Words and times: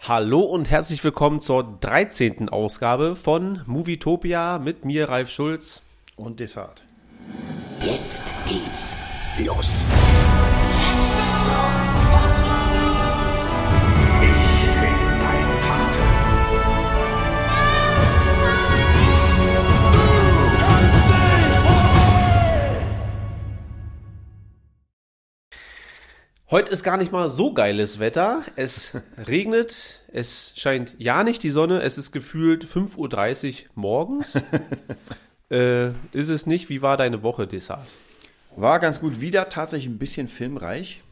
Hallo 0.00 0.40
und 0.40 0.70
herzlich 0.70 1.02
willkommen 1.02 1.40
zur 1.40 1.64
13. 1.80 2.48
Ausgabe 2.48 3.16
von 3.16 3.62
Movietopia 3.66 4.58
mit 4.58 4.84
mir, 4.84 5.08
Ralf 5.08 5.28
Schulz. 5.28 5.82
Und 6.16 6.40
Desart. 6.40 6.82
Jetzt 7.80 8.32
geht's 8.48 8.96
los. 9.44 9.84
Heute 26.50 26.72
ist 26.72 26.82
gar 26.82 26.96
nicht 26.96 27.12
mal 27.12 27.28
so 27.28 27.52
geiles 27.52 27.98
Wetter. 27.98 28.42
Es 28.56 28.96
regnet, 29.18 30.02
es 30.10 30.54
scheint 30.56 30.94
ja 30.96 31.22
nicht 31.22 31.42
die 31.42 31.50
Sonne, 31.50 31.82
es 31.82 31.98
ist 31.98 32.10
gefühlt 32.10 32.64
5.30 32.64 33.64
Uhr 33.64 33.68
morgens. 33.74 34.32
äh, 35.50 35.88
ist 36.12 36.30
es 36.30 36.46
nicht? 36.46 36.70
Wie 36.70 36.80
war 36.80 36.96
deine 36.96 37.22
Woche, 37.22 37.46
Desart? 37.46 37.92
War 38.56 38.78
ganz 38.78 38.98
gut 38.98 39.20
wieder, 39.20 39.50
tatsächlich 39.50 39.92
ein 39.92 39.98
bisschen 39.98 40.26
filmreich. 40.26 41.02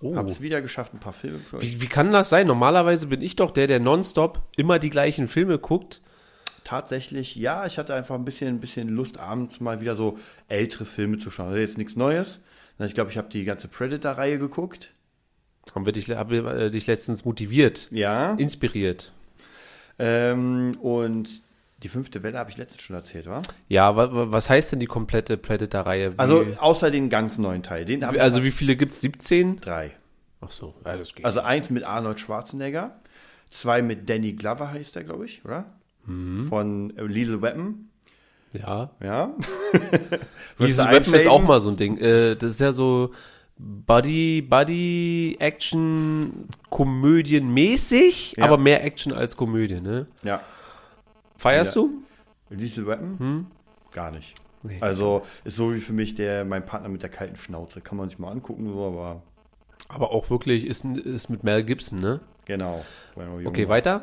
Oh. 0.00 0.16
Hab's 0.16 0.40
wieder 0.40 0.62
geschafft, 0.62 0.94
ein 0.94 0.98
paar 0.98 1.12
Filme. 1.12 1.40
euch. 1.52 1.60
Wie, 1.60 1.82
wie 1.82 1.88
kann 1.88 2.10
das 2.10 2.30
sein? 2.30 2.46
Normalerweise 2.46 3.06
bin 3.06 3.20
ich 3.20 3.36
doch 3.36 3.50
der, 3.50 3.66
der 3.66 3.80
nonstop 3.80 4.40
immer 4.56 4.78
die 4.78 4.90
gleichen 4.90 5.28
Filme 5.28 5.58
guckt. 5.58 6.00
Tatsächlich, 6.64 7.36
ja, 7.36 7.66
ich 7.66 7.76
hatte 7.76 7.94
einfach 7.94 8.14
ein 8.14 8.24
bisschen, 8.24 8.48
ein 8.48 8.60
bisschen 8.60 8.88
Lust, 8.88 9.20
abends 9.20 9.60
mal 9.60 9.82
wieder 9.82 9.94
so 9.94 10.18
ältere 10.48 10.86
Filme 10.86 11.18
zu 11.18 11.30
schauen. 11.30 11.48
Also 11.48 11.58
jetzt 11.58 11.76
nichts 11.76 11.96
Neues. 11.96 12.40
Ich 12.78 12.94
glaube, 12.94 13.10
ich 13.10 13.16
habe 13.16 13.28
die 13.28 13.44
ganze 13.44 13.68
Predator-Reihe 13.68 14.38
geguckt. 14.38 14.90
Haben 15.74 15.84
wir 15.86 15.92
dich, 15.92 16.08
haben 16.10 16.30
wir 16.30 16.46
äh, 16.46 16.70
dich 16.70 16.86
letztens 16.86 17.24
motiviert, 17.24 17.88
Ja. 17.90 18.34
inspiriert. 18.34 19.12
Ähm, 19.98 20.72
und 20.80 21.28
die 21.82 21.88
fünfte 21.88 22.22
Welle 22.22 22.38
habe 22.38 22.50
ich 22.50 22.56
letztens 22.56 22.82
schon 22.82 22.96
erzählt, 22.96 23.26
wa? 23.26 23.42
Ja, 23.68 23.94
wa, 23.96 24.12
wa, 24.12 24.32
was 24.32 24.48
heißt 24.48 24.72
denn 24.72 24.80
die 24.80 24.86
komplette 24.86 25.36
Predator-Reihe? 25.36 26.14
Wie- 26.14 26.18
Also 26.18 26.46
außer 26.58 26.90
den 26.90 27.10
ganz 27.10 27.38
neuen 27.38 27.62
Teil. 27.62 27.84
Den 27.84 28.00
ich 28.00 28.20
also 28.20 28.44
wie 28.44 28.50
viele 28.50 28.76
gibt's? 28.76 29.00
17? 29.00 29.60
drei. 29.60 29.92
Ach 30.40 30.50
so, 30.50 30.74
ja, 30.84 30.96
das 30.96 31.14
geht. 31.14 31.24
Also 31.24 31.40
eins 31.40 31.70
mit 31.70 31.82
Arnold 31.84 32.20
Schwarzenegger, 32.20 32.96
zwei 33.50 33.82
mit 33.82 34.08
Danny 34.08 34.32
Glover 34.32 34.70
heißt 34.70 34.96
der, 34.96 35.04
glaube 35.04 35.24
ich, 35.26 35.44
oder? 35.44 35.64
Mhm. 36.06 36.44
Von 36.44 36.96
äh, 36.96 37.02
Lethal 37.04 37.42
Weapon. 37.42 37.88
ja. 38.52 38.90
Ja. 39.02 39.34
Du 40.58 40.64
Weapon 40.64 41.14
ist 41.14 41.26
auch 41.26 41.42
mal 41.42 41.60
so 41.60 41.68
ein 41.70 41.76
Ding. 41.76 41.98
Äh, 41.98 42.36
das 42.36 42.52
ist 42.52 42.60
ja 42.60 42.72
so 42.72 43.12
Buddy, 43.58 44.42
Buddy, 44.42 45.36
Action, 45.38 46.48
Komödien 46.70 47.52
mäßig, 47.52 48.34
Ja. 48.36 48.44
aber 48.44 48.58
mehr 48.58 48.84
Action 48.84 49.12
als 49.12 49.36
Komödie, 49.36 49.80
ne? 49.80 50.06
Ja. 50.24 50.40
Feierst 51.36 51.74
Ja. 51.74 51.82
du? 51.82 52.02
Lethal 52.50 52.86
Weapon? 52.86 53.18
Hm? 53.18 53.46
Gar 53.92 54.10
nicht. 54.10 54.34
Nee. 54.62 54.76
Also 54.80 55.22
ist 55.44 55.56
so 55.56 55.74
wie 55.74 55.80
für 55.80 55.92
mich 55.92 56.14
der 56.14 56.44
mein 56.44 56.66
Partner 56.66 56.88
mit 56.88 57.02
der 57.02 57.10
kalten 57.10 57.36
Schnauze. 57.36 57.80
Kann 57.80 57.96
man 57.96 58.08
sich 58.08 58.18
mal 58.18 58.30
angucken, 58.30 58.66
so, 58.72 58.84
aber 58.86 59.22
Aber 59.88 60.10
auch 60.12 60.28
wirklich 60.30 60.66
ist, 60.66 60.84
ist 60.84 61.30
mit 61.30 61.44
Mel 61.44 61.62
Gibson, 61.64 61.98
ne? 61.98 62.20
genau. 62.44 62.84
Okay, 63.44 63.68
weiter. 63.68 64.02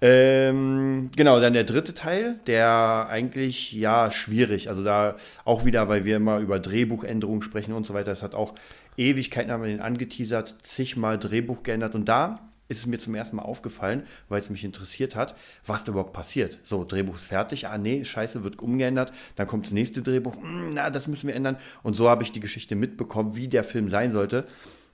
Ähm, 0.00 1.10
genau, 1.16 1.40
dann 1.40 1.52
der 1.54 1.64
dritte 1.64 1.94
Teil, 1.94 2.38
der 2.46 3.06
eigentlich 3.10 3.72
ja 3.72 4.10
schwierig. 4.10 4.68
Also 4.68 4.84
da 4.84 5.16
auch 5.44 5.64
wieder, 5.64 5.88
weil 5.88 6.04
wir 6.04 6.16
immer 6.16 6.38
über 6.38 6.58
Drehbuchänderungen 6.60 7.42
sprechen 7.42 7.72
und 7.74 7.86
so 7.86 7.94
weiter. 7.94 8.10
Es 8.12 8.22
hat 8.22 8.34
auch 8.34 8.54
Ewigkeiten 8.98 9.50
haben 9.50 9.62
wir 9.62 9.70
den 9.70 9.80
angeteasert, 9.80 10.56
zigmal 10.62 11.18
Drehbuch 11.18 11.62
geändert 11.62 11.94
und 11.94 12.08
da 12.08 12.40
ist 12.68 12.80
es 12.80 12.86
mir 12.86 12.98
zum 12.98 13.14
ersten 13.14 13.36
Mal 13.36 13.42
aufgefallen, 13.42 14.02
weil 14.28 14.40
es 14.40 14.50
mich 14.50 14.62
interessiert 14.62 15.16
hat, 15.16 15.34
was 15.64 15.84
da 15.84 15.92
überhaupt 15.92 16.12
passiert. 16.12 16.58
So, 16.62 16.84
Drehbuch 16.84 17.16
ist 17.16 17.26
fertig, 17.26 17.66
ah 17.66 17.78
nee, 17.78 18.04
scheiße, 18.04 18.44
wird 18.44 18.60
umgeändert, 18.60 19.12
dann 19.36 19.46
kommt 19.46 19.64
das 19.64 19.72
nächste 19.72 20.02
Drehbuch, 20.02 20.36
hm, 20.36 20.74
na, 20.74 20.90
das 20.90 21.08
müssen 21.08 21.28
wir 21.28 21.34
ändern. 21.34 21.56
Und 21.82 21.94
so 21.94 22.10
habe 22.10 22.22
ich 22.22 22.32
die 22.32 22.40
Geschichte 22.40 22.76
mitbekommen, 22.76 23.36
wie 23.36 23.48
der 23.48 23.64
Film 23.64 23.88
sein 23.88 24.10
sollte. 24.10 24.44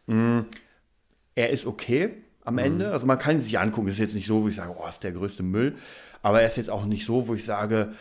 er 0.07 1.51
ist 1.51 1.67
okay 1.67 2.11
am 2.45 2.59
Ende. 2.59 2.93
Also 2.93 3.07
man 3.07 3.19
kann 3.19 3.37
ihn 3.37 3.41
sich 3.41 3.59
angucken. 3.59 3.89
Es 3.89 3.95
ist 3.95 4.01
jetzt 4.01 4.15
nicht 4.15 4.27
so, 4.27 4.43
wo 4.43 4.49
ich 4.49 4.57
sage, 4.57 4.75
oh, 4.79 4.89
ist 4.89 5.03
der 5.03 5.13
größte 5.13 5.43
Müll. 5.43 5.75
Aber 6.23 6.41
er 6.41 6.47
ist 6.47 6.57
jetzt 6.57 6.71
auch 6.71 6.85
nicht 6.85 7.05
so, 7.05 7.27
wo 7.29 7.35
ich 7.35 7.45
sage, 7.45 7.93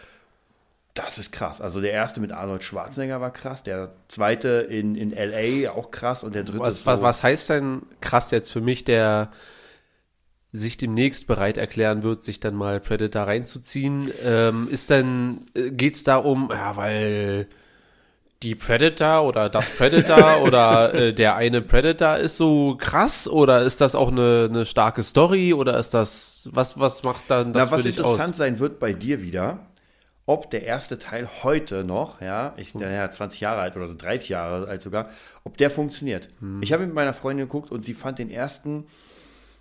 das 0.94 1.18
ist 1.18 1.32
krass. 1.32 1.60
Also 1.60 1.82
der 1.82 1.92
erste 1.92 2.22
mit 2.22 2.32
Arnold 2.32 2.64
Schwarzenegger 2.64 3.20
war 3.20 3.32
krass, 3.32 3.64
der 3.64 3.94
zweite 4.08 4.50
in, 4.70 4.96
in 4.96 5.12
L.A. 5.12 5.72
auch 5.72 5.92
krass 5.92 6.24
und 6.24 6.36
der 6.36 6.44
dritte 6.44 6.60
Was, 6.60 6.80
ist 6.80 6.86
was, 6.86 7.02
was 7.02 7.24
heißt 7.24 7.50
denn 7.50 7.82
krass 8.00 8.32
jetzt 8.32 8.52
für 8.52 8.62
mich, 8.62 8.84
der 8.84 9.32
sich 10.52 10.78
demnächst 10.78 11.26
bereit 11.26 11.58
erklären 11.58 12.04
wird, 12.04 12.24
sich 12.24 12.40
dann 12.40 12.56
mal 12.56 12.80
Predator 12.80 13.24
reinzuziehen? 13.24 14.12
Ähm, 14.24 14.68
ist 14.70 14.92
denn, 14.92 15.46
äh, 15.56 15.72
geht's 15.72 16.04
da 16.04 16.18
um, 16.18 16.50
ja, 16.52 16.76
weil 16.76 17.48
die 18.44 18.54
Predator 18.54 19.24
oder 19.24 19.50
das 19.50 19.70
Predator 19.70 20.42
oder 20.44 20.94
äh, 20.94 21.14
der 21.14 21.36
eine 21.36 21.64
Predator 21.64 22.18
ist 22.18 22.38
so 22.38 22.76
krass 22.78 23.28
oder 23.28 23.64
ist 23.64 23.82
das 23.82 23.96
auch 23.96 24.12
eine, 24.12 24.48
eine 24.48 24.66
starke 24.66 25.02
Story 25.02 25.56
oder 25.56 25.80
ist 25.80 25.96
das, 25.96 26.50
was, 26.52 26.80
was 26.80 27.02
macht 27.02 27.24
dann 27.30 27.52
das 27.52 27.66
Na, 27.66 27.72
was 27.72 27.82
für 27.82 27.88
dich 27.88 27.98
interessant 27.98 28.32
aus? 28.32 28.38
sein 28.38 28.60
wird 28.60 28.80
bei 28.80 28.94
dir 28.94 29.24
wieder, 29.24 29.60
ob 30.26 30.50
der 30.52 30.64
erste 30.64 30.98
Teil 30.98 31.28
heute 31.44 31.84
noch, 31.84 32.22
ja, 32.22 32.54
ich 32.58 32.74
bin 32.74 32.82
ja 32.82 33.10
20 33.10 33.42
Jahre 33.42 33.62
alt 33.62 33.76
oder 33.76 33.88
so 33.88 33.96
30 33.96 34.30
Jahre 34.30 34.68
alt 34.68 34.82
sogar, 34.82 35.10
ob 35.44 35.58
der 35.58 35.70
funktioniert. 35.70 36.30
Hm. 36.40 36.62
Ich 36.64 36.72
habe 36.72 36.86
mit 36.86 36.96
meiner 36.96 37.14
Freundin 37.14 37.46
geguckt 37.46 37.72
und 37.72 37.84
sie 37.84 37.94
fand 37.94 38.20
den 38.20 38.30
ersten 38.30 38.86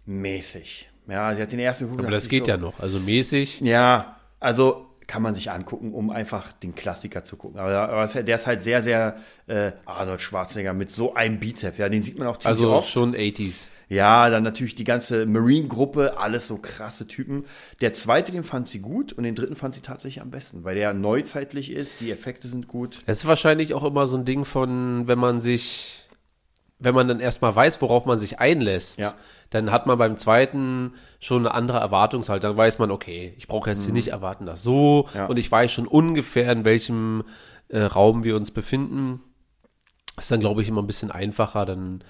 mäßig. 0.07 0.89
Ja, 1.09 1.35
sie 1.35 1.43
hat 1.43 1.53
den 1.53 1.59
ersten 1.59 1.87
geguckt. 1.87 2.03
Aber 2.03 2.11
das 2.11 2.29
geht 2.29 2.45
so, 2.47 2.51
ja 2.53 2.57
noch, 2.57 2.79
also 2.79 3.01
mäßig. 3.01 3.61
Ja, 3.61 4.17
also 4.39 4.87
kann 5.09 5.21
man 5.21 5.35
sich 5.35 5.51
angucken, 5.51 5.93
um 5.93 6.11
einfach 6.11 6.53
den 6.53 6.75
Klassiker 6.75 7.25
zu 7.25 7.37
gucken. 7.37 7.59
Aber, 7.59 7.89
aber 7.91 8.23
der 8.23 8.35
ist 8.37 8.47
halt 8.47 8.63
sehr, 8.63 8.83
sehr 8.83 9.17
äh, 9.47 9.73
Arnold 9.85 10.21
Schwarzenegger 10.21 10.75
mit 10.75 10.91
so 10.91 11.15
einem 11.15 11.41
Bizeps. 11.41 11.79
Ja, 11.79 11.89
den 11.89 12.03
sieht 12.03 12.19
man 12.19 12.29
auch 12.29 12.37
ziemlich 12.37 12.59
Also 12.61 12.73
oft. 12.73 12.89
schon 12.89 13.15
80s. 13.15 13.67
Ja, 13.93 14.31
dann 14.31 14.43
natürlich 14.43 14.75
die 14.75 14.85
ganze 14.85 15.27
Marine-Gruppe, 15.27 16.19
alles 16.19 16.47
so 16.47 16.57
krasse 16.57 17.07
Typen. 17.07 17.45
Der 17.81 17.93
zweite, 17.93 18.33
den 18.33 18.43
fand 18.43 18.67
sie 18.69 18.79
gut 18.81 19.13
und 19.13 19.25
den 19.25 19.35
dritten 19.35 19.55
fand 19.55 19.75
sie 19.75 19.83
tatsächlich 19.83 20.23
am 20.23 20.31
besten, 20.31 20.65
weil 20.65 20.75
der 20.77 20.95
neuzeitlich 20.95 21.71
ist, 21.71 22.01
die 22.01 22.11
Effekte 22.11 22.49
sind 22.49 22.69
gut. 22.69 23.01
Es 23.07 23.19
ist 23.19 23.27
wahrscheinlich 23.27 23.75
auch 23.75 23.85
immer 23.85 24.07
so 24.07 24.17
ein 24.17 24.25
Ding 24.25 24.45
von, 24.47 25.07
wenn 25.09 25.19
man 25.19 25.41
sich, 25.43 26.07
wenn 26.79 26.95
man 26.95 27.07
dann 27.07 27.21
erstmal 27.21 27.55
weiß, 27.55 27.83
worauf 27.83 28.07
man 28.07 28.19
sich 28.19 28.39
einlässt, 28.41 28.99
Ja. 28.99 29.15
dann 29.51 29.71
hat 29.71 29.87
man 29.87 29.99
beim 29.99 30.17
zweiten 30.17 30.95
schon 31.21 31.41
eine 31.47 31.53
andere 31.55 31.79
Erwartungshaltung. 31.79 32.51
Dann 32.53 32.57
weiß 32.57 32.79
man, 32.79 32.91
okay, 32.91 33.35
ich 33.37 33.47
brauche 33.47 33.69
jetzt 33.69 33.85
hier 33.85 33.93
nicht 33.93 34.09
erwarten, 34.09 34.47
das 34.47 34.63
so 34.63 35.07
Mhm. 35.13 35.19
Ja. 35.19 35.27
und 35.27 35.39
ich 35.39 35.53
weiß 35.53 35.71
schon 35.71 35.87
ungefähr, 35.87 36.51
in 36.51 36.65
welchem 36.65 37.25
äh, 37.69 37.83
Raum 37.83 38.25
wir 38.25 38.37
uns 38.37 38.51
befinden. 38.53 39.21
ist 40.19 40.31
dann, 40.31 40.41
glaube 40.41 40.63
ich, 40.63 40.69
immer 40.69 40.83
ein 40.83 40.87
bisschen 40.87 41.11
einfacher, 41.11 41.65
dann, 41.67 42.03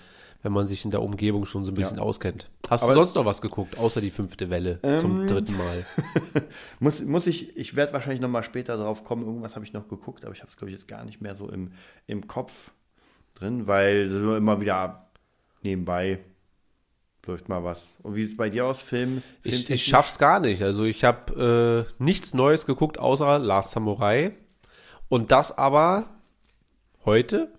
wenn 0.43 0.53
man 0.53 0.67
sich 0.67 0.85
in 0.85 0.91
der 0.91 1.03
Umgebung 1.03 1.45
schon 1.45 1.65
so 1.65 1.71
ein 1.71 1.75
bisschen 1.75 1.99
Ja. 1.99 2.03
auskennt. 2.03 2.51
Hast 2.69 2.83
Aber- 2.83 2.93
du 2.95 2.99
sonst 3.01 3.15
noch 3.15 3.25
was 3.25 3.41
geguckt, 3.41 3.79
außer 3.79 4.01
die 4.01 4.11
fünfte 4.11 4.51
Welle 4.51 4.81
zum 5.01 5.27
dritten 5.27 5.57
Mal? 5.57 5.87
Muss, 6.81 7.01
muss 7.03 7.27
ich, 7.27 7.57
ich 7.57 7.77
werde 7.77 7.93
wahrscheinlich 7.93 8.21
noch 8.21 8.29
mal 8.29 8.43
später 8.43 8.77
drauf 8.77 9.05
kommen, 9.05 9.25
irgendwas 9.25 9.55
habe 9.55 9.65
ich 9.65 9.73
noch 9.73 9.89
geguckt, 9.89 10.25
aber 10.25 10.35
ich 10.35 10.41
habe 10.41 10.49
es, 10.49 10.57
glaube 10.57 10.71
ich, 10.71 10.77
jetzt 10.77 10.89
gar 10.89 11.05
nicht 11.05 11.21
mehr 11.21 11.35
so 11.35 11.49
im, 11.49 11.73
im 12.07 12.27
Kopf 12.27 12.73
drin, 13.35 13.67
weil 13.67 14.11
so 14.11 14.37
immer 14.37 14.61
wieder 14.61 15.07
nebenbei 15.63 16.19
läuft 17.25 17.49
mal 17.49 17.63
was. 17.63 17.99
Und 18.03 18.17
wie 18.17 18.23
sieht 18.23 18.33
es 18.33 18.37
bei 18.37 18.51
dir 18.51 18.67
aus, 18.67 18.83
Film? 18.83 19.23
Ich, 19.45 19.71
ich 19.71 19.85
schaff's 19.85 20.19
gar 20.19 20.41
nicht. 20.41 20.61
Also 20.63 20.83
ich 20.85 21.05
habe 21.05 21.87
äh, 21.89 22.03
nichts 22.03 22.35
Neues 22.35 22.67
geguckt, 22.67 22.99
außer 22.99 23.39
Last 23.39 23.71
Samurai. 23.71 24.33
Und 25.09 25.31
das 25.31 25.57
aber 25.57 26.07
heute, 27.05 27.53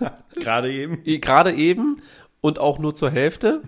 Gerade 0.40 0.72
eben. 0.72 1.02
gerade 1.20 1.52
eben 1.54 2.00
und 2.40 2.58
auch 2.58 2.78
nur 2.78 2.94
zur 2.94 3.10
Hälfte, 3.10 3.62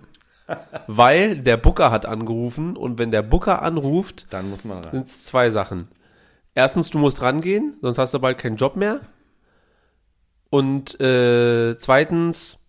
weil 0.87 1.37
der 1.39 1.57
Booker 1.57 1.91
hat 1.91 2.05
angerufen 2.05 2.75
und 2.77 2.97
wenn 2.97 3.11
der 3.11 3.21
Booker 3.21 3.61
anruft, 3.61 4.27
Dann 4.31 4.49
muss 4.49 4.65
man 4.65 4.83
rein. 4.83 4.91
sind 4.91 5.07
es 5.07 5.23
zwei 5.25 5.49
Sachen. 5.49 5.87
Erstens, 6.55 6.89
du 6.89 6.97
musst 6.97 7.21
rangehen, 7.21 7.75
sonst 7.81 7.97
hast 7.97 8.13
du 8.13 8.19
bald 8.19 8.37
keinen 8.37 8.57
Job 8.57 8.75
mehr. 8.75 8.99
Und 10.49 10.99
äh, 10.99 11.77
zweitens, 11.77 12.59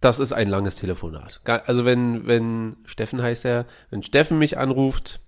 das 0.00 0.18
ist 0.18 0.32
ein 0.32 0.48
langes 0.48 0.76
Telefonat. 0.76 1.40
Also 1.44 1.84
wenn, 1.84 2.26
wenn 2.26 2.76
Steffen 2.86 3.20
heißt 3.22 3.44
er, 3.44 3.66
wenn 3.90 4.02
Steffen 4.02 4.38
mich 4.38 4.56
anruft, 4.56 5.20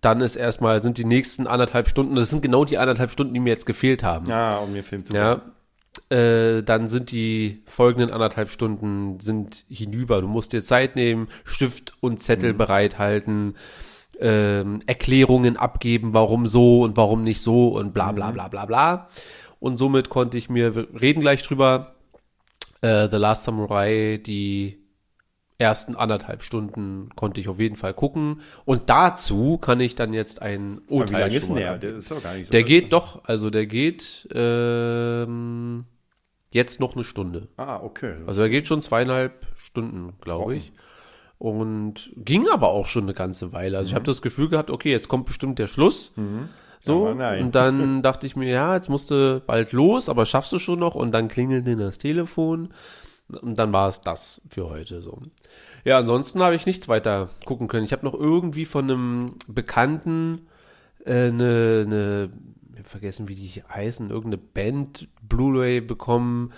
dann 0.00 0.22
ist 0.22 0.36
erstmal, 0.36 0.80
sind 0.82 0.96
die 0.96 1.04
nächsten 1.04 1.46
anderthalb 1.46 1.86
Stunden, 1.88 2.14
das 2.14 2.30
sind 2.30 2.42
genau 2.42 2.64
die 2.64 2.78
anderthalb 2.78 3.10
Stunden, 3.10 3.34
die 3.34 3.40
mir 3.40 3.50
jetzt 3.50 3.66
gefehlt 3.66 4.02
haben. 4.02 4.26
Ja, 4.26 4.56
um 4.58 4.72
den 4.72 4.84
Film 4.84 5.04
zu 5.04 5.14
Ja. 5.14 5.42
Äh, 6.08 6.62
dann 6.62 6.88
sind 6.88 7.10
die 7.10 7.62
folgenden 7.66 8.10
anderthalb 8.10 8.48
Stunden 8.50 9.20
sind 9.20 9.64
hinüber. 9.68 10.20
Du 10.20 10.28
musst 10.28 10.52
dir 10.52 10.62
Zeit 10.62 10.96
nehmen, 10.96 11.28
Stift 11.44 11.94
und 12.00 12.20
Zettel 12.20 12.54
bereithalten, 12.54 13.54
ähm, 14.18 14.80
Erklärungen 14.86 15.56
abgeben, 15.56 16.12
warum 16.12 16.46
so 16.46 16.82
und 16.82 16.96
warum 16.96 17.22
nicht 17.22 17.40
so 17.40 17.68
und 17.68 17.94
bla 17.94 18.12
bla 18.12 18.30
bla 18.30 18.48
bla 18.48 18.66
bla. 18.66 19.08
Und 19.60 19.78
somit 19.78 20.08
konnte 20.08 20.38
ich 20.38 20.48
mir, 20.48 20.74
wir 20.74 20.88
reden 21.00 21.20
gleich 21.20 21.42
drüber, 21.42 21.94
äh, 22.82 23.08
The 23.08 23.16
Last 23.16 23.44
Samurai, 23.44 24.20
die 24.24 24.79
ersten 25.60 25.94
anderthalb 25.94 26.42
Stunden 26.42 27.10
konnte 27.14 27.40
ich 27.40 27.48
auf 27.48 27.60
jeden 27.60 27.76
Fall 27.76 27.92
gucken. 27.92 28.40
Und 28.64 28.88
dazu 28.88 29.58
kann 29.58 29.78
ich 29.80 29.94
dann 29.94 30.14
jetzt 30.14 30.40
ein 30.40 30.78
Aber 30.86 30.90
wie 30.90 30.94
Urteil 31.00 31.20
lange 31.20 31.36
ist 31.36 31.48
denn 31.48 31.56
der? 31.56 31.78
Der 31.78 31.96
ist 31.98 32.10
doch 32.10 32.22
gar 32.22 32.34
nicht 32.34 32.46
so 32.46 32.50
Der 32.50 32.62
geht 32.62 32.92
doch, 32.92 33.24
also 33.24 33.50
der 33.50 33.66
geht 33.66 34.26
ähm, 34.32 35.84
jetzt 36.50 36.80
noch 36.80 36.94
eine 36.94 37.04
Stunde. 37.04 37.48
Ah, 37.58 37.76
okay. 37.82 38.14
Also 38.26 38.40
er 38.40 38.48
geht 38.48 38.66
schon 38.66 38.80
zweieinhalb 38.80 39.46
Stunden, 39.56 40.14
glaube 40.22 40.56
ich. 40.56 40.72
Und 41.38 42.10
ging 42.16 42.48
aber 42.50 42.68
auch 42.68 42.86
schon 42.86 43.04
eine 43.04 43.14
ganze 43.14 43.52
Weile. 43.52 43.78
Also 43.78 43.88
ich 43.88 43.94
habe 43.94 44.04
das 44.04 44.22
Gefühl 44.22 44.48
gehabt, 44.48 44.70
okay, 44.70 44.90
jetzt 44.90 45.08
kommt 45.08 45.26
bestimmt 45.26 45.58
der 45.58 45.66
Schluss. 45.66 46.12
So, 46.80 47.06
Aber 47.06 47.14
nein. 47.14 47.44
und 47.44 47.54
dann 47.54 48.00
dachte 48.02 48.26
ich 48.26 48.36
mir, 48.36 48.50
ja, 48.50 48.74
jetzt 48.74 48.88
musst 48.88 49.10
du 49.10 49.42
bald 49.46 49.72
los, 49.72 50.08
aber 50.08 50.24
schaffst 50.24 50.52
du 50.52 50.58
schon 50.58 50.78
noch? 50.78 50.94
Und 50.94 51.12
dann 51.12 51.28
klingelte 51.28 51.76
das 51.76 51.98
Telefon. 51.98 52.70
Und 53.36 53.58
dann 53.58 53.72
war 53.72 53.88
es 53.88 54.00
das 54.00 54.40
für 54.48 54.68
heute 54.68 55.02
so. 55.02 55.22
Ja, 55.84 55.98
ansonsten 55.98 56.42
habe 56.42 56.54
ich 56.54 56.66
nichts 56.66 56.88
weiter 56.88 57.30
gucken 57.44 57.68
können. 57.68 57.84
Ich 57.84 57.92
habe 57.92 58.04
noch 58.04 58.14
irgendwie 58.14 58.64
von 58.64 58.84
einem 58.90 59.34
Bekannten 59.48 60.46
äh, 61.04 61.28
eine, 61.28 61.82
eine, 61.86 62.30
vergessen, 62.84 63.28
wie 63.28 63.34
die 63.34 63.62
heißen, 63.62 64.08
irgendeine 64.10 64.38
Band 64.38 65.08
Blu-ray 65.22 65.80
bekommen 65.80 66.52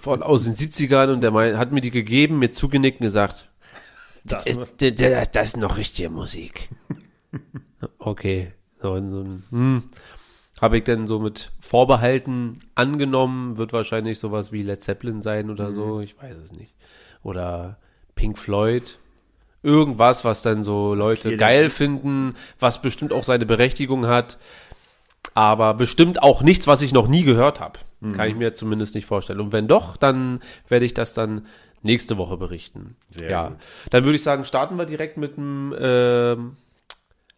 von 0.00 0.22
aus 0.22 0.44
den 0.44 0.54
70ern 0.54 1.10
und 1.12 1.22
der 1.22 1.30
mein, 1.30 1.56
hat 1.58 1.72
mir 1.72 1.80
die 1.80 1.90
gegeben, 1.90 2.38
mir 2.38 2.50
zugenickt 2.50 3.00
und 3.00 3.06
gesagt, 3.06 3.48
Das 4.24 4.46
es, 4.46 4.58
muss- 4.58 4.76
d- 4.76 4.90
d- 4.92 5.22
das 5.32 5.48
ist 5.48 5.56
noch 5.56 5.78
richtige 5.78 6.10
Musik. 6.10 6.68
okay. 7.98 8.52
So, 8.82 8.94
so 9.08 9.20
ein, 9.22 9.42
hm, 9.50 9.82
habe 10.60 10.78
ich 10.78 10.84
dann 10.84 11.06
so 11.06 11.18
mit 11.18 11.50
Vorbehalten 11.60 12.60
angenommen, 12.74 13.56
wird 13.56 13.72
wahrscheinlich 13.72 14.18
sowas 14.18 14.52
wie 14.52 14.62
Led 14.62 14.82
Zeppelin 14.82 15.20
sein 15.20 15.50
oder 15.50 15.72
so, 15.72 16.00
ich 16.00 16.16
weiß 16.20 16.36
es 16.36 16.52
nicht. 16.52 16.74
Oder 17.22 17.78
Pink 18.14 18.38
Floyd. 18.38 18.98
Irgendwas, 19.62 20.24
was 20.24 20.42
dann 20.42 20.62
so 20.62 20.94
Leute 20.94 21.28
Okay, 21.28 21.36
geil 21.38 21.70
finden, 21.70 22.34
was 22.58 22.82
bestimmt 22.82 23.12
auch 23.12 23.24
seine 23.24 23.46
Berechtigung 23.46 24.06
hat, 24.06 24.38
aber 25.34 25.72
bestimmt 25.74 26.22
auch 26.22 26.42
nichts, 26.42 26.66
was 26.66 26.82
ich 26.82 26.92
noch 26.92 27.08
nie 27.08 27.24
gehört 27.24 27.60
habe. 27.60 27.78
Kann 28.12 28.28
ich 28.28 28.36
mir 28.36 28.52
zumindest 28.52 28.94
nicht 28.94 29.06
vorstellen. 29.06 29.40
Und 29.40 29.52
wenn 29.52 29.66
doch, 29.66 29.96
dann 29.96 30.40
werde 30.68 30.84
ich 30.84 30.92
das 30.92 31.14
dann 31.14 31.46
nächste 31.82 32.18
Woche 32.18 32.36
berichten. 32.36 32.96
Sehr 33.10 33.30
ja, 33.30 33.48
gut. 33.48 33.58
dann 33.90 34.04
würde 34.04 34.16
ich 34.16 34.22
sagen, 34.22 34.44
starten 34.44 34.76
wir 34.76 34.84
direkt 34.84 35.16
mit 35.16 35.36
dem 35.36 35.74
ähm, 35.78 36.56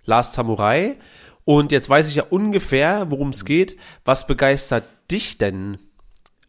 Last 0.05 0.33
Samurai. 0.33 0.97
Und 1.47 1.71
jetzt 1.71 1.89
weiß 1.89 2.09
ich 2.09 2.17
ja 2.17 2.25
ungefähr, 2.29 3.09
worum 3.09 3.31
es 3.31 3.45
geht. 3.45 3.77
Was 4.05 4.27
begeistert 4.27 4.83
dich 5.13 5.39
denn 5.39 5.79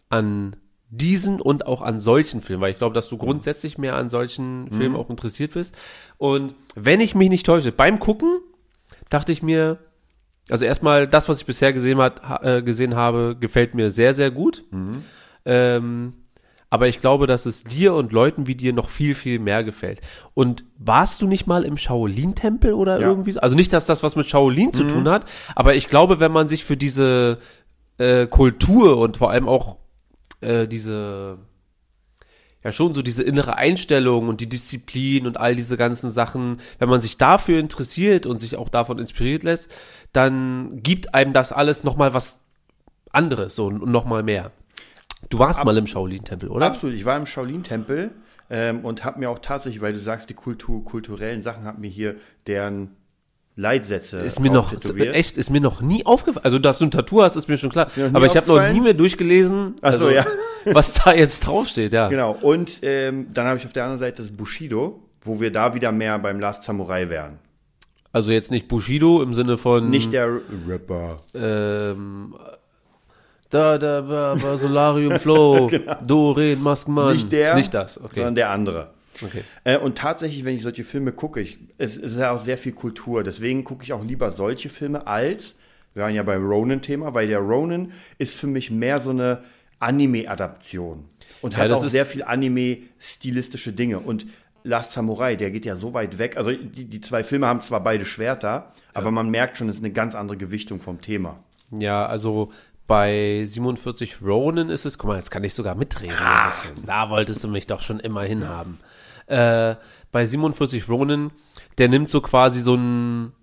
an 0.10 0.56
diesen 0.90 1.40
und 1.40 1.68
auch 1.68 1.84
an 1.84 2.00
solchen 2.00 2.42
Filmen? 2.42 2.64
Weil 2.64 2.72
ich 2.72 2.80
glaube, 2.80 2.96
dass 2.96 3.08
du 3.08 3.18
grundsätzlich 3.18 3.78
mehr 3.78 3.96
an 3.96 4.10
solchen 4.10 4.72
Filmen 4.72 4.96
auch 4.96 5.12
interessiert 5.12 5.54
bist. 5.54 5.76
Und 6.18 6.56
wenn 6.74 7.00
ich 7.00 7.14
mich 7.14 7.30
nicht 7.30 7.46
täusche, 7.46 7.72
beim 7.72 8.00
Gucken 8.00 8.40
dachte 9.10 9.32
ich 9.32 9.44
mir, 9.44 9.78
also 10.50 10.66
erstmal 10.66 11.08
das, 11.08 11.30
was 11.30 11.42
ich 11.42 11.46
bisher 11.46 11.74
gesehen, 11.74 12.00
hat, 12.00 12.24
ha, 12.24 12.58
äh, 12.58 12.64
gesehen 12.64 12.96
habe, 12.96 13.38
gefällt 13.40 13.76
mir 13.76 13.92
sehr, 13.92 14.16
sehr 14.16 14.32
gut. 14.32 14.64
Ähm, 15.46 16.14
aber 16.70 16.88
ich 16.88 17.00
glaube, 17.00 17.28
dass 17.28 17.46
es 17.46 17.64
dir 17.64 17.94
und 17.94 18.12
Leuten 18.12 18.48
wie 18.48 18.56
dir 18.56 18.74
noch 18.74 18.90
viel, 18.90 19.16
viel 19.16 19.40
mehr 19.40 19.64
gefällt. 19.64 20.02
Und 20.34 20.66
warst 20.78 21.22
du 21.22 21.28
nicht 21.28 21.48
mal 21.48 21.64
im 21.64 21.78
Shaolin-Tempel 21.78 22.74
oder 22.74 23.00
Ja. 23.00 23.08
irgendwie 23.08 23.32
so? 23.32 23.40
Also 23.40 23.56
nicht, 23.56 23.72
dass 23.72 23.86
das 23.86 24.04
was 24.04 24.16
mit 24.16 24.28
Shaolin 24.28 24.74
zu 24.74 24.84
tun 24.86 25.08
hat, 25.08 25.26
aber 25.56 25.76
ich 25.76 25.88
glaube, 25.88 26.20
wenn 26.20 26.32
man 26.32 26.48
sich 26.48 26.66
für 26.66 26.78
diese 26.78 27.38
äh, 27.98 28.28
Kultur 28.28 28.98
und 28.98 29.18
vor 29.18 29.32
allem 29.32 29.48
auch 29.48 29.78
äh, 30.42 30.68
diese 30.68 31.38
ja 32.64 32.72
schon 32.72 32.94
so 32.94 33.02
diese 33.02 33.24
innere 33.24 33.56
Einstellung 33.56 34.28
und 34.28 34.42
die 34.42 34.50
Disziplin 34.50 35.26
und 35.26 35.40
all 35.40 35.56
diese 35.56 35.78
ganzen 35.78 36.12
Sachen, 36.12 36.58
wenn 36.80 36.90
man 36.90 37.02
sich 37.02 37.18
dafür 37.18 37.60
interessiert 37.60 38.26
und 38.26 38.40
sich 38.40 38.58
auch 38.58 38.70
davon 38.70 39.00
inspiriert 39.00 39.44
lässt, 39.44 39.72
dann 40.12 40.82
gibt 40.84 41.14
einem 41.14 41.34
das 41.34 41.52
alles 41.54 41.84
nochmal 41.84 42.14
was 42.14 42.42
anderes 43.12 43.56
so 43.56 43.68
und 43.68 43.88
nochmal 43.88 44.24
mehr. 44.24 44.52
Du 45.30 45.40
warst 45.40 45.64
mal 45.64 45.76
im 45.78 45.88
Shaolin-Tempel, 45.88 46.50
oder? 46.50 46.66
Absolut. 46.68 46.96
Ich 46.96 47.06
war 47.06 47.18
im 47.18 47.26
Shaolin-Tempel 47.26 48.12
ähm, 48.50 48.86
und 48.86 49.04
habe 49.04 49.20
mir 49.20 49.30
auch 49.30 49.40
tatsächlich, 49.40 49.82
weil 49.82 49.94
du 49.94 50.00
sagst, 50.00 50.30
die 50.30 50.34
Kultur, 50.34 50.84
kulturellen 50.86 51.42
Sachen, 51.42 51.66
habe 51.66 51.80
mir 51.80 51.90
hier 51.90 52.16
deren 52.46 52.92
Leitsätze 53.56 54.20
Ist 54.20 54.40
mir 54.40 54.52
noch, 54.52 54.72
echt, 55.00 55.36
ist 55.36 55.50
mir 55.50 55.60
noch 55.60 55.82
nie 55.82 56.06
aufgefallen. 56.06 56.46
Also, 56.46 56.60
dass 56.60 56.78
du 56.78 56.86
ein 56.86 56.92
Tattoo 56.92 57.24
hast, 57.24 57.36
ist 57.36 57.50
mir 57.50 57.58
schon 57.58 57.72
klar. 57.72 57.88
Mir 57.96 58.12
Aber 58.14 58.28
ich 58.28 58.38
habe 58.38 58.48
noch 58.48 58.72
nie 58.72 58.80
mehr 58.80 58.94
durchgelesen, 58.94 59.76
Ach 59.82 59.96
so, 59.96 60.06
also, 60.06 60.16
ja. 60.16 60.26
was 60.66 60.94
da 60.94 61.14
jetzt 61.14 61.46
draufsteht, 61.48 61.92
ja. 61.92 62.08
Genau. 62.08 62.38
Und 62.40 62.80
ähm, 62.84 63.28
dann 63.34 63.48
habe 63.48 63.58
ich 63.58 63.66
auf 63.66 63.74
der 63.74 63.84
anderen 63.84 64.00
Seite 64.00 64.22
das 64.22 64.32
Bushido, 64.32 65.02
wo 65.22 65.40
wir 65.40 65.52
da 65.52 65.74
wieder 65.74 65.92
mehr 65.92 66.20
beim 66.20 66.40
Last 66.40 66.64
Samurai 66.64 67.10
wären. 67.10 67.40
Also 68.12 68.32
jetzt 68.32 68.52
nicht 68.52 68.68
Bushido 68.68 69.22
im 69.22 69.34
Sinne 69.34 69.58
von 69.58 69.90
Nicht 69.90 70.14
der 70.14 70.40
Rapper. 70.68 71.18
ähm, 71.34 72.36
da, 73.50 73.78
da, 73.78 74.02
ba, 74.02 74.36
ba, 74.36 74.58
Solarium 74.58 75.20
Flow, 75.20 75.70
Doreen, 76.06 76.62
Maskenmann. 76.64 77.08
Genau. 77.08 77.16
Nicht 77.16 77.32
der, 77.32 77.56
Nicht 77.56 77.74
das, 77.74 77.98
okay. 77.98 78.16
sondern 78.16 78.36
der 78.36 78.50
andere. 78.50 78.90
okay. 79.24 79.44
Äh, 79.64 79.78
und 79.78 79.98
tatsächlich, 79.98 80.44
wenn 80.46 80.56
ich 80.56 80.62
solche 80.62 80.84
Filme 80.84 81.12
gucke, 81.12 81.40
ich, 81.40 81.58
es, 81.78 81.96
es 81.98 82.14
ist 82.14 82.20
ja 82.20 82.32
auch 82.32 82.40
sehr 82.40 82.58
viel 82.58 82.74
Kultur. 82.74 83.24
Deswegen 83.24 83.64
gucke 83.64 83.84
ich 83.84 83.94
auch 83.94 84.04
lieber 84.04 84.32
solche 84.32 84.70
Filme 84.70 85.08
als, 85.08 85.58
wir 85.94 86.04
waren 86.04 86.14
ja 86.14 86.24
beim 86.24 86.46
Ronin-Thema, 86.46 87.14
weil 87.14 87.28
der 87.28 87.40
Ronin 87.40 87.94
ist 88.18 88.36
für 88.36 88.48
mich 88.48 88.70
mehr 88.70 89.00
so 89.00 89.12
eine 89.12 89.44
Anime-Adaption. 89.80 91.06
Und 91.42 91.54
Ja, 91.54 91.60
hat 91.60 91.72
auch 91.72 91.86
sehr 91.86 92.06
viel 92.06 92.24
Anime-stilistische 92.24 93.72
Dinge. 93.72 94.00
Und 94.00 94.26
Last 94.64 94.92
Samurai, 94.92 95.36
der 95.36 95.52
geht 95.52 95.66
ja 95.66 95.76
so 95.76 95.94
weit 95.94 96.18
weg. 96.18 96.36
Also 96.36 96.52
die, 96.52 96.86
die 96.86 97.02
zwei 97.02 97.24
Filme 97.24 97.48
haben 97.48 97.62
zwar 97.62 97.82
beide 97.82 98.06
Schwerter, 98.06 98.74
aber 98.94 99.12
man 99.12 99.30
merkt 99.30 99.58
schon, 99.58 99.70
es 99.70 99.78
ist 99.78 99.84
eine 99.84 99.94
ganz 99.94 100.16
andere 100.16 100.38
Gewichtung 100.38 100.80
vom 100.80 101.00
Thema. 101.00 101.38
Ja, 101.72 102.06
also 102.06 102.52
bei 102.88 103.44
47 103.46 104.22
Ronin 104.22 104.70
ist 104.70 104.86
es, 104.86 104.98
guck 104.98 105.10
mal, 105.10 105.18
jetzt 105.18 105.30
kann 105.30 105.44
ich 105.44 105.54
sogar 105.54 105.76
mitreden. 105.76 106.16
Ah. 106.20 106.52
Da 106.86 107.10
wolltest 107.10 107.44
du 107.44 107.48
mich 107.50 107.68
doch 107.68 107.82
schon 107.82 108.00
immer 108.00 108.24
hinhaben. 108.24 108.80
Äh, 109.28 109.76
bei 110.12 110.26
47 110.26 110.88
Ronin, 110.90 111.32
der 111.78 111.90
nimmt 111.90 112.10
so 112.10 112.22
quasi 112.22 112.62
so 112.62 112.76
ein 112.76 113.34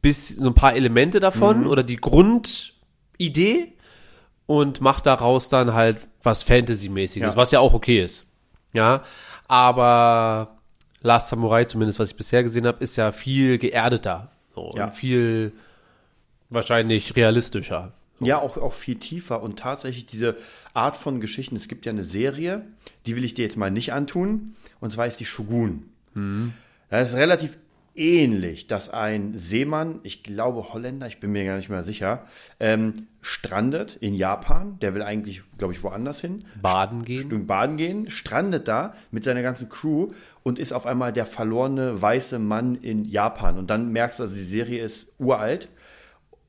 bisschen, 0.00 0.42
so 0.42 0.48
ein 0.48 0.54
paar 0.54 0.74
Elemente 0.74 1.20
davon 1.20 1.60
Mhm. 1.62 1.66
oder 1.66 1.82
die 1.82 1.96
Grundidee 1.96 3.74
und 4.46 4.80
macht 4.80 5.06
daraus 5.06 5.48
dann 5.50 5.74
halt 5.74 6.08
was 6.22 6.42
Fantasy-mäßiges, 6.42 7.34
Ja. 7.34 7.36
was 7.36 7.50
ja 7.50 7.60
auch 7.60 7.74
okay 7.74 8.02
ist. 8.02 8.26
Ja, 8.72 9.02
aber 9.46 10.56
Last 11.02 11.28
Samurai, 11.28 11.64
zumindest 11.64 11.98
was 11.98 12.10
ich 12.10 12.16
bisher 12.16 12.42
gesehen 12.42 12.66
habe, 12.66 12.82
ist 12.82 12.96
ja 12.96 13.12
viel 13.12 13.58
geerdeter 13.58 14.30
so, 14.54 14.72
Ja. 14.76 14.86
und 14.86 14.94
viel 14.94 15.52
wahrscheinlich 16.50 17.14
realistischer. 17.14 17.92
Ja, 18.20 18.40
auch, 18.40 18.56
auch 18.56 18.72
viel 18.72 18.96
tiefer 18.96 19.42
und 19.42 19.58
tatsächlich 19.58 20.06
diese 20.06 20.36
Art 20.74 20.96
von 20.96 21.20
Geschichten. 21.20 21.56
Es 21.56 21.68
gibt 21.68 21.86
ja 21.86 21.92
eine 21.92 22.04
Serie, 22.04 22.66
die 23.06 23.16
will 23.16 23.24
ich 23.24 23.34
dir 23.34 23.44
jetzt 23.44 23.56
mal 23.56 23.70
nicht 23.70 23.92
antun, 23.92 24.54
und 24.80 24.92
zwar 24.92 25.06
ist 25.06 25.20
die 25.20 25.24
Shogun. 25.24 25.84
Das 26.90 27.10
ist 27.10 27.16
relativ 27.16 27.58
ähnlich, 27.98 28.68
dass 28.68 28.90
ein 28.90 29.36
Seemann, 29.36 30.00
ich 30.04 30.22
glaube 30.22 30.72
Holländer, 30.72 31.06
ich 31.08 31.20
bin 31.20 31.32
mir 31.32 31.44
gar 31.44 31.56
nicht 31.56 31.68
mehr 31.68 31.82
sicher, 31.82 32.24
ähm, 32.60 33.08
strandet 33.20 33.96
in 34.00 34.14
Japan. 34.14 34.78
Der 34.80 34.94
will 34.94 35.02
eigentlich, 35.02 35.42
glaube 35.58 35.74
ich, 35.74 35.82
woanders 35.82 36.20
hin. 36.20 36.38
Baden 36.62 37.04
gehen. 37.04 37.26
Stück 37.26 37.46
baden 37.46 37.76
gehen, 37.76 38.08
strandet 38.10 38.68
da 38.68 38.94
mit 39.10 39.24
seiner 39.24 39.42
ganzen 39.42 39.68
Crew 39.68 40.08
und 40.42 40.58
ist 40.58 40.72
auf 40.72 40.86
einmal 40.86 41.12
der 41.12 41.26
verlorene 41.26 42.00
weiße 42.00 42.38
Mann 42.38 42.76
in 42.76 43.04
Japan. 43.04 43.58
Und 43.58 43.68
dann 43.68 43.90
merkst 43.92 44.20
du, 44.20 44.22
also 44.22 44.34
die 44.34 44.42
Serie 44.42 44.82
ist 44.82 45.12
uralt, 45.18 45.68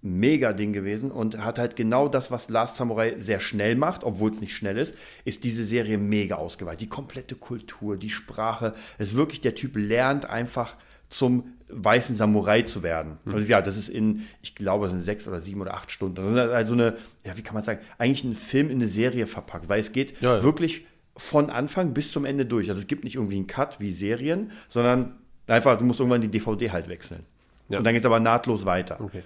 mega 0.01 0.53
Ding 0.53 0.71
gewesen 0.71 1.11
und 1.11 1.43
hat 1.43 1.59
halt 1.59 1.75
genau 1.75 2.07
das, 2.07 2.31
was 2.31 2.49
Last 2.49 2.77
Samurai 2.77 3.15
sehr 3.17 3.39
schnell 3.39 3.75
macht, 3.75 4.03
obwohl 4.03 4.31
es 4.31 4.39
nicht 4.39 4.55
schnell 4.55 4.77
ist, 4.77 4.95
ist 5.25 5.43
diese 5.43 5.65
Serie 5.65 5.97
mega 5.97 6.35
ausgeweitet. 6.35 6.81
Die 6.81 6.87
komplette 6.87 7.35
Kultur, 7.35 7.97
die 7.97 8.09
Sprache, 8.09 8.73
es 8.97 9.09
ist 9.09 9.15
wirklich, 9.15 9.41
der 9.41 9.55
Typ 9.55 9.75
lernt 9.75 10.25
einfach 10.25 10.75
zum 11.09 11.53
weißen 11.69 12.15
Samurai 12.15 12.61
zu 12.63 12.81
werden. 12.81 13.17
Also 13.25 13.51
ja, 13.51 13.61
das 13.61 13.77
ist 13.77 13.89
in, 13.89 14.27
ich 14.41 14.55
glaube, 14.55 14.85
es 14.85 14.91
sind 14.91 15.01
sechs 15.01 15.27
oder 15.27 15.39
sieben 15.39 15.61
oder 15.61 15.73
acht 15.73 15.91
Stunden. 15.91 16.35
Ist 16.35 16.49
also 16.49 16.73
eine, 16.73 16.97
ja, 17.25 17.35
wie 17.37 17.41
kann 17.41 17.53
man 17.53 17.63
sagen, 17.63 17.79
eigentlich 17.97 18.23
ein 18.23 18.35
Film 18.35 18.69
in 18.69 18.77
eine 18.77 18.87
Serie 18.87 19.27
verpackt, 19.27 19.69
weil 19.69 19.79
es 19.79 19.91
geht 19.91 20.19
Ja, 20.21 20.37
ja. 20.37 20.43
wirklich 20.43 20.85
von 21.15 21.49
Anfang 21.49 21.93
bis 21.93 22.11
zum 22.11 22.25
Ende 22.25 22.45
durch. 22.45 22.69
Also 22.69 22.79
es 22.79 22.87
gibt 22.87 23.03
nicht 23.03 23.15
irgendwie 23.15 23.35
einen 23.35 23.47
Cut 23.47 23.79
wie 23.79 23.91
Serien, 23.91 24.51
sondern 24.67 25.15
einfach, 25.47 25.77
du 25.77 25.83
musst 25.83 25.99
irgendwann 25.99 26.21
die 26.21 26.29
DVD 26.29 26.71
halt 26.71 26.87
wechseln. 26.87 27.25
Ja. 27.67 27.79
Und 27.79 27.83
dann 27.83 27.93
geht 27.93 28.01
es 28.01 28.05
aber 28.05 28.19
nahtlos 28.19 28.65
weiter. 28.65 28.99
Okay. 29.01 29.23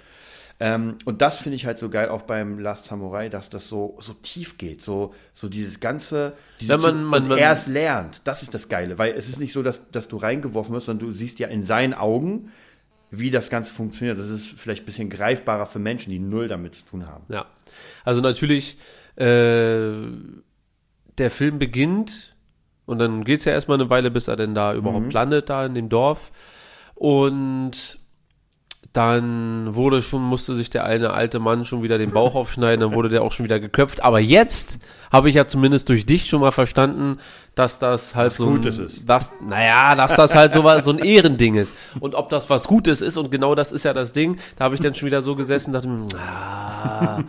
Ähm, 0.59 0.95
und 1.05 1.21
das 1.21 1.39
finde 1.39 1.55
ich 1.55 1.65
halt 1.65 1.77
so 1.77 1.89
geil, 1.89 2.09
auch 2.09 2.21
beim 2.21 2.59
Last 2.59 2.85
Samurai, 2.85 3.27
dass 3.29 3.49
das 3.49 3.67
so, 3.67 3.97
so 3.99 4.13
tief 4.13 4.57
geht. 4.57 4.81
So, 4.81 5.13
so 5.33 5.49
dieses 5.49 5.79
ganze. 5.79 6.33
Diese 6.61 6.77
man- 6.77 7.03
man- 7.03 7.27
man- 7.27 7.37
er 7.37 7.51
es 7.51 7.67
lernt. 7.67 8.21
Das 8.23 8.43
ist 8.43 8.53
das 8.53 8.69
Geile. 8.69 8.97
Weil 8.97 9.13
es 9.13 9.27
ist 9.27 9.39
nicht 9.39 9.51
so, 9.53 9.63
dass, 9.63 9.89
dass 9.91 10.07
du 10.07 10.17
reingeworfen 10.17 10.73
wirst, 10.73 10.85
sondern 10.85 11.07
du 11.07 11.11
siehst 11.13 11.39
ja 11.39 11.47
in 11.47 11.61
seinen 11.61 11.93
Augen, 11.93 12.51
wie 13.11 13.29
das 13.29 13.49
Ganze 13.49 13.73
funktioniert. 13.73 14.17
Das 14.17 14.29
ist 14.29 14.47
vielleicht 14.57 14.83
ein 14.83 14.85
bisschen 14.85 15.09
greifbarer 15.09 15.65
für 15.65 15.79
Menschen, 15.79 16.11
die 16.11 16.19
null 16.19 16.47
damit 16.47 16.75
zu 16.75 16.85
tun 16.85 17.07
haben. 17.07 17.25
Ja. 17.29 17.45
Also 18.05 18.21
natürlich, 18.21 18.77
äh, 19.15 19.91
der 21.17 21.29
Film 21.31 21.59
beginnt 21.59 22.29
Und 22.85 22.99
dann 22.99 23.23
geht's 23.23 23.45
ja 23.45 23.53
erstmal 23.53 23.79
eine 23.79 23.89
Weile, 23.89 24.11
bis 24.11 24.27
er 24.27 24.35
denn 24.35 24.53
da 24.53 24.73
überhaupt 24.73 25.13
landet, 25.13 25.49
da 25.49 25.65
in 25.65 25.73
dem 25.73 25.87
Dorf. 25.87 26.33
Und 26.95 27.97
dann 28.93 29.73
wurde 29.73 30.03
schon, 30.03 30.21
musste 30.21 30.53
sich 30.53 30.69
der 30.69 30.85
eine 30.85 31.09
alte 31.09 31.39
Mann 31.39 31.65
schon 31.65 31.81
wieder 31.81 31.97
den 31.97 32.11
Bauch 32.11 32.35
aufschneiden, 32.35 32.79
dann 32.79 32.93
wurde 32.93 33.09
der 33.09 33.23
auch 33.23 33.31
schon 33.31 33.43
wieder 33.43 33.59
geköpft. 33.59 34.03
Aber 34.03 34.19
jetzt 34.19 34.79
habe 35.11 35.29
ich 35.29 35.35
ja 35.35 35.47
zumindest 35.47 35.89
durch 35.89 36.05
dich 36.05 36.27
schon 36.27 36.41
mal 36.41 36.51
verstanden, 36.51 37.17
dass 37.55 37.79
das 37.79 38.13
halt 38.13 38.33
so 38.33 38.45
Gutes 38.45 38.77
ein, 38.77 38.85
ist. 38.85 39.09
Das, 39.09 39.33
naja, 39.43 39.95
dass 39.95 40.15
das 40.15 40.35
halt 40.35 40.53
so, 40.53 40.63
was, 40.63 40.85
so 40.85 40.91
ein 40.91 40.99
Ehrending 40.99 41.55
ist. 41.55 41.75
Und 41.99 42.13
ob 42.13 42.29
das 42.29 42.51
was 42.51 42.67
Gutes 42.67 43.01
ist, 43.01 43.17
und 43.17 43.31
genau 43.31 43.55
das 43.55 43.71
ist 43.71 43.83
ja 43.83 43.93
das 43.93 44.13
Ding, 44.13 44.37
da 44.57 44.65
habe 44.65 44.75
ich 44.75 44.81
dann 44.81 44.93
schon 44.93 45.07
wieder 45.07 45.23
so 45.23 45.35
gesessen 45.35 45.73
und 45.75 46.13
dachte 46.13 46.19
ah, 46.19 47.23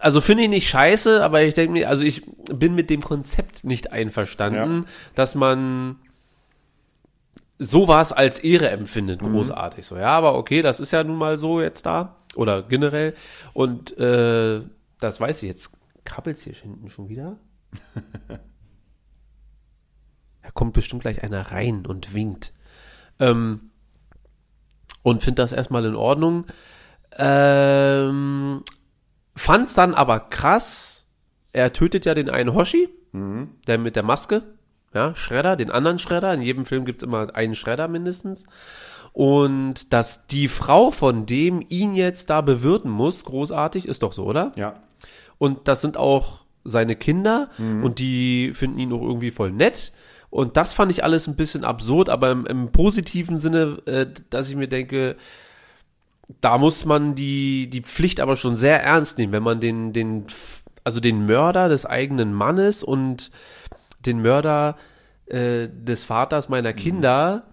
also 0.00 0.20
finde 0.22 0.44
ich 0.44 0.48
nicht 0.48 0.68
scheiße, 0.68 1.22
aber 1.22 1.42
ich 1.42 1.54
denke 1.54 1.72
mir, 1.72 1.88
also 1.90 2.04
ich 2.04 2.22
bin 2.52 2.74
mit 2.74 2.88
dem 2.88 3.02
Konzept 3.02 3.64
nicht 3.64 3.92
einverstanden, 3.92 4.86
dass 5.14 5.34
man 5.34 5.96
sowas 7.58 8.12
als 8.12 8.38
Ehre 8.38 8.70
empfindet, 8.70 9.20
großartig. 9.20 9.84
So, 9.84 9.96
ja, 9.96 10.10
aber 10.10 10.36
okay, 10.36 10.62
das 10.62 10.80
ist 10.80 10.92
ja 10.92 11.02
nun 11.04 11.16
mal 11.16 11.38
so 11.38 11.60
jetzt 11.60 11.86
da. 11.86 12.16
Oder 12.36 12.62
generell. 12.62 13.14
Und 13.52 13.96
äh, 13.98 14.62
das 15.00 15.20
weiß 15.20 15.42
ich 15.42 15.48
jetzt. 15.48 15.72
Krabbelt's 16.04 16.42
hier 16.42 16.54
hinten 16.54 16.88
schon 16.88 17.08
wieder? 17.08 17.36
da 20.42 20.50
kommt 20.52 20.72
bestimmt 20.72 21.02
gleich 21.02 21.22
einer 21.22 21.50
rein 21.50 21.84
und 21.84 22.14
winkt. 22.14 22.52
Ähm, 23.18 23.70
und 25.02 25.22
finde 25.22 25.42
das 25.42 25.52
erstmal 25.52 25.84
in 25.84 25.96
Ordnung. 25.96 26.46
Ähm, 27.16 28.62
fand's 29.34 29.74
dann 29.74 29.94
aber 29.94 30.20
krass. 30.20 31.04
Er 31.52 31.72
tötet 31.72 32.04
ja 32.04 32.14
den 32.14 32.30
einen 32.30 32.54
Hoshi, 32.54 32.88
der 33.66 33.78
mit 33.78 33.96
der 33.96 34.02
Maske. 34.02 34.42
Ja, 34.94 35.14
Schredder, 35.14 35.56
den 35.56 35.70
anderen 35.70 35.98
Schredder. 35.98 36.32
In 36.32 36.42
jedem 36.42 36.64
Film 36.64 36.84
gibt's 36.84 37.02
immer 37.02 37.34
einen 37.34 37.54
Schredder 37.54 37.88
mindestens. 37.88 38.44
Und 39.12 39.92
dass 39.92 40.26
die 40.26 40.48
Frau 40.48 40.90
von 40.90 41.26
dem 41.26 41.64
ihn 41.68 41.94
jetzt 41.94 42.30
da 42.30 42.40
bewirten 42.40 42.90
muss, 42.90 43.24
großartig, 43.24 43.86
ist 43.86 44.02
doch 44.02 44.12
so, 44.12 44.24
oder? 44.24 44.52
Ja. 44.56 44.74
Und 45.38 45.68
das 45.68 45.80
sind 45.80 45.96
auch 45.96 46.40
seine 46.64 46.94
Kinder 46.94 47.48
und 47.82 47.98
die 47.98 48.52
finden 48.52 48.78
ihn 48.78 48.92
auch 48.92 49.02
irgendwie 49.02 49.30
voll 49.30 49.52
nett. 49.52 49.92
Und 50.30 50.56
das 50.56 50.74
fand 50.74 50.92
ich 50.92 51.04
alles 51.04 51.26
ein 51.26 51.36
bisschen 51.36 51.64
absurd, 51.64 52.10
aber 52.10 52.30
im, 52.30 52.46
im 52.46 52.70
positiven 52.70 53.38
Sinne, 53.38 53.78
äh, 53.86 54.06
dass 54.30 54.50
ich 54.50 54.56
mir 54.56 54.68
denke, 54.68 55.16
da 56.40 56.58
muss 56.58 56.84
man 56.84 57.14
die, 57.14 57.70
die 57.70 57.80
Pflicht 57.80 58.20
aber 58.20 58.36
schon 58.36 58.54
sehr 58.54 58.82
ernst 58.82 59.18
nehmen, 59.18 59.32
wenn 59.32 59.42
man 59.42 59.60
den, 59.60 59.94
den, 59.94 60.26
also 60.84 61.00
den 61.00 61.24
Mörder 61.24 61.68
des 61.68 61.86
eigenen 61.86 62.34
Mannes 62.34 62.84
und 62.84 63.30
den 64.06 64.22
Mörder 64.22 64.76
äh, 65.26 65.68
des 65.68 66.04
Vaters 66.04 66.48
meiner 66.48 66.72
Kinder 66.72 67.44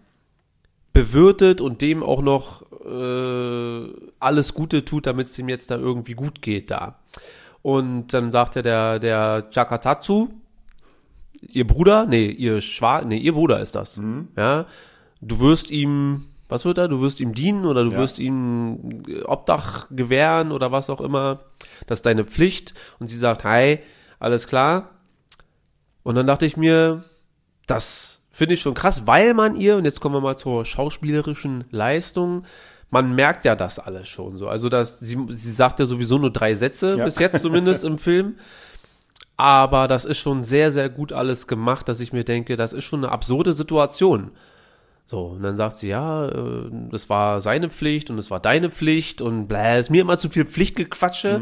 bewirtet 0.93 1.59
und 1.61 1.81
dem 1.81 2.03
auch 2.03 2.21
noch 2.21 2.63
äh, 2.85 3.89
alles 4.19 4.53
Gute 4.53 4.85
tut, 4.85 5.07
damit 5.07 5.27
es 5.27 5.33
dem 5.33 5.49
jetzt 5.49 5.71
da 5.71 5.75
irgendwie 5.77 6.13
gut 6.13 6.41
geht 6.41 6.71
da. 6.71 6.99
Und 7.61 8.13
dann 8.13 8.31
sagte 8.31 8.61
der, 8.61 8.99
der 8.99 9.49
Chakatatsu, 9.51 10.29
ihr 11.41 11.67
Bruder, 11.67 12.05
nee, 12.05 12.27
ihr 12.27 12.61
Schwa, 12.61 13.01
nee, 13.01 13.17
ihr 13.17 13.33
Bruder 13.33 13.59
ist 13.59 13.75
das. 13.75 13.99
Ja, 14.37 14.67
du 15.21 15.39
wirst 15.39 15.71
ihm, 15.71 16.27
was 16.47 16.63
wird 16.63 16.77
er? 16.77 16.87
Du 16.87 17.01
wirst 17.01 17.19
ihm 17.19 17.33
dienen 17.33 17.65
oder 17.65 17.83
du 17.83 17.91
Ja. 17.91 17.97
wirst 17.97 18.19
ihm 18.19 19.03
Obdach 19.25 19.87
gewähren 19.89 20.51
oder 20.51 20.71
was 20.71 20.89
auch 20.89 21.01
immer. 21.01 21.39
Das 21.87 21.99
ist 21.99 22.05
deine 22.05 22.23
Pflicht. 22.23 22.73
Und 22.99 23.07
sie 23.09 23.17
sagt, 23.17 23.43
hi, 23.43 23.79
alles 24.19 24.47
klar. 24.47 24.91
Und 26.05 26.13
dann 26.13 26.27
dachte 26.27 26.45
ich 26.45 26.55
mir, 26.55 27.03
das 27.65 28.21
finde 28.31 28.53
ich 28.53 28.62
schon 28.62 28.75
krass, 28.75 29.07
weil 29.07 29.33
man 29.33 29.55
ihr, 29.55 29.75
und 29.75 29.85
jetzt 29.85 30.00
kommen 30.01 30.13
wir 30.13 30.21
mal 30.21 30.38
zur 30.38 30.63
schauspielerischen 30.63 31.63
Leistung, 31.71 32.43
man 32.91 33.15
merkt 33.15 33.43
ja 33.43 33.55
das 33.55 33.79
alles 33.79 34.07
schon 34.07 34.38
so. 34.38 34.47
Also 34.47 34.69
das, 34.69 35.00
sie, 35.00 35.17
sie 35.29 35.51
sagt 35.51 35.79
ja 35.79 35.88
sowieso 35.88 36.19
nur 36.19 36.31
drei 36.31 36.53
Sätze, 36.53 36.95
Ja. 36.95 37.05
bis 37.05 37.17
jetzt 37.17 37.41
zumindest 37.41 37.83
im 37.83 37.97
Film. 38.07 38.35
Aber 39.35 39.88
das 39.88 40.05
ist 40.05 40.19
schon 40.19 40.43
sehr, 40.43 40.71
sehr 40.71 40.89
gut 40.89 41.12
alles 41.12 41.47
gemacht, 41.47 41.89
dass 41.89 42.00
ich 42.00 42.13
mir 42.13 42.24
denke, 42.24 42.55
das 42.55 42.71
ist 42.71 42.83
schon 42.85 43.03
eine 43.03 43.12
absurde 43.12 43.53
Situation. 43.53 44.29
So, 45.07 45.21
und 45.29 45.41
dann 45.41 45.55
sagt 45.55 45.77
sie, 45.77 45.88
ja, 45.89 46.27
äh, 46.29 46.69
das 46.91 47.09
war 47.09 47.41
seine 47.41 47.69
Pflicht 47.71 48.12
und 48.12 48.19
es 48.19 48.29
war 48.29 48.39
deine 48.39 48.69
Pflicht 48.69 49.21
und 49.21 49.47
bläh, 49.47 49.79
ist 49.79 49.89
mir 49.89 50.01
immer 50.01 50.17
zu 50.19 50.29
viel 50.29 50.45
Pflichtgequatsche. 50.45 51.41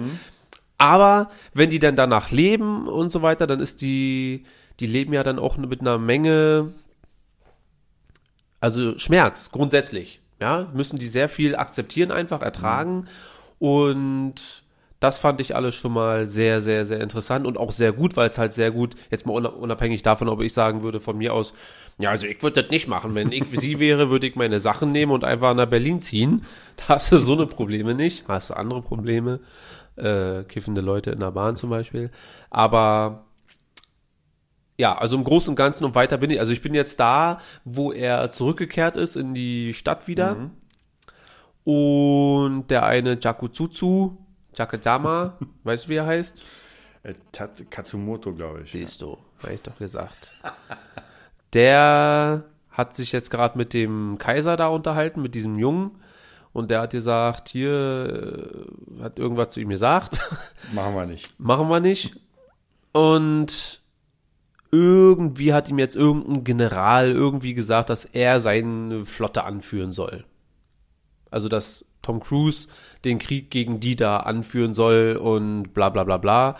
Aber 0.84 1.30
wenn 1.54 1.70
die 1.70 1.80
dann 1.80 1.96
danach 1.96 2.30
leben 2.30 2.90
und 2.90 3.10
so 3.10 3.22
weiter, 3.22 3.48
dann 3.48 3.62
ist 3.62 3.80
die, 3.80 4.44
die 4.82 4.86
leben 4.86 5.14
ja 5.14 5.24
dann 5.24 5.40
auch 5.40 5.56
mit 5.56 5.80
einer 5.80 5.98
Menge, 5.98 6.74
also 8.60 8.98
Schmerz 9.00 9.50
grundsätzlich. 9.52 10.20
Ja, 10.42 10.68
müssen 10.74 11.00
die 11.00 11.08
sehr 11.08 11.30
viel 11.30 11.56
akzeptieren, 11.56 12.12
einfach 12.12 12.42
ertragen. 12.42 13.06
Und 13.60 14.64
das 15.00 15.20
fand 15.20 15.40
ich 15.40 15.56
alles 15.56 15.74
schon 15.74 15.94
mal 15.94 16.28
sehr, 16.28 16.62
sehr, 16.62 16.84
sehr 16.84 17.00
interessant 17.00 17.48
und 17.48 17.58
auch 17.58 17.72
sehr 17.72 17.94
gut, 17.94 18.18
weil 18.18 18.28
es 18.28 18.38
halt 18.38 18.52
sehr 18.52 18.72
gut, 18.72 18.96
jetzt 19.10 19.26
mal 19.26 19.38
unab- 19.38 19.56
unabhängig 19.56 20.02
davon, 20.02 20.28
ob 20.28 20.42
ich 20.42 20.52
sagen 20.52 20.82
würde 20.84 21.00
von 21.00 21.18
mir 21.18 21.34
aus, 21.34 21.54
ja, 21.98 22.10
also 22.10 22.28
ich 22.28 22.44
würde 22.44 22.62
das 22.62 22.72
nicht 22.72 22.90
machen. 22.90 23.16
Wenn 23.16 23.32
ich 23.32 23.46
sie 23.52 23.80
wäre, 23.80 24.10
würde 24.10 24.28
ich 24.28 24.36
meine 24.36 24.60
Sachen 24.60 24.92
nehmen 24.92 25.14
und 25.14 25.24
einfach 25.24 25.54
nach 25.54 25.68
Berlin 25.68 26.02
ziehen. 26.02 26.42
Da 26.76 26.96
hast 26.96 27.10
du 27.14 27.18
so 27.18 27.34
eine 27.34 27.46
Probleme 27.46 27.94
nicht. 27.94 28.28
Hast 28.28 28.50
du 28.50 28.56
andere 28.56 28.82
Probleme. 28.82 29.40
Äh, 29.96 30.44
kiffende 30.46 30.82
Leute 30.82 31.12
in 31.12 31.20
der 31.20 31.32
Bahn 31.32 31.56
zum 31.56 31.70
Beispiel. 31.70 32.10
Aber 32.50 33.26
ja, 34.78 34.98
also 34.98 35.16
im 35.16 35.24
Großen 35.24 35.52
und 35.52 35.56
Ganzen 35.56 35.86
und 35.86 35.96
weiter 35.96 36.18
bin 36.18 36.32
ich. 36.32 36.40
Also 36.40 36.52
ich 36.52 36.62
bin 36.62 36.74
jetzt 36.74 37.00
da, 37.00 37.40
wo 37.64 37.92
er 37.92 38.32
zurückgekehrt 38.32 38.96
ist 38.96 39.16
in 39.16 39.34
die 39.34 39.74
Stadt 39.74 40.08
wieder. 40.08 40.50
Und 41.64 42.68
der 42.70 42.86
eine 42.86 43.18
Jakutsutsu, 43.20 44.18
Jakadama, 44.56 45.38
weißt 45.64 45.86
du, 45.86 45.90
wie 45.90 45.96
er 45.96 46.06
heißt? 46.06 46.44
Äh, 47.04 47.14
Katsumoto, 47.70 48.34
glaube 48.34 48.62
ich. 48.64 48.72
Siehst 48.72 49.02
du, 49.02 49.18
habe 49.44 49.54
ich 49.54 49.62
doch 49.62 49.78
gesagt. 49.78 50.34
Der 51.54 52.46
hat 52.70 52.96
sich 52.96 53.12
jetzt 53.12 53.30
gerade 53.30 53.58
mit 53.58 53.74
dem 53.74 54.18
Kaiser 54.18 54.58
da 54.58 54.68
unterhalten, 54.68 55.22
mit 55.22 55.36
diesem 55.36 55.58
Jungen. 55.60 56.00
Und 56.54 56.70
der 56.70 56.82
hat 56.82 56.92
gesagt, 56.92 57.50
hier, 57.50 58.66
äh, 59.00 59.04
hat 59.04 59.18
irgendwas 59.18 59.50
zu 59.50 59.60
ihm 59.60 59.70
gesagt. 59.70 60.20
Machen 60.74 60.96
wir 60.96 61.06
nicht. 61.08 61.28
machen 61.40 61.68
wir 61.68 61.80
nicht. 61.80 62.16
Und 62.92 63.82
irgendwie 64.72 65.54
hat 65.54 65.70
ihm 65.70 65.80
jetzt 65.80 65.96
irgendein 65.96 66.44
General 66.44 67.12
irgendwie 67.12 67.56
gesagt, 67.56 67.90
dass 67.90 68.06
er 68.06 68.40
seine 68.40 69.04
Flotte 69.04 69.44
anführen 69.44 69.92
soll. 69.92 70.26
Also, 71.32 71.50
dass 71.50 71.86
Tom 72.04 72.20
Cruise 72.20 72.68
den 73.04 73.18
Krieg 73.18 73.50
gegen 73.50 73.80
die 73.80 73.96
da 73.96 74.18
anführen 74.18 74.76
soll 74.76 75.20
und 75.20 75.74
bla 75.74 75.90
bla 75.90 76.04
bla 76.04 76.18
bla. 76.18 76.58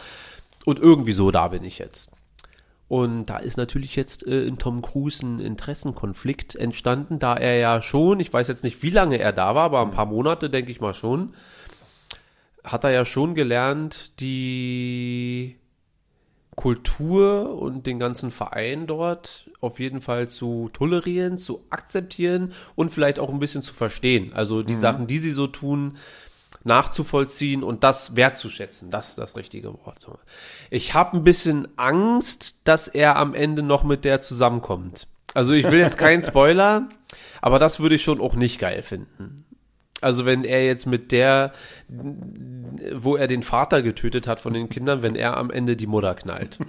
Und 0.66 0.80
irgendwie 0.80 1.14
so, 1.14 1.30
da 1.30 1.50
bin 1.50 1.64
ich 1.64 1.78
jetzt. 1.78 2.13
Und 2.88 3.26
da 3.26 3.38
ist 3.38 3.58
natürlich 3.58 3.96
jetzt 3.96 4.28
äh, 4.28 4.44
in 4.44 4.58
Tom 4.58 4.82
Cruise 4.82 5.26
ein 5.26 5.40
Interessenkonflikt 5.40 6.56
entstanden, 6.56 7.18
da 7.18 7.36
er 7.36 7.58
ja 7.58 7.82
schon, 7.82 8.20
ich 8.20 8.32
weiß 8.32 8.48
jetzt 8.48 8.64
nicht, 8.64 8.84
wie 8.84 8.90
lange 8.90 9.18
er 9.18 9.34
da 9.34 9.56
war, 9.56 9.64
aber 9.64 9.82
ein 9.82 9.92
paar 9.92 10.06
Monate, 10.06 10.50
denke 10.50 10.72
ich 10.72 10.82
mal 10.82 10.94
schon, 10.94 11.34
hat 12.64 12.84
er 12.84 12.92
ja 12.92 13.06
schon 13.06 13.36
gelernt, 13.36 14.20
die 14.20 15.58
Kultur 16.56 17.58
und 17.60 17.88
den 17.88 18.00
ganzen 18.00 18.32
Verein 18.32 18.86
dort 18.86 19.50
auf 19.60 19.80
jeden 19.80 20.02
Fall 20.02 20.30
zu 20.30 20.70
tolerieren, 20.72 21.38
zu 21.38 21.66
akzeptieren 21.70 22.54
und 22.76 22.92
vielleicht 22.92 23.18
auch 23.18 23.30
ein 23.30 23.40
bisschen 23.40 23.64
zu 23.64 23.74
verstehen. 23.74 24.34
Also 24.34 24.62
die 24.62 24.76
Sachen, 24.76 25.08
die 25.08 25.18
sie 25.18 25.32
so 25.32 25.48
tun, 25.48 25.98
nachzuvollziehen 26.64 27.64
und 27.64 27.84
das 27.84 28.16
wertzuschätzen. 28.16 28.92
Das 28.92 29.10
ist 29.10 29.18
das 29.18 29.36
richtige 29.36 29.74
Wort. 29.74 30.08
Ich 30.70 30.94
habe 30.94 31.18
ein 31.18 31.24
bisschen 31.24 31.68
Angst, 31.78 32.60
dass 32.64 32.88
er 32.88 33.18
am 33.18 33.34
Ende 33.34 33.64
noch 33.64 33.84
mit 33.84 34.06
der 34.06 34.22
zusammenkommt. 34.22 35.08
Also 35.34 35.54
ich 35.54 35.70
will 35.70 35.80
jetzt 35.80 35.98
keinen 35.98 36.24
Spoiler, 36.24 36.90
aber 37.42 37.60
das 37.60 37.80
würde 37.80 37.96
ich 37.96 38.04
schon 38.04 38.22
auch 38.22 38.36
nicht 38.36 38.60
geil 38.60 38.84
finden. 38.84 39.46
Also 40.02 40.26
wenn 40.26 40.44
er 40.44 40.66
jetzt 40.66 40.86
mit 40.86 41.12
der, 41.12 41.54
wo 41.88 43.16
er 43.16 43.28
den 43.28 43.42
Vater 43.42 43.82
getötet 43.82 44.28
hat 44.28 44.42
von 44.42 44.54
den 44.54 44.70
Kindern, 44.70 45.02
wenn 45.02 45.16
er 45.16 45.38
am 45.38 45.50
Ende 45.50 45.76
die 45.76 45.88
Mutter 45.88 46.14
knallt. 46.14 46.60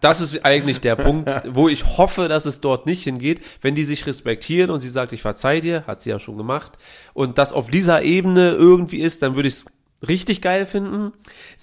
Das 0.00 0.20
ist 0.20 0.44
eigentlich 0.44 0.80
der 0.80 0.96
Punkt, 0.96 1.30
wo 1.48 1.68
ich 1.68 1.98
hoffe, 1.98 2.28
dass 2.28 2.46
es 2.46 2.60
dort 2.60 2.86
nicht 2.86 3.04
hingeht, 3.04 3.40
wenn 3.60 3.74
die 3.74 3.84
sich 3.84 4.06
respektieren 4.06 4.70
und 4.70 4.80
sie 4.80 4.88
sagt, 4.88 5.12
ich 5.12 5.22
verzeih 5.22 5.60
dir, 5.60 5.84
hat 5.86 6.00
sie 6.00 6.10
ja 6.10 6.18
schon 6.18 6.36
gemacht, 6.36 6.72
und 7.14 7.38
das 7.38 7.52
auf 7.52 7.70
dieser 7.70 8.02
Ebene 8.02 8.52
irgendwie 8.52 8.98
ist, 8.98 9.22
dann 9.22 9.36
würde 9.36 9.48
ich 9.48 9.54
es 9.54 9.66
richtig 10.06 10.40
geil 10.40 10.66
finden. 10.66 11.12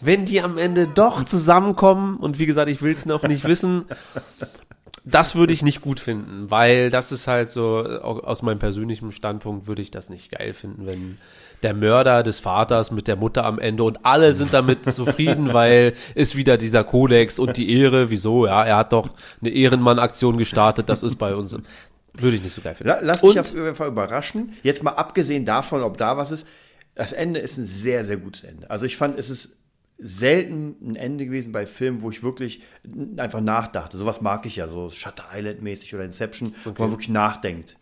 Wenn 0.02 0.26
die 0.26 0.42
am 0.42 0.58
Ende 0.58 0.88
doch 0.88 1.24
zusammenkommen, 1.24 2.18
und 2.18 2.40
wie 2.40 2.46
gesagt, 2.46 2.70
ich 2.70 2.82
will 2.82 2.94
es 2.94 3.06
noch 3.06 3.24
nicht 3.24 3.46
wissen, 3.46 3.86
das 5.10 5.36
würde 5.36 5.54
ich 5.54 5.62
nicht 5.62 5.82
gut 5.82 6.00
finden, 6.00 6.52
weil 6.52 6.90
das 6.90 7.12
ist 7.12 7.28
halt 7.28 7.50
so, 7.50 7.78
aus 7.80 8.42
meinem 8.42 8.60
persönlichen 8.60 9.12
Standpunkt 9.12 9.66
würde 9.68 9.82
ich 9.82 9.90
das 9.92 10.10
nicht 10.10 10.32
geil 10.32 10.54
finden, 10.54 10.86
wenn 10.86 11.18
der 11.64 11.74
Mörder 11.74 12.24
des 12.24 12.40
Vaters 12.40 12.92
mit 12.92 13.08
der 13.08 13.16
Mutter 13.16 13.46
am 13.46 13.58
Ende 13.58 13.84
und 13.84 14.06
alle 14.06 14.34
sind 14.34 14.54
damit 14.54 14.86
zufrieden, 14.94 15.54
weil 15.54 15.94
ist 16.14 16.36
wieder 16.36 16.58
dieser 16.58 16.84
Kodex 16.84 17.40
und 17.40 17.58
die 17.58 17.72
Ehre, 17.80 18.10
wieso, 18.10 18.46
ja, 18.48 18.64
er 18.66 18.78
hat 18.78 18.94
doch 18.94 19.10
eine 19.42 19.50
Ehrenmann-Aktion 19.52 20.38
gestartet, 20.38 20.90
das 20.90 21.04
ist 21.04 21.16
bei 21.16 21.34
uns, 21.34 21.56
würde 22.14 22.36
ich 22.38 22.44
nicht 22.44 22.54
so 22.56 22.62
geil 22.62 22.76
finden. 22.76 22.90
La- 22.90 23.00
Lass 23.02 23.24
Und- 23.24 23.32
dich 23.32 23.40
auf 23.40 23.54
jeden 23.54 23.76
Fall 23.76 23.88
überraschen. 23.88 24.54
Jetzt 24.64 24.84
mal 24.84 24.92
abgesehen 24.92 25.46
davon, 25.46 25.82
ob 25.84 25.98
da 25.98 26.18
was 26.18 26.32
ist. 26.32 26.46
Das 26.96 27.14
Ende 27.14 27.40
ist 27.40 27.58
ein 27.58 27.66
sehr, 27.66 28.04
sehr 28.04 28.18
gutes 28.18 28.44
Ende. 28.44 28.70
Also 28.70 28.86
ich 28.86 28.98
fand, 28.98 29.18
es 29.20 29.30
ist 29.30 29.52
selten 29.98 30.75
ein 30.82 30.96
Ende 30.96 31.25
gewesen 31.25 31.51
bei 31.51 31.66
Filmen, 31.66 32.01
wo 32.01 32.12
ich 32.12 32.24
wirklich 32.24 32.62
einfach 33.18 33.42
nachdachte. 33.42 33.98
Sowas 33.98 34.22
mag 34.22 34.46
ich 34.46 34.58
ja, 34.58 34.68
so 34.68 34.89
Shutter 34.89 35.25
Island 35.34 35.62
mäßig 35.62 35.94
oder 35.96 36.06
Inception, 36.06 36.54
wo 36.63 36.74
man 36.77 36.92
wirklich 36.92 37.10
nachdenkt. 37.10 37.77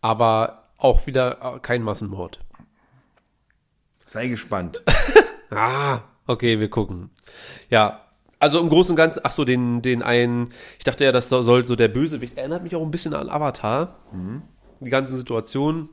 Aber 0.00 0.68
auch 0.76 1.06
wieder 1.06 1.38
äh, 1.56 1.58
kein 1.60 1.82
Massenmord. 1.82 2.40
Sei 4.04 4.28
gespannt. 4.28 4.82
Ah, 5.54 6.04
okay, 6.26 6.60
wir 6.60 6.70
gucken. 6.70 7.10
Ja, 7.68 8.06
also 8.38 8.58
im 8.58 8.70
Großen 8.70 8.92
und 8.92 8.96
Ganzen, 8.96 9.20
ach 9.22 9.32
so, 9.32 9.44
den, 9.44 9.82
den 9.82 10.02
einen, 10.02 10.48
ich 10.78 10.84
dachte 10.84 11.04
ja, 11.04 11.12
das 11.12 11.28
soll 11.28 11.66
so 11.66 11.76
der 11.76 11.88
Bösewicht, 11.88 12.38
erinnert 12.38 12.62
mich 12.62 12.74
auch 12.74 12.80
ein 12.80 12.90
bisschen 12.90 13.12
an 13.12 13.28
Avatar. 13.28 13.98
Die 14.80 14.88
ganze 14.88 15.14
Situation. 15.14 15.90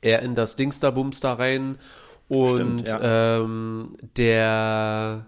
Er 0.00 0.22
in 0.22 0.34
das 0.34 0.56
Dings 0.56 0.80
da, 0.80 0.90
Bums 0.90 1.20
da 1.20 1.34
rein 1.34 1.78
und 2.28 2.80
Stimmt, 2.80 3.00
ähm, 3.02 3.96
der, 4.16 5.26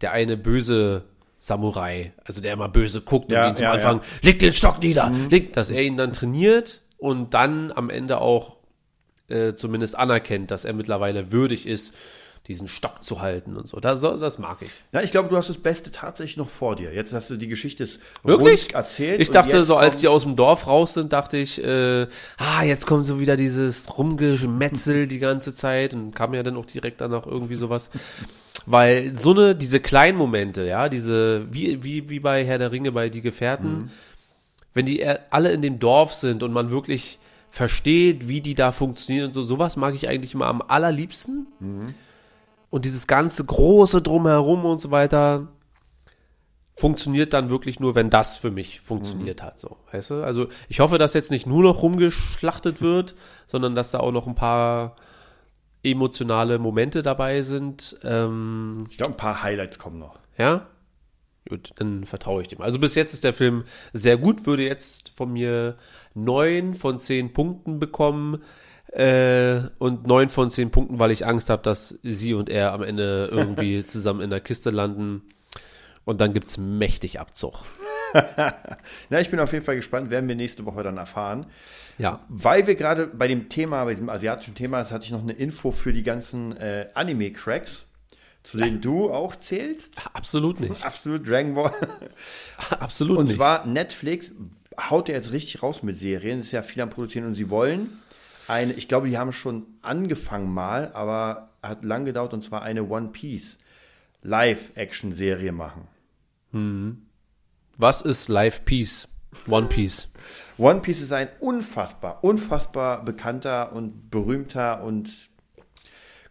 der 0.00 0.12
eine 0.12 0.36
böse 0.36 1.04
Samurai, 1.38 2.12
also 2.24 2.40
der 2.40 2.54
immer 2.54 2.68
böse 2.68 3.02
guckt 3.02 3.30
Ja, 3.30 3.44
und 3.44 3.52
ihn 3.52 3.56
zum 3.56 3.64
ja, 3.64 3.72
Anfang, 3.72 3.98
ja. 3.98 4.04
leg 4.22 4.38
den 4.38 4.52
Stock 4.52 4.80
nieder, 4.80 5.12
leg, 5.30 5.52
dass 5.52 5.70
er 5.70 5.82
ihn 5.82 5.96
dann 5.96 6.12
trainiert 6.12 6.82
und 6.98 7.34
dann 7.34 7.70
am 7.72 7.90
Ende 7.90 8.20
auch 8.20 8.56
äh, 9.28 9.54
zumindest 9.54 9.98
anerkennt, 9.98 10.50
dass 10.50 10.64
er 10.64 10.72
mittlerweile 10.72 11.32
würdig 11.32 11.66
ist, 11.66 11.94
diesen 12.48 12.68
Stock 12.68 13.02
zu 13.02 13.20
halten 13.20 13.56
und 13.56 13.66
so. 13.66 13.78
Das, 13.80 14.00
das 14.00 14.38
mag 14.38 14.58
ich. 14.60 14.70
Ja, 14.92 15.02
ich 15.02 15.10
glaube, 15.10 15.28
du 15.28 15.36
hast 15.36 15.48
das 15.48 15.58
Beste 15.58 15.90
tatsächlich 15.90 16.36
noch 16.36 16.48
vor 16.48 16.76
dir. 16.76 16.92
Jetzt 16.92 17.12
hast 17.12 17.30
du 17.30 17.36
die 17.36 17.48
Geschichte 17.48 17.88
Wirklich? 18.22 18.74
erzählt. 18.74 19.20
Ich 19.20 19.30
dachte, 19.30 19.64
so 19.64 19.76
als 19.76 19.96
die 19.96 20.08
aus 20.08 20.22
dem 20.22 20.36
Dorf 20.36 20.66
raus 20.66 20.94
sind, 20.94 21.12
dachte 21.12 21.36
ich, 21.36 21.62
äh, 21.62 22.06
ah, 22.38 22.62
jetzt 22.62 22.86
kommt 22.86 23.04
so 23.04 23.20
wieder 23.20 23.36
dieses 23.36 23.96
Rumgemetzel 23.96 25.06
die 25.06 25.18
ganze 25.18 25.54
Zeit 25.54 25.94
und 25.94 26.14
kam 26.14 26.34
ja 26.34 26.42
dann 26.42 26.56
auch 26.56 26.66
direkt 26.66 27.00
danach 27.00 27.26
irgendwie 27.26 27.56
sowas. 27.56 27.90
Weil 28.66 29.16
so 29.16 29.30
eine, 29.30 29.54
diese 29.54 29.80
kleinen 29.80 30.18
Momente, 30.18 30.64
ja, 30.64 30.88
diese, 30.88 31.46
wie, 31.52 31.84
wie, 31.84 32.08
wie 32.08 32.20
bei 32.20 32.44
Herr 32.44 32.58
der 32.58 32.72
Ringe, 32.72 32.92
bei 32.92 33.08
Die 33.08 33.20
Gefährten, 33.20 33.90
wenn 34.74 34.86
die 34.86 35.06
alle 35.30 35.52
in 35.52 35.62
dem 35.62 35.78
Dorf 35.78 36.14
sind 36.14 36.42
und 36.42 36.52
man 36.52 36.70
wirklich 36.70 37.18
versteht, 37.48 38.28
wie 38.28 38.40
die 38.40 38.54
da 38.54 38.72
funktionieren 38.72 39.26
und 39.26 39.32
so, 39.32 39.42
sowas 39.42 39.76
mag 39.76 39.94
ich 39.94 40.08
eigentlich 40.08 40.34
immer 40.34 40.46
am 40.46 40.62
allerliebsten. 40.62 41.46
Und 42.70 42.84
dieses 42.84 43.06
ganze 43.06 43.44
große 43.44 44.02
Drumherum 44.02 44.64
und 44.64 44.80
so 44.80 44.90
weiter 44.90 45.48
funktioniert 46.78 47.32
dann 47.32 47.48
wirklich 47.48 47.80
nur, 47.80 47.94
wenn 47.94 48.10
das 48.10 48.36
für 48.36 48.50
mich 48.50 48.80
funktioniert 48.80 49.42
hat, 49.42 49.58
so, 49.58 49.78
weißt 49.92 50.10
du? 50.10 50.22
Also 50.22 50.48
ich 50.68 50.80
hoffe, 50.80 50.98
dass 50.98 51.14
jetzt 51.14 51.30
nicht 51.30 51.46
nur 51.46 51.62
noch 51.62 51.82
rumgeschlachtet 51.82 52.82
wird, 52.82 53.14
sondern 53.46 53.74
dass 53.74 53.92
da 53.92 54.00
auch 54.00 54.12
noch 54.12 54.26
ein 54.26 54.34
paar 54.34 54.96
emotionale 55.82 56.58
Momente 56.58 57.02
dabei 57.02 57.42
sind. 57.42 57.96
Ähm, 58.02 58.86
Ich 58.90 58.98
glaube, 58.98 59.14
ein 59.14 59.16
paar 59.16 59.42
Highlights 59.42 59.78
kommen 59.78 59.98
noch. 59.98 60.18
ja? 60.36 60.66
Gut, 61.48 61.70
dann 61.76 62.04
vertraue 62.04 62.42
ich 62.42 62.48
dem. 62.48 62.60
Also 62.60 62.80
bis 62.80 62.96
jetzt 62.96 63.14
ist 63.14 63.22
der 63.22 63.32
Film 63.32 63.62
sehr 63.92 64.16
gut, 64.16 64.46
würde 64.46 64.64
jetzt 64.64 65.12
von 65.14 65.32
mir 65.32 65.76
neun 66.12 66.74
von 66.74 66.98
zehn 66.98 67.32
Punkten 67.32 67.78
bekommen. 67.78 68.42
Äh, 68.96 69.68
und 69.78 70.06
neun 70.06 70.30
von 70.30 70.48
zehn 70.48 70.70
Punkten, 70.70 70.98
weil 70.98 71.10
ich 71.10 71.26
Angst 71.26 71.50
habe, 71.50 71.62
dass 71.62 71.98
sie 72.02 72.32
und 72.32 72.48
er 72.48 72.72
am 72.72 72.82
Ende 72.82 73.28
irgendwie 73.30 73.84
zusammen 73.86 74.22
in 74.22 74.30
der 74.30 74.40
Kiste 74.40 74.70
landen. 74.70 75.20
Und 76.06 76.22
dann 76.22 76.32
gibt's 76.32 76.56
mächtig 76.56 77.20
Abzug. 77.20 77.58
Na, 79.10 79.20
ich 79.20 79.30
bin 79.30 79.38
auf 79.38 79.52
jeden 79.52 79.66
Fall 79.66 79.76
gespannt, 79.76 80.10
werden 80.10 80.28
wir 80.30 80.36
nächste 80.36 80.64
Woche 80.64 80.82
dann 80.82 80.96
erfahren. 80.96 81.44
Ja. 81.98 82.20
Weil 82.28 82.66
wir 82.66 82.74
gerade 82.74 83.08
bei 83.08 83.28
dem 83.28 83.50
Thema, 83.50 83.84
bei 83.84 83.90
diesem 83.90 84.08
asiatischen 84.08 84.54
Thema, 84.54 84.80
ist, 84.80 84.92
hatte 84.92 85.04
ich 85.04 85.10
noch 85.10 85.22
eine 85.22 85.32
Info 85.32 85.72
für 85.72 85.92
die 85.92 86.02
ganzen 86.02 86.56
äh, 86.56 86.88
Anime-Cracks, 86.94 87.86
zu 88.44 88.56
denen 88.56 88.80
du 88.80 89.10
auch 89.10 89.36
zählst. 89.36 89.92
Absolut 90.14 90.60
nicht. 90.60 90.82
Absolut 90.86 91.28
Dragon 91.28 91.54
Ball. 91.54 91.72
Absolut 92.70 93.18
Und 93.18 93.24
nicht. 93.26 93.36
zwar 93.36 93.66
Netflix 93.66 94.32
haut 94.88 95.10
ja 95.10 95.16
jetzt 95.16 95.32
richtig 95.32 95.62
raus 95.62 95.82
mit 95.82 95.96
Serien, 95.96 96.38
ist 96.38 96.52
ja 96.52 96.62
viel 96.62 96.82
am 96.82 96.88
Produzieren 96.88 97.26
und 97.26 97.34
sie 97.34 97.50
wollen 97.50 97.90
eine, 98.48 98.72
ich 98.74 98.88
glaube, 98.88 99.08
die 99.08 99.18
haben 99.18 99.32
schon 99.32 99.66
angefangen 99.82 100.52
mal, 100.52 100.92
aber 100.92 101.50
hat 101.62 101.84
lang 101.84 102.04
gedauert 102.04 102.32
und 102.32 102.42
zwar 102.42 102.62
eine 102.62 102.84
One 102.88 103.08
Piece 103.08 103.58
Live-Action-Serie 104.22 105.52
machen. 105.52 105.88
Was 107.76 108.00
ist 108.02 108.28
Live 108.28 108.64
Peace? 108.64 109.08
One 109.48 109.66
Piece. 109.66 110.08
One 110.56 110.80
Piece 110.80 111.02
ist 111.02 111.12
ein 111.12 111.28
unfassbar, 111.40 112.24
unfassbar 112.24 113.04
bekannter 113.04 113.72
und 113.72 114.10
berühmter 114.10 114.82
und 114.82 115.28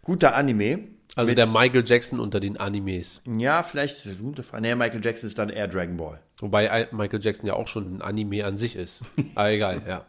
guter 0.02 0.34
Anime. 0.34 0.88
Also 1.14 1.32
der 1.34 1.46
Michael 1.46 1.84
Jackson 1.86 2.18
unter 2.20 2.40
den 2.40 2.56
Animes. 2.58 3.22
Ja, 3.26 3.62
vielleicht. 3.62 4.04
Nee, 4.04 4.74
Michael 4.74 5.00
Jackson 5.04 5.28
ist 5.28 5.38
dann 5.38 5.48
eher 5.48 5.68
Dragon 5.68 5.96
Ball. 5.96 6.20
Wobei 6.40 6.82
I- 6.82 6.94
Michael 6.94 7.20
Jackson 7.22 7.46
ja 7.46 7.54
auch 7.54 7.68
schon 7.68 7.96
ein 7.98 8.02
Anime 8.02 8.44
an 8.44 8.56
sich 8.56 8.74
ist. 8.76 9.00
Aber 9.34 9.50
egal, 9.52 9.82
ja. 9.86 10.04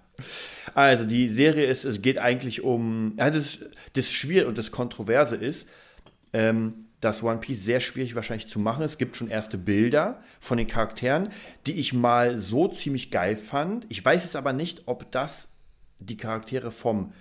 Also 0.73 1.05
die 1.05 1.29
Serie 1.29 1.65
ist, 1.65 1.85
es 1.85 2.01
geht 2.01 2.17
eigentlich 2.17 2.63
um, 2.63 3.13
also 3.17 3.39
das, 3.39 3.59
das 3.93 4.11
Schwierige 4.11 4.47
und 4.47 4.57
das 4.57 4.71
Kontroverse 4.71 5.35
ist, 5.35 5.67
ähm, 6.33 6.85
dass 7.01 7.21
One 7.23 7.39
Piece 7.39 7.63
sehr 7.63 7.79
schwierig 7.79 8.15
wahrscheinlich 8.15 8.47
zu 8.47 8.59
machen 8.59 8.83
ist. 8.83 8.91
Es 8.91 8.97
gibt 8.97 9.17
schon 9.17 9.27
erste 9.27 9.57
Bilder 9.57 10.21
von 10.39 10.57
den 10.57 10.67
Charakteren, 10.67 11.29
die 11.67 11.73
ich 11.73 11.93
mal 11.93 12.39
so 12.39 12.67
ziemlich 12.67 13.11
geil 13.11 13.37
fand. 13.37 13.85
Ich 13.89 14.03
weiß 14.03 14.23
jetzt 14.23 14.35
aber 14.35 14.53
nicht, 14.53 14.83
ob 14.87 15.11
das 15.11 15.49
die 15.99 16.17
Charaktere 16.17 16.71
vom, 16.71 17.13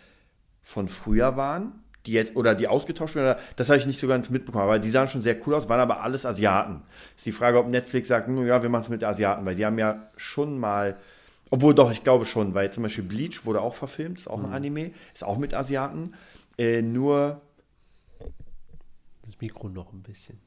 von 0.62 0.88
früher 0.88 1.36
waren, 1.36 1.82
die 2.06 2.12
jetzt, 2.12 2.36
oder 2.36 2.54
die 2.54 2.68
ausgetauscht 2.68 3.16
werden, 3.16 3.40
das 3.56 3.68
habe 3.68 3.78
ich 3.78 3.86
nicht 3.86 4.00
so 4.00 4.06
ganz 4.06 4.30
mitbekommen, 4.30 4.64
aber 4.64 4.78
die 4.78 4.90
sahen 4.90 5.08
schon 5.08 5.22
sehr 5.22 5.36
cool 5.46 5.54
aus, 5.54 5.68
waren 5.68 5.80
aber 5.80 6.02
alles 6.02 6.24
Asiaten. 6.24 6.82
Ist 7.16 7.26
die 7.26 7.32
Frage, 7.32 7.58
ob 7.58 7.68
Netflix 7.68 8.08
sagt, 8.08 8.28
"Hm, 8.28 8.46
ja, 8.46 8.62
wir 8.62 8.68
machen 8.68 8.82
es 8.82 8.88
mit 8.88 9.04
Asiaten, 9.04 9.44
weil 9.44 9.56
sie 9.56 9.66
haben 9.66 9.78
ja 9.78 10.10
schon 10.16 10.58
mal, 10.58 10.96
obwohl 11.50 11.74
doch, 11.74 11.90
ich 11.92 12.02
glaube 12.04 12.24
schon, 12.26 12.54
weil 12.54 12.72
zum 12.72 12.82
Beispiel 12.82 13.04
Bleach 13.04 13.44
wurde 13.44 13.60
auch 13.60 13.74
verfilmt, 13.74 14.18
ist 14.18 14.28
auch 14.28 14.38
ein 14.42 14.46
Anime, 14.52 14.90
ist 15.14 15.24
auch 15.24 15.38
mit 15.38 15.54
Asiaten, 15.54 16.14
äh, 16.58 16.82
nur 16.82 17.40
Das 19.22 19.40
Mikro 19.40 19.68
noch 19.68 19.92
ein 19.92 20.02
bisschen. 20.02 20.38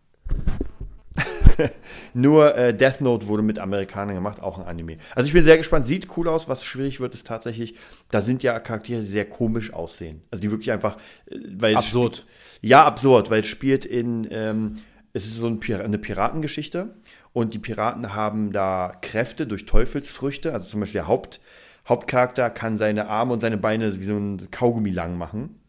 Nur 2.13 2.55
äh, 2.55 2.73
Death 2.73 3.01
Note 3.01 3.27
wurde 3.27 3.43
mit 3.43 3.59
Amerikanern 3.59 4.15
gemacht, 4.15 4.41
auch 4.41 4.57
ein 4.57 4.63
Anime. 4.65 4.97
Also 5.15 5.27
ich 5.27 5.33
bin 5.33 5.43
sehr 5.43 5.57
gespannt, 5.57 5.85
sieht 5.85 6.07
cool 6.15 6.27
aus. 6.29 6.47
Was 6.47 6.63
schwierig 6.63 6.99
wird, 7.01 7.13
ist 7.13 7.27
tatsächlich, 7.27 7.75
da 8.11 8.21
sind 8.21 8.43
ja 8.43 8.57
Charaktere, 8.59 9.01
die 9.01 9.05
sehr 9.07 9.27
komisch 9.27 9.73
aussehen. 9.73 10.21
Also 10.31 10.41
die 10.41 10.51
wirklich 10.51 10.71
einfach, 10.71 10.97
äh, 11.29 11.35
weil 11.57 11.75
Absurd. 11.75 12.17
spielt- 12.17 12.29
Ja, 12.61 12.85
absurd, 12.85 13.29
weil 13.29 13.41
es 13.41 13.47
spielt 13.47 13.83
in, 13.85 14.27
ähm, 14.31 14.75
es 15.11 15.25
ist 15.25 15.35
so 15.35 15.47
ein 15.47 15.59
Pir 15.59 15.83
eine 15.83 15.97
Piratengeschichte 15.97 16.95
und 17.33 17.53
die 17.53 17.59
Piraten 17.59 18.13
haben 18.13 18.51
da 18.51 18.95
Kräfte 19.01 19.47
durch 19.47 19.65
Teufelsfrüchte. 19.65 20.53
Also 20.53 20.67
zum 20.69 20.79
Beispiel 20.79 20.99
der 20.99 21.07
Haupt, 21.07 21.39
Hauptcharakter 21.87 22.49
kann 22.49 22.77
seine 22.77 23.07
Arme 23.07 23.33
und 23.33 23.39
seine 23.39 23.57
Beine 23.57 23.95
wie 23.99 24.03
so 24.03 24.17
ein 24.17 24.51
Kaugummi 24.51 24.91
lang 24.91 25.17
machen. 25.17 25.59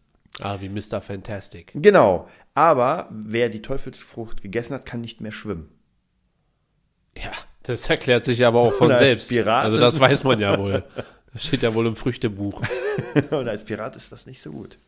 Ah, 0.40 0.58
wie 0.60 0.68
Mr. 0.68 1.00
Fantastic. 1.00 1.72
Genau. 1.74 2.28
Aber 2.54 3.08
wer 3.10 3.48
die 3.48 3.62
Teufelsfrucht 3.62 4.42
gegessen 4.42 4.74
hat, 4.74 4.86
kann 4.86 5.00
nicht 5.00 5.20
mehr 5.20 5.32
schwimmen. 5.32 5.68
Ja, 7.16 7.32
das 7.62 7.88
erklärt 7.90 8.24
sich 8.24 8.44
aber 8.46 8.60
auch 8.60 8.72
von 8.72 8.88
Oder 8.88 8.98
als 8.98 9.28
selbst. 9.28 9.48
Also 9.48 9.78
das 9.78 10.00
weiß 10.00 10.24
man 10.24 10.38
ja 10.40 10.58
wohl. 10.58 10.84
Das 11.32 11.46
steht 11.46 11.62
ja 11.62 11.74
wohl 11.74 11.86
im 11.86 11.96
Früchtebuch. 11.96 12.62
Und 13.30 13.48
als 13.48 13.64
Pirat 13.64 13.96
ist 13.96 14.12
das 14.12 14.26
nicht 14.26 14.40
so 14.40 14.50
gut. 14.50 14.78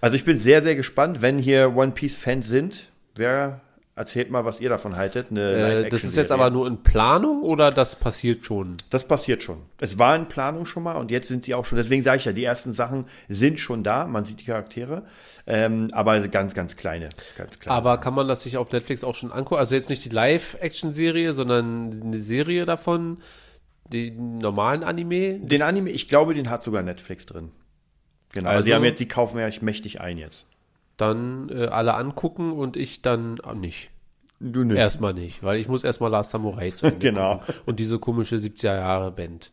Also 0.00 0.16
ich 0.16 0.24
bin 0.24 0.36
sehr, 0.36 0.62
sehr 0.62 0.74
gespannt, 0.74 1.22
wenn 1.22 1.38
hier 1.38 1.76
One 1.76 1.92
Piece-Fans 1.92 2.46
sind. 2.46 2.90
Wer 3.14 3.60
erzählt 3.94 4.30
mal, 4.30 4.44
was 4.44 4.60
ihr 4.60 4.68
davon 4.70 4.96
haltet? 4.96 5.30
Äh, 5.36 5.88
das 5.88 6.04
ist 6.04 6.16
jetzt 6.16 6.32
aber 6.32 6.48
nur 6.50 6.66
in 6.66 6.82
Planung 6.82 7.42
oder 7.42 7.70
das 7.70 7.96
passiert 7.96 8.44
schon? 8.46 8.76
Das 8.90 9.06
passiert 9.06 9.42
schon. 9.42 9.58
Es 9.80 9.98
war 9.98 10.16
in 10.16 10.28
Planung 10.28 10.64
schon 10.66 10.82
mal 10.82 10.94
und 10.96 11.10
jetzt 11.10 11.28
sind 11.28 11.44
sie 11.44 11.54
auch 11.54 11.64
schon. 11.66 11.76
Deswegen 11.76 12.02
sage 12.02 12.18
ich 12.18 12.24
ja, 12.24 12.32
die 12.32 12.44
ersten 12.44 12.72
Sachen 12.72 13.04
sind 13.28 13.60
schon 13.60 13.84
da. 13.84 14.06
Man 14.06 14.24
sieht 14.24 14.40
die 14.40 14.44
Charaktere. 14.46 15.04
Ähm, 15.46 15.88
aber 15.92 16.20
ganz, 16.28 16.54
ganz 16.54 16.76
kleine. 16.76 17.08
Ganz 17.36 17.58
kleine 17.58 17.76
Aber 17.76 17.90
Sachen. 17.92 18.00
kann 18.04 18.14
man 18.14 18.28
das 18.28 18.42
sich 18.42 18.56
auf 18.56 18.70
Netflix 18.72 19.04
auch 19.04 19.14
schon 19.14 19.32
angucken? 19.32 19.58
Also 19.58 19.74
jetzt 19.74 19.90
nicht 19.90 20.04
die 20.04 20.08
Live-Action-Serie, 20.10 21.32
sondern 21.32 22.00
eine 22.02 22.18
Serie 22.18 22.64
davon, 22.64 23.18
den 23.92 24.38
normalen 24.38 24.84
Anime? 24.84 25.40
Den 25.40 25.62
Anime, 25.62 25.90
ich 25.90 26.08
glaube, 26.08 26.32
den 26.34 26.48
hat 26.48 26.62
sogar 26.62 26.82
Netflix 26.82 27.26
drin. 27.26 27.50
Genau. 28.32 28.48
Also, 28.48 28.56
Also- 28.56 28.64
sie 28.66 28.74
haben 28.74 28.84
jetzt, 28.84 29.00
die 29.00 29.08
kaufen 29.08 29.38
ja 29.38 29.50
mächtig 29.60 30.00
ein 30.00 30.16
jetzt. 30.16 30.46
Dann 30.96 31.48
äh, 31.50 31.66
alle 31.66 31.94
angucken 31.94 32.52
und 32.52 32.76
ich 32.76 33.02
dann 33.02 33.40
nicht. 33.54 33.90
Du 34.40 34.64
nicht. 34.64 34.76
Erstmal 34.76 35.14
nicht, 35.14 35.42
weil 35.42 35.58
ich 35.60 35.68
muss 35.68 35.84
erstmal 35.84 36.10
Last 36.10 36.30
Samurai 36.32 36.70
zu 36.72 36.86
Ende 36.86 36.98
Genau. 36.98 37.36
gucken. 37.38 37.54
Und 37.66 37.78
diese 37.80 37.98
komische 37.98 38.36
70er 38.36 38.74
Jahre 38.76 39.10
Band. 39.12 39.52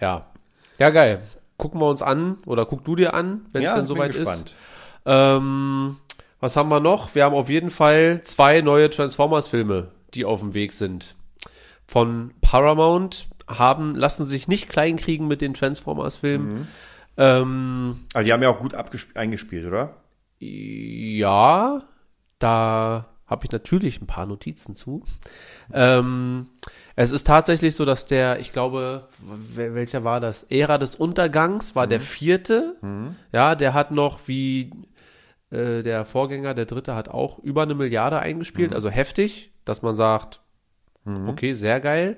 ja. 0.00 0.26
Ja, 0.78 0.90
geil. 0.90 1.22
Gucken 1.58 1.80
wir 1.80 1.86
uns 1.88 2.02
an 2.02 2.38
oder 2.46 2.66
guck 2.66 2.84
du 2.84 2.96
dir 2.96 3.14
an, 3.14 3.46
wenn 3.52 3.62
es 3.62 3.70
ja, 3.70 3.76
denn 3.76 3.86
soweit 3.86 4.10
ist. 4.10 4.18
gespannt. 4.18 4.54
Ähm, 5.06 5.96
was 6.40 6.56
haben 6.56 6.68
wir 6.70 6.80
noch? 6.80 7.14
Wir 7.14 7.24
haben 7.24 7.34
auf 7.34 7.48
jeden 7.48 7.70
Fall 7.70 8.22
zwei 8.22 8.60
neue 8.62 8.90
Transformers-Filme, 8.90 9.88
die 10.14 10.24
auf 10.24 10.40
dem 10.40 10.54
Weg 10.54 10.72
sind. 10.72 11.14
Von 11.86 12.32
Paramount 12.40 13.28
haben, 13.48 13.94
lassen 13.94 14.24
sich 14.24 14.48
nicht 14.48 14.68
kleinkriegen 14.68 15.28
mit 15.28 15.40
den 15.40 15.54
Transformers-Filmen. 15.54 16.52
Mhm. 16.54 16.66
Ähm, 17.16 18.00
Aber 18.14 18.24
die 18.24 18.32
haben 18.32 18.42
ja 18.42 18.48
auch 18.48 18.58
gut 18.58 18.74
eingespielt, 19.14 19.66
oder? 19.66 19.94
Ja, 20.44 21.82
da 22.38 23.06
habe 23.26 23.44
ich 23.46 23.52
natürlich 23.52 24.00
ein 24.00 24.06
paar 24.06 24.26
Notizen 24.26 24.74
zu. 24.74 25.04
Ähm, 25.72 26.48
es 26.96 27.10
ist 27.12 27.26
tatsächlich 27.26 27.74
so, 27.76 27.84
dass 27.84 28.04
der, 28.06 28.40
ich 28.40 28.52
glaube, 28.52 29.08
wel- 29.56 29.74
welcher 29.74 30.04
war 30.04 30.20
das? 30.20 30.44
Ära 30.44 30.76
des 30.78 30.96
Untergangs 30.96 31.74
war 31.76 31.86
der 31.86 32.00
vierte. 32.00 32.76
Ja, 33.32 33.54
der 33.54 33.72
hat 33.72 33.90
noch 33.92 34.20
wie 34.26 34.70
äh, 35.50 35.82
der 35.82 36.04
Vorgänger, 36.04 36.54
der 36.54 36.66
dritte, 36.66 36.94
hat 36.94 37.08
auch 37.08 37.38
über 37.38 37.62
eine 37.62 37.74
Milliarde 37.74 38.18
eingespielt. 38.18 38.72
Also 38.74 38.90
heftig, 38.90 39.52
dass 39.64 39.80
man 39.82 39.94
sagt, 39.94 40.40
okay, 41.28 41.52
sehr 41.54 41.80
geil. 41.80 42.16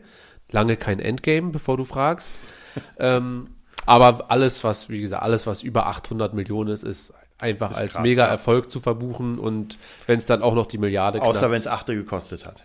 Lange 0.50 0.76
kein 0.76 0.98
Endgame, 0.98 1.50
bevor 1.50 1.76
du 1.76 1.84
fragst. 1.84 2.40
ähm, 2.98 3.50
aber 3.86 4.30
alles, 4.30 4.64
was, 4.64 4.88
wie 4.88 5.00
gesagt, 5.00 5.22
alles, 5.22 5.46
was 5.46 5.62
über 5.62 5.86
800 5.86 6.32
Millionen 6.34 6.70
ist, 6.70 6.82
ist 6.84 7.12
einfach 7.40 7.72
Ist 7.72 7.76
als 7.76 7.92
krass, 7.94 8.02
mega 8.02 8.24
ja. 8.24 8.30
Erfolg 8.30 8.70
zu 8.70 8.80
verbuchen 8.80 9.38
und 9.38 9.78
wenn 10.06 10.18
es 10.18 10.26
dann 10.26 10.42
auch 10.42 10.54
noch 10.54 10.66
die 10.66 10.78
Milliarde 10.78 11.20
Außer 11.20 11.30
knackt. 11.40 11.52
wenn 11.52 11.60
es 11.60 11.66
achte 11.66 11.94
gekostet 11.94 12.46
hat. 12.46 12.64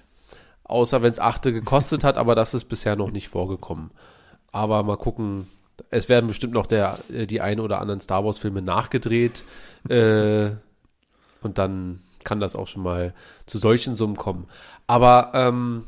Außer 0.64 1.02
wenn 1.02 1.12
es 1.12 1.20
achte 1.20 1.52
gekostet 1.52 2.04
hat, 2.04 2.18
aber 2.18 2.36
das 2.36 2.54
ist 2.54 2.66
bisher 2.66 2.96
noch 2.96 3.12
nicht 3.12 3.28
vorgekommen. 3.30 3.92
Aber 4.52 4.84
mal 4.84 4.98
gucken. 4.98 5.48
Es 5.92 6.10
werden 6.10 6.28
bestimmt 6.28 6.54
noch 6.54 6.66
der, 6.66 7.00
äh, 7.12 7.26
die 7.26 7.42
ein 7.42 7.60
oder 7.60 7.80
anderen 7.80 8.02
Star 8.02 8.26
Wars 8.26 8.38
Filme 8.38 8.62
nachgedreht. 8.62 9.44
äh, 9.90 10.52
und 11.42 11.58
dann 11.58 12.02
kann 12.24 12.40
das 12.40 12.56
auch 12.56 12.68
schon 12.68 12.84
mal 12.84 13.14
zu 13.46 13.60
solchen 13.60 13.96
Summen 13.96 14.18
kommen. 14.18 14.48
Aber 14.88 15.32
ähm, 15.34 15.86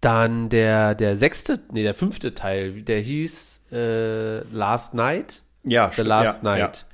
dann 0.00 0.48
der, 0.48 0.94
der 0.94 1.16
sechste, 1.16 1.60
nee, 1.70 1.82
der 1.82 1.94
fünfte 1.94 2.34
Teil, 2.34 2.82
der 2.82 3.00
hieß 3.00 3.60
äh, 3.70 4.40
Last 4.52 4.94
Night. 4.94 5.42
Ja, 5.64 5.90
The 5.94 6.02
st- 6.02 6.04
Last 6.06 6.42
ja, 6.42 6.56
Night. 6.56 6.86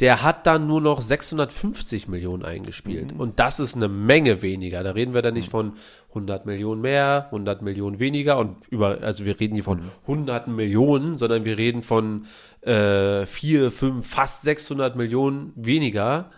Der 0.00 0.22
hat 0.22 0.46
dann 0.46 0.68
nur 0.68 0.80
noch 0.80 1.00
650 1.00 2.06
Millionen 2.06 2.44
eingespielt. 2.44 3.14
Mhm. 3.14 3.20
Und 3.20 3.40
das 3.40 3.58
ist 3.58 3.74
eine 3.74 3.88
Menge 3.88 4.42
weniger. 4.42 4.84
Da 4.84 4.92
reden 4.92 5.12
wir 5.12 5.22
dann 5.22 5.34
nicht 5.34 5.50
von 5.50 5.72
100 6.10 6.46
Millionen 6.46 6.80
mehr, 6.80 7.24
100 7.26 7.62
Millionen 7.62 7.98
weniger 7.98 8.38
und 8.38 8.68
über, 8.68 8.98
also 9.02 9.24
wir 9.24 9.40
reden 9.40 9.54
hier 9.56 9.64
von 9.64 9.78
Mhm. 9.80 9.90
hunderten 10.06 10.54
Millionen, 10.54 11.18
sondern 11.18 11.44
wir 11.44 11.58
reden 11.58 11.82
von 11.82 12.26
äh, 12.62 13.26
vier, 13.26 13.72
fünf, 13.72 14.08
fast 14.08 14.42
600 14.42 14.94
Millionen 14.94 15.52
weniger. 15.56 16.30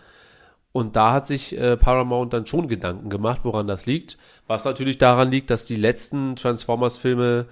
Und 0.71 0.95
da 0.95 1.13
hat 1.13 1.27
sich 1.27 1.55
äh, 1.55 1.77
Paramount 1.77 2.33
dann 2.33 2.47
schon 2.47 2.67
Gedanken 2.67 3.09
gemacht, 3.09 3.41
woran 3.43 3.67
das 3.67 3.85
liegt. 3.85 4.17
Was 4.47 4.65
natürlich 4.65 4.97
daran 4.97 5.29
liegt, 5.29 5.49
dass 5.51 5.65
die 5.65 5.75
letzten 5.75 6.35
Transformers-Filme 6.35 7.45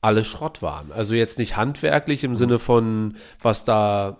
alle 0.00 0.24
Schrott 0.24 0.62
waren. 0.62 0.92
Also 0.92 1.14
jetzt 1.14 1.38
nicht 1.38 1.56
handwerklich 1.56 2.24
im 2.24 2.36
Sinne 2.36 2.58
von, 2.58 3.16
was 3.40 3.64
da 3.64 4.18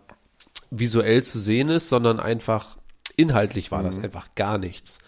visuell 0.70 1.22
zu 1.22 1.38
sehen 1.38 1.68
ist, 1.68 1.88
sondern 1.88 2.20
einfach 2.20 2.76
inhaltlich 3.16 3.70
war 3.70 3.82
das 3.82 3.98
einfach 3.98 4.34
gar 4.34 4.58
nichts. 4.58 4.98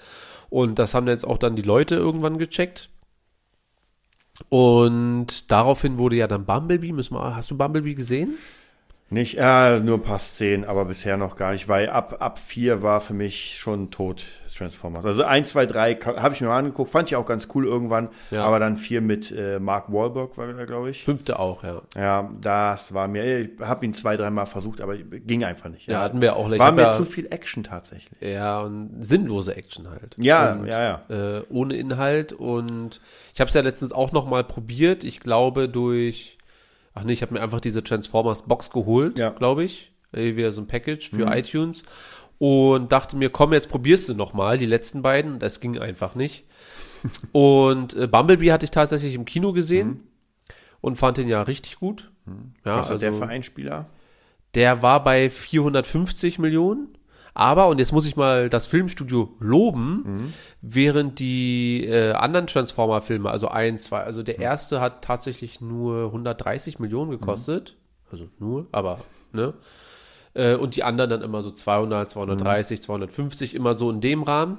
Und 0.48 0.78
das 0.78 0.94
haben 0.94 1.06
jetzt 1.06 1.24
auch 1.24 1.38
dann 1.38 1.56
die 1.56 1.62
Leute 1.62 1.94
irgendwann 1.94 2.38
gecheckt. 2.38 2.90
Und 4.48 5.50
daraufhin 5.50 5.98
wurde 5.98 6.16
ja 6.16 6.26
dann 6.26 6.46
Bumblebee, 6.46 6.92
müssen 6.92 7.14
wir, 7.14 7.36
hast 7.36 7.50
du 7.50 7.56
Bumblebee 7.56 7.94
gesehen? 7.94 8.34
Nicht, 9.10 9.36
äh, 9.38 9.80
nur 9.80 9.98
ein 9.98 10.02
paar 10.02 10.18
Szenen, 10.20 10.64
aber 10.64 10.84
bisher 10.84 11.16
noch 11.16 11.36
gar 11.36 11.52
nicht, 11.52 11.68
weil 11.68 11.88
ab, 11.88 12.16
ab 12.20 12.38
vier 12.38 12.80
war 12.82 13.00
für 13.00 13.12
mich 13.12 13.58
schon 13.58 13.90
tot 13.90 14.24
Transformers. 14.60 15.04
Also 15.06 15.24
eins, 15.24 15.48
zwei, 15.50 15.64
drei 15.64 15.94
habe 15.94 16.34
ich 16.34 16.40
mir 16.42 16.48
mal 16.48 16.58
angeguckt, 16.58 16.90
fand 16.90 17.08
ich 17.10 17.16
auch 17.16 17.24
ganz 17.24 17.48
cool 17.54 17.64
irgendwann, 17.66 18.10
Ja. 18.30 18.44
aber 18.44 18.58
dann 18.58 18.76
vier 18.76 19.00
mit 19.00 19.32
äh, 19.32 19.58
Mark 19.58 19.90
Wahlberg 19.90 20.36
war 20.36 20.52
da, 20.52 20.64
glaube 20.66 20.90
ich. 20.90 21.02
Fünfte 21.02 21.38
auch, 21.38 21.64
ja. 21.64 21.80
Ja, 21.96 22.30
das 22.40 22.92
war 22.92 23.08
mir, 23.08 23.38
ich 23.40 23.50
habe 23.60 23.86
ihn 23.86 23.94
zwei, 23.94 24.16
dreimal 24.18 24.46
versucht, 24.46 24.80
aber 24.82 24.96
ging 24.98 25.44
einfach 25.44 25.70
nicht. 25.70 25.86
Ja, 25.86 26.00
hatten 26.02 26.20
wir 26.20 26.36
auch. 26.36 26.50
War 26.50 26.72
mir 26.72 26.82
ja, 26.82 26.90
zu 26.90 27.04
viel 27.06 27.26
Action 27.32 27.64
tatsächlich. 27.64 28.20
Ja, 28.20 28.60
und 28.60 28.98
sinnlose 29.02 29.56
Action 29.56 29.88
halt. 29.88 30.16
Ja, 30.18 30.52
und, 30.52 30.66
ja, 30.66 31.00
Äh, 31.08 31.42
ohne 31.48 31.76
Inhalt. 31.76 32.32
Und 32.34 33.00
ich 33.34 33.40
habe 33.40 33.48
es 33.48 33.54
ja 33.54 33.62
letztens 33.62 33.92
auch 33.92 34.12
noch 34.12 34.26
mal 34.28 34.44
probiert. 34.44 35.04
Ich 35.04 35.20
glaube 35.20 35.68
durch, 35.70 36.36
ach 36.94 37.04
nee, 37.04 37.12
ich 37.14 37.22
habe 37.22 37.32
mir 37.32 37.40
einfach 37.40 37.60
diese 37.60 37.82
Transformers 37.82 38.42
Box 38.42 38.70
geholt, 38.70 39.18
Ja. 39.18 39.30
Mhm. 39.30 39.36
glaube 39.36 39.64
ich. 39.64 39.92
Wieder 40.12 40.50
so 40.52 40.60
ein 40.60 40.66
Package 40.66 41.08
für 41.10 41.22
iTunes. 41.34 41.84
Und 42.42 42.90
dachte 42.90 43.16
mir, 43.18 43.28
komm, 43.30 43.52
jetzt 43.52 43.68
probierst 43.68 44.08
du 44.08 44.14
noch 44.14 44.32
mal 44.32 44.56
die 44.56 44.64
letzten 44.66 45.02
beiden. 45.02 45.38
Das 45.38 45.60
ging 45.60 45.78
einfach 45.78 46.14
nicht. 46.14 46.46
und 47.32 47.94
äh, 47.94 48.06
Bumblebee 48.06 48.50
hatte 48.50 48.64
ich 48.64 48.70
tatsächlich 48.70 49.14
im 49.14 49.24
Kino 49.26 49.52
gesehen 49.52 50.00
und 50.80 50.96
fand 50.96 51.18
den 51.18 51.28
ja 51.28 51.42
richtig 51.42 51.78
gut. 51.78 52.10
Ja, 52.26 52.32
Mhm. 52.32 52.52
Was 52.64 52.90
hat 52.90 53.02
der 53.02 53.08
also- 53.10 53.20
Vereinsspieler? 53.20 53.86
der 54.54 54.82
war 54.82 55.04
bei 55.04 55.30
450 55.30 56.38
Millionen. 56.40 56.88
Aber, 57.34 57.68
und 57.68 57.78
jetzt 57.78 57.92
muss 57.92 58.06
ich 58.06 58.16
mal 58.16 58.50
das 58.50 58.66
Filmstudio 58.66 59.32
loben, 59.38 60.32
während 60.60 61.20
die 61.20 61.84
äh, 61.86 62.10
anderen 62.12 62.48
Transformer-Filme, 62.48 63.30
also 63.30 63.46
ein, 63.48 63.78
zwei, 63.78 64.00
also 64.02 64.24
der 64.24 64.40
erste 64.40 64.80
hat 64.80 65.04
tatsächlich 65.04 65.60
nur 65.60 66.06
130 66.06 66.80
Millionen 66.80 67.12
gekostet. 67.12 67.76
Also 68.10 68.26
nur, 68.40 68.66
aber, 68.72 68.98
ne? 69.32 69.54
Äh, 70.34 70.54
und 70.54 70.76
die 70.76 70.84
anderen 70.84 71.10
dann 71.10 71.22
immer 71.22 71.42
so 71.42 71.50
200, 71.50 72.10
230, 72.10 72.82
250, 72.82 73.54
immer 73.54 73.74
so 73.74 73.90
in 73.90 74.00
dem 74.00 74.22
Rahmen. 74.22 74.58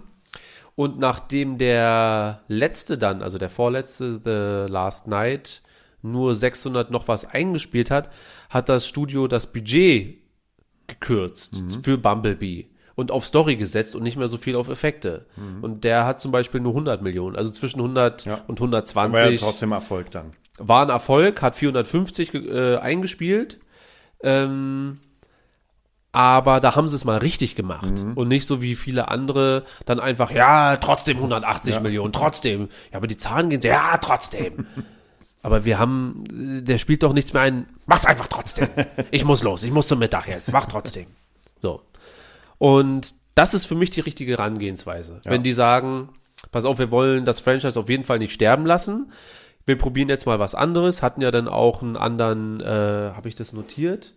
Und 0.76 1.00
nachdem 1.00 1.58
der 1.58 2.42
letzte 2.48 2.98
dann, 2.98 3.22
also 3.22 3.38
der 3.38 3.50
vorletzte, 3.50 4.20
The 4.24 4.72
Last 4.72 5.08
Night, 5.08 5.62
nur 6.02 6.34
600 6.34 6.90
noch 6.92 7.08
was 7.08 7.26
eingespielt 7.26 7.92
hat, 7.92 8.10
hat 8.50 8.70
das 8.70 8.88
Studio 8.88 9.28
das 9.28 9.52
Budget 9.52 10.18
gekürzt 10.88 11.62
für 11.84 11.98
Bumblebee 11.98 12.70
und 12.96 13.12
auf 13.12 13.26
Story 13.26 13.56
gesetzt 13.56 13.96
und 13.96 14.04
nicht 14.04 14.18
mehr 14.18 14.28
so 14.28 14.38
viel 14.38 14.56
auf 14.56 14.68
Effekte. 14.68 15.26
Und 15.62 15.84
der 15.84 16.06
hat 16.06 16.20
zum 16.20 16.32
Beispiel 16.32 16.60
nur 16.60 16.74
100 16.74 17.02
Millionen, 17.02 17.36
also 17.36 17.50
zwischen 17.52 17.80
100 17.80 18.26
Ja. 18.26 18.42
und 18.48 18.60
War 18.60 18.68
ja 18.70 18.78
120 18.82 19.40
trotzdem 19.42 19.72
Erfolg 19.72 20.12
dann. 20.12 20.34
war 20.58 20.82
ein 20.84 20.90
Erfolg, 20.90 21.42
hat 21.42 21.56
450 21.56 22.32
ge- 22.32 22.48
äh, 22.74 22.78
eingespielt. 22.78 23.60
Ähm, 24.24 25.00
aber 26.12 26.60
da 26.60 26.76
haben 26.76 26.90
sie 26.90 26.96
es 26.96 27.06
mal 27.06 27.20
richtig 27.20 27.56
gemacht 27.56 28.06
und 28.16 28.28
nicht 28.28 28.46
so 28.46 28.62
wie 28.62 28.76
viele 28.76 29.08
andere 29.08 29.64
dann 29.86 30.00
einfach, 30.00 30.32
ja, 30.32 30.76
trotzdem 30.78 31.18
180 31.18 31.80
Millionen, 31.80 32.12
trotzdem. 32.12 32.68
Ja, 32.92 32.98
aber 32.98 33.08
die 33.08 33.18
Zahlen 33.18 33.50
gehen, 33.50 33.62
ja, 33.62 33.98
trotzdem. 33.98 34.66
aber 35.42 35.64
wir 35.64 35.80
haben, 35.80 36.24
der 36.30 36.78
spielt 36.78 37.04
doch 37.04 37.14
nichts 37.14 37.34
mehr 37.34 37.44
ein, 37.44 37.66
mach's 37.86 38.06
einfach 38.06 38.28
trotzdem. 38.28 38.68
Ich 39.12 39.24
muss 39.24 39.42
los, 39.42 39.64
ich 39.64 39.72
muss 39.72 39.88
zum 39.88 40.00
Mittag 40.00 40.28
jetzt, 40.28 40.52
mach 40.52 40.66
trotzdem. 40.66 41.08
So. 41.60 41.82
Und 42.58 43.16
das 43.34 43.54
ist 43.54 43.66
für 43.66 43.76
mich 43.76 43.90
die 43.90 44.02
richtige 44.02 44.34
Herangehensweise. 44.34 45.22
Wenn 45.24 45.44
die 45.44 45.54
sagen, 45.54 46.10
pass 46.52 46.66
auf, 46.66 46.78
wir 46.78 46.92
wollen 46.92 47.24
das 47.24 47.40
Franchise 47.40 47.80
auf 47.80 47.90
jeden 47.90 48.04
Fall 48.04 48.20
nicht 48.20 48.34
sterben 48.34 48.66
lassen. 48.66 49.12
Wir 49.66 49.78
probieren 49.78 50.10
jetzt 50.10 50.26
mal 50.26 50.40
was 50.40 50.56
anderes. 50.56 51.02
Hatten 51.02 51.22
ja 51.22 51.32
dann 51.32 51.48
auch 51.48 51.82
einen 51.82 51.96
anderen, 51.96 52.60
äh, 52.60 52.66
habe 53.16 53.30
ich 53.30 53.36
das 53.36 53.54
notiert? 53.54 54.14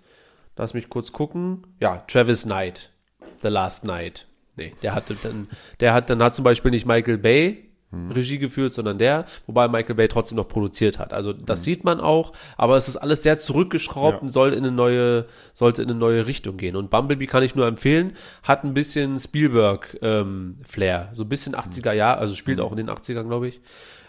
Lass 0.56 0.74
mich 0.74 0.88
kurz 0.88 1.12
gucken. 1.12 1.66
Ja, 1.80 2.04
Travis 2.08 2.44
Knight. 2.44 2.90
The 3.42 3.48
Last 3.48 3.84
Night. 3.84 4.26
Nee, 4.56 4.72
der 4.82 4.94
hatte 4.94 5.16
dann, 5.22 5.48
der 5.80 5.92
hat 5.94 6.10
dann 6.10 6.22
hat 6.22 6.34
zum 6.34 6.44
Beispiel 6.44 6.70
nicht 6.70 6.86
Michael 6.86 7.18
Bay 7.18 7.60
Regie 8.10 8.38
geführt, 8.40 8.74
sondern 8.74 8.98
der, 8.98 9.24
wobei 9.46 9.68
Michael 9.68 9.94
Bay 9.94 10.08
trotzdem 10.08 10.34
noch 10.34 10.48
produziert 10.48 10.98
hat. 10.98 11.12
Also 11.12 11.32
das 11.32 11.62
sieht 11.62 11.84
man 11.84 12.00
auch, 12.00 12.32
aber 12.56 12.76
es 12.76 12.88
ist 12.88 12.96
alles 12.96 13.22
sehr 13.22 13.38
zurückgeschraubt 13.38 14.14
Ja. 14.16 14.20
und 14.20 14.30
soll 14.30 14.52
in 14.52 14.64
eine 14.64 14.72
neue, 14.72 15.26
sollte 15.52 15.82
in 15.82 15.90
eine 15.90 15.96
neue 15.98 16.26
Richtung 16.26 16.56
gehen. 16.56 16.74
Und 16.74 16.90
Bumblebee 16.90 17.28
kann 17.28 17.44
ich 17.44 17.54
nur 17.54 17.68
empfehlen, 17.68 18.14
hat 18.42 18.64
ein 18.64 18.74
bisschen 18.74 19.16
Spielberg 19.20 19.96
ähm, 20.02 20.58
Flair, 20.64 21.10
so 21.12 21.22
ein 21.22 21.28
bisschen 21.28 21.54
80er 21.54 21.92
Jahre, 21.92 22.18
also 22.18 22.34
spielt 22.34 22.60
auch 22.60 22.72
in 22.72 22.78
den 22.78 22.90
80ern, 22.90 23.28
glaube 23.28 23.46
ich. 23.46 23.60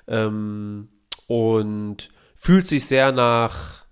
Ähm, 0.07 0.87
und 1.27 2.09
fühlt 2.35 2.67
sich 2.67 2.87
sehr 2.87 3.11
nach 3.11 3.84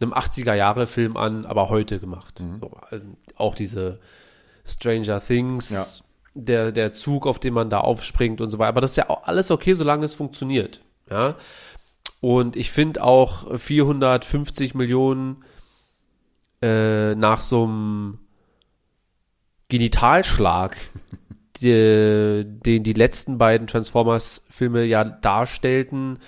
einem 0.00 0.12
80er 0.12 0.54
Jahre 0.54 0.86
Film 0.86 1.16
an, 1.16 1.44
aber 1.46 1.68
heute 1.68 1.98
gemacht. 2.00 2.42
So, 2.60 2.70
also 2.88 3.06
auch 3.36 3.54
diese 3.54 4.00
Stranger 4.64 5.20
Things, 5.20 5.70
Ja. 5.70 5.84
der, 6.34 6.72
der 6.72 6.92
Zug, 6.92 7.26
auf 7.26 7.38
den 7.38 7.54
man 7.54 7.70
da 7.70 7.80
aufspringt 7.80 8.40
und 8.40 8.50
so 8.50 8.58
weiter. 8.58 8.68
Aber 8.68 8.80
das 8.80 8.92
ist 8.92 8.96
ja 8.96 9.10
auch 9.10 9.24
alles 9.26 9.50
okay, 9.50 9.74
solange 9.74 10.04
es 10.04 10.14
funktioniert. 10.14 10.80
Ja. 11.10 11.34
Und 12.20 12.56
ich 12.56 12.70
finde 12.70 13.02
auch 13.02 13.58
450 13.58 14.74
Millionen 14.74 15.44
äh, 16.62 17.14
nach 17.14 17.40
so 17.40 17.64
einem 17.64 18.18
Genitalschlag, 19.68 20.76
den 21.62 22.82
die 22.82 22.92
letzten 22.92 23.38
beiden 23.38 23.66
Transformers-Filme 23.66 24.84
ja 24.84 25.04
darstellten, 25.04 26.18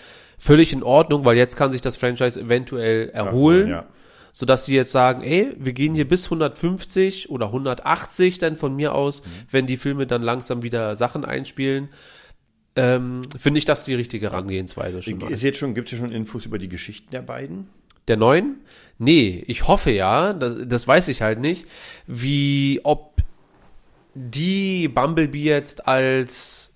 völlig 0.42 0.72
in 0.72 0.82
Ordnung, 0.82 1.24
weil 1.24 1.36
jetzt 1.36 1.56
kann 1.56 1.70
sich 1.70 1.82
das 1.82 1.96
Franchise 1.96 2.40
eventuell 2.40 3.10
erholen. 3.10 3.68
Ja. 3.68 3.86
sodass 4.32 4.64
sie 4.64 4.74
jetzt 4.74 4.90
sagen, 4.90 5.22
ey, 5.22 5.54
wir 5.58 5.74
gehen 5.74 5.94
hier 5.94 6.08
bis 6.08 6.24
150 6.24 7.28
oder 7.30 7.46
180 7.46 8.38
dann 8.38 8.56
von 8.56 8.74
mir 8.74 8.94
aus, 8.94 9.22
wenn 9.50 9.66
die 9.66 9.76
Filme 9.76 10.06
dann 10.06 10.22
langsam 10.22 10.62
wieder 10.62 10.96
Sachen 10.96 11.26
einspielen, 11.26 11.90
ähm, 12.74 13.22
finde 13.38 13.58
ich 13.58 13.66
das 13.66 13.84
die 13.84 13.94
richtige 13.94 14.30
Herangehensweise 14.30 15.02
schon 15.02 15.18
mal. 15.18 15.30
Ist 15.30 15.42
jetzt 15.42 15.58
schon, 15.58 15.74
gibt 15.74 15.88
es 15.88 15.90
hier 15.90 15.98
schon 15.98 16.10
Infos 16.10 16.46
über 16.46 16.58
die 16.58 16.68
Geschichten 16.68 17.10
der 17.10 17.20
beiden? 17.20 17.68
Der 18.08 18.16
neuen? 18.16 18.62
Nee, 18.98 19.44
ich 19.46 19.68
hoffe 19.68 19.90
ja, 19.90 20.32
das, 20.32 20.56
das 20.66 20.88
weiß 20.88 21.08
ich 21.08 21.20
halt 21.20 21.38
nicht, 21.38 21.66
wie, 22.06 22.80
ob 22.84 23.22
die 24.14 24.88
Bumblebee 24.88 25.44
jetzt 25.44 25.86
als 25.86 26.71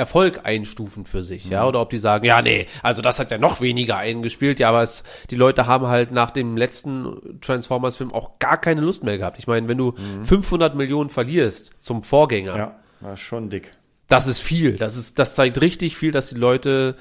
Erfolg 0.00 0.40
einstufen 0.44 1.04
für 1.06 1.22
sich, 1.22 1.48
ja, 1.48 1.66
oder 1.68 1.80
ob 1.80 1.90
die 1.90 1.98
sagen, 1.98 2.24
ja, 2.24 2.42
nee, 2.42 2.66
also 2.82 3.02
das 3.02 3.18
hat 3.20 3.30
ja 3.30 3.38
noch 3.38 3.60
weniger 3.60 3.96
eingespielt, 3.98 4.58
ja, 4.58 4.70
aber 4.70 4.82
es, 4.82 5.04
die 5.30 5.36
Leute 5.36 5.66
haben 5.66 5.86
halt 5.86 6.10
nach 6.10 6.30
dem 6.30 6.56
letzten 6.56 7.38
Transformers-Film 7.40 8.12
auch 8.12 8.38
gar 8.38 8.58
keine 8.58 8.80
Lust 8.80 9.04
mehr 9.04 9.18
gehabt. 9.18 9.38
Ich 9.38 9.46
meine, 9.46 9.68
wenn 9.68 9.78
du 9.78 9.94
500 10.24 10.74
Millionen 10.74 11.10
verlierst 11.10 11.72
zum 11.80 12.02
Vorgänger, 12.02 12.56
Ja, 12.56 12.80
war 13.00 13.16
schon 13.16 13.50
dick. 13.50 13.72
das 14.08 14.26
ist 14.26 14.40
viel. 14.40 14.76
Das 14.76 14.96
ist, 14.96 15.18
das 15.18 15.34
zeigt 15.34 15.60
richtig 15.60 15.96
viel, 15.96 16.10
dass 16.10 16.30
die 16.30 16.34
Leute 16.36 16.96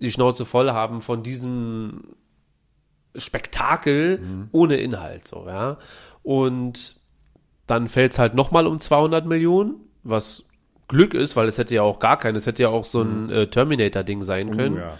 die 0.00 0.10
Schnauze 0.10 0.44
voll 0.44 0.70
haben 0.70 1.00
von 1.00 1.22
diesem 1.22 2.14
Spektakel 3.14 4.20
ohne 4.52 4.76
Inhalt, 4.76 5.26
so, 5.26 5.46
ja. 5.46 5.78
Und 6.22 6.96
dann 7.66 7.88
fällt 7.88 8.12
es 8.12 8.18
halt 8.18 8.34
nochmal 8.34 8.66
um 8.66 8.78
200 8.80 9.26
Millionen, 9.26 9.76
was 10.02 10.44
Glück 10.88 11.14
ist, 11.14 11.34
weil 11.36 11.48
es 11.48 11.58
hätte 11.58 11.74
ja 11.74 11.82
auch 11.82 11.98
gar 11.98 12.18
kein, 12.18 12.36
es 12.36 12.46
hätte 12.46 12.62
ja 12.62 12.68
auch 12.68 12.84
so 12.84 13.02
ein 13.02 13.30
äh, 13.30 13.46
Terminator-Ding 13.48 14.22
sein 14.22 14.56
können. 14.56 14.76
ja. 14.76 14.98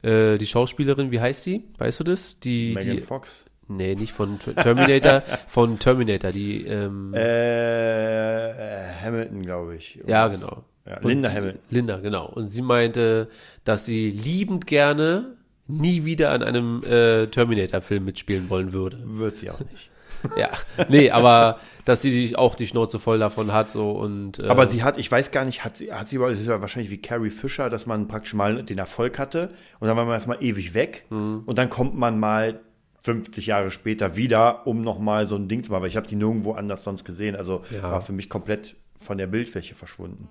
Äh, 0.00 0.38
die 0.38 0.46
Schauspielerin, 0.46 1.10
wie 1.10 1.20
heißt 1.20 1.42
sie? 1.44 1.64
Weißt 1.78 2.00
du 2.00 2.04
das? 2.04 2.38
Die, 2.40 2.74
Megan 2.76 2.96
die, 2.96 3.00
Fox. 3.02 3.44
nee, 3.66 3.94
nicht 3.96 4.12
von 4.12 4.38
Ter- 4.38 4.54
Terminator, 4.54 5.22
von 5.48 5.78
Terminator, 5.80 6.30
die, 6.30 6.64
ähm, 6.66 7.12
Äh, 7.14 8.94
Hamilton, 9.02 9.42
glaube 9.42 9.76
ich. 9.76 9.98
Ja, 10.06 10.26
Irgendwas. 10.26 10.48
genau. 10.48 10.64
Ja, 10.86 11.00
Linda 11.02 11.30
Hamilton. 11.32 11.60
Linda, 11.70 11.98
genau. 11.98 12.26
Und 12.26 12.46
sie 12.46 12.62
meinte, 12.62 13.28
dass 13.64 13.84
sie 13.84 14.10
liebend 14.10 14.66
gerne 14.66 15.36
nie 15.66 16.04
wieder 16.04 16.30
an 16.30 16.42
einem 16.42 16.82
äh, 16.84 17.26
Terminator-Film 17.26 18.04
mitspielen 18.04 18.48
wollen 18.48 18.72
würde. 18.72 18.98
Wird 19.04 19.36
sie 19.36 19.50
auch 19.50 19.60
nicht. 19.60 19.90
Ja, 20.36 20.48
nee, 20.88 21.10
aber 21.10 21.58
dass 21.84 22.02
sie 22.02 22.36
auch 22.36 22.54
die 22.54 22.66
Schnauze 22.66 22.98
voll 22.98 23.18
davon 23.18 23.52
hat 23.52 23.70
so 23.70 23.92
und 23.92 24.42
äh, 24.42 24.48
Aber 24.48 24.66
sie 24.66 24.82
hat, 24.82 24.98
ich 24.98 25.10
weiß 25.10 25.30
gar 25.30 25.44
nicht, 25.44 25.64
hat 25.64 25.76
sie, 25.76 25.92
hat 25.92 26.06
sie, 26.08 26.18
das 26.18 26.38
ist 26.40 26.46
ja 26.46 26.60
wahrscheinlich 26.60 26.90
wie 26.90 26.98
Carrie 27.00 27.30
Fisher, 27.30 27.70
dass 27.70 27.86
man 27.86 28.08
praktisch 28.08 28.34
mal 28.34 28.62
den 28.62 28.78
Erfolg 28.78 29.18
hatte 29.18 29.48
und 29.80 29.88
dann 29.88 29.96
war 29.96 30.04
man 30.04 30.14
erstmal 30.14 30.42
ewig 30.42 30.74
weg 30.74 31.04
Mhm. 31.10 31.42
und 31.46 31.56
dann 31.58 31.70
kommt 31.70 31.96
man 31.96 32.18
mal 32.20 32.60
50 33.02 33.46
Jahre 33.46 33.70
später 33.70 34.16
wieder, 34.16 34.66
um 34.66 34.82
nochmal 34.82 35.24
so 35.26 35.36
ein 35.36 35.48
Ding 35.48 35.62
zu 35.62 35.70
machen, 35.72 35.82
weil 35.82 35.88
ich 35.88 35.96
habe 35.96 36.06
die 36.08 36.16
nirgendwo 36.16 36.52
anders 36.52 36.84
sonst 36.84 37.04
gesehen. 37.04 37.36
Also 37.36 37.62
Ja. 37.70 37.82
war 37.84 38.02
für 38.02 38.12
mich 38.12 38.28
komplett 38.28 38.76
von 38.96 39.16
der 39.16 39.28
Bildfläche 39.28 39.74
verschwunden. 39.76 40.28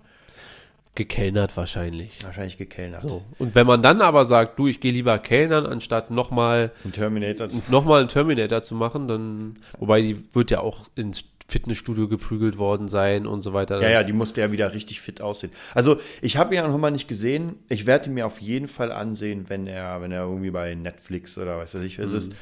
Gekellnert 0.97 1.55
wahrscheinlich. 1.55 2.11
Wahrscheinlich 2.23 2.57
gekellnert. 2.57 3.03
So. 3.07 3.23
Und 3.37 3.55
wenn 3.55 3.67
man 3.67 3.81
dann 3.81 4.01
aber 4.01 4.25
sagt, 4.25 4.59
du, 4.59 4.67
ich 4.67 4.81
gehe 4.81 4.91
lieber 4.91 5.17
kellnern, 5.19 5.65
anstatt 5.65 6.11
nochmal 6.11 6.71
Ein 6.83 6.91
Terminator. 6.91 7.47
noch 7.69 7.85
mal 7.85 7.99
einen 7.99 8.09
Terminator 8.09 8.61
zu 8.63 8.75
machen, 8.75 9.07
dann, 9.07 9.57
wobei 9.77 10.01
die 10.01 10.23
wird 10.33 10.51
ja 10.51 10.59
auch 10.59 10.89
ins 10.95 11.25
Fitnessstudio 11.47 12.07
geprügelt 12.09 12.57
worden 12.57 12.89
sein 12.89 13.25
und 13.25 13.41
so 13.41 13.53
weiter. 13.53 13.81
Ja, 13.81 13.89
ja, 13.89 14.03
die 14.03 14.11
musste 14.11 14.41
ja 14.41 14.51
wieder 14.51 14.73
richtig 14.73 14.99
fit 14.99 15.21
aussehen. 15.21 15.53
Also, 15.73 15.97
ich 16.21 16.35
habe 16.35 16.53
ihn 16.53 16.61
ja 16.61 16.67
noch 16.67 16.77
mal 16.77 16.91
nicht 16.91 17.07
gesehen. 17.07 17.55
Ich 17.69 17.85
werde 17.85 18.07
ihn 18.07 18.15
mir 18.15 18.25
auf 18.25 18.41
jeden 18.41 18.67
Fall 18.67 18.91
ansehen, 18.91 19.45
wenn 19.47 19.67
er, 19.67 20.01
wenn 20.01 20.11
er 20.11 20.23
irgendwie 20.23 20.51
bei 20.51 20.75
Netflix 20.75 21.37
oder 21.37 21.57
weiß 21.59 21.75
was 21.75 21.83
ich 21.83 21.99
was 21.99 22.11
ist. 22.11 22.33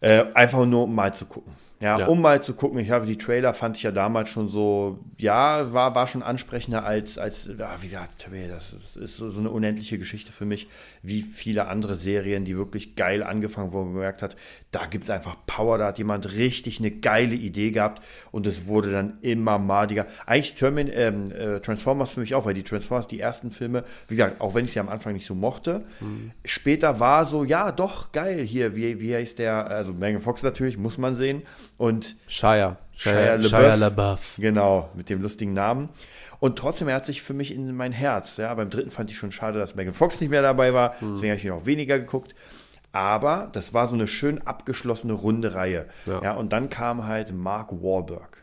Äh, 0.00 0.24
einfach 0.34 0.66
nur, 0.66 0.84
um 0.84 0.94
mal 0.94 1.14
zu 1.14 1.26
gucken. 1.26 1.54
Ja, 1.82 1.98
Ja. 1.98 2.06
um 2.06 2.20
mal 2.20 2.40
zu 2.40 2.54
gucken. 2.54 2.78
Ich 2.78 2.90
habe 2.92 3.06
die 3.06 3.18
Trailer, 3.18 3.54
fand 3.54 3.76
ich 3.76 3.82
ja 3.82 3.90
damals 3.90 4.28
schon 4.28 4.48
so, 4.48 5.00
ja, 5.18 5.72
war, 5.72 5.96
war 5.96 6.06
schon 6.06 6.22
ansprechender 6.22 6.84
als, 6.84 7.18
als 7.18 7.50
ja, 7.58 7.76
wie 7.80 7.86
gesagt, 7.86 8.28
das 8.48 8.72
ist, 8.72 8.96
ist 8.96 9.16
so 9.16 9.40
eine 9.40 9.50
unendliche 9.50 9.98
Geschichte 9.98 10.30
für 10.30 10.44
mich, 10.44 10.68
wie 11.02 11.22
viele 11.22 11.66
andere 11.66 11.96
Serien, 11.96 12.44
die 12.44 12.56
wirklich 12.56 12.94
geil 12.94 13.24
angefangen 13.24 13.72
wurden, 13.72 13.94
gemerkt 13.94 14.22
hat, 14.22 14.36
da 14.70 14.86
gibt 14.86 15.04
es 15.04 15.10
einfach 15.10 15.36
Power, 15.46 15.76
da 15.76 15.86
hat 15.88 15.98
jemand 15.98 16.32
richtig 16.32 16.78
eine 16.78 16.92
geile 16.92 17.34
Idee 17.34 17.72
gehabt 17.72 18.02
und 18.30 18.46
es 18.46 18.66
wurde 18.66 18.92
dann 18.92 19.18
immer 19.20 19.58
madiger. 19.58 20.06
Eigentlich 20.24 20.54
Termin, 20.54 20.88
ähm, 20.92 21.24
äh, 21.32 21.58
Transformers 21.60 22.12
für 22.12 22.20
mich 22.20 22.36
auch, 22.36 22.44
weil 22.46 22.54
die 22.54 22.62
Transformers, 22.62 23.08
die 23.08 23.18
ersten 23.18 23.50
Filme, 23.50 23.82
wie 24.06 24.14
gesagt, 24.16 24.40
auch 24.40 24.54
wenn 24.54 24.64
ich 24.64 24.72
sie 24.72 24.78
am 24.80 24.88
Anfang 24.88 25.14
nicht 25.14 25.26
so 25.26 25.34
mochte, 25.34 25.84
später 26.44 27.00
war 27.00 27.24
so, 27.24 27.42
ja, 27.42 27.72
doch, 27.72 28.12
geil, 28.12 28.38
hier, 28.44 28.76
wie, 28.76 29.00
wie 29.00 29.14
heißt 29.14 29.40
der, 29.40 29.66
also 29.66 29.92
Megan 29.92 30.20
Fox 30.22 30.44
natürlich, 30.44 30.78
muss 30.78 30.96
man 30.96 31.16
sehen 31.16 31.42
und 31.82 32.14
Shia. 32.28 32.76
Shia 32.94 33.42
Shia, 33.42 33.42
Shia 33.42 33.74
LaBeouf. 33.74 33.80
LaBeouf. 33.80 34.36
Genau, 34.38 34.88
mit 34.94 35.10
dem 35.10 35.20
lustigen 35.20 35.52
Namen. 35.52 35.88
Und 36.38 36.56
trotzdem, 36.56 36.86
er 36.86 36.94
hat 36.94 37.04
sich 37.04 37.22
für 37.22 37.34
mich 37.34 37.52
in 37.52 37.74
mein 37.74 37.90
Herz. 37.90 38.36
Ja, 38.36 38.54
beim 38.54 38.70
dritten 38.70 38.90
fand 38.90 39.10
ich 39.10 39.16
schon 39.16 39.32
schade, 39.32 39.58
dass 39.58 39.74
Megan 39.74 39.92
Fox 39.92 40.20
nicht 40.20 40.30
mehr 40.30 40.42
dabei 40.42 40.74
war. 40.74 40.94
Deswegen 41.00 41.30
habe 41.32 41.38
ich 41.38 41.44
ihn 41.44 41.50
auch 41.50 41.66
weniger 41.66 41.98
geguckt. 41.98 42.36
Aber 42.92 43.48
das 43.52 43.74
war 43.74 43.88
so 43.88 43.94
eine 43.94 44.06
schön 44.06 44.46
abgeschlossene 44.46 45.12
runde 45.12 45.56
Reihe. 45.56 45.86
Ja. 46.06 46.22
Ja, 46.22 46.32
und 46.34 46.52
dann 46.52 46.70
kam 46.70 47.06
halt 47.06 47.34
Mark 47.34 47.72
Wahlberg. 47.72 48.41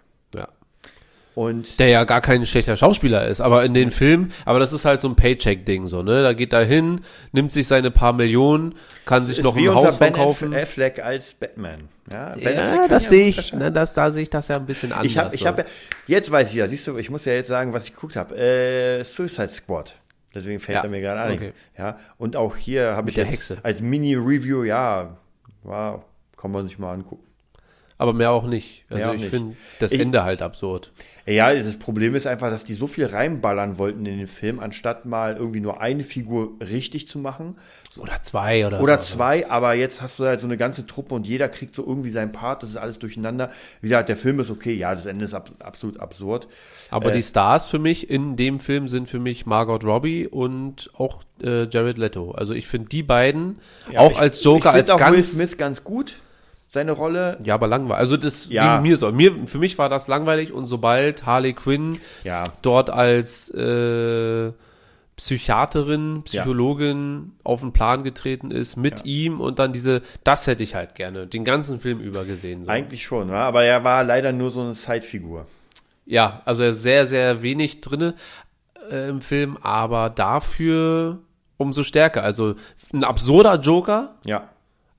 Und 1.36 1.80
Der 1.80 1.88
ja 1.88 2.04
gar 2.04 2.20
kein 2.22 2.46
schlechter 2.46 2.76
Schauspieler 2.76 3.26
ist, 3.28 3.40
aber 3.40 3.64
in 3.64 3.74
den 3.74 3.92
Filmen, 3.92 4.34
aber 4.46 4.60
das 4.60 4.74
ist 4.74 4.84
halt 4.84 5.00
so 5.00 5.08
ein 5.08 5.16
Paycheck-Ding, 5.16 5.88
so, 5.88 6.04
ne? 6.04 6.22
Da 6.22 6.34
geht 6.34 6.52
er 6.52 6.66
hin, 6.66 7.02
nimmt 7.32 7.52
sich 7.54 7.68
seine 7.68 7.92
paar 7.92 8.12
Millionen, 8.14 8.76
kann 9.06 9.24
sich 9.24 9.42
noch 9.42 9.56
wie 9.56 9.70
ein 9.70 9.76
Haus 9.76 10.00
Ben 10.00 10.14
verkaufen. 10.14 10.54
Affleck 10.54 11.02
als 11.04 11.36
Batman. 11.36 11.88
Ja, 12.12 12.36
Ben 12.36 12.58
Ja, 12.58 12.88
das 12.88 13.04
ja 13.04 13.10
sehe 13.10 13.28
ich, 13.28 13.54
ne, 13.54 13.72
das, 13.72 13.94
da 13.94 14.12
sehe 14.12 14.24
ich 14.24 14.30
das 14.30 14.48
ja 14.50 14.58
ein 14.58 14.66
bisschen 14.66 14.92
anders. 14.92 15.08
Ich 15.08 15.18
habe, 15.18 15.34
ich 15.36 15.42
so. 15.42 15.48
habe, 15.48 15.66
jetzt 16.08 16.30
weiß 16.32 16.50
ich 16.50 16.56
ja, 16.56 16.68
siehst 16.68 16.88
du, 16.88 16.98
ich 16.98 17.10
muss 17.10 17.24
ja 17.26 17.34
jetzt 17.34 17.48
sagen, 17.48 17.72
was 17.74 17.86
ich 17.86 17.94
geguckt 17.94 18.16
habe. 18.18 18.36
Äh, 18.36 19.04
Suicide 19.06 19.48
Squad. 19.48 19.96
Deswegen 20.36 20.60
fällt 20.60 20.78
Ja, 20.78 20.84
er 20.84 20.90
mir 20.90 21.02
gerade 21.02 21.22
ein. 21.22 21.34
okay. 21.38 21.54
Ja, 21.78 22.00
und 22.18 22.36
auch 22.36 22.56
hier 22.58 22.96
habe 22.96 23.10
ich 23.12 23.16
jetzt 23.16 23.32
Hexe. 23.32 23.58
als 23.64 23.82
Mini-Review, 23.82 24.64
ja, 24.64 25.16
wow, 25.64 26.02
kann 26.38 26.52
man 26.52 26.68
sich 26.68 26.78
mal 26.80 26.94
angucken. 26.94 27.24
Aber 28.00 28.14
mehr 28.14 28.32
auch 28.32 28.48
nicht. 28.48 28.86
Also 28.90 29.06
Mehr 29.06 29.16
ich 29.16 29.26
finde 29.28 29.56
das 29.80 29.92
Ich- 29.92 30.00
Ende 30.02 30.24
halt 30.24 30.42
absurd. 30.42 30.92
Ja, 31.28 31.54
das 31.54 31.78
Problem 31.78 32.16
ist 32.16 32.26
einfach, 32.26 32.50
dass 32.50 32.64
die 32.64 32.74
so 32.74 32.88
viel 32.88 33.06
reinballern 33.06 33.78
wollten 33.78 34.04
in 34.08 34.18
den 34.18 34.26
Film, 34.26 34.60
anstatt 34.60 35.06
mal 35.06 35.36
irgendwie 35.36 35.60
nur 35.60 35.80
eine 35.80 36.04
Figur 36.04 36.54
richtig 36.60 37.08
zu 37.08 37.20
machen. 37.20 37.56
Oder 38.00 38.20
zwei 38.24 38.66
oder 38.66 38.82
Oder 38.82 38.98
so. 39.00 39.18
zwei, 39.18 39.48
aber 39.48 39.76
jetzt 39.76 40.02
hast 40.02 40.18
du 40.18 40.24
halt 40.24 40.40
so 40.40 40.48
eine 40.48 40.58
ganze 40.58 40.88
Truppe 40.88 41.14
und 41.14 41.28
jeder 41.28 41.48
kriegt 41.48 41.76
so 41.76 41.86
irgendwie 41.86 42.10
seinen 42.10 42.32
Part, 42.32 42.64
das 42.64 42.72
ist 42.72 42.78
alles 42.78 42.98
durcheinander. 42.98 43.52
Wie 43.82 43.90
gesagt, 43.90 44.10
der 44.10 44.18
Film 44.18 44.40
ist 44.40 44.50
okay, 44.50 44.74
ja, 44.74 44.96
das 44.96 45.06
Ende 45.06 45.24
ist 45.26 45.36
ab, 45.36 45.52
absolut 45.60 46.00
absurd. 46.00 46.48
Aber 46.90 47.12
Äh, 47.12 47.18
die 47.18 47.22
Stars 47.24 47.68
für 47.68 47.78
mich 47.80 48.10
in 48.10 48.36
dem 48.36 48.60
Film 48.60 48.88
sind 48.88 49.08
für 49.08 49.20
mich 49.20 49.46
Margot 49.46 49.84
Robbie 49.86 50.26
und 50.26 50.90
auch 50.98 51.22
äh, 51.44 51.68
Jared 51.70 52.00
Leto. 52.00 52.32
Also 52.32 52.54
ich 52.54 52.66
finde 52.68 52.90
die 52.90 53.04
beiden 53.04 53.60
Ja, 53.92 54.00
auch 54.00 54.14
ich- 54.14 54.18
als 54.20 54.44
Joker, 54.44 54.70
ich 54.70 54.76
als 54.78 54.90
auch 54.90 55.00
Will 55.00 55.06
ganz 55.18 55.34
Smith 55.34 55.58
ganz 55.58 55.84
gut, 55.84 56.22
seine 56.72 56.92
Rolle. 56.94 57.38
Ja, 57.44 57.56
aber 57.56 57.68
langweilig. 57.68 58.00
Also 58.00 58.16
das 58.16 58.48
Ja. 58.50 58.76
ging 58.78 58.90
mir 58.90 58.96
so. 58.98 59.12
Mir, 59.12 59.34
für 59.48 59.58
mich 59.58 59.78
war 59.80 59.90
das 59.90 60.08
langweilig 60.08 60.54
und 60.54 60.68
sobald 60.68 61.26
Harley 61.26 61.54
Quinn 61.54 62.00
Ja. 62.24 62.44
dort 62.62 62.90
als 62.92 63.50
äh, 63.50 64.52
Psychiaterin, 65.18 66.22
Psychologin 66.24 67.34
auf 67.44 67.60
den 67.60 67.74
Plan 67.74 68.04
getreten 68.04 68.52
ist 68.52 68.78
mit 68.78 69.04
ihm 69.06 69.42
und 69.42 69.60
dann 69.60 69.74
diese, 69.74 70.02
das 70.24 70.48
hätte 70.48 70.64
ich 70.64 70.76
halt 70.76 70.96
gerne 70.96 71.28
den 71.28 71.44
ganzen 71.44 71.82
Film 71.82 72.00
über 72.00 72.24
gesehen. 72.24 72.64
So. 72.64 72.72
Eigentlich 72.72 73.04
schon, 73.04 73.28
ja, 73.30 73.42
aber 73.42 73.64
er 73.66 73.84
war 73.84 74.04
leider 74.06 74.32
nur 74.32 74.50
so 74.50 74.62
eine 74.62 74.72
Zeitfigur. 74.72 75.46
Ja, 76.06 76.42
also 76.46 76.64
er 76.64 76.70
ist 76.70 76.84
sehr, 76.84 77.06
sehr 77.06 77.42
wenig 77.44 77.82
drinne 77.82 78.14
äh, 78.90 79.10
im 79.10 79.22
Film, 79.22 79.58
aber 79.62 80.10
dafür 80.10 81.20
umso 81.58 81.84
stärker. 81.84 82.24
Also 82.24 82.56
ein 82.94 83.04
absurder 83.04 83.60
Joker, 83.60 84.16
Ja. 84.24 84.48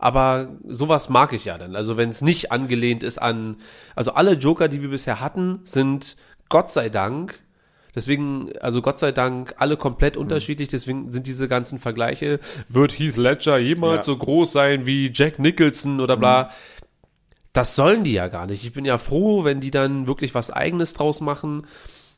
Aber 0.03 0.57
sowas 0.67 1.11
mag 1.11 1.33
ich 1.35 1.45
ja 1.45 1.59
dann. 1.59 1.77
Also 1.77 1.97
wenn 1.99 2.09
es 2.09 2.23
nicht 2.23 2.51
angelehnt 2.53 3.03
ist 3.05 3.19
an, 3.21 3.57
also 3.95 4.13
alle 4.15 4.33
Joker, 4.33 4.69
die 4.69 4.81
wir 4.81 4.89
bisher 4.89 5.21
hatten, 5.21 5.61
sind 5.65 6.17
Gott 6.49 6.71
sei 6.71 6.89
Dank, 6.89 7.39
deswegen, 7.95 8.51
also 8.61 8.81
Gott 8.81 8.99
sei 8.99 9.13
Dank, 9.13 9.55
alle 9.59 9.77
komplett 9.77 10.17
Mhm. 10.17 10.23
unterschiedlich, 10.23 10.69
deswegen 10.71 11.13
sind 11.13 11.27
diese 11.27 11.49
ganzen 11.49 11.79
Vergleiche, 11.79 12.41
wird 12.71 12.99
Heath 12.99 13.19
Ledger 13.19 13.59
jemals 13.59 13.99
Ja. 14.07 14.15
so 14.15 14.17
groß 14.17 14.51
sein 14.53 14.87
wie 14.87 15.11
Jack 15.13 15.39
Nicholson 15.39 16.01
oder 16.01 16.17
bla. 16.17 16.51
Das 17.53 17.77
sollen 17.77 18.03
die 18.05 18.13
ja 18.13 18.29
gar 18.29 18.47
nicht. 18.47 18.65
Ich 18.65 18.73
bin 18.73 18.85
ja 18.85 18.97
froh, 18.97 19.45
wenn 19.45 19.61
die 19.61 19.71
dann 19.73 20.07
wirklich 20.07 20.35
was 20.35 20.51
eigenes 20.51 20.95
draus 20.95 21.21
machen 21.21 21.67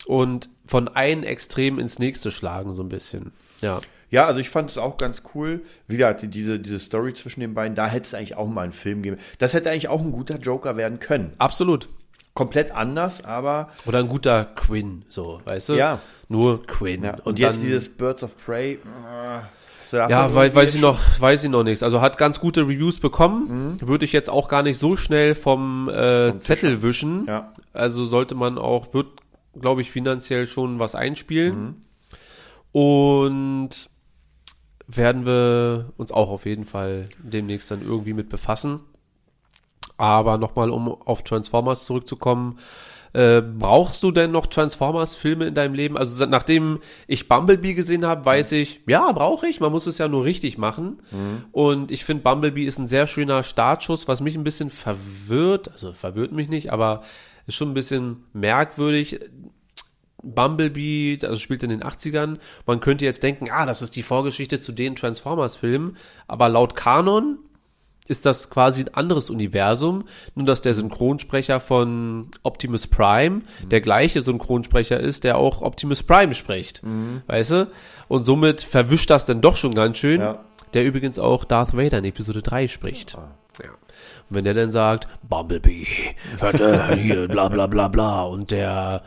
und 0.06 0.50
von 0.66 0.88
einem 0.88 1.22
Extrem 1.24 1.78
ins 1.78 1.98
nächste 1.98 2.30
schlagen, 2.30 2.74
so 2.74 2.82
ein 2.82 2.88
bisschen. 2.90 3.32
Ja. 3.60 3.80
Ja, 4.12 4.26
also 4.26 4.38
ich 4.38 4.48
fand 4.50 4.70
es 4.70 4.78
auch 4.78 4.96
ganz 4.98 5.22
cool. 5.34 5.62
Wie 5.88 5.96
gesagt, 5.96 6.22
die- 6.22 6.28
diese, 6.28 6.60
diese 6.60 6.78
Story 6.78 7.14
zwischen 7.14 7.40
den 7.40 7.54
beiden, 7.54 7.74
da 7.74 7.88
hätte 7.88 8.04
es 8.06 8.14
eigentlich 8.14 8.36
auch 8.36 8.48
mal 8.48 8.62
einen 8.62 8.72
Film 8.72 9.02
geben. 9.02 9.16
Das 9.40 9.54
hätte 9.54 9.70
eigentlich 9.70 9.88
auch 9.88 10.00
ein 10.00 10.12
guter 10.12 10.36
Joker 10.38 10.76
werden 10.76 11.00
können. 11.00 11.32
Absolut. 11.38 11.88
komplett 12.34 12.70
anders, 12.74 13.24
aber 13.26 13.68
Oder 13.84 13.98
ein 13.98 14.08
guter 14.08 14.46
Quinn, 14.46 15.04
so, 15.10 15.42
weißt 15.44 15.68
du? 15.70 15.74
Ja. 15.74 15.98
Nur 16.30 16.66
Quinn. 16.66 17.04
ja. 17.04 17.14
und, 17.24 17.38
jetzt 17.38 17.62
dieses 17.62 17.90
Birds 17.90 18.22
of 18.22 18.36
Prey. 18.42 18.78
äh, 18.78 19.98
Ja, 20.08 20.34
weil, 20.34 20.54
weiß 20.54 20.74
ich 20.74 20.80
noch, 20.80 20.98
weiß 21.20 21.44
ich 21.44 21.50
noch 21.50 21.62
nichts. 21.62 21.82
Also 21.82 22.00
hat 22.00 22.16
ganz 22.16 22.40
gute 22.40 22.62
Reviews 22.62 23.00
bekommen. 23.00 23.76
Mhm. 23.82 23.86
Würde 23.86 24.06
ich 24.06 24.12
jetzt 24.12 24.30
auch 24.30 24.48
gar 24.48 24.62
nicht 24.62 24.78
so 24.78 24.96
schnell 24.96 25.34
vom, 25.34 25.90
äh, 25.90 26.38
Zettel 26.38 26.80
wischen. 26.80 27.26
Ja. 27.26 27.52
Also 27.74 28.06
sollte 28.06 28.34
man 28.34 28.56
auch, 28.56 28.94
wird, 28.94 29.08
glaube 29.60 29.82
ich, 29.82 29.90
finanziell 29.90 30.46
schon 30.46 30.78
was 30.78 30.94
einspielen. 30.94 31.54
Mhm. 31.58 31.74
Und 32.72 33.90
werden 34.86 35.26
wir 35.26 35.92
uns 35.96 36.12
auch 36.12 36.30
auf 36.30 36.46
jeden 36.46 36.64
Fall 36.64 37.06
demnächst 37.18 37.70
dann 37.70 37.82
irgendwie 37.82 38.12
mit 38.12 38.28
befassen. 38.28 38.80
Aber 39.96 40.38
nochmal, 40.38 40.70
um 40.70 40.88
auf 40.88 41.22
Transformers 41.22 41.84
zurückzukommen, 41.84 42.58
äh, 43.12 43.42
brauchst 43.42 44.02
du 44.02 44.10
denn 44.10 44.30
noch 44.30 44.46
Transformers-Filme 44.46 45.46
in 45.46 45.54
deinem 45.54 45.74
Leben? 45.74 45.98
Also 45.98 46.24
nachdem 46.26 46.80
ich 47.06 47.28
Bumblebee 47.28 47.74
gesehen 47.74 48.06
habe, 48.06 48.24
weiß 48.24 48.52
ich, 48.52 48.80
ja, 48.86 49.12
brauche 49.12 49.46
ich. 49.46 49.60
Man 49.60 49.70
muss 49.70 49.86
es 49.86 49.98
ja 49.98 50.08
nur 50.08 50.24
richtig 50.24 50.56
machen. 50.56 51.02
Und 51.52 51.90
ich 51.90 52.04
finde, 52.04 52.22
Bumblebee 52.22 52.64
ist 52.64 52.78
ein 52.78 52.86
sehr 52.86 53.06
schöner 53.06 53.42
Startschuss, 53.42 54.08
was 54.08 54.22
mich 54.22 54.34
ein 54.34 54.44
bisschen 54.44 54.70
verwirrt. 54.70 55.70
Also 55.72 55.92
verwirrt 55.92 56.32
mich 56.32 56.48
nicht, 56.48 56.72
aber 56.72 57.02
ist 57.46 57.56
schon 57.56 57.70
ein 57.70 57.74
bisschen 57.74 58.24
merkwürdig. 58.32 59.20
Bumblebee, 60.22 61.18
also 61.22 61.36
spielt 61.36 61.62
in 61.62 61.70
den 61.70 61.82
80ern. 61.82 62.38
Man 62.66 62.80
könnte 62.80 63.04
jetzt 63.04 63.22
denken, 63.22 63.48
ah, 63.50 63.66
das 63.66 63.82
ist 63.82 63.96
die 63.96 64.02
Vorgeschichte 64.02 64.60
zu 64.60 64.72
den 64.72 64.96
Transformers-Filmen. 64.96 65.96
Aber 66.28 66.48
laut 66.48 66.76
Kanon 66.76 67.38
ist 68.08 68.26
das 68.26 68.50
quasi 68.50 68.82
ein 68.82 68.94
anderes 68.94 69.30
Universum, 69.30 70.04
nur 70.34 70.44
dass 70.44 70.60
der 70.60 70.74
Synchronsprecher 70.74 71.60
von 71.60 72.30
Optimus 72.42 72.86
Prime 72.86 73.42
der 73.64 73.80
gleiche 73.80 74.22
Synchronsprecher 74.22 74.98
ist, 74.98 75.24
der 75.24 75.38
auch 75.38 75.62
Optimus 75.62 76.02
Prime 76.02 76.34
spricht. 76.34 76.82
Weißt 77.26 77.50
du? 77.52 77.70
Und 78.08 78.24
somit 78.24 78.60
verwischt 78.60 79.10
das 79.10 79.24
dann 79.24 79.40
doch 79.40 79.56
schon 79.56 79.72
ganz 79.72 79.98
schön. 79.98 80.20
Ja. 80.20 80.44
Der 80.74 80.84
übrigens 80.84 81.18
auch 81.18 81.44
Darth 81.44 81.76
Vader 81.76 81.98
in 81.98 82.06
Episode 82.06 82.42
3 82.42 82.66
spricht. 82.66 83.12
Ja. 83.12 83.68
Und 84.28 84.36
wenn 84.36 84.44
der 84.44 84.54
dann 84.54 84.70
sagt, 84.70 85.06
Bumblebee, 85.28 85.86
hört 86.38 86.60
er 86.60 86.96
hier, 86.96 87.28
bla 87.28 87.48
bla 87.48 87.66
bla 87.66 87.88
bla, 87.88 88.22
und 88.22 88.50
der, 88.50 89.02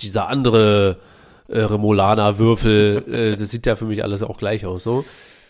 dieser 0.00 0.28
andere 0.28 0.98
äh, 1.48 1.60
Remolaner-Würfel, 1.60 3.04
äh, 3.08 3.36
das 3.36 3.50
sieht 3.50 3.66
ja 3.66 3.76
für 3.76 3.84
mich 3.86 4.02
alles 4.02 4.22
auch 4.22 4.38
gleich 4.38 4.66
aus, 4.66 4.84
so. 4.84 5.04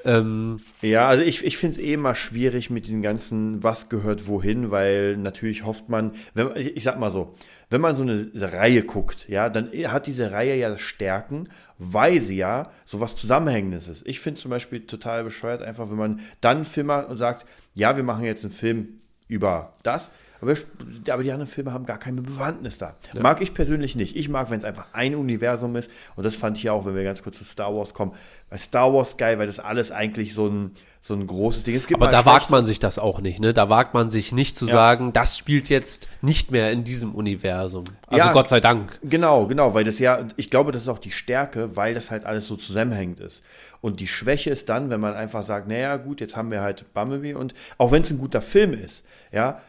Ähm, 0.05 0.61
Ja, 0.83 1.09
also 1.09 1.25
ich, 1.25 1.45
ich 1.45 1.57
finde 1.57 1.77
es 1.77 1.83
eh 1.83 1.95
immer 1.95 2.15
schwierig 2.15 2.71
mit 2.71 2.87
diesen 2.87 3.03
ganzen, 3.03 3.63
was 3.63 3.89
gehört 3.89 4.29
wohin, 4.29 4.71
weil 4.71 5.17
natürlich 5.17 5.65
hofft 5.65 5.89
man, 5.89 6.13
wenn, 6.35 6.51
ich, 6.55 6.77
ich 6.77 6.85
sag 6.85 6.99
mal 6.99 7.11
so, 7.11 7.33
wenn 7.71 7.81
man 7.81 7.97
so 7.97 8.03
eine 8.03 8.29
Reihe 8.35 8.85
guckt, 8.85 9.29
ja, 9.29 9.49
dann 9.49 9.71
hat 9.89 10.07
diese 10.07 10.31
Reihe 10.31 10.57
ja 10.57 10.79
Stärken, 10.79 11.49
weil 11.79 12.21
sie 12.21 12.37
ja 12.37 12.71
sowas 12.85 13.17
Zusammenhängendes 13.17 13.89
ist. 13.89 14.07
Ich 14.07 14.21
finde 14.21 14.41
zum 14.41 14.51
Beispiel 14.51 14.87
total 14.87 15.25
bescheuert 15.25 15.63
einfach, 15.63 15.91
wenn 15.91 15.97
man 15.97 16.21
dann 16.41 16.59
einen 16.59 16.65
Film 16.65 16.87
macht 16.87 17.09
und 17.09 17.17
sagt, 17.17 17.45
ja, 17.75 17.97
wir 17.97 18.05
machen 18.05 18.25
jetzt 18.25 18.45
einen 18.45 18.55
Film 18.55 19.01
über 19.29 19.73
das, 19.83 20.11
aber, 20.49 21.13
aber 21.13 21.23
die 21.23 21.33
anderen 21.33 21.51
Filme 21.51 21.73
haben 21.73 21.87
gar 21.87 21.99
keine 21.99 22.23
Bewandtnis 22.23 22.79
da. 22.79 22.95
Mag 23.21 23.41
ich 23.43 23.55
persönlich 23.55 23.97
nicht. 23.97 24.17
Ich 24.17 24.29
mag, 24.29 24.51
wenn 24.51 24.59
es 24.59 24.65
einfach 24.65 24.87
ein 24.93 25.15
Universum 25.15 25.77
ist. 25.77 25.91
Und 26.17 26.25
das 26.25 26.35
fand 26.35 26.59
ich 26.59 26.71
auch, 26.71 26.85
wenn 26.87 26.95
wir 26.95 27.05
ganz 27.05 27.23
kurz 27.23 27.39
zu 27.39 27.45
Star 27.45 27.75
Wars 27.75 27.95
kommen. 27.95 28.13
Bei 28.51 28.59
Star 28.59 28.93
Wars 28.93 29.17
geil, 29.17 29.39
weil 29.39 29.47
das 29.47 29.59
alles 29.59 29.91
eigentlich 29.91 30.33
so 30.35 30.47
ein, 30.49 30.71
so 31.01 31.15
ein 31.15 31.27
großes 31.27 31.65
Ding 31.65 31.75
ist. 31.77 31.93
Aber 31.93 32.09
da 32.09 32.25
wagt 32.27 32.51
man 32.51 32.65
sich 32.67 32.79
das 32.79 32.99
auch 32.99 33.21
nicht, 33.21 33.41
ne? 33.41 33.53
Da 33.53 33.69
wagt 33.69 33.95
man 33.95 34.11
sich 34.11 34.33
nicht 34.33 34.57
zu 34.57 34.67
Ja. 34.67 34.73
sagen, 34.73 35.13
das 35.13 35.37
spielt 35.37 35.69
jetzt 35.69 36.09
nicht 36.23 36.51
mehr 36.51 36.73
in 36.73 36.85
diesem 36.85 37.15
Universum. 37.15 37.85
Also 38.07 38.19
Ja. 38.27 38.33
Gott 38.33 38.49
sei 38.49 38.61
Dank. 38.61 38.99
Genau, 39.03 39.47
genau, 39.47 39.75
weil 39.75 39.85
das 39.85 39.99
ja, 39.99 40.27
ich 40.37 40.51
glaube, 40.51 40.73
das 40.73 40.83
ist 40.83 40.89
auch 40.89 40.99
die 40.99 41.11
Stärke, 41.13 41.77
weil 41.77 41.95
das 41.95 42.11
halt 42.11 42.25
alles 42.25 42.47
so 42.47 42.57
zusammenhängend 42.57 43.21
ist. 43.21 43.43
Und 43.81 44.01
die 44.01 44.09
Schwäche 44.09 44.51
ist 44.51 44.69
dann, 44.69 44.91
wenn 44.91 45.01
man 45.01 45.15
einfach 45.15 45.43
sagt, 45.45 45.69
naja, 45.69 45.97
gut, 45.97 46.21
jetzt 46.21 46.37
haben 46.37 46.51
wir 46.51 46.61
halt 46.61 46.93
Bumblebee 46.95 47.35
und 47.35 47.55
auch 47.79 47.93
wenn 47.93 48.03
es 48.03 48.11
ein 48.11 48.19
guter 48.19 48.43
Film 48.43 48.75
ist, 48.75 49.05
ja, 49.33 49.61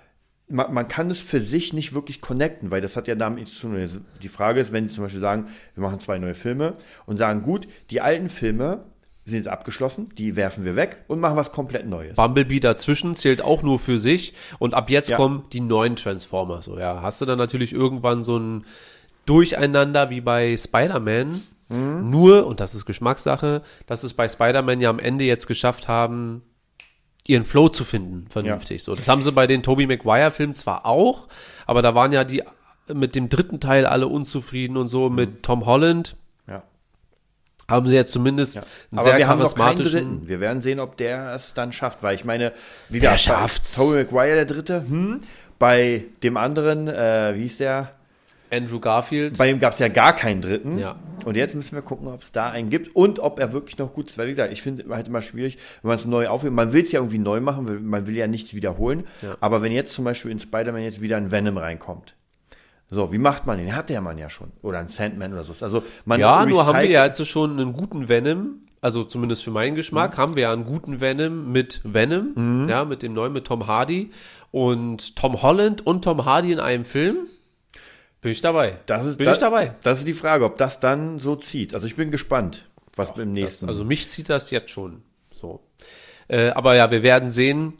man, 0.49 0.73
man 0.73 0.87
kann 0.87 1.09
es 1.09 1.19
für 1.19 1.41
sich 1.41 1.73
nicht 1.73 1.93
wirklich 1.93 2.21
connecten, 2.21 2.71
weil 2.71 2.81
das 2.81 2.95
hat 2.95 3.07
ja 3.07 3.15
damit 3.15 3.39
nichts 3.39 3.55
zu 3.55 3.67
tun. 3.67 4.03
Die 4.21 4.29
Frage 4.29 4.59
ist, 4.59 4.71
wenn 4.71 4.87
die 4.87 4.93
zum 4.93 5.03
Beispiel 5.03 5.21
sagen, 5.21 5.47
wir 5.75 5.83
machen 5.83 5.99
zwei 5.99 6.19
neue 6.19 6.35
Filme 6.35 6.75
und 7.05 7.17
sagen, 7.17 7.41
gut, 7.41 7.67
die 7.89 8.01
alten 8.01 8.29
Filme 8.29 8.85
sind 9.25 9.39
jetzt 9.39 9.49
abgeschlossen, 9.49 10.09
die 10.17 10.37
werfen 10.37 10.63
wir 10.63 10.77
weg 10.77 11.03
und 11.07 11.19
machen 11.19 11.35
was 11.35 11.51
komplett 11.51 11.85
Neues. 11.85 12.15
Bumblebee 12.15 12.61
dazwischen 12.61 13.13
zählt 13.15 13.41
auch 13.41 13.61
nur 13.61 13.77
für 13.77 13.99
sich 13.99 14.33
und 14.57 14.73
ab 14.73 14.89
jetzt 14.89 15.09
Ja. 15.09 15.17
kommen 15.17 15.43
die 15.51 15.59
neuen 15.59 15.97
Transformers. 15.97 16.63
So, 16.65 16.79
ja, 16.79 17.01
hast 17.01 17.19
du 17.19 17.25
dann 17.25 17.37
natürlich 17.37 17.73
irgendwann 17.73 18.23
so 18.23 18.37
ein 18.37 18.63
Durcheinander 19.25 20.09
wie 20.09 20.21
bei 20.21 20.55
Spider-Man. 20.55 21.41
Mhm. 21.67 22.09
Nur, 22.09 22.47
und 22.47 22.61
das 22.61 22.73
ist 22.73 22.85
Geschmackssache, 22.85 23.61
dass 23.85 24.03
es 24.03 24.13
bei 24.13 24.29
Spider-Man 24.29 24.79
ja 24.79 24.89
am 24.89 24.99
Ende 24.99 25.25
jetzt 25.25 25.47
geschafft 25.47 25.89
haben, 25.89 26.41
ihren 27.27 27.43
Flow 27.43 27.69
zu 27.69 27.83
finden, 27.83 28.25
vernünftig. 28.29 28.83
So, 28.83 28.95
das 28.95 29.07
haben 29.07 29.21
sie 29.21 29.31
bei 29.31 29.47
den 29.47 29.63
Tobey 29.63 29.85
Maguire-Filmen 29.87 30.55
zwar 30.55 30.85
auch, 30.85 31.27
aber 31.65 31.81
da 31.81 31.93
waren 31.95 32.11
ja 32.11 32.23
die 32.23 32.43
mit 32.93 33.15
dem 33.15 33.27
dritten 33.29 33.59
Teil 33.59 33.85
alle 33.85 34.07
unzufrieden 34.07 34.77
und 34.77 34.87
so. 34.87 35.09
Mhm. 35.09 35.15
Mit 35.15 35.43
Tom 35.43 35.65
Holland 35.65 36.15
Ja. 36.47 36.63
haben 37.67 37.85
sie 37.87 37.95
jetzt 37.95 38.13
zumindest 38.13 38.57
einen 38.57 38.65
Aber 38.93 39.03
sehr 39.03 39.17
wir 39.17 39.27
haben 39.27 39.39
noch 39.39 39.55
keinen 39.55 39.75
charismatischen. 39.77 40.27
Wir 40.27 40.39
werden 40.39 40.61
sehen, 40.61 40.79
ob 40.79 40.95
der 40.95 41.35
es 41.35 41.53
dann 41.53 41.73
schafft, 41.73 42.01
weil 42.01 42.15
ich 42.15 42.23
meine, 42.23 42.53
wie 42.89 42.99
gesagt, 42.99 43.19
schafft's? 43.19 43.75
bei 43.77 43.83
Tobey 43.83 44.03
Maguire 44.05 44.35
der 44.35 44.45
dritte, 44.45 44.85
hm, 44.87 45.19
bei 45.59 46.05
dem 46.23 46.37
anderen, 46.37 46.87
äh, 46.87 47.33
wie 47.35 47.41
hieß 47.41 47.57
der? 47.57 47.91
Andrew 48.51 48.79
Garfield. 48.79 49.37
Bei 49.37 49.49
ihm 49.49 49.59
gab 49.59 49.73
es 49.73 49.79
ja 49.79 49.87
gar 49.87 50.15
keinen 50.15 50.41
dritten. 50.41 50.77
Ja. 50.77 50.95
Und 51.25 51.35
jetzt 51.35 51.55
müssen 51.55 51.75
wir 51.75 51.81
gucken, 51.81 52.07
ob 52.07 52.21
es 52.21 52.31
da 52.31 52.49
einen 52.49 52.69
gibt 52.69 52.95
und 52.95 53.19
ob 53.19 53.39
er 53.39 53.51
wirklich 53.51 53.77
noch 53.77 53.93
gut 53.93 54.09
ist. 54.09 54.17
Weil, 54.17 54.27
wie 54.27 54.31
gesagt, 54.31 54.53
ich 54.53 54.61
finde 54.61 54.85
halt 54.89 55.07
immer 55.07 55.21
schwierig, 55.21 55.57
wenn 55.81 55.89
man 55.89 55.95
es 55.95 56.05
neu 56.05 56.27
aufnimmt. 56.27 56.55
Man 56.55 56.71
will 56.71 56.81
es 56.83 56.91
ja 56.91 56.99
irgendwie 56.99 57.17
neu 57.17 57.41
machen, 57.41 57.67
weil 57.67 57.79
man 57.79 58.07
will 58.07 58.15
ja 58.15 58.27
nichts 58.27 58.53
wiederholen. 58.53 59.03
Ja. 59.21 59.35
Aber 59.41 59.61
wenn 59.61 59.71
jetzt 59.71 59.93
zum 59.93 60.05
Beispiel 60.05 60.31
in 60.31 60.39
Spider-Man 60.39 60.81
jetzt 60.83 61.01
wieder 61.01 61.17
ein 61.17 61.31
Venom 61.31 61.57
reinkommt, 61.57 62.15
so, 62.89 63.11
wie 63.11 63.17
macht 63.17 63.45
man 63.45 63.57
den? 63.57 63.75
Hat 63.75 63.89
der 63.89 63.99
Mann 63.99 64.17
ja 64.17 64.29
schon. 64.29 64.53
Oder 64.61 64.79
ein 64.79 64.87
Sandman 64.87 65.33
oder 65.33 65.43
so. 65.43 65.53
Also, 65.65 65.83
man 66.05 66.21
Ja, 66.21 66.45
nur 66.45 66.65
haben 66.65 66.79
wir 66.79 66.89
ja 66.89 67.05
jetzt 67.05 67.25
schon 67.27 67.59
einen 67.59 67.73
guten 67.73 68.07
Venom, 68.07 68.61
also 68.79 69.03
zumindest 69.03 69.43
für 69.43 69.51
meinen 69.51 69.75
Geschmack, 69.75 70.13
Mhm. 70.13 70.17
haben 70.21 70.35
wir 70.37 70.43
ja 70.43 70.53
einen 70.53 70.63
guten 70.63 71.01
Venom 71.01 71.51
mit 71.51 71.81
Venom, 71.83 72.65
ja, 72.69 72.85
mit 72.85 73.03
dem 73.03 73.13
neuen, 73.13 73.33
mit 73.33 73.43
Tom 73.45 73.67
Hardy 73.67 74.11
und 74.51 75.17
Tom 75.17 75.41
Holland 75.41 75.85
und 75.85 76.03
Tom 76.05 76.23
Hardy 76.23 76.53
in 76.53 76.61
einem 76.61 76.85
Film. 76.85 77.27
Bin 78.21 78.31
ich 78.31 78.41
dabei. 78.41 78.79
Das 78.87 79.05
ist, 79.05 79.17
bin 79.17 79.25
das, 79.25 79.37
ich 79.37 79.41
dabei. 79.41 79.75
Das 79.83 79.99
ist 79.99 80.07
die 80.07 80.13
Frage, 80.13 80.45
ob 80.45 80.57
das 80.57 80.79
dann 80.79 81.19
so 81.19 81.35
zieht. 81.35 81.73
Also 81.73 81.87
ich 81.87 81.95
bin 81.95 82.09
gespannt, 82.11 82.67
was 82.95 83.13
beim 83.13 83.33
Das, 83.35 83.41
nächsten. 83.41 83.67
also 83.69 83.85
mich 83.85 84.09
zieht 84.09 84.29
das 84.29 84.49
jetzt 84.51 84.71
schon 84.71 85.03
so. 85.39 85.61
Äh, 86.27 86.49
aber 86.49 86.75
ja, 86.75 86.89
wir 86.91 87.03
werden 87.03 87.29
sehen. 87.29 87.73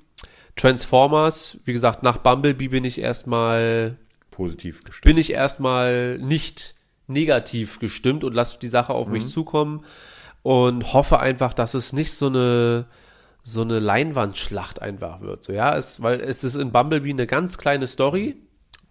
Transformers, 0.55 1.59
wie 1.65 1.73
gesagt, 1.73 2.03
nach 2.03 2.17
Bumblebee 2.17 2.69
bin 2.69 2.83
ich 2.83 2.99
erstmal 2.99 3.97
positiv 4.31 4.83
gestimmt. 4.83 5.05
bin 5.05 5.17
ich 5.17 5.31
erstmal 5.31 6.17
nicht 6.17 6.75
negativ 7.07 7.79
gestimmt 7.79 8.23
und 8.23 8.33
lasse 8.33 8.57
die 8.59 8.67
Sache 8.67 8.93
auf 8.93 9.07
mich 9.07 9.27
zukommen 9.27 9.85
und 10.43 10.93
hoffe 10.93 11.19
einfach, 11.19 11.53
dass 11.53 11.73
es 11.73 11.93
nicht 11.93 12.13
so 12.13 12.27
eine 12.27 12.85
so 13.43 13.61
eine 13.61 13.79
Leinwandschlacht 13.79 14.81
einfach 14.81 15.21
wird. 15.21 15.43
So, 15.45 15.53
ja, 15.53 15.77
es, 15.77 16.01
weil 16.01 16.19
es 16.19 16.43
ist 16.43 16.55
in 16.55 16.73
Bumblebee 16.73 17.11
eine 17.11 17.27
ganz 17.27 17.57
kleine 17.57 17.87
Story, 17.87 18.35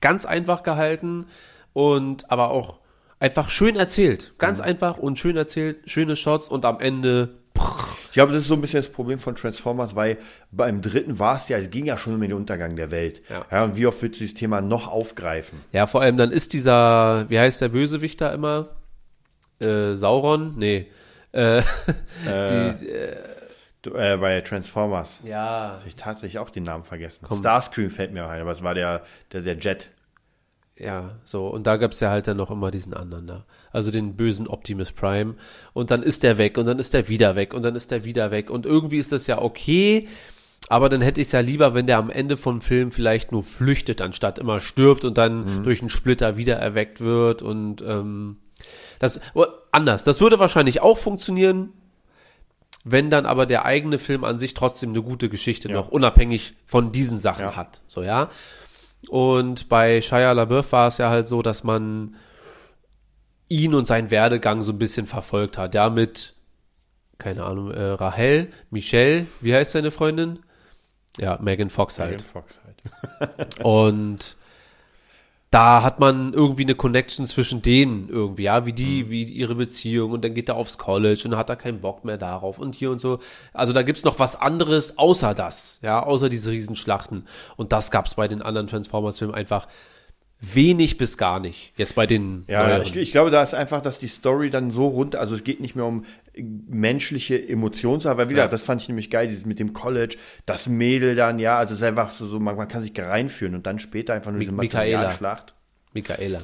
ganz 0.07 0.25
einfach 0.25 0.63
gehalten 0.63 1.27
und 1.73 2.31
aber 2.31 2.51
auch 2.51 2.79
einfach 3.19 3.51
schön 3.51 3.75
erzählt. 3.75 4.35
Ganz 4.39 4.61
einfach 4.61 4.99
und 4.99 5.19
schön 5.19 5.37
erzählt, 5.37 5.79
schöne 5.91 6.15
Shots 6.15 6.49
und 6.49 6.65
am 6.65 6.79
Ende 6.79 7.39
Ich 8.07 8.13
glaube, 8.13 8.33
das 8.33 8.43
ist 8.43 8.49
so 8.49 8.55
ein 8.55 8.61
bisschen 8.61 8.79
das 8.79 8.89
Problem 8.89 9.19
von 9.19 9.35
Transformers, 9.35 9.97
weil 9.97 10.19
beim 10.53 10.81
dritten 10.81 11.19
war 11.19 11.35
es 11.37 11.49
ja, 11.49 11.59
es 11.59 11.71
ging 11.71 11.87
ja 11.87 11.99
schon 11.99 12.15
um 12.15 12.21
den 12.21 12.35
Untergang 12.35 12.77
der 12.77 12.93
Welt. 12.93 13.21
Ja. 13.51 13.65
und 13.65 13.75
wie 13.77 13.87
oft 13.87 14.01
wird 14.01 14.15
dieses 14.15 14.35
Thema 14.35 14.61
noch 14.61 14.87
aufgreifen? 14.87 15.61
Ja, 15.73 15.89
vor 15.89 16.03
allem 16.03 16.19
dann 16.19 16.31
ist 16.31 16.53
dieser, 16.53 17.29
wie 17.29 17.41
heißt 17.41 17.61
der 17.61 17.71
Bösewicht 17.71 18.21
da 18.21 18.33
immer? 18.33 18.77
Äh, 19.61 19.97
Sauron? 19.97 20.55
Nee. 20.57 20.87
Äh, 21.33 21.63
die, 22.25 22.87
Du, 23.87 23.95
Äh, 23.95 24.17
bei 24.17 24.41
Transformers. 24.41 25.21
ja. 25.25 25.77
Habe 25.79 25.87
ich 25.87 25.95
tatsächlich 25.95 26.41
auch 26.41 26.51
den 26.51 26.65
Namen 26.65 26.83
vergessen. 26.83 27.25
Starscream 27.33 27.89
fällt 27.89 28.13
mir 28.13 28.27
auch 28.27 28.31
ein, 28.31 28.41
aber 28.41 28.51
es 28.51 28.63
war 28.65 28.75
der, 28.75 29.03
der, 29.33 29.43
der 29.43 29.57
Jet. 29.59 29.91
Ja, 30.79 31.13
so. 31.25 31.49
Und 31.49 31.67
da 31.67 31.77
gab's 31.77 32.01
ja 32.01 32.11
halt 32.11 32.29
dann 32.29 32.37
noch 32.37 32.51
immer 32.51 32.71
diesen 32.71 32.93
anderen 32.93 33.27
da. 33.27 33.45
Also 33.73 33.91
den 33.91 34.15
bösen 34.17 34.47
Optimus 34.47 34.93
Prime. 34.93 35.35
Und 35.73 35.91
dann 35.91 36.03
ist 36.03 36.23
der 36.23 36.37
weg 36.39 36.59
und 36.59 36.67
dann 36.67 36.79
ist 36.79 36.93
der 36.95 37.09
wieder 37.09 37.35
weg 37.35 37.55
und 37.55 37.63
dann 37.65 37.75
ist 37.75 37.91
der 37.91 38.05
wieder 38.05 38.31
weg. 38.31 38.51
Und 38.51 38.67
irgendwie 38.67 38.99
ist 38.99 39.13
das 39.13 39.27
ja 39.27 39.41
okay. 39.41 40.07
Aber 40.69 40.89
dann 40.89 41.01
hätte 41.01 41.21
ich 41.21 41.29
es 41.29 41.33
ja 41.33 41.41
lieber, 41.41 41.75
wenn 41.75 41.87
der 41.87 41.99
am 41.99 42.11
Ende 42.11 42.37
vom 42.37 42.61
Film 42.61 42.91
vielleicht 42.93 43.33
nur 43.33 43.43
flüchtet, 43.43 44.03
anstatt 44.03 44.39
immer 44.39 44.61
stirbt 44.61 45.05
und 45.05 45.17
dann 45.17 45.63
durch 45.63 45.81
einen 45.81 45.91
Splitter 45.91 46.37
wieder 46.37 46.57
erweckt 46.57 47.01
wird. 47.01 47.41
Und 47.41 47.83
ähm, 47.83 48.39
das 48.99 49.21
oh, 49.35 49.45
anders. 49.71 50.05
Das 50.05 50.21
würde 50.21 50.39
wahrscheinlich 50.39 50.83
auch 50.83 50.99
funktionieren, 50.99 51.73
wenn 52.85 53.11
dann 53.11 53.27
aber 53.27 53.47
der 53.47 53.65
eigene 53.65 53.99
Film 53.99 54.25
an 54.25 54.39
sich 54.39 54.55
trotzdem 54.55 54.91
eine 54.91 55.03
gute 55.03 55.29
Geschichte 55.29 55.69
Ja. 55.69 55.75
noch 55.75 55.89
unabhängig 55.89 56.55
von 56.67 56.93
diesen 56.93 57.19
Sachen 57.19 57.43
Ja. 57.47 57.57
hat. 57.57 57.83
So, 57.89 58.03
ja. 58.03 58.29
Und 59.11 59.69
bei 59.69 60.01
Shia 60.01 60.33
LaBeouf 60.33 60.73
war 60.73 60.89
es 60.89 60.99
ja 60.99 61.11
halt 61.11 61.29
so, 61.29 61.43
dass 61.43 61.65
man 61.65 62.17
ihn 63.49 63.75
und 63.75 63.87
seinen 63.87 64.11
Werdegang 64.11 64.63
so 64.63 64.73
ein 64.73 64.79
bisschen 64.79 65.07
verfolgt 65.07 65.59
hat. 65.59 65.75
Ja, 65.75 65.91
mit, 65.91 66.35
keine 67.19 67.45
Ahnung, 67.45 67.71
äh, 67.71 67.81
Rahel, 67.81 68.49
Michelle, 68.71 69.27
wie 69.41 69.55
heißt 69.55 69.73
seine 69.73 69.91
Freundin? 69.91 70.41
Ja, 71.19 71.39
Megan 71.41 71.71
Fox 71.71 71.99
halt. 71.99 72.11
Megan 72.11 72.27
Fox 72.27 72.59
halt. 72.65 73.65
Und 73.65 74.37
da 75.51 75.83
hat 75.83 76.01
man 76.01 76.33
irgendwie 76.35 76.65
eine 76.65 76.75
Connection 76.75 77.27
zwischen 77.27 77.63
denen 77.63 78.09
irgendwie, 78.09 78.43
ja, 78.43 78.67
wie 78.67 78.73
die, 78.73 79.05
Mhm. 79.05 79.11
wie 79.11 79.23
ihre 79.23 79.55
Beziehung 79.55 80.11
und 80.11 80.25
dann 80.25 80.35
geht 80.35 80.49
er 80.49 80.57
aufs 80.57 80.77
College 80.77 81.23
und 81.27 81.37
hat 81.37 81.49
er 81.51 81.57
keinen 81.57 81.81
Bock 81.81 82.05
mehr 82.05 82.19
darauf 82.19 82.59
und 82.59 82.75
hier 82.75 82.91
und 82.91 83.01
so. 83.01 83.21
Also 83.53 83.73
da 83.73 83.83
gibt's 83.83 84.05
noch 84.05 84.19
was 84.19 84.35
anderes 84.41 84.99
außer 84.99 85.35
das, 85.35 85.79
ja, 85.83 86.03
außer 86.03 86.29
diese 86.29 86.51
Riesenschlachten. 86.51 87.27
Und 87.57 87.73
das 87.73 87.91
gab's 87.91 88.15
bei 88.15 88.27
den 88.29 88.43
anderen 88.43 88.67
Transformers-Filmen 88.67 89.35
einfach 89.35 89.69
wenig 90.41 90.97
bis 90.99 91.17
gar 91.17 91.41
nicht. 91.41 91.73
Jetzt 91.77 91.95
bei 91.95 92.07
den 92.07 92.45
Ja, 92.47 92.81
ich, 92.81 92.95
ich 92.97 93.13
glaube, 93.13 93.31
da 93.31 93.43
ist 93.43 93.55
einfach, 93.55 93.81
dass 93.81 93.99
die 93.99 94.09
Story 94.09 94.51
dann 94.51 94.71
so 94.71 94.87
rund, 94.87 95.17
also 95.17 95.35
es 95.35 95.45
geht 95.45 95.61
nicht 95.61 95.77
mehr 95.77 95.87
um 95.87 96.05
äh, 96.35 96.43
menschliche 96.69 97.49
Emotionssache, 97.49 98.17
weil 98.19 98.27
wie 98.29 98.35
gesagt, 98.35 98.49
Ja. 98.49 98.51
das 98.51 98.63
fand 98.65 98.83
ich 98.83 98.89
nämlich 98.89 99.11
geil, 99.11 99.29
dieses 99.29 99.47
mit 99.47 99.59
dem 99.59 99.73
College, 99.73 100.17
das 100.45 100.69
Mädel 100.69 101.15
dann, 101.15 101.39
ja, 101.39 101.57
also 101.59 101.73
es 101.75 101.81
ist 101.81 101.87
einfach 101.87 102.13
so, 102.13 102.27
so 102.27 102.39
man, 102.39 102.57
man 102.57 102.69
kann 102.69 102.83
sich 102.83 102.93
reinführen 102.99 103.55
und 103.55 103.67
dann 103.67 103.79
später 103.79 104.13
einfach 104.15 104.31
nur 104.31 104.41
diese 104.41 104.53
Michaela. 104.53 104.99
Materialschlacht. 104.99 105.55
Michaela. 105.95 106.41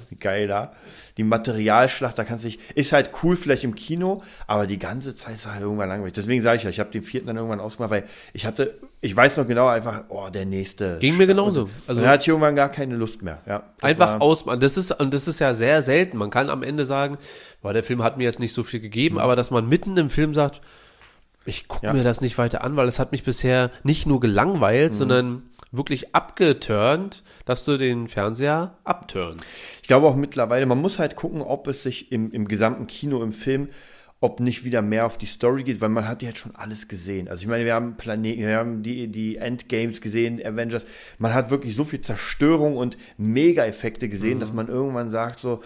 Da. 0.49 0.72
Die 1.18 1.24
Materialschlacht, 1.24 2.18
da 2.18 2.24
kannst 2.24 2.45
du 2.45 2.49
dich, 2.49 2.59
ist 2.74 2.93
halt 2.93 3.11
cool 3.22 3.36
vielleicht 3.36 3.64
im 3.64 3.74
Kino, 3.74 4.22
aber 4.47 4.66
die 4.66 4.78
ganze 4.78 5.14
Zeit 5.14 5.34
ist 5.34 5.47
halt 5.47 5.61
irgendwann 5.61 5.90
langweilig. 5.90 6.14
Deswegen 6.14 6.40
sage 6.40 6.57
ich 6.57 6.62
ja, 6.64 6.70
ich 6.70 6.80
habe 6.80 6.90
den 6.90 7.03
vierten 7.03 7.26
dann 7.26 7.36
irgendwann 7.36 7.61
ausgemacht, 7.61 7.90
weil 7.90 8.05
ich 8.32 8.47
hatte, 8.47 8.78
ich 9.05 9.14
weiß 9.14 9.36
noch 9.36 9.46
genau 9.46 9.66
einfach, 9.66 10.05
oh, 10.09 10.28
der 10.32 10.46
nächste. 10.46 10.98
Ging 11.00 11.16
mir 11.16 11.26
genauso. 11.26 11.62
Also, 11.64 11.72
Also 11.88 12.00
dann 12.03 12.11
hatte 12.11 12.22
ich 12.22 12.28
irgendwann 12.28 12.55
gar 12.55 12.68
keine 12.70 12.94
Lust 12.96 13.20
mehr. 13.22 13.40
Ja, 13.46 13.64
Einfach 13.82 14.07
war- 14.14 14.22
ausmachen. 14.22 14.61
Das 14.61 14.76
ist, 14.78 14.92
und 14.92 15.12
das 15.12 15.26
ist 15.28 15.40
ja 15.40 15.53
sehr 15.55 15.82
selten. 15.82 16.16
Man 16.16 16.30
kann 16.30 16.48
am 16.48 16.62
Ende 16.62 16.84
sagen, 16.86 17.18
boah, 17.62 17.72
der 17.72 17.82
Film 17.82 18.03
hat 18.03 18.16
mir 18.16 18.24
jetzt 18.24 18.38
nicht 18.40 18.55
so 18.55 18.62
viel 18.62 18.80
gegeben, 18.80 19.18
aber 19.18 19.34
dass 19.36 19.50
man 19.50 19.68
mitten 19.68 19.96
im 19.96 20.09
Film 20.09 20.32
sagt, 20.34 20.61
ich 21.44 21.66
gucke 21.66 21.86
Ja. 21.88 21.92
mir 21.92 22.05
das 22.05 22.20
nicht 22.20 22.38
weiter 22.38 22.62
an, 22.62 22.76
weil 22.76 22.86
es 22.86 23.00
hat 23.00 23.11
mich 23.11 23.24
bisher 23.24 23.72
nicht 23.82 24.07
nur 24.07 24.20
gelangweilt, 24.20 24.94
sondern 24.94 25.42
wirklich 25.72 26.14
abgeturnt, 26.14 27.24
dass 27.44 27.64
du 27.64 27.78
den 27.78 28.07
Fernseher 28.07 28.74
abturnst. 28.84 29.53
Ich 29.80 29.88
glaube 29.88 30.07
auch 30.07 30.14
mittlerweile, 30.14 30.66
man 30.66 30.78
muss 30.78 30.98
halt 31.00 31.16
gucken, 31.16 31.40
ob 31.42 31.66
es 31.66 31.82
sich 31.82 32.12
im, 32.12 32.30
im 32.30 32.46
gesamten 32.46 32.86
Kino, 32.86 33.22
im 33.22 33.32
Film, 33.32 33.66
ob 34.22 34.38
nicht 34.38 34.64
wieder 34.64 34.82
mehr 34.82 35.04
auf 35.04 35.18
die 35.18 35.26
Story 35.26 35.64
geht, 35.64 35.80
weil 35.80 35.88
man 35.88 36.06
hat 36.06 36.22
ja 36.22 36.28
jetzt 36.28 36.38
schon 36.38 36.54
alles 36.54 36.86
gesehen. 36.86 37.28
Also 37.28 37.42
ich 37.42 37.48
meine, 37.48 37.64
wir 37.64 37.74
haben 37.74 37.96
Planet, 37.96 38.38
wir 38.38 38.56
haben 38.56 38.82
die, 38.82 39.08
die 39.08 39.36
Endgames 39.36 40.00
gesehen, 40.00 40.40
Avengers. 40.42 40.86
Man 41.18 41.34
hat 41.34 41.50
wirklich 41.50 41.74
so 41.74 41.84
viel 41.84 42.00
Zerstörung 42.00 42.76
und 42.76 42.96
Mega-Effekte 43.18 44.08
gesehen, 44.08 44.38
dass 44.38 44.52
man 44.52 44.68
irgendwann 44.68 45.10
sagt 45.10 45.40
so, 45.40 45.60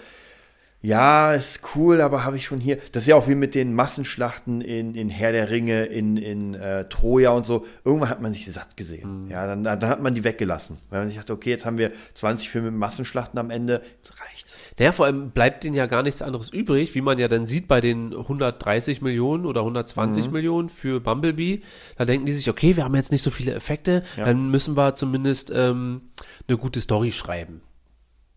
ja, 0.80 1.34
ist 1.34 1.60
cool, 1.74 2.00
aber 2.00 2.24
habe 2.24 2.36
ich 2.36 2.46
schon 2.46 2.60
hier. 2.60 2.78
Das 2.92 3.02
ist 3.02 3.08
ja 3.08 3.16
auch 3.16 3.28
wie 3.28 3.34
mit 3.34 3.54
den 3.54 3.74
Massenschlachten 3.74 4.60
in, 4.60 4.94
in 4.94 5.10
Herr 5.10 5.32
der 5.32 5.50
Ringe, 5.50 5.84
in, 5.86 6.16
in 6.16 6.54
äh, 6.54 6.88
Troja 6.88 7.30
und 7.30 7.44
so. 7.44 7.66
Irgendwann 7.84 8.08
hat 8.08 8.22
man 8.22 8.32
sich 8.32 8.50
satt 8.50 8.76
gesehen. 8.76 9.28
Ja, 9.28 9.46
dann, 9.46 9.64
dann 9.64 9.84
hat 9.84 10.00
man 10.00 10.14
die 10.14 10.24
weggelassen. 10.24 10.78
Weil 10.88 11.00
man 11.00 11.08
sich 11.08 11.16
dachte, 11.18 11.32
okay, 11.32 11.50
jetzt 11.50 11.66
haben 11.66 11.76
wir 11.76 11.90
20 12.14 12.48
Filme 12.48 12.70
mit 12.70 12.78
Massenschlachten 12.78 13.38
am 13.38 13.50
Ende, 13.50 13.82
jetzt 13.96 14.20
reicht's. 14.20 14.58
Naja, 14.78 14.92
vor 14.92 15.06
allem 15.06 15.30
bleibt 15.30 15.64
denen 15.64 15.74
ja 15.74 15.86
gar 15.86 16.02
nichts 16.02 16.20
anderes 16.20 16.50
übrig, 16.50 16.94
wie 16.94 17.00
man 17.00 17.18
ja 17.18 17.28
dann 17.28 17.46
sieht 17.46 17.66
bei 17.66 17.80
den 17.80 18.14
130 18.14 19.00
Millionen 19.00 19.46
oder 19.46 19.60
120 19.62 20.26
Millionen 20.32 20.68
für 20.68 21.00
Bumblebee. 21.00 21.62
Da 21.96 22.04
denken 22.04 22.26
die 22.26 22.32
sich, 22.32 22.50
okay, 22.50 22.76
wir 22.76 22.84
haben 22.84 22.94
jetzt 22.94 23.10
nicht 23.10 23.22
so 23.22 23.30
viele 23.30 23.54
Effekte, 23.54 24.02
dann 24.26 24.50
müssen 24.50 24.76
wir 24.76 24.94
zumindest 24.94 25.50
ähm, 25.54 26.02
eine 26.46 26.58
gute 26.58 26.80
Story 26.82 27.10
schreiben. 27.12 27.62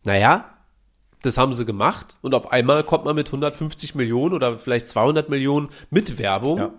Naja, 0.05 0.45
das 1.21 1.37
haben 1.37 1.53
sie 1.53 1.65
gemacht 1.65 2.17
und 2.21 2.33
auf 2.33 2.53
einmal 2.53 2.83
kommt 2.83 3.03
man 3.03 3.15
mit 3.15 3.27
150 3.27 3.93
Millionen 3.95 4.33
oder 4.33 4.57
vielleicht 4.57 4.87
200 4.87 5.27
Millionen 5.29 5.67
mit 5.89 6.17
Werbung, 6.19 6.57
Ja. 6.57 6.71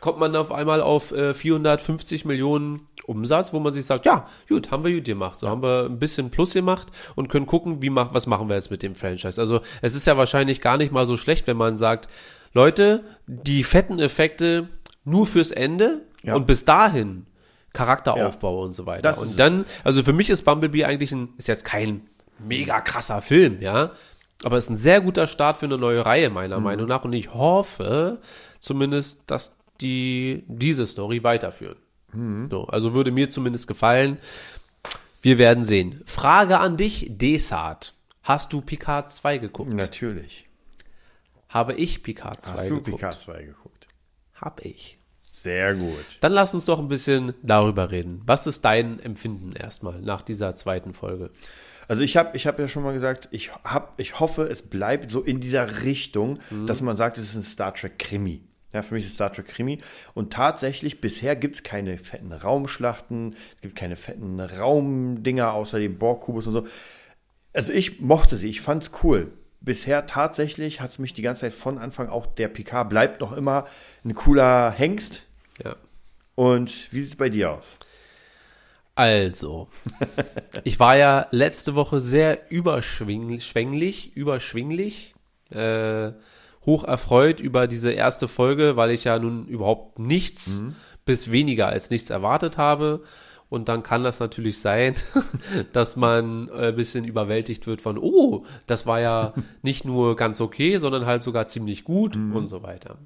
Kommt 0.00 0.18
man 0.18 0.34
auf 0.36 0.52
einmal 0.52 0.80
auf 0.82 1.12
äh, 1.12 1.32
450 1.34 2.24
Millionen 2.24 2.86
Umsatz, 3.06 3.52
wo 3.52 3.60
man 3.60 3.72
sich 3.72 3.86
sagt, 3.86 4.04
ja, 4.06 4.26
gut, 4.48 4.70
haben 4.70 4.84
wir 4.84 4.92
gut 4.94 5.04
gemacht. 5.04 5.38
So 5.38 5.48
haben 5.48 5.62
wir 5.62 5.86
ein 5.86 5.98
bisschen 5.98 6.30
Plus 6.30 6.52
gemacht 6.52 6.88
und 7.14 7.28
können 7.28 7.46
gucken, 7.46 7.82
wie 7.82 7.90
mach, 7.90 8.12
was 8.14 8.26
machen 8.26 8.48
wir 8.48 8.56
jetzt 8.56 8.70
mit 8.70 8.82
dem 8.82 8.94
Franchise. 8.94 9.40
Also 9.40 9.60
es 9.82 9.94
ist 9.94 10.06
ja 10.06 10.16
wahrscheinlich 10.16 10.60
gar 10.60 10.76
nicht 10.76 10.92
mal 10.92 11.06
so 11.06 11.16
schlecht, 11.16 11.46
wenn 11.46 11.56
man 11.56 11.78
sagt, 11.78 12.08
Leute, 12.52 13.04
die 13.26 13.64
fetten 13.64 13.98
Effekte 13.98 14.68
nur 15.04 15.26
fürs 15.26 15.50
Ende 15.52 16.02
Ja. 16.22 16.34
und 16.34 16.46
bis 16.46 16.64
dahin 16.64 17.26
Charakteraufbau 17.72 18.62
und 18.62 18.72
so 18.74 18.86
weiter. 18.86 19.02
Das 19.02 19.18
und 19.18 19.28
es. 19.30 19.36
dann, 19.36 19.64
also 19.84 20.02
für 20.02 20.12
mich 20.12 20.30
ist 20.30 20.42
Bumblebee 20.44 20.84
eigentlich 20.84 21.12
ein, 21.12 21.28
ist 21.36 21.48
jetzt 21.48 21.64
kein 21.64 22.02
mega 22.38 22.80
krasser 22.80 23.20
Film, 23.20 23.60
ja. 23.60 23.90
Aber 24.44 24.58
ist 24.58 24.68
ein 24.70 24.76
sehr 24.76 25.00
guter 25.00 25.26
Start 25.26 25.56
für 25.58 25.66
eine 25.66 25.78
neue 25.78 26.04
Reihe, 26.04 26.28
Mhm. 26.28 26.34
meiner 26.34 26.60
Meinung 26.60 26.86
nach. 26.88 27.04
Und 27.04 27.12
ich 27.14 27.32
hoffe 27.32 28.18
zumindest, 28.60 29.20
dass 29.26 29.55
die 29.80 30.44
diese 30.46 30.86
Story 30.86 31.22
weiterführen. 31.22 31.76
Mhm. 32.12 32.48
So, 32.50 32.64
also 32.64 32.94
würde 32.94 33.10
mir 33.10 33.30
zumindest 33.30 33.66
gefallen. 33.66 34.18
Wir 35.22 35.38
werden 35.38 35.62
sehen. 35.62 36.02
Frage 36.06 36.58
an 36.58 36.76
dich, 36.76 37.06
Desart. 37.10 37.94
Hast 38.22 38.52
du 38.52 38.60
Picard 38.60 39.12
2 39.12 39.38
geguckt? 39.38 39.72
Natürlich. 39.72 40.46
Habe 41.48 41.74
ich 41.74 42.02
Picard 42.02 42.44
2 42.44 42.52
Hast 42.52 42.70
du 42.70 42.74
geguckt? 42.76 42.96
Picard 42.96 43.18
2 43.18 43.42
geguckt? 43.42 43.88
Hab 44.34 44.64
ich. 44.64 44.98
Sehr 45.32 45.74
gut. 45.74 46.04
Dann 46.20 46.32
lass 46.32 46.54
uns 46.54 46.64
doch 46.64 46.78
ein 46.78 46.88
bisschen 46.88 47.34
darüber 47.42 47.90
reden. 47.90 48.22
Was 48.24 48.46
ist 48.46 48.64
dein 48.64 48.98
Empfinden 49.00 49.52
erstmal 49.52 50.00
nach 50.00 50.22
dieser 50.22 50.56
zweiten 50.56 50.92
Folge? 50.92 51.30
Also 51.88 52.02
ich 52.02 52.16
habe 52.16 52.36
ich 52.36 52.46
hab 52.46 52.58
ja 52.58 52.68
schon 52.68 52.82
mal 52.82 52.94
gesagt, 52.94 53.28
ich, 53.30 53.52
hab, 53.52 54.00
ich 54.00 54.18
hoffe, 54.18 54.42
es 54.48 54.62
bleibt 54.62 55.10
so 55.10 55.20
in 55.20 55.40
dieser 55.40 55.82
Richtung, 55.82 56.40
dass 56.66 56.82
man 56.82 56.96
sagt, 56.96 57.18
es 57.18 57.30
ist 57.30 57.36
ein 57.36 57.42
Star 57.42 57.74
Trek 57.74 57.98
Krimi. 57.98 58.42
Ja, 58.76 58.82
für 58.82 58.92
mich 58.92 59.04
ist 59.04 59.10
es 59.10 59.14
Star 59.14 59.32
Trek 59.32 59.48
Krimi. 59.48 59.78
Und 60.12 60.34
tatsächlich, 60.34 61.00
bisher 61.00 61.34
gibt 61.34 61.56
es 61.56 61.62
keine 61.62 61.96
fetten 61.96 62.30
Raumschlachten, 62.30 63.34
es 63.54 63.60
gibt 63.62 63.74
keine 63.74 63.96
fetten 63.96 64.38
Raumdinger 64.38 65.54
außer 65.54 65.78
dem 65.78 65.96
Borg-Kubus 65.96 66.46
und 66.48 66.52
so. 66.52 66.66
Also 67.54 67.72
ich 67.72 68.02
mochte 68.02 68.36
sie, 68.36 68.50
ich 68.50 68.60
fand's 68.60 68.90
cool. 69.02 69.32
Bisher 69.62 70.06
tatsächlich 70.06 70.82
hat 70.82 70.90
es 70.90 70.98
mich 70.98 71.14
die 71.14 71.22
ganze 71.22 71.40
Zeit 71.40 71.54
von 71.54 71.78
Anfang 71.78 72.10
auch 72.10 72.26
der 72.26 72.48
Picard 72.48 72.90
bleibt 72.90 73.22
noch 73.22 73.32
immer 73.32 73.66
ein 74.04 74.14
cooler 74.14 74.70
Hengst. 74.70 75.22
Ja. 75.64 75.74
Und 76.34 76.92
wie 76.92 77.00
sieht's 77.00 77.16
bei 77.16 77.30
dir 77.30 77.52
aus? 77.52 77.78
Also, 78.94 79.68
ich 80.64 80.78
war 80.78 80.98
ja 80.98 81.28
letzte 81.30 81.74
Woche 81.74 82.00
sehr 82.00 82.50
überschwinglich, 82.50 84.14
überschwinglich, 84.14 85.14
äh, 85.50 86.12
hoch 86.66 86.84
erfreut 86.84 87.40
über 87.40 87.66
diese 87.66 87.92
erste 87.92 88.28
Folge, 88.28 88.76
weil 88.76 88.90
ich 88.90 89.04
ja 89.04 89.18
nun 89.18 89.46
überhaupt 89.46 89.98
nichts 89.98 90.64
bis 91.06 91.30
weniger 91.30 91.68
als 91.68 91.88
nichts 91.90 92.10
erwartet 92.10 92.58
habe. 92.58 93.02
Und 93.48 93.68
dann 93.68 93.84
kann 93.84 94.02
das 94.02 94.18
natürlich 94.18 94.58
sein, 94.58 94.96
dass 95.72 95.94
man 95.94 96.48
äh, 96.48 96.68
ein 96.68 96.76
bisschen 96.76 97.04
überwältigt 97.04 97.68
wird 97.68 97.80
von, 97.80 97.96
oh, 97.96 98.44
das 98.66 98.86
war 98.86 99.00
ja 99.00 99.34
nicht 99.62 99.84
nur 99.84 100.16
ganz 100.16 100.40
okay, 100.40 100.78
sondern 100.78 101.06
halt 101.06 101.22
sogar 101.22 101.46
ziemlich 101.46 101.84
gut 101.84 102.16
und 102.16 102.48
so 102.48 102.64
weiter. 102.64 102.98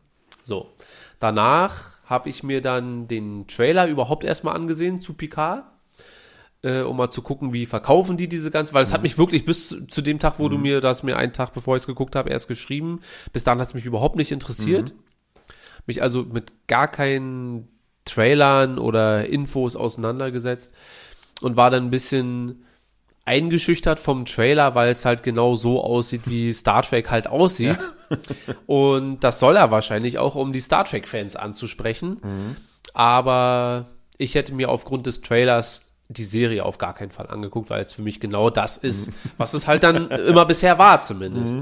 So, 0.44 0.70
danach 1.18 1.98
habe 2.06 2.30
ich 2.30 2.42
mir 2.42 2.62
dann 2.62 3.06
den 3.06 3.46
Trailer 3.46 3.86
überhaupt 3.86 4.24
erstmal 4.24 4.56
angesehen 4.56 5.02
zu 5.02 5.12
Picard 5.12 5.64
äh, 6.62 6.80
um 6.80 6.96
mal 6.96 7.10
zu 7.10 7.22
gucken, 7.22 7.52
wie 7.52 7.66
verkaufen 7.66 8.16
die 8.16 8.28
diese 8.28 8.50
ganze, 8.50 8.74
weil 8.74 8.82
es 8.82 8.92
hat 8.92 9.02
mich 9.02 9.18
wirklich 9.18 9.44
bis 9.44 9.76
zu 9.88 10.02
dem 10.02 10.18
Tag, 10.18 10.38
wo 10.38 10.48
du 10.48 10.58
mir 10.58 10.80
das 10.80 11.02
mir 11.02 11.16
einen 11.16 11.32
Tag 11.32 11.54
bevor 11.54 11.76
ich 11.76 11.82
es 11.82 11.86
geguckt 11.86 12.16
habe, 12.16 12.30
erst 12.30 12.48
geschrieben. 12.48 13.00
Bis 13.32 13.44
dahin 13.44 13.60
hat 13.60 13.68
es 13.68 13.74
mich 13.74 13.86
überhaupt 13.86 14.16
nicht 14.16 14.32
interessiert. 14.32 14.94
Mich 15.86 16.02
also 16.02 16.24
mit 16.24 16.52
gar 16.66 16.88
keinen 16.88 17.68
Trailern 18.04 18.78
oder 18.78 19.26
Infos 19.26 19.76
auseinandergesetzt 19.76 20.72
und 21.40 21.56
war 21.56 21.70
dann 21.70 21.84
ein 21.84 21.90
bisschen 21.90 22.64
eingeschüchtert 23.24 24.00
vom 24.00 24.24
Trailer, 24.24 24.74
weil 24.74 24.90
es 24.90 25.04
halt 25.04 25.22
genau 25.22 25.54
so 25.54 25.82
aussieht, 25.82 26.22
wie 26.26 26.52
Star 26.54 26.82
Trek 26.82 27.10
halt 27.10 27.26
aussieht. 27.26 27.78
Und 28.66 29.20
das 29.20 29.38
soll 29.38 29.56
er 29.56 29.70
wahrscheinlich 29.70 30.18
auch, 30.18 30.34
um 30.34 30.52
die 30.52 30.60
Star 30.60 30.84
Trek-Fans 30.84 31.36
anzusprechen. 31.36 32.56
Aber 32.92 33.86
ich 34.18 34.34
hätte 34.34 34.52
mir 34.52 34.68
aufgrund 34.68 35.06
des 35.06 35.20
Trailers 35.20 35.89
die 36.10 36.24
Serie 36.24 36.64
auf 36.64 36.78
gar 36.78 36.94
keinen 36.94 37.12
Fall 37.12 37.28
angeguckt, 37.28 37.70
weil 37.70 37.82
es 37.82 37.92
für 37.92 38.02
mich 38.02 38.20
genau 38.20 38.50
das 38.50 38.76
ist, 38.76 39.10
was 39.38 39.54
es 39.54 39.66
halt 39.66 39.82
dann 39.84 40.10
immer 40.10 40.44
bisher 40.44 40.78
war 40.78 41.00
zumindest. 41.02 41.60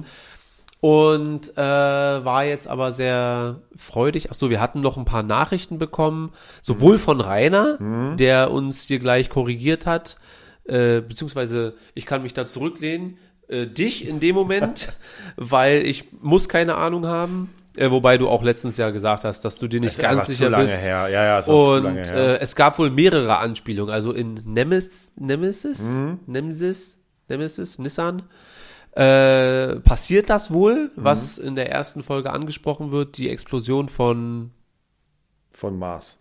Und 0.81 1.59
äh, 1.59 1.61
war 1.61 2.45
jetzt 2.45 2.69
aber 2.69 2.93
sehr 2.93 3.61
freudig. 3.77 4.29
Ach 4.31 4.35
so, 4.35 4.49
wir 4.49 4.61
hatten 4.61 4.81
noch 4.81 4.97
ein 4.97 5.05
paar 5.05 5.25
Nachrichten 5.25 5.79
bekommen, 5.79 6.33
sowohl 6.63 6.99
von 6.99 7.21
Rainer, 7.21 7.79
der 8.17 8.51
uns 8.53 8.85
hier 8.85 9.01
gleich 9.01 9.29
korrigiert 9.29 9.87
hat, 9.87 10.19
äh, 10.65 11.01
beziehungsweise 11.01 11.75
ich 11.95 12.07
kann 12.07 12.23
mich 12.23 12.33
da 12.33 12.47
zurücklehnen, 12.47 13.19
äh, 13.49 13.67
dich 13.67 14.07
in 14.07 14.21
dem 14.21 14.35
Moment, 14.37 14.93
weil 15.37 15.87
ich 15.87 16.05
muss 16.21 16.49
keine 16.49 16.77
Ahnung 16.77 17.07
haben. 17.07 17.53
Äh, 17.79 17.91
wobei 17.91 18.18
du 18.18 18.29
auch 18.29 18.43
letztens 18.43 18.76
ja 18.76 18.91
gesagt 18.91 19.24
hast, 19.24 19.43
dass 19.45 19.59
du 19.59 19.68
dir 19.68 19.81
nicht 19.81 19.99
ganz 19.99 20.26
sicher 20.26 20.51
bist. 20.51 20.83
her. 20.85 21.09
Ja, 21.09 21.22
ja, 21.24 21.39
ist 21.39 21.49
Und 21.49 21.87
äh, 21.97 22.39
es 22.39 22.57
gab 22.57 22.79
wohl 22.79 22.91
mehrere 22.91 23.39
Anspielungen. 23.39 23.93
Also 23.95 24.12
in 24.12 24.35
Nemesis, 24.45 25.12
Nemesis, 25.16 25.81
Mhm. 25.83 26.20
Nemesis, 26.26 26.99
Nemesis, 27.29 27.79
Nissan, 27.79 28.22
äh, 28.93 29.76
passiert 29.81 30.29
das 30.31 30.53
wohl, 30.53 30.87
Mhm. 30.97 31.05
was 31.05 31.39
in 31.39 31.55
der 31.55 31.70
ersten 31.70 32.03
Folge 32.03 32.33
angesprochen 32.33 32.91
wird, 32.91 33.16
die 33.18 33.29
Explosion 33.31 33.89
von, 33.89 34.51
Von 35.53 35.79
Mars. 35.79 36.16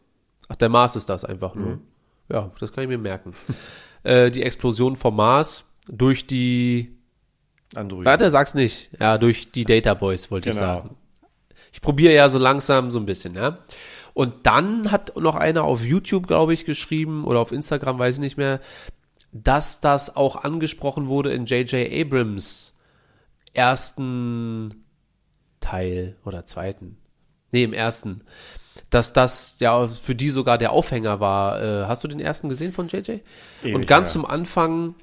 ach, 0.50 0.56
der 0.58 0.70
Mars 0.70 0.96
ist 0.96 1.10
das 1.10 1.24
einfach 1.26 1.56
nur. 1.56 1.76
Mhm. 1.76 1.82
Ja, 2.30 2.52
das 2.60 2.72
kann 2.74 2.84
ich 2.84 2.90
mir 2.90 2.98
merken. 2.98 3.32
äh, 4.04 4.30
die 4.30 4.44
Explosion 4.44 4.96
vom 4.96 5.16
Mars 5.16 5.66
durch 5.90 6.28
die, 6.28 6.96
Android. 7.74 8.06
warte, 8.06 8.30
sag's 8.30 8.54
nicht, 8.54 8.90
ja, 9.00 9.18
durch 9.18 9.52
die 9.52 9.64
Data 9.64 9.94
Boys, 9.94 10.30
wollte 10.30 10.50
ich 10.50 10.56
Genau. 10.56 10.68
sagen. 10.82 10.97
Ich 11.78 11.82
probiere 11.82 12.16
ja 12.16 12.28
so 12.28 12.40
langsam 12.40 12.90
so 12.90 12.98
ein 12.98 13.06
bisschen, 13.06 13.36
ja. 13.36 13.60
Und 14.16 14.48
dann 14.48 14.90
hat 14.90 15.16
noch 15.16 15.36
einer 15.36 15.64
auf 15.64 15.86
YouTube, 15.86 16.26
glaube 16.26 16.52
ich, 16.52 16.66
geschrieben 16.66 17.24
oder 17.24 17.40
auf 17.40 17.52
Instagram, 17.52 18.00
weiß 18.00 18.16
ich 18.16 18.22
nicht 18.22 18.36
mehr, 18.36 18.62
dass 19.32 19.80
das 19.80 20.16
auch 20.16 20.44
angesprochen 20.44 21.08
wurde 21.08 21.32
in 21.32 21.46
J.J. 21.46 21.88
Abrams 21.92 22.74
ersten 23.54 24.86
Teil 25.60 26.16
oder 26.26 26.48
zweiten. 26.48 26.98
Nee, 27.52 27.62
im 27.62 27.74
ersten. 27.74 28.22
Dass 28.90 29.14
das 29.14 29.58
ja 29.60 29.88
für 29.88 30.16
die 30.16 30.32
sogar 30.32 30.58
der 30.58 30.72
Aufhänger 30.72 31.20
war. 31.20 31.62
Äh, 31.62 31.86
hast 31.86 32.04
du 32.04 32.08
den 32.08 32.20
ersten 32.20 32.50
gesehen 32.50 32.74
von 32.74 32.88
JJ? 32.88 33.20
Ewig 33.62 33.76
Und 33.76 33.86
ganz 33.86 34.08
her. 34.08 34.14
zum 34.14 34.26
Anfang 34.26 34.96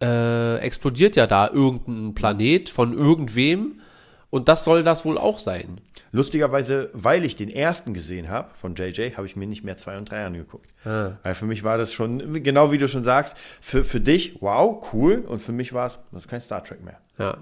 äh, 0.00 0.56
explodiert 0.60 1.14
ja 1.16 1.26
da 1.26 1.50
irgendein 1.50 2.14
Planet 2.14 2.70
von 2.70 2.94
irgendwem. 2.94 3.82
Und 4.30 4.48
das 4.48 4.64
soll 4.64 4.82
das 4.82 5.04
wohl 5.04 5.18
auch 5.18 5.38
sein. 5.38 5.82
Lustigerweise, 6.16 6.88
weil 6.94 7.26
ich 7.26 7.36
den 7.36 7.50
ersten 7.50 7.92
gesehen 7.92 8.30
habe 8.30 8.48
von 8.54 8.74
JJ, 8.74 9.16
habe 9.16 9.26
ich 9.26 9.36
mir 9.36 9.46
nicht 9.46 9.64
mehr 9.64 9.76
zwei 9.76 9.98
und 9.98 10.10
drei 10.10 10.24
angeguckt. 10.24 10.72
Ah. 10.86 11.10
Weil 11.22 11.34
für 11.34 11.44
mich 11.44 11.62
war 11.62 11.76
das 11.76 11.92
schon, 11.92 12.42
genau 12.42 12.72
wie 12.72 12.78
du 12.78 12.88
schon 12.88 13.02
sagst, 13.02 13.36
für, 13.60 13.84
für 13.84 14.00
dich, 14.00 14.40
wow, 14.40 14.82
cool. 14.94 15.26
Und 15.28 15.42
für 15.42 15.52
mich 15.52 15.74
war 15.74 15.88
es, 15.88 15.98
das 16.12 16.22
ist 16.22 16.28
kein 16.28 16.40
Star 16.40 16.64
Trek 16.64 16.82
mehr. 16.82 16.98
Ja. 17.18 17.36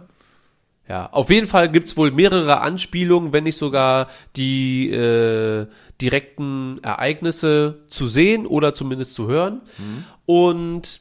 Ja, 0.89 1.09
auf 1.12 1.31
jeden 1.31 1.47
Fall 1.47 1.70
gibt's 1.70 1.97
wohl 1.97 2.11
mehrere 2.11 2.62
Anspielungen, 2.62 3.33
wenn 3.33 3.45
nicht 3.45 3.57
sogar 3.57 4.09
die 4.35 4.91
äh, 4.91 5.68
direkten 6.01 6.79
Ereignisse 6.83 7.85
zu 7.89 8.07
sehen 8.07 8.45
oder 8.45 8.75
zumindest 8.75 9.14
zu 9.14 9.29
hören. 9.29 9.62
Und 10.27 11.01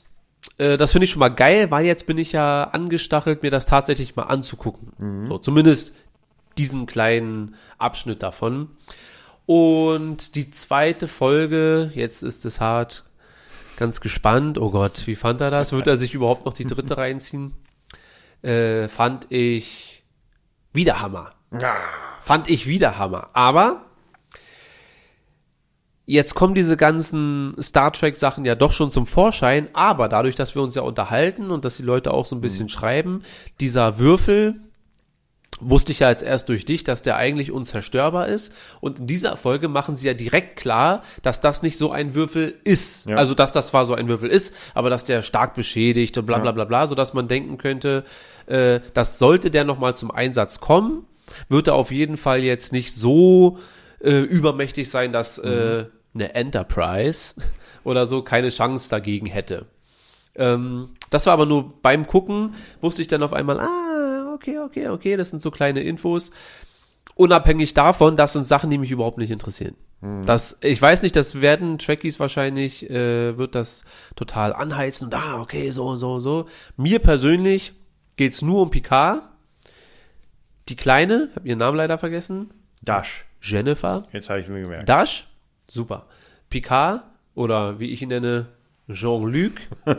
äh, 0.58 0.78
das 0.78 0.92
finde 0.92 1.06
ich 1.06 1.12
schon 1.12 1.20
mal 1.20 1.30
geil, 1.30 1.72
weil 1.72 1.86
jetzt 1.86 2.06
bin 2.06 2.18
ich 2.18 2.32
ja 2.32 2.66
angestachelt, 2.66 3.44
mir 3.44 3.52
das 3.52 3.66
tatsächlich 3.66 4.16
mal 4.16 4.24
anzugucken. 4.24 4.94
So, 5.28 5.38
zumindest 5.40 5.94
diesen 6.58 6.86
kleinen 6.86 7.56
Abschnitt 7.78 8.24
davon. 8.24 8.70
Und 9.46 10.36
die 10.36 10.50
zweite 10.52 11.08
Folge, 11.08 11.92
jetzt 11.96 12.24
ist 12.24 12.46
es 12.46 12.62
hart, 12.62 13.04
ganz 13.78 14.02
gespannt. 14.02 14.58
Oh 14.58 14.70
Gott, 14.70 15.06
wie 15.08 15.16
fand 15.16 15.42
er 15.42 15.52
das? 15.52 15.74
Wird 15.74 15.88
er 15.88 15.98
sich 15.98 16.14
überhaupt 16.14 16.46
noch 16.46 16.54
die 16.54 16.66
dritte 16.66 16.98
reinziehen? 16.98 17.54
Äh, 18.42 18.88
fand 18.88 19.32
ich 19.32 20.04
wieder 20.72 21.02
Hammer. 21.02 21.34
Fand 22.20 22.50
ich 22.50 22.68
wieder 22.68 22.98
Hammer. 22.98 23.30
Aber 23.34 23.86
jetzt 26.06 26.36
kommen 26.36 26.56
diese 26.56 26.78
ganzen 26.78 27.56
Star 27.62 27.92
Trek 27.94 28.16
Sachen 28.16 28.46
ja 28.46 28.56
doch 28.56 28.72
schon 28.72 28.92
zum 28.92 29.06
Vorschein. 29.06 29.70
Aber 29.74 30.08
dadurch, 30.08 30.36
dass 30.36 30.56
wir 30.56 30.62
uns 30.62 30.76
ja 30.76 30.82
unterhalten 30.82 31.52
und 31.52 31.66
dass 31.66 31.78
die 31.78 31.84
Leute 31.84 32.14
auch 32.14 32.26
so 32.26 32.36
ein 32.36 32.42
bisschen 32.42 32.70
schreiben, 32.70 33.24
dieser 33.60 34.00
Würfel, 34.00 34.62
wusste 35.70 35.92
ich 35.92 36.00
ja 36.00 36.10
jetzt 36.10 36.24
erst 36.24 36.50
durch 36.50 36.66
dich, 36.66 36.84
dass 36.84 37.02
der 37.02 37.18
eigentlich 37.18 37.52
unzerstörbar 37.52 38.28
ist. 38.28 38.54
Und 38.82 39.00
in 39.00 39.08
dieser 39.08 39.38
Folge 39.38 39.68
machen 39.68 39.96
sie 39.96 40.08
ja 40.08 40.14
direkt 40.14 40.56
klar, 40.56 41.04
dass 41.22 41.42
das 41.42 41.64
nicht 41.64 41.78
so 41.78 41.92
ein 41.92 42.16
Würfel 42.16 42.56
ist. 42.64 43.08
Ja. 43.08 43.18
Also, 43.18 43.34
dass 43.34 43.54
das 43.54 43.68
zwar 43.68 43.86
so 43.86 43.94
ein 43.94 44.08
Würfel 44.08 44.30
ist, 44.30 44.54
aber 44.74 44.90
dass 44.90 45.06
der 45.06 45.22
stark 45.22 45.56
beschädigt 45.56 46.18
und 46.18 46.26
bla 46.26 46.40
bla 46.40 46.52
bla 46.52 46.66
bla, 46.66 46.88
sodass 46.88 47.14
man 47.14 47.28
denken 47.28 47.58
könnte, 47.58 48.04
äh, 48.48 48.80
das 48.94 49.20
sollte 49.20 49.52
der 49.52 49.64
nochmal 49.64 49.96
zum 49.96 50.12
Einsatz 50.12 50.60
kommen, 50.60 51.06
wird 51.50 51.68
er 51.68 51.76
auf 51.76 51.92
jeden 51.92 52.18
Fall 52.18 52.40
jetzt 52.40 52.74
nicht 52.74 52.94
so 52.94 53.58
äh, 54.00 54.20
übermächtig 54.20 54.90
sein, 54.90 55.12
dass 55.12 55.38
äh, 55.38 55.86
eine 56.14 56.36
Enterprise 56.36 57.36
oder 57.84 58.06
so 58.06 58.22
keine 58.22 58.50
Chance 58.50 58.90
dagegen 58.90 59.26
hätte. 59.26 59.66
Ähm, 60.36 60.90
das 61.10 61.26
war 61.28 61.34
aber 61.34 61.46
nur 61.46 61.82
beim 61.82 62.08
Gucken, 62.08 62.56
wusste 62.82 63.02
ich 63.02 63.08
dann 63.08 63.24
auf 63.24 63.34
einmal, 63.34 63.60
ah, 63.60 63.83
okay, 64.44 64.60
okay, 64.60 64.90
okay, 64.90 65.18
das 65.18 65.30
sind 65.30 65.42
so 65.42 65.52
kleine 65.52 65.82
Infos. 65.82 66.32
Unabhängig 67.16 67.74
davon, 67.74 68.16
das 68.16 68.34
sind 68.34 68.44
Sachen, 68.44 68.70
die 68.70 68.78
mich 68.78 68.92
überhaupt 68.92 69.18
nicht 69.18 69.32
interessieren. 69.32 69.76
Das, 70.26 70.58
ich 70.60 70.82
weiß 70.82 71.02
nicht, 71.02 71.16
das 71.16 71.40
werden 71.40 71.78
Trekkies 71.78 72.20
wahrscheinlich, 72.20 72.90
äh, 72.90 73.38
wird 73.38 73.56
das 73.56 73.86
total 74.18 74.52
anheizen 74.52 75.06
und 75.06 75.16
ah, 75.16 75.40
okay, 75.40 75.70
so, 75.70 75.96
so, 75.96 76.20
so. 76.20 76.46
Mir 76.76 77.00
persönlich 77.00 77.72
geht's 78.18 78.42
nur 78.42 78.64
um 78.64 78.70
Picard. 78.70 79.22
Die 80.68 80.76
Kleine, 80.76 81.30
hab 81.36 81.46
ihren 81.46 81.60
Namen 81.60 81.78
leider 81.78 81.98
vergessen, 81.98 82.54
Dash. 82.82 83.26
Jennifer. 83.42 84.06
Jetzt 84.12 84.30
habe 84.30 84.40
ich 84.40 84.48
es 84.48 84.52
mir 84.52 84.62
gemerkt. 84.62 84.90
Dash, 84.90 85.26
super. 85.70 86.08
Picard 86.50 87.04
oder 87.34 87.80
wie 87.80 87.92
ich 87.92 88.02
ihn 88.02 88.10
nenne, 88.10 88.48
Jean-Luc. 88.92 89.54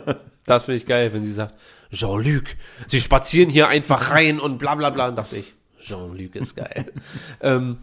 Das 0.45 0.65
finde 0.65 0.77
ich 0.77 0.85
geil, 0.85 1.11
wenn 1.11 1.25
sie 1.25 1.31
sagt, 1.31 1.55
Jean-Luc, 1.91 2.43
sie 2.87 3.01
spazieren 3.01 3.49
hier 3.49 3.67
einfach 3.67 4.11
rein 4.11 4.39
und 4.39 4.57
bla 4.57 4.75
bla 4.75 4.89
bla. 4.89 5.07
Und 5.09 5.17
dachte 5.17 5.37
ich, 5.37 5.53
Jean-Luc 5.81 6.35
ist 6.35 6.55
geil. 6.55 6.91
ähm, 7.41 7.77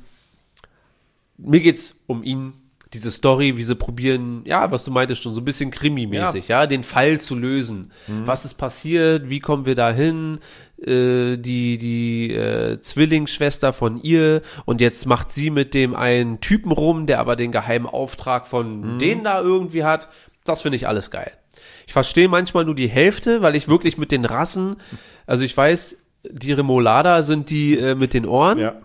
mir 1.38 1.61
geht's 1.61 2.00
um 2.07 2.22
ihn, 2.22 2.55
diese 2.92 3.11
Story, 3.11 3.57
wie 3.57 3.64
sie 3.64 3.74
probieren, 3.74 4.42
ja, 4.44 4.70
was 4.70 4.84
du 4.84 4.90
meintest 4.90 5.22
schon, 5.22 5.34
so 5.34 5.40
ein 5.40 5.46
bisschen 5.46 5.70
Krimi-mäßig, 5.70 6.48
ja. 6.48 6.66
den 6.66 6.84
Fall 6.84 7.20
zu 7.20 7.34
lösen. 7.34 7.90
Was 8.07 8.44
ist 8.44 8.55
passiert? 8.55 9.30
Wie 9.30 9.40
kommen 9.40 9.64
wir 9.64 9.74
da 9.74 9.90
hin? 9.90 10.40
Äh, 10.84 11.36
die 11.36 11.78
die 11.78 12.34
äh, 12.34 12.80
Zwillingsschwester 12.80 13.72
von 13.72 14.03
ihr 14.03 14.42
und 14.64 14.80
jetzt 14.80 15.07
macht 15.07 15.30
sie 15.30 15.50
mit 15.50 15.74
dem 15.74 15.94
einen 15.94 16.40
Typen 16.40 16.72
rum, 16.72 17.07
der 17.07 17.20
aber 17.20 17.36
den 17.36 17.53
geheimen 17.53 17.86
Auftrag 17.86 18.48
von 18.48 18.98
denen 18.98 19.22
da 19.22 19.40
irgendwie 19.40 19.84
hat. 19.84 20.09
Das 20.42 20.62
finde 20.62 20.74
ich 20.74 20.88
alles 20.88 21.12
geil. 21.12 21.30
Ich 21.93 21.95
verstehe 21.95 22.26
manchmal 22.26 22.64
nur 22.64 22.74
die 22.74 22.88
Hälfte, 22.88 23.43
weil 23.43 23.55
ich 23.55 23.68
wirklich 23.68 23.99
mit 23.99 24.12
den 24.12 24.24
Rassen, 24.24 24.76
also 25.26 25.45
ich 25.45 25.55
weiß, 25.55 25.99
die 26.24 26.55
Remolada 26.55 27.20
sind 27.20 27.51
die 27.51 27.76
äh, 27.76 27.95
mit 27.95 28.14
den 28.14 28.24
Ohren. 28.24 28.59
Ja. 28.59 28.76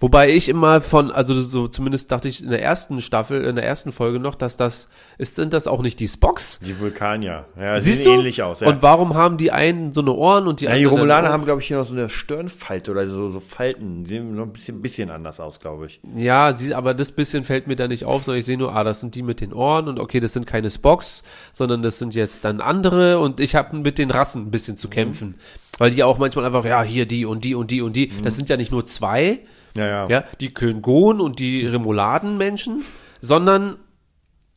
Wobei 0.00 0.28
ich 0.28 0.48
immer 0.48 0.80
von, 0.80 1.10
also 1.12 1.40
so 1.40 1.66
zumindest 1.68 2.10
dachte 2.12 2.28
ich 2.28 2.42
in 2.42 2.50
der 2.50 2.60
ersten 2.62 3.00
Staffel, 3.00 3.44
in 3.44 3.54
der 3.54 3.64
ersten 3.64 3.90
Folge 3.92 4.18
noch, 4.18 4.34
dass 4.34 4.56
das, 4.58 4.88
ist, 5.18 5.36
sind 5.36 5.54
das 5.54 5.66
auch 5.66 5.80
nicht 5.80 5.98
die 6.00 6.08
Spocks? 6.08 6.58
Die 6.58 6.78
Vulkanier. 6.78 7.46
Ja, 7.58 7.78
Siehst 7.78 8.02
sehen 8.02 8.12
du? 8.14 8.18
ähnlich 8.18 8.42
aus. 8.42 8.60
Ja. 8.60 8.68
Und 8.68 8.82
warum 8.82 9.14
haben 9.14 9.38
die 9.38 9.50
einen 9.52 9.92
so 9.92 10.00
eine 10.02 10.12
Ohren 10.12 10.46
und 10.48 10.60
die 10.60 10.64
ja, 10.64 10.72
die 10.72 10.78
anderen 10.78 10.96
Romulaner 10.98 11.28
auch? 11.28 11.32
haben, 11.32 11.44
glaube 11.46 11.60
ich, 11.62 11.68
hier 11.68 11.78
noch 11.78 11.86
so 11.86 11.94
eine 11.94 12.10
Stirnfalte 12.10 12.90
oder 12.90 13.06
so, 13.06 13.30
so 13.30 13.40
Falten. 13.40 14.04
Die 14.04 14.10
sehen 14.10 14.34
noch 14.34 14.42
ein 14.42 14.52
bisschen, 14.52 14.82
bisschen 14.82 15.10
anders 15.10 15.38
aus, 15.40 15.60
glaube 15.60 15.86
ich. 15.86 16.00
Ja, 16.16 16.52
sie, 16.52 16.74
aber 16.74 16.92
das 16.92 17.12
bisschen 17.12 17.44
fällt 17.44 17.66
mir 17.66 17.76
da 17.76 17.86
nicht 17.88 18.04
auf, 18.04 18.24
sondern 18.24 18.40
ich 18.40 18.46
sehe 18.46 18.58
nur, 18.58 18.74
ah, 18.74 18.84
das 18.84 19.00
sind 19.00 19.14
die 19.14 19.22
mit 19.22 19.40
den 19.40 19.52
Ohren 19.54 19.88
und 19.88 19.98
okay, 20.00 20.18
das 20.20 20.32
sind 20.34 20.46
keine 20.46 20.70
Spocks, 20.70 21.22
sondern 21.52 21.82
das 21.82 21.98
sind 21.98 22.14
jetzt 22.14 22.44
dann 22.44 22.60
andere 22.60 23.20
und 23.20 23.38
ich 23.40 23.54
habe 23.54 23.76
mit 23.76 23.96
den 23.98 24.10
Rassen 24.10 24.42
ein 24.42 24.50
bisschen 24.50 24.74
Mhm. 24.74 24.78
zu 24.78 24.88
kämpfen. 24.88 25.34
Weil 25.78 25.92
die 25.92 26.02
auch 26.02 26.18
manchmal 26.18 26.44
einfach, 26.44 26.64
ja, 26.64 26.82
hier 26.82 27.06
die 27.06 27.24
und 27.24 27.44
die 27.44 27.54
und 27.54 27.70
die 27.70 27.80
und 27.80 27.94
die, 27.96 28.10
das 28.22 28.36
sind 28.36 28.48
ja 28.50 28.56
nicht 28.56 28.70
nur 28.72 28.84
zwei, 28.84 29.40
Ja, 29.76 29.86
ja. 29.86 30.08
ja, 30.08 30.24
die 30.40 30.54
Köngon 30.54 31.20
und 31.20 31.38
die 31.38 31.66
Remoladenmenschen, 31.66 32.84
sondern 33.20 33.76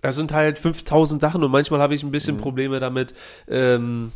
das 0.02 0.16
sind 0.16 0.32
halt 0.32 0.60
5000 0.60 1.22
Sachen 1.22 1.44
und 1.44 1.52
manchmal 1.52 1.82
habe 1.82 1.96
ich 1.96 2.04
ein 2.04 2.12
bisschen 2.12 2.38
Probleme 2.38 2.80
damit, 2.80 3.16
ähm, 3.48 4.12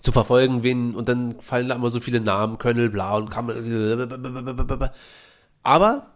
zu 0.00 0.12
verfolgen, 0.12 0.62
wen, 0.62 0.94
und 0.94 1.08
dann 1.08 1.40
fallen 1.40 1.68
da 1.68 1.74
immer 1.74 1.88
so 1.88 2.00
viele 2.00 2.20
Namen, 2.20 2.58
Könnel, 2.58 2.90
bla 2.90 3.16
und 3.16 3.30
Kammel, 3.30 4.48
aber 5.62 6.14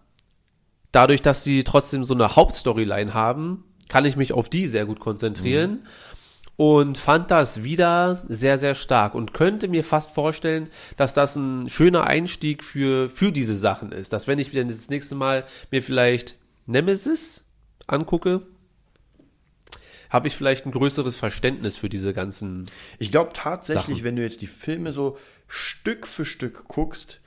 dadurch, 0.93 1.23
dass 1.23 1.45
sie 1.45 1.65
trotzdem 1.65 2.05
so 2.05 2.15
eine 2.15 2.37
Hauptstoryline 2.37 3.15
haben, 3.15 3.65
kann 3.89 4.05
ich 4.05 4.17
mich 4.17 4.33
auf 4.33 4.49
die 4.49 4.67
sehr 4.67 4.85
gut 4.85 5.01
konzentrieren 5.01 5.87
und 6.59 6.99
fand 6.99 7.31
das 7.31 7.63
wieder 7.63 8.21
sehr, 8.27 8.59
sehr 8.59 8.75
stark 8.75 9.15
und 9.15 9.33
könnte 9.33 9.69
mir 9.69 9.85
fast 9.85 10.11
vorstellen, 10.11 10.69
dass 10.97 11.15
das 11.15 11.37
ein 11.37 11.69
schöner 11.69 12.03
Einstieg 12.03 12.65
für, 12.65 13.09
für 13.09 13.31
diese 13.31 13.57
Sachen 13.57 13.93
ist. 13.93 14.13
Dass 14.13 14.27
wenn 14.27 14.41
ich 14.41 14.53
wieder 14.53 14.65
das 14.65 14.91
nächste 14.91 15.15
Mal 15.15 15.45
mir 15.71 15.85
vielleicht 15.85 16.37
Nemesis 16.67 17.45
angucke, 17.87 18.43
habe 20.11 20.27
ich 20.27 20.35
vielleicht 20.35 20.67
ein 20.67 20.73
größeres 20.73 21.17
Verständnis 21.17 21.77
für 21.77 21.89
diese 21.89 22.13
ganzen. 22.13 22.69
Ich 22.99 23.13
glaube 23.13 23.31
tatsächlich, 23.35 23.99
Sachen. 23.99 24.05
wenn 24.05 24.17
du 24.17 24.23
jetzt 24.23 24.41
die 24.41 24.49
Filme 24.49 24.93
so 24.93 25.17
Stück 25.47 26.09
für 26.09 26.25
Stück 26.25 26.65
guckst, 26.67 27.21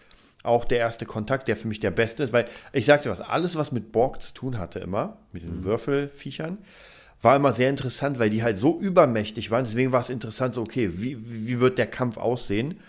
auch 0.43 0.65
der 0.65 0.79
erste 0.79 1.05
Kontakt, 1.05 1.47
der 1.47 1.55
für 1.55 1.69
mich 1.69 1.79
der 1.79 1.91
beste 1.91 2.23
ist, 2.23 2.33
weil 2.33 2.49
ich 2.73 2.85
sagte 2.85 3.09
was, 3.09 3.21
alles, 3.21 3.55
was 3.55 3.71
mit 3.71 3.93
Borg 3.93 4.21
zu 4.21 4.33
tun 4.33 4.57
hatte 4.57 4.79
immer, 4.79 5.19
mit 5.31 5.43
diesen 5.43 5.63
Würfelviechern, 5.63 6.57
war 7.21 7.35
immer 7.35 7.53
sehr 7.53 7.69
interessant, 7.69 8.19
weil 8.19 8.29
die 8.29 8.43
halt 8.43 8.57
so 8.57 8.79
übermächtig 8.79 9.51
waren. 9.51 9.63
Deswegen 9.63 9.91
war 9.91 10.01
es 10.01 10.09
interessant, 10.09 10.53
so, 10.53 10.61
okay, 10.61 10.89
wie, 10.93 11.17
wie 11.19 11.59
wird 11.59 11.77
der 11.77 11.87
Kampf 11.87 12.17
aussehen 12.17 12.79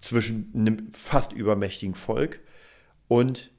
zwischen 0.00 0.50
einem 0.54 0.88
fast 0.92 1.32
übermächtigen 1.32 1.94
Volk 1.94 2.40
und 3.08 3.50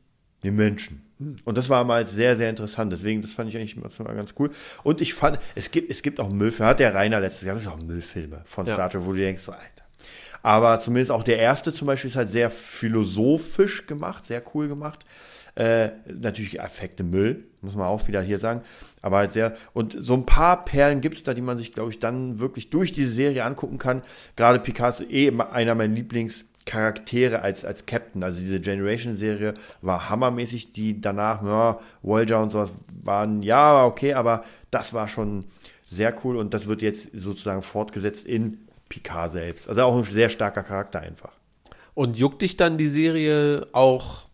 den 0.44 0.56
Menschen. 0.56 1.04
Und 1.46 1.58
das 1.58 1.70
war 1.70 1.84
mal 1.84 2.06
sehr, 2.06 2.36
sehr 2.36 2.50
interessant. 2.50 2.92
Deswegen, 2.92 3.22
das 3.22 3.34
fand 3.34 3.50
ich 3.50 3.58
eigentlich 3.58 3.76
mal 3.76 3.90
ganz 4.16 4.36
cool. 4.38 4.52
Und 4.84 5.02
ich 5.02 5.14
fand, 5.14 5.40
es 5.56 5.72
gibt, 5.72 5.92
es 5.92 6.04
gibt 6.04 6.20
auch 6.20 6.30
Müllfilme, 6.30 6.70
hat 6.70 6.80
der 6.80 6.94
Rainer 6.94 7.20
letztes 7.20 7.46
Jahr, 7.46 7.56
es 7.56 7.64
ist 7.64 7.68
auch 7.68 7.82
Müllfilme 7.82 8.42
von 8.46 8.66
Ja. 8.68 8.74
Star 8.74 8.90
Trek, 8.90 9.04
wo 9.04 9.14
du 9.14 9.20
denkst, 9.20 9.42
so, 9.42 9.52
Alter. 9.52 9.66
Aber 10.44 10.80
zumindest 10.80 11.12
auch 11.12 11.24
der 11.24 11.40
erste 11.40 11.74
zum 11.74 11.88
Beispiel 11.88 12.10
ist 12.10 12.16
halt 12.16 12.30
sehr 12.30 12.52
philosophisch 12.52 13.88
gemacht, 13.88 14.26
sehr 14.26 14.44
cool 14.54 14.68
gemacht. 14.68 15.06
Äh, 15.58 15.94
natürlich 16.06 16.60
Effekte 16.60 17.04
Müll, 17.04 17.46
muss 17.62 17.76
man 17.76 17.88
auch 17.88 18.08
wieder 18.08 18.22
hier 18.22 18.38
sagen. 18.38 18.62
Aber 19.02 19.18
halt 19.18 19.32
sehr, 19.32 19.58
und 19.74 19.98
so 19.98 20.14
ein 20.14 20.28
paar 20.28 20.66
Perlen 20.66 21.02
gibt 21.02 21.16
es 21.16 21.24
da, 21.24 21.34
die 21.34 21.42
man 21.42 21.58
sich, 21.58 21.72
glaube 21.72 21.90
ich, 21.90 22.00
dann 22.00 22.38
wirklich 22.38 22.70
durch 22.70 22.92
diese 22.92 23.12
Serie 23.12 23.44
angucken 23.44 23.80
kann. 23.80 24.04
Gerade 24.36 24.60
Picard 24.60 25.00
ist 25.00 25.10
eh 25.10 25.30
einer 25.30 25.74
meiner 25.74 25.88
Lieblingscharaktere 25.88 27.42
als, 27.42 27.66
als 27.66 27.88
Captain. 27.88 28.22
Also 28.22 28.40
diese 28.40 28.60
Generation-Serie 28.60 29.56
war 29.82 30.12
hammermäßig. 30.12 30.74
Die 30.74 31.02
danach, 31.02 31.42
ja, 31.42 31.80
Voyager 32.04 32.44
und 32.44 32.52
sowas 32.52 32.72
waren, 33.04 33.42
ja, 33.42 33.84
okay, 33.84 34.14
aber 34.14 34.44
das 34.70 34.94
war 34.94 35.08
schon 35.08 35.46
sehr 35.90 36.14
cool 36.24 36.38
und 36.38 36.54
das 36.54 36.68
wird 36.68 36.84
jetzt 36.84 37.10
sozusagen 37.20 37.64
fortgesetzt 37.64 38.28
in 38.28 38.60
Picard 38.90 39.32
selbst. 39.32 39.68
Also 39.68 39.82
auch 39.82 39.98
ein 39.98 40.04
sehr 40.04 40.30
starker 40.30 40.62
Charakter 40.62 41.00
einfach. 41.00 41.32
Und 41.96 42.16
juckt 42.16 42.44
dich 42.44 42.58
dann 42.58 42.78
die 42.78 42.90
Serie 42.90 43.66
auch 43.72 44.27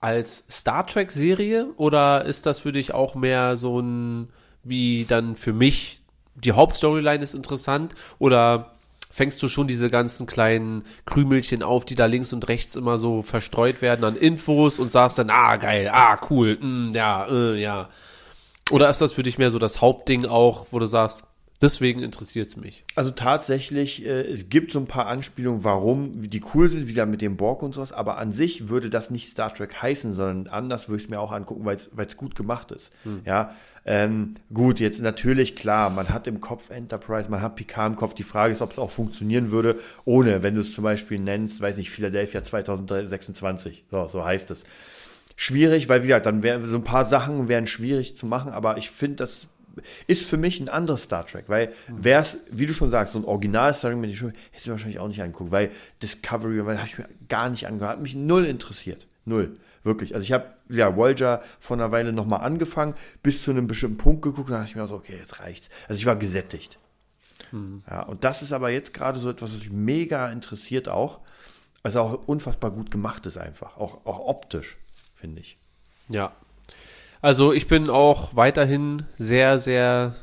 als 0.00 0.44
Star 0.50 0.86
Trek-Serie 0.86 1.68
oder 1.76 2.24
ist 2.24 2.46
das 2.46 2.60
für 2.60 2.72
dich 2.72 2.94
auch 2.94 3.14
mehr 3.14 3.56
so 3.56 3.80
ein, 3.80 4.28
wie 4.64 5.04
dann 5.04 5.36
für 5.36 5.52
mich, 5.52 6.00
die 6.34 6.52
Hauptstoryline 6.52 7.22
ist 7.22 7.34
interessant 7.34 7.94
oder 8.18 8.72
fängst 9.10 9.42
du 9.42 9.48
schon 9.48 9.66
diese 9.66 9.90
ganzen 9.90 10.26
kleinen 10.26 10.84
Krümelchen 11.04 11.62
auf, 11.62 11.84
die 11.84 11.96
da 11.96 12.06
links 12.06 12.32
und 12.32 12.48
rechts 12.48 12.76
immer 12.76 12.98
so 12.98 13.22
verstreut 13.22 13.82
werden 13.82 14.04
an 14.04 14.16
Infos 14.16 14.78
und 14.78 14.92
sagst 14.92 15.18
dann, 15.18 15.30
ah, 15.30 15.56
geil, 15.56 15.90
ah, 15.92 16.18
cool, 16.30 16.56
mm, 16.56 16.92
ja, 16.94 17.26
äh, 17.26 17.60
ja. 17.60 17.88
Oder 18.70 18.88
ist 18.88 19.00
das 19.00 19.12
für 19.12 19.24
dich 19.24 19.36
mehr 19.36 19.50
so 19.50 19.58
das 19.58 19.80
Hauptding 19.80 20.26
auch, 20.26 20.66
wo 20.70 20.78
du 20.78 20.86
sagst, 20.86 21.24
deswegen 21.60 22.02
interessiert 22.02 22.48
es 22.48 22.56
mich? 22.56 22.84
Also 22.96 23.10
tatsächlich, 23.10 24.04
äh, 24.04 24.22
es 24.22 24.48
gibt 24.48 24.70
so 24.70 24.78
ein 24.78 24.86
paar 24.86 25.06
Anspielungen, 25.06 25.64
warum, 25.64 26.28
die 26.28 26.42
cool 26.54 26.68
sind, 26.68 26.82
wie 26.82 26.88
gesagt 26.88 27.10
mit 27.10 27.22
dem 27.22 27.36
Borg 27.36 27.62
und 27.62 27.74
sowas, 27.74 27.92
aber 27.92 28.18
an 28.18 28.30
sich 28.30 28.68
würde 28.68 28.90
das 28.90 29.10
nicht 29.10 29.28
Star 29.28 29.52
Trek 29.52 29.80
heißen, 29.80 30.12
sondern 30.12 30.52
anders 30.52 30.88
würde 30.88 30.98
ich 30.98 31.04
es 31.04 31.10
mir 31.10 31.20
auch 31.20 31.32
angucken, 31.32 31.64
weil 31.64 31.76
es 31.76 32.16
gut 32.16 32.34
gemacht 32.34 32.72
ist. 32.72 32.92
Ja, 33.24 33.54
ähm, 33.86 34.34
gut, 34.52 34.78
jetzt 34.78 35.00
natürlich 35.00 35.56
klar, 35.56 35.90
man 35.90 36.10
hat 36.10 36.26
im 36.26 36.40
Kopf 36.40 36.70
Enterprise, 36.70 37.30
man 37.30 37.40
hat 37.40 37.56
Picard 37.56 37.92
im 37.92 37.96
Kopf. 37.96 38.14
Die 38.14 38.24
Frage 38.24 38.52
ist, 38.52 38.60
ob 38.62 38.72
es 38.72 38.78
auch 38.78 38.90
funktionieren 38.90 39.50
würde, 39.50 39.78
ohne, 40.04 40.42
wenn 40.42 40.54
du 40.54 40.60
es 40.60 40.74
zum 40.74 40.84
Beispiel 40.84 41.18
nennst, 41.18 41.60
weiß 41.60 41.78
nicht, 41.78 41.90
Philadelphia 41.90 42.42
2026. 42.42 43.84
So, 43.90 44.06
so 44.06 44.24
heißt 44.24 44.50
es. 44.50 44.64
Schwierig, 45.36 45.88
weil 45.88 46.02
wie 46.02 46.08
gesagt, 46.08 46.26
dann 46.26 46.42
wären 46.42 46.62
so 46.68 46.76
ein 46.76 46.84
paar 46.84 47.06
Sachen 47.06 47.48
wären 47.48 47.66
schwierig 47.66 48.16
zu 48.16 48.26
machen, 48.26 48.52
aber 48.52 48.76
ich 48.76 48.90
finde, 48.90 49.16
das 49.16 49.48
ist 50.06 50.24
für 50.24 50.36
mich 50.36 50.60
ein 50.60 50.68
anderes 50.68 51.04
Star 51.04 51.26
Trek, 51.26 51.44
weil 51.48 51.72
wäre 51.88 52.22
es, 52.22 52.38
wie 52.50 52.66
du 52.66 52.74
schon 52.74 52.90
sagst, 52.90 53.14
so 53.14 53.18
ein 53.18 53.24
Original 53.24 53.74
Star 53.74 53.90
Trek 53.90 54.00
mit 54.00 54.10
den 54.10 54.16
Schulen, 54.16 54.34
hätte 54.50 54.62
ich 54.62 54.66
mir 54.66 54.72
wahrscheinlich 54.72 54.98
auch 55.00 55.08
nicht 55.08 55.22
angeguckt, 55.22 55.50
weil 55.50 55.70
Discovery, 56.02 56.64
weil 56.66 56.78
habe 56.78 56.88
ich 56.88 56.98
mir 56.98 57.08
gar 57.28 57.48
nicht 57.50 57.66
angehört, 57.66 57.92
hat 57.92 58.02
mich 58.02 58.14
null 58.14 58.44
interessiert. 58.44 59.06
Null. 59.24 59.56
Wirklich. 59.82 60.14
Also 60.14 60.24
ich 60.24 60.32
habe 60.32 60.46
ja 60.68 60.94
Voyager 60.94 61.42
vor 61.58 61.76
einer 61.76 61.90
Weile 61.90 62.12
nochmal 62.12 62.40
angefangen, 62.40 62.94
bis 63.22 63.42
zu 63.42 63.50
einem 63.50 63.66
bestimmten 63.66 63.96
Punkt 63.96 64.22
geguckt, 64.22 64.50
dann 64.50 64.58
dachte 64.58 64.70
ich 64.70 64.76
mir 64.76 64.86
so, 64.86 64.96
okay, 64.96 65.16
jetzt 65.16 65.40
reicht's. 65.40 65.70
Also 65.88 65.98
ich 65.98 66.06
war 66.06 66.16
gesättigt. 66.16 66.78
Ja, 67.88 68.02
und 68.02 68.22
das 68.22 68.42
ist 68.42 68.52
aber 68.52 68.70
jetzt 68.70 68.94
gerade 68.94 69.18
so 69.18 69.28
etwas, 69.28 69.52
was 69.52 69.60
mich 69.60 69.72
mega 69.72 70.30
interessiert 70.30 70.88
auch. 70.88 71.20
Also 71.82 72.00
auch 72.00 72.28
unfassbar 72.28 72.70
gut 72.70 72.90
gemacht 72.90 73.26
ist 73.26 73.38
einfach. 73.38 73.76
Auch, 73.76 74.06
auch 74.06 74.20
optisch, 74.20 74.76
finde 75.14 75.40
ich. 75.40 75.58
Ja. 76.08 76.32
Also 77.22 77.52
ich 77.52 77.66
bin 77.68 77.90
auch 77.90 78.34
weiterhin 78.34 79.04
sehr, 79.16 79.58
sehr 79.58 80.14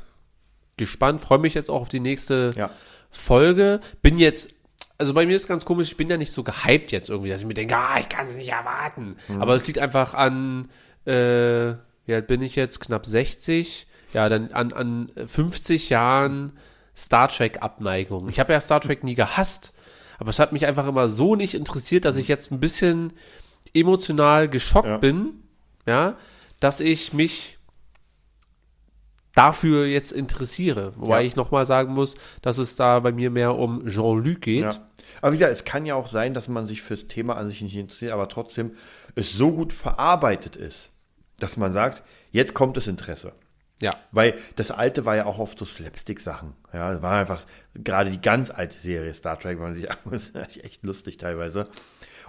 gespannt. 0.78 1.22
Freue 1.22 1.39
mich 1.39 1.54
jetzt 1.54 1.70
auch 1.70 1.82
auf 1.82 1.89
die 1.89 2.00
nächste 2.00 2.52
Ja. 2.56 2.70
Folge. 3.12 3.80
Bin 4.02 4.18
jetzt, 4.20 4.54
also 4.98 5.14
bei 5.14 5.26
mir 5.26 5.36
ist 5.36 5.48
ganz 5.48 5.66
komisch, 5.66 5.89
ich 5.91 5.98
bin 5.98 6.10
ja 6.10 6.18
nicht 6.18 6.32
so 6.32 6.43
gehypt 6.43 6.91
jetzt 6.91 7.10
irgendwie, 7.10 7.30
dass 7.30 7.41
ich 7.41 7.48
mir 7.48 7.54
denke, 7.54 7.76
ah, 7.78 7.98
ich 8.00 8.10
kann 8.10 8.28
es 8.28 8.36
nicht 8.36 8.50
erwarten. 8.50 9.16
Aber 9.39 9.56
es 9.56 9.66
liegt 9.68 9.80
einfach 9.80 10.14
an, 10.14 10.70
äh, 11.06 11.74
wie 12.06 12.14
alt 12.14 12.28
bin 12.28 12.41
ich 12.41 12.56
jetzt? 12.56 12.80
Knapp 12.80 13.06
60. 13.06 13.88
Ja, 14.14 14.30
dann 14.30 14.52
an, 14.54 14.72
an 14.74 15.12
50 15.28 15.89
Jahren 15.89 16.54
Star 16.95 17.28
Trek 17.28 17.62
Abneigung. 17.62 18.30
Ich 18.30 18.39
habe 18.39 18.54
ja 18.54 18.62
Star 18.62 18.82
Trek 18.82 19.04
nie 19.04 19.16
gehasst, 19.16 19.74
aber 20.18 20.30
es 20.30 20.39
hat 20.39 20.52
mich 20.54 20.66
einfach 20.66 20.88
immer 20.88 21.10
so 21.10 21.36
nicht 21.36 21.54
interessiert, 21.54 22.06
dass 22.06 22.16
ich 22.16 22.28
jetzt 22.28 22.52
ein 22.52 22.60
bisschen 22.60 23.14
emotional 23.74 24.48
geschockt 24.50 24.88
Ja. 24.88 24.98
bin, 24.98 25.43
ja, 25.86 26.16
dass 26.60 26.80
ich 26.80 27.14
mich 27.14 27.58
dafür 29.36 29.86
jetzt 29.86 30.12
interessiere. 30.12 30.93
Wobei 30.95 31.22
Ja. 31.22 31.28
ich 31.28 31.36
nochmal 31.36 31.66
sagen 31.66 31.93
muss, 31.93 32.16
dass 32.41 32.58
es 32.58 32.76
da 32.76 32.99
bei 32.99 33.12
mir 33.12 33.30
mehr 33.30 33.55
um 33.55 33.88
Jean-Luc 33.88 34.41
geht. 34.41 34.64
Ja. 34.64 34.89
Aber 35.22 35.32
wie 35.32 35.38
gesagt, 35.38 35.53
es 35.53 35.64
kann 35.64 35.86
ja 35.86 35.95
auch 35.95 36.10
sein, 36.10 36.34
dass 36.34 36.47
man 36.47 36.66
sich 36.66 36.82
fürs 36.82 37.08
Thema 37.08 37.36
an 37.38 37.47
sich 37.47 37.62
nicht 37.62 37.76
interessiert, 37.76 38.12
aber 38.12 38.30
trotzdem 38.30 38.72
es 39.16 39.34
so 39.34 39.51
gut 39.51 39.74
verarbeitet 39.74 40.55
ist, 40.55 40.89
dass 41.39 41.55
man 41.55 41.72
sagt, 41.72 42.03
jetzt 42.32 42.53
kommt 42.55 42.78
das 42.78 42.88
Interesse. 42.88 43.34
Ja. 43.80 43.95
Weil 44.12 44.34
das 44.55 44.72
alte 44.72 45.05
war 45.05 45.16
ja 45.16 45.28
auch 45.28 45.38
oft 45.38 45.60
so 45.60 45.66
Slapstick-Sachen. 45.66 46.53
Ja, 46.74 46.93
es 46.93 47.01
war 47.03 47.14
einfach, 47.20 47.45
gerade 47.76 48.10
die 48.10 48.22
ganz 48.22 48.49
alte 48.49 48.80
Serie 48.80 49.14
Star 49.14 49.39
Trek, 49.39 49.60
war 49.60 49.72
sich 49.76 49.88
ist 50.12 50.36
echt 50.36 50.84
lustig 50.84 51.18
teilweise. 51.18 51.68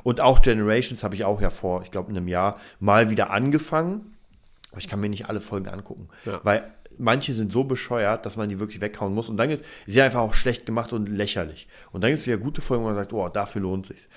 Und 0.03 0.20
auch 0.20 0.43
Generations 0.43 1.03
habe 1.03 1.14
ich 1.14 1.24
auch 1.24 1.41
ja 1.41 1.49
vor, 1.49 1.83
ich 1.83 1.91
glaube, 1.91 2.11
einem 2.11 2.29
Jahr 2.29 2.61
mal 2.81 3.09
wieder 3.09 3.31
angefangen. 3.31 4.14
Aber 4.71 4.81
ich 4.81 4.89
kann 4.89 5.01
mir 5.01 5.09
nicht 5.09 5.29
alle 5.29 5.41
Folgen 5.41 5.69
angucken. 5.69 6.09
Ja. 6.25 6.41
Weil 6.43 6.73
manche 6.99 7.33
sind 7.33 7.53
so 7.53 7.64
bescheuert, 7.64 8.27
dass 8.27 8.37
man 8.37 8.49
die 8.49 8.59
wirklich 8.59 8.81
weghauen 8.81 9.14
muss. 9.14 9.29
Und 9.29 9.37
dann 9.37 9.51
ist 9.51 9.64
sie 9.87 10.03
einfach 10.03 10.21
auch 10.21 10.35
schlecht 10.35 10.66
gemacht 10.66 10.93
und 10.93 11.09
lächerlich. 11.09 11.69
Und 11.93 12.03
dann 12.03 12.11
gibt 12.11 12.21
es 12.21 12.27
wieder 12.27 12.39
gute 12.39 12.61
Folgen, 12.61 12.85
wo 12.85 12.89
man 12.89 12.97
sagt, 12.97 13.12
oh, 13.12 13.29
dafür 13.29 13.62
lohnt 13.62 13.87
sich's. 13.87 14.09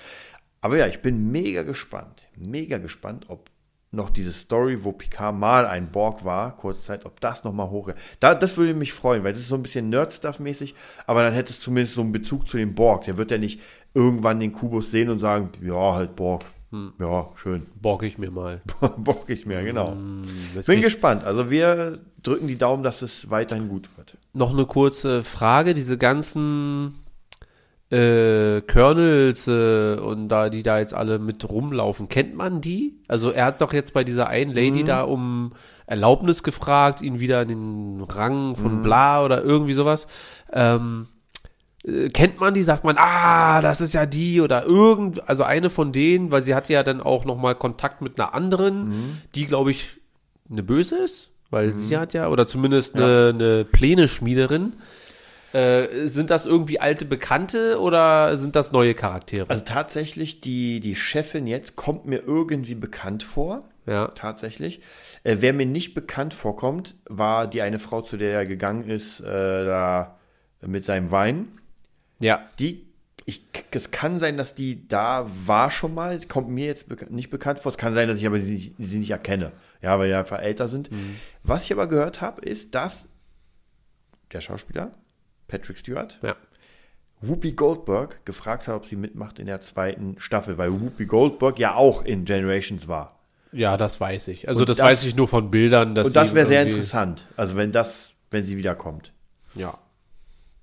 Aber 0.60 0.76
ja, 0.76 0.86
ich 0.86 1.00
bin 1.00 1.32
mega 1.32 1.62
gespannt, 1.62 2.28
mega 2.36 2.78
gespannt, 2.78 3.26
ob 3.28 3.50
noch 3.90 4.08
diese 4.08 4.32
Story, 4.32 4.84
wo 4.84 4.92
Picard 4.92 5.36
mal 5.36 5.66
ein 5.66 5.90
Borg 5.90 6.24
war, 6.24 6.56
Kurzzeit, 6.56 7.04
ob 7.04 7.20
das 7.20 7.44
nochmal 7.44 7.68
hoch. 7.68 7.90
Da, 8.20 8.34
das 8.34 8.56
würde 8.56 8.72
mich 8.72 8.92
freuen, 8.92 9.22
weil 9.22 9.32
das 9.32 9.42
ist 9.42 9.48
so 9.48 9.54
ein 9.54 9.62
bisschen 9.62 9.90
Nerd-Stuff-mäßig, 9.90 10.74
aber 11.06 11.22
dann 11.22 11.34
hätte 11.34 11.52
es 11.52 11.60
zumindest 11.60 11.96
so 11.96 12.00
einen 12.00 12.12
Bezug 12.12 12.48
zu 12.48 12.56
dem 12.56 12.74
Borg. 12.74 13.04
Der 13.04 13.18
wird 13.18 13.30
ja 13.30 13.38
nicht 13.38 13.60
irgendwann 13.92 14.40
den 14.40 14.52
Kubus 14.52 14.90
sehen 14.90 15.10
und 15.10 15.18
sagen, 15.18 15.50
ja, 15.60 15.94
halt 15.94 16.16
Borg. 16.16 16.44
Ja, 16.98 17.28
schön. 17.36 17.66
Borg 17.80 18.02
ich 18.02 18.18
mir 18.18 18.30
mal. 18.30 18.62
Borg 18.96 19.28
ich 19.28 19.46
mehr, 19.46 19.62
genau. 19.62 19.96
Das 20.54 20.66
Bin 20.66 20.80
gespannt. 20.80 21.24
Also 21.24 21.50
wir 21.50 22.00
drücken 22.22 22.46
die 22.48 22.58
Daumen, 22.58 22.82
dass 22.82 23.02
es 23.02 23.30
weiterhin 23.30 23.68
gut 23.68 23.88
wird. 23.96 24.16
noch 24.32 24.52
eine 24.52 24.66
kurze 24.66 25.22
Frage. 25.22 25.74
Diese 25.74 25.98
ganzen 25.98 26.94
äh, 27.90 28.62
Kernels 28.62 29.48
äh, 29.48 29.96
und 29.96 30.28
da, 30.28 30.48
die 30.48 30.62
da 30.62 30.78
jetzt 30.78 30.94
alle 30.94 31.18
mit 31.18 31.48
rumlaufen, 31.48 32.08
kennt 32.08 32.34
man 32.34 32.62
die? 32.62 32.98
Also 33.06 33.30
er 33.30 33.44
hat 33.46 33.60
doch 33.60 33.74
jetzt 33.74 33.92
bei 33.92 34.02
dieser 34.02 34.28
einen 34.28 34.52
Lady 34.52 34.82
da 34.82 35.02
um 35.02 35.52
Erlaubnis 35.86 36.42
gefragt, 36.42 37.02
ihn 37.02 37.20
wieder 37.20 37.42
in 37.42 37.48
den 37.48 38.00
Rang 38.00 38.56
von 38.56 38.80
bla 38.80 39.22
oder 39.22 39.42
irgendwie 39.42 39.74
sowas. 39.74 40.06
Ähm, 40.52 41.08
äh, 41.84 42.08
kennt 42.10 42.40
man 42.40 42.54
die? 42.54 42.62
Sagt 42.62 42.84
man, 42.84 42.96
ah, 42.98 43.60
das 43.60 43.80
ist 43.80 43.94
ja 43.94 44.06
die 44.06 44.40
oder 44.40 44.64
irgend, 44.64 45.28
also 45.28 45.42
eine 45.44 45.70
von 45.70 45.92
denen, 45.92 46.30
weil 46.30 46.42
sie 46.42 46.54
hatte 46.54 46.72
ja 46.72 46.82
dann 46.82 47.00
auch 47.00 47.24
noch 47.24 47.36
mal 47.36 47.54
Kontakt 47.54 48.02
mit 48.02 48.20
einer 48.20 48.34
anderen, 48.34 49.22
die 49.34 49.46
glaube 49.46 49.70
ich 49.70 49.96
eine 50.50 50.62
böse 50.62 50.96
ist, 50.96 51.30
weil 51.50 51.72
sie 51.72 51.96
hat 51.96 52.14
ja 52.14 52.28
oder 52.28 52.46
zumindest 52.46 52.96
eine, 52.96 53.30
eine 53.34 53.64
Pläne-Schmiederin. 53.64 54.74
Äh, 55.52 56.06
sind 56.08 56.30
das 56.30 56.46
irgendwie 56.46 56.80
alte 56.80 57.04
Bekannte 57.04 57.78
oder 57.78 58.36
sind 58.38 58.56
das 58.56 58.72
neue 58.72 58.94
Charaktere? 58.94 59.44
Also 59.50 59.62
tatsächlich, 59.64 60.40
die, 60.40 60.80
die 60.80 60.96
Chefin 60.96 61.46
jetzt 61.46 61.76
kommt 61.76 62.06
mir 62.06 62.22
irgendwie 62.26 62.74
bekannt 62.74 63.22
vor. 63.22 63.64
ja. 63.86 64.08
Tatsächlich. 64.08 64.80
Äh, 65.24 65.36
wer 65.40 65.52
mir 65.52 65.66
nicht 65.66 65.92
bekannt 65.92 66.32
vorkommt, 66.32 66.94
war 67.06 67.46
die 67.46 67.60
eine 67.60 67.78
Frau, 67.78 68.00
zu 68.00 68.16
der 68.16 68.32
er 68.32 68.46
gegangen 68.46 68.88
ist, 68.88 69.20
äh, 69.20 69.24
da 69.26 70.16
mit 70.62 70.84
seinem 70.84 71.10
Wein. 71.10 71.48
Ja. 72.22 72.48
Die, 72.58 72.86
ich, 73.24 73.42
es 73.70 73.90
kann 73.90 74.18
sein, 74.18 74.36
dass 74.36 74.54
die 74.54 74.88
da 74.88 75.28
war 75.46 75.70
schon 75.70 75.94
mal, 75.94 76.18
kommt 76.28 76.48
mir 76.48 76.66
jetzt 76.66 76.88
beka 76.88 77.06
nicht 77.08 77.30
bekannt 77.30 77.58
vor. 77.58 77.70
Es 77.70 77.78
kann 77.78 77.94
sein, 77.94 78.08
dass 78.08 78.18
ich 78.18 78.26
aber 78.26 78.40
sie, 78.40 78.54
nicht- 78.54 78.74
sie 78.78 78.98
nicht 78.98 79.10
erkenne. 79.10 79.52
Ja, 79.80 79.98
weil 79.98 80.08
die 80.08 80.14
einfach 80.14 80.40
älter 80.40 80.68
sind. 80.68 80.90
Was 81.42 81.64
ich 81.64 81.72
aber 81.72 81.86
gehört 81.86 82.20
habe, 82.20 82.40
ist, 82.42 82.74
dass 82.74 83.08
der 84.32 84.40
Schauspieler, 84.40 84.90
Patrick 85.48 85.78
Stewart, 85.78 86.18
Ja. 86.22 86.36
Whoopi 87.20 87.52
Goldberg 87.52 88.24
gefragt 88.26 88.66
hat, 88.66 88.74
ob 88.74 88.86
sie 88.86 88.96
mitmacht 88.96 89.38
in 89.38 89.46
der 89.46 89.60
zweiten 89.60 90.16
Staffel, 90.18 90.58
weil 90.58 90.72
Whoopi 90.80 91.06
Goldberg 91.06 91.58
ja 91.58 91.74
auch 91.74 92.04
in 92.04 92.24
Generations 92.24 92.88
war. 92.88 93.20
Ja, 93.52 93.76
das 93.76 94.00
weiß 94.00 94.28
ich. 94.28 94.48
Also 94.48 94.64
das, 94.64 94.78
das- 94.78 94.86
weiß 94.86 95.04
ich 95.04 95.14
nur 95.14 95.28
von 95.28 95.50
Bildern. 95.50 95.94
Dass 95.94 96.08
Und 96.08 96.16
das 96.16 96.34
wäre 96.34 96.46
sehr 96.46 96.62
interessant. 96.62 97.26
Also 97.36 97.54
wenn 97.56 97.70
das, 97.70 98.14
wenn 98.30 98.42
sie 98.42 98.56
wiederkommt. 98.56 99.12
Ja. 99.54 99.78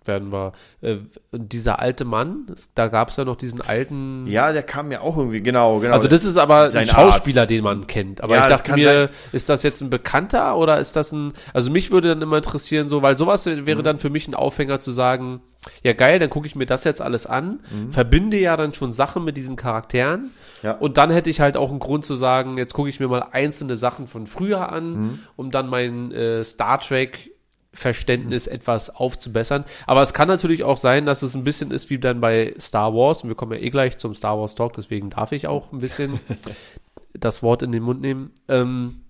Werden 0.05 0.31
wir. 0.31 0.53
Äh, 0.81 0.97
dieser 1.31 1.79
alte 1.79 2.05
Mann, 2.05 2.47
es- 2.53 2.71
da 2.73 2.87
gab 2.87 3.09
es 3.09 3.17
ja 3.17 3.25
noch 3.25 3.35
diesen 3.35 3.61
alten. 3.61 4.25
Ja, 4.27 4.51
der 4.51 4.63
kam 4.63 4.91
ja 4.91 5.01
auch 5.01 5.17
irgendwie, 5.17 5.41
genau, 5.41 5.79
genau. 5.79 5.93
Also 5.93 6.07
das 6.07 6.25
ist 6.25 6.37
aber 6.37 6.71
ein 6.73 6.85
Schauspieler, 6.85 7.41
Arzt. 7.41 7.51
den 7.51 7.63
man 7.63 7.85
kennt. 7.87 8.21
Aber 8.21 8.35
Ja, 8.35 8.43
ich 8.43 8.47
dachte 8.49 8.73
mir, 8.73 8.93
sein. 8.93 9.09
ist 9.33 9.49
das 9.49 9.63
jetzt 9.63 9.81
ein 9.81 9.89
Bekannter 9.89 10.55
oder 10.57 10.79
ist 10.79 10.95
das 10.95 11.11
ein, 11.11 11.33
also 11.53 11.69
mich 11.71 11.91
würde 11.91 12.09
dann 12.09 12.21
immer 12.21 12.37
interessieren, 12.37 12.87
so, 12.89 13.01
weil 13.01 13.17
sowas 13.17 13.45
Mhm. 13.45 13.65
wäre 13.67 13.83
dann 13.83 13.99
für 13.99 14.09
mich 14.09 14.27
ein 14.27 14.33
Aufhänger 14.35 14.79
zu 14.79 14.91
sagen, 14.91 15.41
ja 15.83 15.93
geil, 15.93 16.17
dann 16.19 16.29
gucke 16.29 16.47
ich 16.47 16.55
mir 16.55 16.65
das 16.65 16.85
jetzt 16.85 17.01
alles 17.01 17.25
an, 17.27 17.59
Mhm. 17.69 17.91
verbinde 17.91 18.37
ja 18.39 18.55
dann 18.57 18.73
schon 18.73 18.91
Sachen 18.93 19.25
mit 19.25 19.35
diesen 19.37 19.57
Charakteren 19.57 20.31
Ja. 20.63 20.71
und 20.71 20.97
dann 20.97 21.09
hätte 21.11 21.29
ich 21.29 21.41
halt 21.41 21.57
auch 21.57 21.69
einen 21.69 21.79
Grund 21.79 22.05
zu 22.05 22.15
sagen, 22.15 22.57
jetzt 22.57 22.73
gucke 22.73 22.89
ich 22.89 22.99
mir 22.99 23.09
mal 23.09 23.25
einzelne 23.31 23.75
Sachen 23.75 24.07
von 24.07 24.25
früher 24.25 24.71
an, 24.71 24.91
Mhm. 24.93 25.19
um 25.35 25.51
dann 25.51 25.67
mein 25.67 26.11
äh, 26.13 26.43
Star 26.43 26.79
Trek 26.79 27.31
Verständnis 27.79 28.45
etwas 28.45 28.89
aufzubessern. 28.89 29.65
Aber 29.87 30.01
es 30.01 30.13
kann 30.13 30.27
natürlich 30.27 30.63
auch 30.63 30.77
sein, 30.77 31.05
dass 31.05 31.21
es 31.21 31.33
ein 31.35 31.43
bisschen 31.43 31.71
ist 31.71 31.89
wie 31.89 31.97
dann 31.97 32.21
bei 32.21 32.53
Star 32.59 32.93
Wars. 32.93 33.23
Und 33.23 33.29
wir 33.29 33.35
kommen 33.35 33.53
ja 33.53 33.59
eh 33.59 33.69
gleich 33.69 33.97
zum 33.97 34.13
Star 34.13 34.37
Wars 34.37 34.55
Talk, 34.55 34.73
deswegen 34.73 35.09
darf 35.09 35.31
ich 35.31 35.47
auch 35.47 35.71
ein 35.71 35.79
bisschen 35.79 36.19
das 37.13 37.41
Wort 37.41 37.63
in 37.63 37.71
den 37.71 37.83
Mund 37.83 38.01
nehmen. 38.01 38.31
Ähm, 38.47 39.01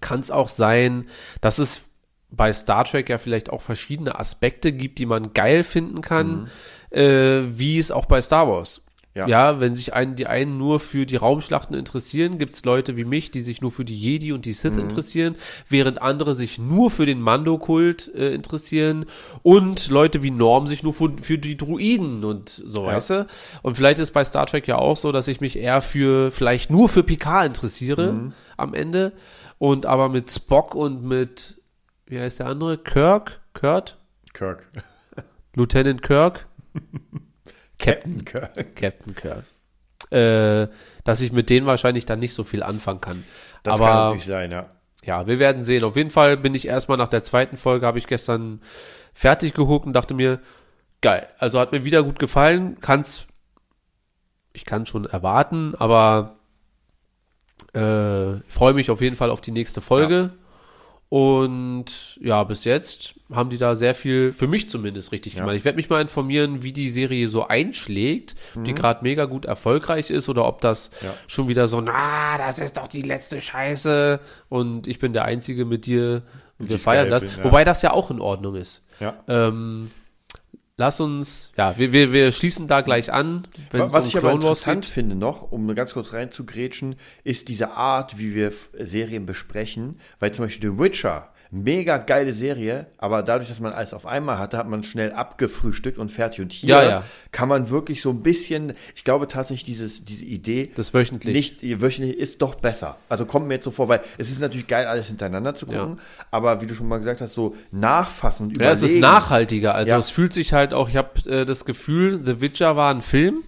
kann 0.00 0.20
es 0.20 0.30
auch 0.30 0.48
sein, 0.48 1.08
dass 1.40 1.58
es 1.58 1.82
bei 2.30 2.52
Star 2.52 2.84
Trek 2.84 3.08
ja 3.08 3.18
vielleicht 3.18 3.50
auch 3.50 3.60
verschiedene 3.60 4.18
Aspekte 4.18 4.72
gibt, 4.72 4.98
die 4.98 5.06
man 5.06 5.32
geil 5.34 5.64
finden 5.64 6.00
kann, 6.00 6.48
äh, 6.90 7.40
wie 7.48 7.78
es 7.78 7.90
auch 7.90 8.06
bei 8.06 8.22
Star 8.22 8.48
Wars. 8.48 8.82
Ja. 9.12 9.26
Ja, 9.26 9.58
wenn 9.58 9.74
sich 9.74 9.92
einen, 9.92 10.14
die 10.14 10.28
einen 10.28 10.56
nur 10.56 10.78
für 10.78 11.04
die 11.04 11.16
Raumschlachten 11.16 11.76
interessieren, 11.76 12.38
gibt 12.38 12.54
es 12.54 12.64
Leute 12.64 12.96
wie 12.96 13.04
mich, 13.04 13.32
die 13.32 13.40
sich 13.40 13.60
nur 13.60 13.72
für 13.72 13.84
die 13.84 13.98
Jedi 13.98 14.32
und 14.32 14.44
die 14.44 14.52
Sith 14.52 14.76
interessieren, 14.76 15.34
während 15.68 16.00
andere 16.00 16.36
sich 16.36 16.60
nur 16.60 16.92
für 16.92 17.06
den 17.06 17.20
Mando-Kult 17.20 18.14
äh, 18.14 18.32
interessieren 18.32 19.06
und 19.42 19.88
Leute 19.88 20.22
wie 20.22 20.30
Norm 20.30 20.68
sich 20.68 20.84
nur 20.84 20.92
für, 20.94 21.10
für 21.20 21.38
die 21.38 21.56
Druiden 21.56 22.22
und 22.22 22.50
so, 22.50 22.82
Ja. 22.86 22.94
weißt 22.94 23.10
du? 23.10 23.26
Und 23.62 23.76
vielleicht 23.76 23.98
ist 23.98 24.12
bei 24.12 24.24
Star 24.24 24.46
Trek 24.46 24.68
ja 24.68 24.76
auch 24.76 24.96
so, 24.96 25.10
dass 25.10 25.26
ich 25.26 25.40
mich 25.40 25.56
eher 25.58 25.82
für, 25.82 26.30
vielleicht 26.30 26.70
nur 26.70 26.88
für 26.88 27.02
Picard 27.02 27.46
interessiere 27.46 28.32
am 28.56 28.74
Ende 28.74 29.12
und 29.58 29.86
aber 29.86 30.08
mit 30.08 30.30
Spock 30.30 30.76
und 30.76 31.02
mit, 31.02 31.60
wie 32.06 32.20
heißt 32.20 32.38
der 32.38 32.46
andere? 32.46 32.78
Kirk? 32.78 33.40
Kurt? 33.54 33.98
Kirk. 34.34 34.68
Lieutenant 35.56 36.02
Kirk? 36.02 36.46
Captain 37.80 38.24
Kirk. 38.24 38.76
Captain 38.76 39.14
Kirk. 39.14 39.44
Äh, 40.10 40.68
dass 41.04 41.20
ich 41.20 41.32
mit 41.32 41.50
denen 41.50 41.66
wahrscheinlich 41.66 42.04
dann 42.04 42.18
nicht 42.18 42.34
so 42.34 42.44
viel 42.44 42.62
anfangen 42.62 43.00
kann. 43.00 43.24
Das 43.62 43.78
kann 43.78 43.88
Aber 43.88 44.04
natürlich 44.04 44.26
sein, 44.26 44.50
ja. 44.50 44.70
ja, 45.04 45.26
wir 45.26 45.38
werden 45.38 45.62
sehen. 45.62 45.84
Auf 45.84 45.96
jeden 45.96 46.10
Fall 46.10 46.36
bin 46.36 46.54
ich 46.54 46.66
erstmal 46.66 46.98
nach 46.98 47.08
der 47.08 47.22
zweiten 47.22 47.56
Folge, 47.56 47.86
habe 47.86 47.98
ich 47.98 48.06
gestern 48.06 48.60
fertig 49.14 49.54
geguckt 49.54 49.86
und 49.86 49.92
dachte 49.92 50.14
mir, 50.14 50.40
geil. 51.00 51.28
Also 51.38 51.60
hat 51.60 51.72
mir 51.72 51.84
wieder 51.84 52.02
gut 52.02 52.18
gefallen. 52.18 52.78
Kann's, 52.80 53.26
ich 54.52 54.64
kann 54.64 54.86
schon 54.86 55.04
erwarten, 55.04 55.74
aber 55.76 56.36
äh, 57.72 58.40
freue 58.48 58.74
mich 58.74 58.90
auf 58.90 59.00
jeden 59.00 59.16
Fall 59.16 59.30
auf 59.30 59.40
die 59.40 59.52
nächste 59.52 59.80
Folge. 59.80 60.32
Und 61.14 62.18
ja, 62.22 62.44
bis 62.44 62.62
jetzt 62.62 63.14
haben 63.32 63.50
die 63.50 63.58
da 63.58 63.74
sehr 63.74 63.96
viel, 63.96 64.32
für 64.32 64.46
mich 64.46 64.68
zumindest 64.70 65.10
richtig 65.10 65.34
gemacht. 65.34 65.56
Ich 65.56 65.64
werde 65.64 65.74
mich 65.74 65.90
mal 65.90 66.00
informieren, 66.00 66.62
wie 66.62 66.72
die 66.72 66.88
Serie 66.88 67.28
so 67.28 67.48
einschlägt, 67.48 68.36
ob 68.56 68.64
die 68.64 68.74
gerade 68.74 69.02
mega 69.02 69.24
gut 69.24 69.44
erfolgreich 69.44 70.10
ist 70.10 70.28
oder 70.28 70.46
ob 70.46 70.60
das 70.60 70.92
Ja. 71.02 71.12
schon 71.26 71.48
wieder 71.48 71.66
so, 71.66 71.80
na, 71.80 72.38
das 72.38 72.60
ist 72.60 72.76
doch 72.76 72.86
die 72.86 73.02
letzte 73.02 73.40
Scheiße 73.40 74.20
und 74.48 74.86
ich 74.86 75.00
bin 75.00 75.12
der 75.12 75.24
Einzige 75.24 75.64
mit 75.64 75.84
dir 75.86 76.22
und 76.60 76.68
wir 76.68 76.78
feiern 76.78 77.10
das. 77.10 77.24
finden, 77.24 77.38
ja. 77.38 77.44
Wobei 77.44 77.64
das 77.64 77.82
ja 77.82 77.92
auch 77.92 78.12
in 78.12 78.20
Ordnung 78.20 78.54
ist. 78.54 78.84
Ja. 79.00 79.14
Ähm, 79.26 79.90
lass 80.80 80.98
uns, 80.98 81.50
ja, 81.58 81.76
wir, 81.76 81.92
wir, 81.92 82.10
wir 82.10 82.32
schließen 82.32 82.66
da 82.66 82.80
gleich 82.80 83.12
an, 83.12 83.46
Was 83.70 83.94
um 83.94 84.06
ich 84.06 84.16
aber 84.16 84.30
Clone 84.30 84.42
Wars 84.42 84.60
interessant 84.60 84.86
geht. 84.86 84.94
finde 84.94 85.14
noch, 85.14 85.52
um 85.52 85.72
ganz 85.74 85.92
kurz 85.92 86.14
reinzugrätschen, 86.14 86.96
ist 87.22 87.48
diese 87.48 87.72
Art, 87.72 88.18
wie 88.18 88.34
wir 88.34 88.50
Serien 88.78 89.26
besprechen. 89.26 90.00
Weil 90.18 90.32
zum 90.32 90.46
Beispiel 90.46 90.70
The 90.70 90.78
Witcher, 90.78 91.28
mega 91.52 91.98
geile 91.98 92.32
Serie, 92.32 92.86
aber 92.98 93.22
dadurch, 93.22 93.48
dass 93.48 93.58
man 93.60 93.72
alles 93.72 93.92
auf 93.92 94.06
einmal 94.06 94.38
hatte, 94.38 94.56
hat 94.56 94.68
man 94.68 94.84
schnell 94.84 95.12
abgefrühstückt 95.12 95.98
und 95.98 96.08
fertig. 96.10 96.40
Und 96.40 96.52
hier 96.52 96.68
Ja, 96.68 96.82
ja. 96.88 97.04
kann 97.32 97.48
man 97.48 97.68
wirklich 97.70 98.02
so 98.02 98.10
ein 98.10 98.22
bisschen, 98.22 98.74
ich 98.94 99.02
glaube 99.04 99.26
tatsächlich, 99.26 99.64
dieses, 99.64 100.04
diese 100.04 100.24
Idee, 100.24 100.70
Das 100.76 100.94
wöchentlich. 100.94 101.34
nicht 101.62 101.80
wöchentlich 101.80 102.16
ist 102.16 102.40
doch 102.42 102.54
besser. 102.54 102.96
Also 103.08 103.26
kommt 103.26 103.48
mir 103.48 103.54
jetzt 103.54 103.64
so 103.64 103.70
vor, 103.72 103.88
weil 103.88 104.00
es 104.18 104.30
ist 104.30 104.40
natürlich 104.40 104.66
geil, 104.68 104.86
alles 104.86 105.08
hintereinander 105.08 105.54
zu 105.54 105.66
gucken, 105.66 105.98
aber 106.30 106.60
wie 106.62 106.66
du 106.66 106.74
schon 106.74 106.86
mal 106.88 106.98
gesagt 106.98 107.20
hast, 107.20 107.34
so 107.34 107.56
nachfassen 107.72 108.48
und 108.48 108.58
Ja, 108.60 108.70
es 108.70 108.78
ist 108.82 108.90
überlegen. 108.96 109.00
nachhaltiger. 109.00 109.74
Also 109.74 109.90
Ja. 109.92 109.98
es 109.98 110.10
fühlt 110.10 110.32
sich 110.32 110.52
halt 110.52 110.72
auch, 110.72 110.88
ich 110.88 110.96
habe 110.96 111.28
äh, 111.28 111.44
das 111.44 111.64
Gefühl, 111.64 112.20
The 112.24 112.40
Witcher 112.40 112.76
war 112.76 112.94
ein 112.94 113.02
Film, 113.02 113.42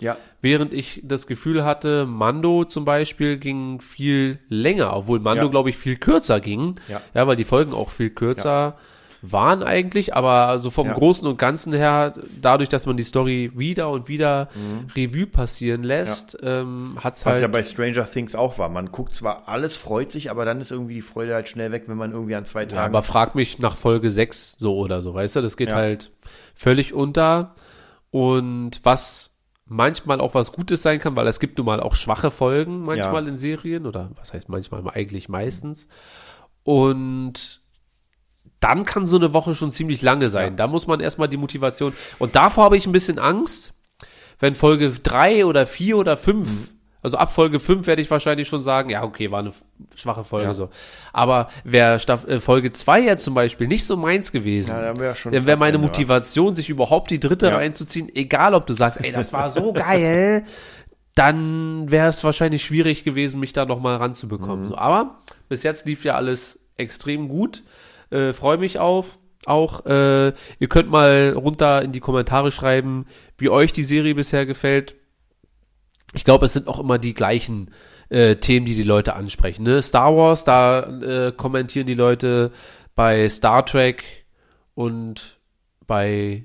Ja, 0.00 0.16
während 0.42 0.74
ich 0.74 1.00
das 1.04 1.26
Gefühl 1.26 1.64
hatte, 1.64 2.04
Mando 2.06 2.64
zum 2.64 2.84
Beispiel 2.84 3.38
ging 3.38 3.80
viel 3.80 4.38
länger, 4.48 4.94
obwohl 4.94 5.20
Mando, 5.20 5.44
Ja. 5.44 5.50
glaube 5.50 5.70
ich, 5.70 5.78
viel 5.78 5.96
kürzer 5.96 6.40
ging. 6.40 6.74
Ja. 6.88 7.26
weil 7.26 7.36
die 7.36 7.44
Folgen 7.44 7.72
auch 7.72 7.90
viel 7.90 8.10
kürzer 8.10 8.76
waren 9.22 9.62
eigentlich, 9.62 10.14
aber 10.14 10.58
so 10.58 10.68
vom 10.68 10.88
Ja. 10.88 10.92
Großen 10.92 11.26
und 11.26 11.38
Ganzen 11.38 11.72
her, 11.72 12.12
dadurch, 12.40 12.68
dass 12.68 12.84
man 12.84 12.98
die 12.98 13.02
Story 13.02 13.50
wieder 13.54 13.88
und 13.90 14.08
wieder 14.08 14.48
Revue 14.94 15.26
passieren 15.26 15.82
lässt, 15.82 16.36
ähm, 16.42 16.96
hat's 17.02 17.24
Was 17.24 17.32
halt. 17.32 17.42
ja 17.42 17.48
bei 17.48 17.62
Stranger 17.64 18.08
Things 18.08 18.34
auch 18.34 18.58
war. 18.58 18.68
Man 18.68 18.92
guckt 18.92 19.14
zwar 19.14 19.48
alles, 19.48 19.74
freut 19.74 20.12
sich, 20.12 20.30
aber 20.30 20.44
dann 20.44 20.60
ist 20.60 20.70
irgendwie 20.70 20.94
die 20.96 21.02
Freude 21.02 21.32
halt 21.34 21.48
schnell 21.48 21.72
weg, 21.72 21.84
wenn 21.86 21.96
man 21.96 22.12
irgendwie 22.12 22.34
an 22.36 22.44
zwei 22.44 22.60
Ja, 22.64 22.66
Tagen. 22.68 22.94
aber 22.94 23.02
frag 23.02 23.34
mich 23.34 23.58
nach 23.58 23.76
Folge 23.76 24.10
6 24.10 24.56
so 24.58 24.76
oder 24.76 25.00
so, 25.00 25.14
weißt 25.14 25.36
du? 25.36 25.40
Das 25.40 25.56
geht 25.56 25.70
Ja. 25.70 25.76
halt 25.76 26.10
völlig 26.54 26.92
unter. 26.92 27.54
Und 28.10 28.80
was 28.84 29.32
manchmal 29.66 30.20
auch 30.20 30.34
was 30.34 30.52
Gutes 30.52 30.82
sein 30.82 30.98
kann, 31.00 31.16
weil 31.16 31.26
es 31.26 31.40
gibt 31.40 31.58
nun 31.58 31.66
mal 31.66 31.80
auch 31.80 31.94
schwache 31.96 32.30
Folgen 32.30 32.84
manchmal 32.84 33.24
Ja. 33.24 33.28
in 33.28 33.36
Serien 33.36 33.84
oder 33.86 34.10
was 34.16 34.32
heißt 34.32 34.48
manchmal 34.48 34.82
eigentlich 34.94 35.28
meistens. 35.28 35.88
Und 36.62 37.60
dann 38.60 38.84
kann 38.84 39.06
so 39.06 39.16
eine 39.16 39.32
Woche 39.32 39.54
schon 39.54 39.70
ziemlich 39.70 40.02
lange 40.02 40.28
sein. 40.28 40.56
Da 40.56 40.66
muss 40.66 40.86
man 40.86 41.00
erstmal 41.00 41.28
die 41.28 41.36
Motivation. 41.36 41.92
Und 42.18 42.34
davor 42.36 42.64
habe 42.64 42.76
ich 42.76 42.86
ein 42.86 42.92
bisschen 42.92 43.18
Angst, 43.18 43.74
wenn 44.38 44.54
Folge 44.54 44.90
3 44.90 45.46
oder 45.46 45.66
4 45.66 45.96
oder 45.98 46.16
5, 46.16 46.48
Mhm. 46.48 46.68
Also 47.06 47.18
ab 47.18 47.30
Folge 47.32 47.60
5 47.60 47.86
werde 47.86 48.02
ich 48.02 48.10
wahrscheinlich 48.10 48.48
schon 48.48 48.60
sagen, 48.60 48.90
ja, 48.90 49.04
okay, 49.04 49.30
war 49.30 49.38
eine 49.38 49.52
schwache 49.94 50.24
Folge 50.24 50.48
Ja. 50.48 50.54
so. 50.54 50.70
Aber 51.12 51.48
wäre 51.64 51.98
Staff 52.00 52.26
äh, 52.26 52.40
Folge 52.40 52.72
2 52.72 53.00
jetzt 53.00 53.22
zum 53.24 53.34
Beispiel 53.34 53.68
nicht 53.68 53.84
so 53.86 53.96
meins 53.96 54.32
gewesen, 54.32 54.70
Ja, 54.70 54.82
dann 54.82 54.98
wäre 54.98 55.14
fast 55.14 55.32
meine 55.60 55.76
Ende, 55.76 55.78
Motivation, 55.78 56.54
sich 56.56 56.68
überhaupt 56.68 57.10
die 57.10 57.20
dritte 57.20 57.46
Ja. 57.46 57.56
reinzuziehen, 57.56 58.10
egal 58.14 58.54
ob 58.54 58.66
du 58.66 58.74
sagst, 58.74 59.02
ey, 59.04 59.12
das 59.12 59.32
war 59.32 59.50
so 59.50 59.72
geil, 59.72 60.44
dann 61.14 61.90
wäre 61.90 62.08
es 62.08 62.24
wahrscheinlich 62.24 62.64
schwierig 62.64 63.04
gewesen, 63.04 63.40
mich 63.40 63.52
da 63.52 63.64
nochmal 63.64 63.96
ranzubekommen. 63.96 64.60
Mhm. 64.64 64.66
So, 64.66 64.76
aber 64.76 65.18
bis 65.48 65.62
jetzt 65.62 65.86
lief 65.86 66.04
ja 66.04 66.14
alles 66.14 66.58
extrem 66.76 67.28
gut. 67.28 67.62
Äh, 68.10 68.32
Freue 68.32 68.58
mich 68.58 68.78
auf. 68.78 69.18
Auch 69.46 69.86
äh, 69.86 70.28
ihr 70.58 70.68
könnt 70.68 70.90
mal 70.90 71.32
runter 71.36 71.80
in 71.82 71.92
die 71.92 72.00
Kommentare 72.00 72.50
schreiben, 72.50 73.06
wie 73.38 73.48
euch 73.48 73.72
die 73.72 73.84
Serie 73.84 74.14
bisher 74.14 74.44
gefällt. 74.44 74.96
Ich 76.16 76.24
glaube, 76.24 76.46
es 76.46 76.54
sind 76.54 76.66
auch 76.66 76.80
immer 76.80 76.98
die 76.98 77.14
gleichen 77.14 77.70
äh, 78.08 78.36
Themen, 78.36 78.66
die 78.66 78.74
die 78.74 78.82
Leute 78.82 79.14
ansprechen. 79.14 79.64
Ne? 79.64 79.82
Star 79.82 80.16
Wars, 80.16 80.44
da 80.44 80.80
äh, 80.80 81.32
kommentieren 81.32 81.86
die 81.86 81.94
Leute 81.94 82.52
bei 82.94 83.28
Star 83.28 83.64
Trek 83.66 84.04
und 84.74 85.38
bei 85.86 86.44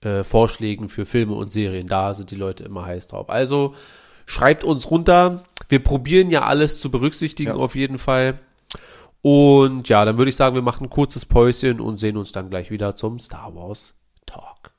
äh, 0.00 0.22
Vorschlägen 0.22 0.88
für 0.88 1.06
Filme 1.06 1.34
und 1.34 1.50
Serien. 1.50 1.88
Da 1.88 2.14
sind 2.14 2.30
die 2.30 2.36
Leute 2.36 2.64
immer 2.64 2.86
heiß 2.86 3.08
drauf. 3.08 3.30
Also 3.30 3.74
schreibt 4.26 4.64
uns 4.64 4.90
runter. 4.90 5.44
Wir 5.68 5.82
probieren 5.82 6.30
ja 6.30 6.42
alles 6.42 6.78
zu 6.78 6.90
berücksichtigen 6.90 7.50
Ja. 7.50 7.56
auf 7.56 7.74
jeden 7.74 7.98
Fall. 7.98 8.38
Und 9.22 9.88
ja, 9.88 10.04
dann 10.04 10.18
würde 10.18 10.28
ich 10.28 10.36
sagen, 10.36 10.54
wir 10.54 10.62
machen 10.62 10.84
ein 10.84 10.90
kurzes 10.90 11.24
Päuschen 11.24 11.80
und 11.80 11.98
sehen 11.98 12.16
uns 12.16 12.32
dann 12.32 12.50
gleich 12.50 12.70
wieder 12.70 12.94
zum 12.94 13.18
Star 13.18 13.54
Wars 13.54 13.94
Talk. 14.26 14.70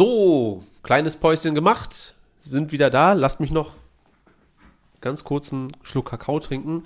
So, 0.00 0.64
kleines 0.82 1.18
Päuschen 1.18 1.54
gemacht. 1.54 2.14
Sind 2.38 2.72
wieder 2.72 2.88
da. 2.88 3.12
Lasst 3.12 3.38
mich 3.38 3.50
noch 3.50 3.72
ganz 5.02 5.24
kurz 5.24 5.52
einen 5.52 5.72
Schluck 5.82 6.08
Kakao 6.08 6.40
trinken. 6.40 6.84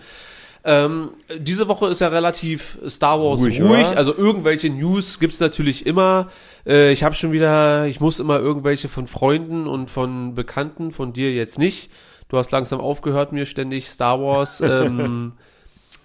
Ähm, 0.65 1.11
diese 1.39 1.69
Woche 1.69 1.87
ist 1.87 2.01
ja 2.01 2.09
relativ 2.09 2.77
Star 2.89 3.21
Wars 3.21 3.39
ruhig. 3.39 3.63
Ruhig? 3.63 3.87
Also 3.97 4.13
irgendwelche 4.17 4.69
News 4.69 5.21
gibt's 5.21 5.39
natürlich 5.39 5.87
immer. 5.87 6.29
Äh, 6.67 6.91
ich 6.91 7.05
habe 7.05 7.15
schon 7.15 7.31
wieder, 7.31 7.87
ich 7.87 8.01
muss 8.01 8.19
immer 8.19 8.41
irgendwelche 8.41 8.89
von 8.89 9.07
Freunden 9.07 9.69
und 9.69 9.93
von 9.93 10.35
Bekannten, 10.35 10.91
von 10.91 11.13
dir 11.13 11.33
jetzt 11.33 11.57
nicht. 11.57 11.93
Du 12.27 12.37
hast 12.37 12.51
langsam 12.51 12.81
aufgehört, 12.81 13.31
mir 13.31 13.47
ständig 13.47 13.91
Star 13.91 14.21
Wars 14.21 14.61
ähm, 14.61 15.35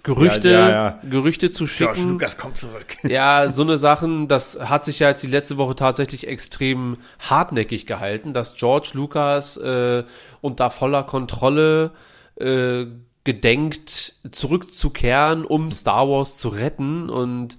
Gerüchte, 0.03 0.49
Ja, 0.49 0.59
ja, 0.59 0.69
ja. 0.69 0.99
Gerüchte 1.09 1.51
zu 1.51 1.65
George 1.65 1.99
schicken. 1.99 2.13
Lucas 2.13 2.37
kommt 2.37 2.57
zurück. 2.57 2.95
Ja, 3.03 3.51
so 3.51 3.63
eine 3.63 3.77
Sachen, 3.77 4.27
das 4.27 4.59
hat 4.59 4.85
sich 4.85 4.99
ja 4.99 5.09
jetzt 5.09 5.23
die 5.23 5.27
letzte 5.27 5.57
Woche 5.57 5.75
tatsächlich 5.75 6.27
extrem 6.27 6.97
hartnäckig 7.19 7.85
gehalten, 7.85 8.33
dass 8.33 8.55
George 8.55 8.91
Lucas 8.93 9.57
äh, 9.57 10.03
unter 10.41 10.69
voller 10.71 11.03
Kontrolle 11.03 11.91
äh, 12.35 12.85
gedenkt, 13.23 14.13
zurückzukehren, 14.31 15.45
um 15.45 15.71
Star 15.71 16.07
Wars 16.07 16.37
zu 16.37 16.49
retten. 16.49 17.09
Und 17.09 17.57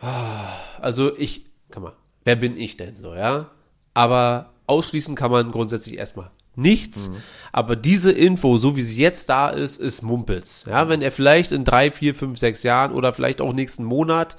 ah, 0.00 0.52
also 0.80 1.16
ich, 1.16 1.44
kann 1.70 1.82
mal, 1.82 1.92
wer 2.24 2.36
bin 2.36 2.56
ich 2.56 2.76
denn 2.76 2.96
so, 2.96 3.14
ja? 3.14 3.50
Aber 3.94 4.50
ausschließen 4.66 5.14
kann 5.14 5.30
man 5.30 5.52
grundsätzlich 5.52 5.98
erstmal 5.98 6.30
nichts. 6.56 7.10
Aber 7.52 7.76
diese 7.76 8.12
Info, 8.12 8.58
so 8.58 8.76
wie 8.76 8.82
sie 8.82 9.00
jetzt 9.00 9.28
da 9.28 9.48
ist, 9.48 9.78
ist 9.78 10.02
Mumpels. 10.02 10.64
Ja, 10.68 10.88
wenn 10.88 11.02
er 11.02 11.12
vielleicht 11.12 11.52
in 11.52 11.64
drei, 11.64 11.90
vier, 11.90 12.14
fünf, 12.14 12.38
sechs 12.38 12.62
Jahren 12.62 12.92
oder 12.92 13.12
vielleicht 13.12 13.40
auch 13.40 13.52
nächsten 13.52 13.84
Monat, 13.84 14.36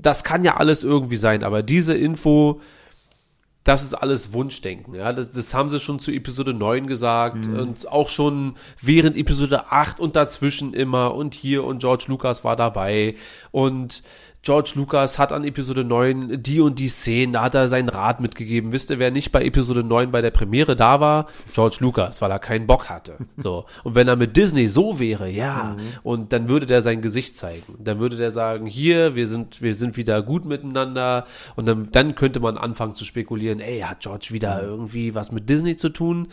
das 0.00 0.24
kann 0.24 0.44
ja 0.44 0.56
alles 0.56 0.82
irgendwie 0.82 1.16
sein, 1.16 1.42
aber 1.44 1.62
diese 1.62 1.94
Info, 1.94 2.60
das 3.64 3.82
ist 3.82 3.94
alles 3.94 4.32
Wunschdenken. 4.32 4.94
Ja, 4.94 5.12
das, 5.12 5.32
das 5.32 5.52
haben 5.54 5.70
sie 5.70 5.80
schon 5.80 6.00
zu 6.00 6.10
Episode 6.12 6.54
9 6.54 6.86
gesagt 6.86 7.46
und 7.46 7.88
auch 7.88 8.08
schon 8.08 8.56
während 8.80 9.16
Episode 9.16 9.70
8 9.70 10.00
und 10.00 10.16
dazwischen 10.16 10.72
immer 10.72 11.14
und 11.14 11.34
hier 11.34 11.64
und 11.64 11.78
George 11.78 12.06
Lucas 12.08 12.42
war 12.42 12.56
dabei 12.56 13.16
und 13.50 14.02
George 14.42 14.72
Lucas 14.74 15.18
hat 15.18 15.32
an 15.32 15.44
Episode 15.44 15.84
9 15.84 16.42
die 16.42 16.60
und 16.60 16.78
die 16.78 16.88
Szenen, 16.88 17.34
da 17.34 17.42
hat 17.42 17.54
er 17.54 17.68
seinen 17.68 17.90
Rat 17.90 18.20
mitgegeben. 18.20 18.72
Wisst 18.72 18.90
ihr, 18.90 18.98
wer 18.98 19.10
nicht 19.10 19.32
bei 19.32 19.44
Episode 19.44 19.84
9 19.84 20.10
bei 20.10 20.22
der 20.22 20.30
Premiere 20.30 20.76
da 20.76 20.98
war? 20.98 21.26
George 21.52 21.76
Lucas, 21.80 22.22
weil 22.22 22.30
er 22.30 22.38
keinen 22.38 22.66
Bock 22.66 22.88
hatte. 22.88 23.18
So. 23.36 23.64
Und 23.84 23.94
wenn 23.94 24.06
er 24.06 24.16
mit 24.16 24.36
Disney 24.36 24.68
so 24.68 24.98
wäre, 24.98 25.30
ja, 25.30 25.76
und 26.02 26.34
dann 26.34 26.50
würde 26.50 26.66
der 26.66 26.82
sein 26.82 27.00
Gesicht 27.00 27.36
zeigen. 27.36 27.74
Dann 27.78 27.98
würde 27.98 28.16
der 28.16 28.32
sagen, 28.32 28.66
hier, 28.66 29.14
wir 29.14 29.28
sind, 29.28 29.62
wir 29.62 29.74
sind 29.74 29.96
wieder 29.96 30.20
gut 30.20 30.44
miteinander. 30.44 31.24
Und 31.56 31.66
dann, 31.66 31.88
dann 31.90 32.14
könnte 32.14 32.38
man 32.38 32.58
anfangen 32.58 32.92
zu 32.92 33.04
spekulieren, 33.04 33.60
ey, 33.60 33.80
hat 33.80 34.00
George 34.00 34.28
wieder 34.32 34.62
irgendwie 34.62 35.14
was 35.14 35.32
mit 35.32 35.48
Disney 35.48 35.76
zu 35.76 35.88
tun? 35.88 36.28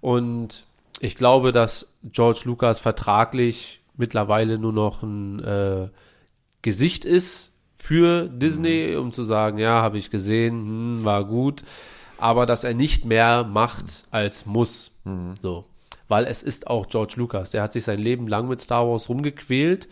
Und 0.00 0.64
ich 1.00 1.14
glaube, 1.14 1.52
dass 1.52 1.92
George 2.02 2.40
Lucas 2.44 2.80
vertraglich 2.80 3.80
mittlerweile 3.96 4.58
nur 4.58 4.72
noch 4.72 5.02
ein 5.04 5.38
äh, 5.44 5.88
Gesicht 6.68 7.06
ist 7.06 7.54
für 7.78 8.28
Disney, 8.28 8.94
um 8.96 9.10
zu 9.14 9.22
sagen, 9.22 9.56
ja, 9.56 9.80
habe 9.80 9.96
ich 9.96 10.10
gesehen, 10.10 10.54
hm, 10.98 11.04
war 11.04 11.24
gut, 11.24 11.64
aber 12.18 12.44
dass 12.44 12.62
er 12.62 12.74
nicht 12.74 13.06
mehr 13.06 13.44
macht 13.44 14.06
als 14.10 14.44
muss. 14.44 14.90
So. 15.40 15.64
Weil 16.08 16.26
es 16.26 16.42
ist 16.42 16.66
auch 16.66 16.86
George 16.88 17.14
Lucas. 17.16 17.52
Der 17.52 17.62
hat 17.62 17.72
sich 17.72 17.84
sein 17.84 17.98
Leben 17.98 18.28
lang 18.28 18.48
mit 18.48 18.60
Star 18.60 18.86
Wars 18.86 19.08
rumgequält. 19.08 19.88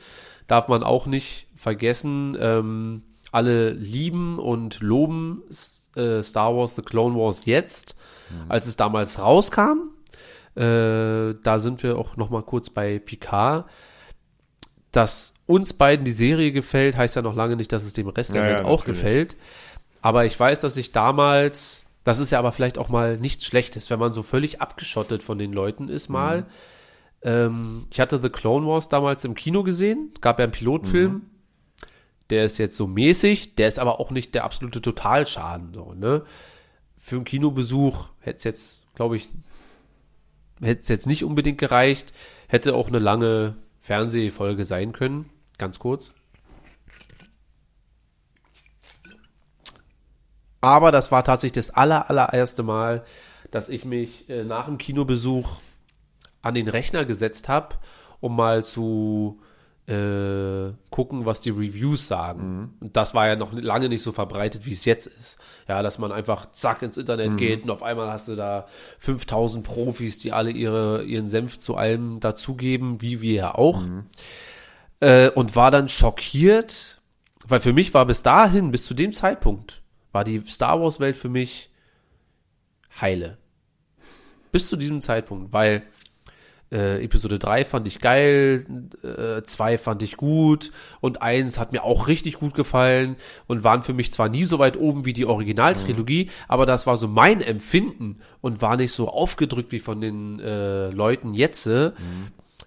Darf 0.48 0.68
man 0.68 0.82
auch 0.82 1.06
nicht 1.06 1.46
vergessen. 1.56 2.36
Ähm, 2.38 3.02
alle 3.32 3.70
lieben 3.70 4.38
und 4.38 4.80
loben 4.80 5.44
äh, 5.96 6.22
Star 6.22 6.54
Wars 6.54 6.76
The 6.76 6.82
Clone 6.82 7.16
Wars 7.16 7.46
jetzt, 7.46 7.96
als 8.50 8.66
es 8.66 8.76
damals 8.76 9.18
rauskam. 9.18 9.92
Äh, 10.56 11.36
da 11.42 11.58
sind 11.58 11.82
wir 11.82 11.96
auch 11.96 12.18
noch 12.18 12.28
mal 12.28 12.42
kurz 12.42 12.68
bei 12.68 12.98
Picard 12.98 13.64
dass 14.92 15.34
uns 15.46 15.74
beiden 15.74 16.04
die 16.04 16.12
Serie 16.12 16.52
gefällt, 16.52 16.96
heißt 16.96 17.16
ja 17.16 17.22
noch 17.22 17.34
lange 17.36 17.56
nicht, 17.56 17.72
dass 17.72 17.84
es 17.84 17.92
dem 17.92 18.08
Rest 18.08 18.34
der 18.34 18.42
Ja, 18.42 18.48
Welt 18.56 18.64
auch 18.64 18.80
natürlich. 18.80 19.00
gefällt. 19.00 19.36
Aber 20.00 20.24
ich 20.24 20.38
weiß, 20.38 20.60
dass 20.60 20.76
ich 20.76 20.92
damals, 20.92 21.84
das 22.04 22.18
ist 22.18 22.30
ja 22.30 22.38
aber 22.38 22.52
vielleicht 22.52 22.78
auch 22.78 22.88
mal 22.88 23.16
nichts 23.18 23.44
Schlechtes, 23.44 23.90
wenn 23.90 23.98
man 23.98 24.12
so 24.12 24.22
völlig 24.22 24.60
abgeschottet 24.60 25.22
von 25.22 25.38
den 25.38 25.52
Leuten 25.52 25.88
ist 25.88 26.08
mal. 26.08 26.42
Mhm. 26.42 26.46
Ähm, 27.22 27.86
ich 27.90 28.00
hatte 28.00 28.20
The 28.22 28.28
Clone 28.28 28.66
Wars 28.66 28.88
damals 28.88 29.24
im 29.24 29.34
Kino 29.34 29.62
gesehen, 29.62 30.12
gab 30.20 30.38
ja 30.38 30.44
einen 30.44 30.52
Pilotfilm. 30.52 31.12
Mhm. 31.12 31.22
Der 32.30 32.44
ist 32.44 32.58
jetzt 32.58 32.76
so 32.76 32.86
mäßig, 32.86 33.54
der 33.54 33.68
ist 33.68 33.78
aber 33.78 34.00
auch 34.00 34.10
nicht 34.10 34.34
der 34.34 34.44
absolute 34.44 34.82
Totalschaden. 34.82 35.72
So, 35.74 35.94
ne? 35.94 36.24
Für 36.96 37.16
einen 37.16 37.24
Kinobesuch 37.24 38.08
hätte 38.20 38.38
es 38.38 38.44
jetzt, 38.44 38.82
glaube 38.94 39.16
ich, 39.16 39.28
hätte 40.60 40.82
es 40.82 40.88
jetzt 40.88 41.06
nicht 41.06 41.24
unbedingt 41.24 41.58
gereicht. 41.58 42.12
Hätte 42.48 42.74
auch 42.74 42.88
eine 42.88 42.98
lange 42.98 43.56
Fernsehfolge 43.86 44.64
sein 44.64 44.92
können. 44.92 45.30
Ganz 45.58 45.78
kurz. 45.78 46.12
Aber 50.60 50.90
das 50.90 51.12
war 51.12 51.22
tatsächlich 51.22 51.66
das 51.66 51.70
aller, 51.70 52.10
allererste 52.10 52.64
Mal, 52.64 53.04
dass 53.52 53.68
ich 53.68 53.84
mich 53.84 54.28
äh, 54.28 54.42
nach 54.42 54.64
dem 54.64 54.78
Kinobesuch 54.78 55.60
an 56.42 56.54
den 56.54 56.66
Rechner 56.66 57.04
gesetzt 57.04 57.48
habe, 57.48 57.76
um 58.18 58.34
mal 58.34 58.64
zu 58.64 59.40
äh, 59.86 60.72
gucken, 60.90 61.26
was 61.26 61.40
die 61.40 61.50
Reviews 61.50 62.08
sagen. 62.08 62.74
Und 62.80 62.96
das 62.96 63.14
war 63.14 63.28
ja 63.28 63.36
noch 63.36 63.52
lange 63.52 63.88
nicht 63.88 64.02
so 64.02 64.10
verbreitet, 64.10 64.66
wie 64.66 64.72
es 64.72 64.84
jetzt 64.84 65.06
ist. 65.06 65.38
Ja, 65.68 65.82
dass 65.82 65.98
man 65.98 66.10
einfach 66.10 66.50
zack 66.52 66.82
ins 66.82 66.96
Internet 66.96 67.36
geht 67.38 67.62
und 67.62 67.70
auf 67.70 67.82
einmal 67.82 68.10
hast 68.10 68.28
du 68.28 68.34
da 68.34 68.66
5000 68.98 69.64
Profis, 69.64 70.18
die 70.18 70.32
alle 70.32 70.50
ihre, 70.50 71.04
ihren 71.04 71.28
Senf 71.28 71.58
zu 71.58 71.76
allem 71.76 72.18
dazugeben, 72.18 73.00
wie 73.00 73.20
wir 73.20 73.34
ja 73.34 73.54
auch. 73.54 73.84
Äh, 75.00 75.30
und 75.30 75.54
war 75.54 75.70
dann 75.70 75.88
schockiert, 75.88 77.00
weil 77.46 77.60
für 77.60 77.72
mich 77.72 77.94
war 77.94 78.06
bis 78.06 78.22
dahin, 78.22 78.72
bis 78.72 78.86
zu 78.86 78.94
dem 78.94 79.12
Zeitpunkt, 79.12 79.82
war 80.10 80.24
die 80.24 80.42
Star 80.46 80.80
Wars 80.80 80.98
Welt 80.98 81.16
für 81.16 81.28
mich 81.28 81.70
heile. 83.00 83.38
Bis 84.50 84.68
zu 84.68 84.76
diesem 84.76 85.00
Zeitpunkt, 85.00 85.52
weil 85.52 85.82
äh, 86.72 87.02
Episode 87.04 87.38
3 87.38 87.64
fand 87.64 87.86
ich 87.86 88.00
geil, 88.00 88.64
2 89.44 89.78
fand 89.78 90.02
ich 90.02 90.16
gut 90.16 90.72
und 91.00 91.22
1 91.22 91.58
hat 91.58 91.72
mir 91.72 91.84
auch 91.84 92.08
richtig 92.08 92.38
gut 92.38 92.54
gefallen 92.54 93.16
und 93.46 93.62
waren 93.64 93.82
für 93.82 93.92
mich 93.92 94.12
zwar 94.12 94.28
nie 94.28 94.44
so 94.44 94.58
weit 94.58 94.76
oben 94.76 95.04
wie 95.04 95.12
die 95.12 95.26
Originaltrilogie, 95.26 96.30
aber 96.48 96.66
das 96.66 96.86
war 96.86 96.96
so 96.96 97.08
mein 97.08 97.40
Empfinden 97.40 98.18
und 98.40 98.62
war 98.62 98.76
nicht 98.76 98.92
so 98.92 99.08
aufgedrückt 99.08 99.72
wie 99.72 99.78
von 99.78 100.00
den 100.00 100.40
äh, 100.40 100.90
Leuten 100.90 101.34
jetzt. 101.34 101.66
äh, 101.66 101.92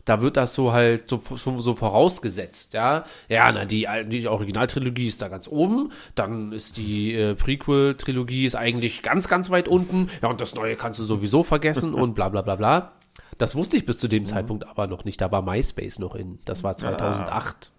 Da 0.06 0.22
wird 0.22 0.38
das 0.38 0.56
so 0.56 0.72
halt 0.72 1.08
so, 1.08 1.22
schon 1.36 1.60
so 1.60 1.76
vorausgesetzt, 1.76 2.74
ja. 2.74 3.04
Ja, 3.28 3.52
na, 3.52 3.66
die, 3.66 3.88
die 4.08 4.28
Originaltrilogie 4.28 5.06
ist 5.08 5.22
da 5.22 5.28
ganz 5.28 5.48
oben, 5.48 5.92
dann 6.16 6.52
ist 6.52 6.78
die 6.78 7.14
äh, 7.14 7.36
Prequel-Trilogie 7.36 8.46
ist 8.46 8.56
eigentlich 8.56 9.04
ganz, 9.04 9.28
ganz 9.28 9.52
weit 9.52 9.68
unten, 9.68 10.10
ja, 10.24 10.30
und 10.30 10.42
das 10.42 10.56
Neue 10.56 10.76
kannst 10.78 11.00
du 11.00 11.04
sowieso 11.04 11.44
vergessen 11.44 11.94
und 11.94 12.16
bla 12.16 12.30
bla 12.30 12.42
bla 12.42 12.56
bla. 12.56 12.94
Das 13.40 13.56
wusste 13.56 13.78
ich 13.78 13.86
bis 13.86 13.98
zu 13.98 14.08
dem 14.08 14.28
Zeitpunkt 14.28 14.68
aber 14.68 14.86
noch 14.86 15.06
nicht. 15.06 15.20
Da 15.22 15.32
war 15.32 15.42
MySpace 15.42 15.98
noch 15.98 16.14
in. 16.14 16.40
Das 16.46 16.64
war 16.64 16.78
2008. 16.78 17.72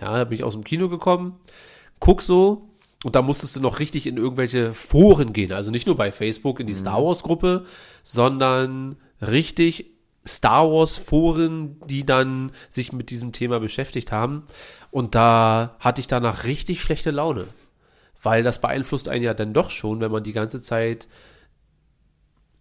Ja, 0.00 0.16
da 0.16 0.24
bin 0.24 0.36
ich 0.36 0.44
aus 0.44 0.54
dem 0.54 0.62
Kino 0.62 0.88
gekommen, 0.88 1.40
guck 1.98 2.22
so 2.22 2.68
und 3.04 3.14
da 3.16 3.22
musstest 3.22 3.56
du 3.56 3.60
noch 3.60 3.78
richtig 3.78 4.06
in 4.06 4.16
irgendwelche 4.16 4.74
Foren 4.74 5.32
gehen. 5.32 5.52
Also 5.52 5.70
nicht 5.70 5.86
nur 5.86 5.96
bei 5.96 6.12
Facebook 6.12 6.60
in 6.60 6.66
die 6.66 6.74
Star 6.74 7.02
Wars 7.02 7.22
Gruppe, 7.22 7.64
sondern 8.02 8.96
richtig 9.20 9.86
Star 10.26 10.70
Wars 10.70 10.98
Foren, 10.98 11.80
die 11.86 12.04
dann 12.04 12.52
sich 12.68 12.92
mit 12.92 13.10
diesem 13.10 13.32
Thema 13.32 13.58
beschäftigt 13.58 14.12
haben. 14.12 14.44
Und 14.90 15.14
da 15.14 15.76
hatte 15.80 16.00
ich 16.00 16.08
danach 16.08 16.44
richtig 16.44 16.82
schlechte 16.82 17.10
Laune. 17.10 17.46
Weil 18.22 18.42
das 18.42 18.60
beeinflusst 18.60 19.08
einen 19.08 19.24
ja 19.24 19.32
dann 19.32 19.54
doch 19.54 19.70
schon, 19.70 20.00
wenn 20.00 20.12
man 20.12 20.22
die 20.22 20.34
ganze 20.34 20.62
Zeit 20.62 21.08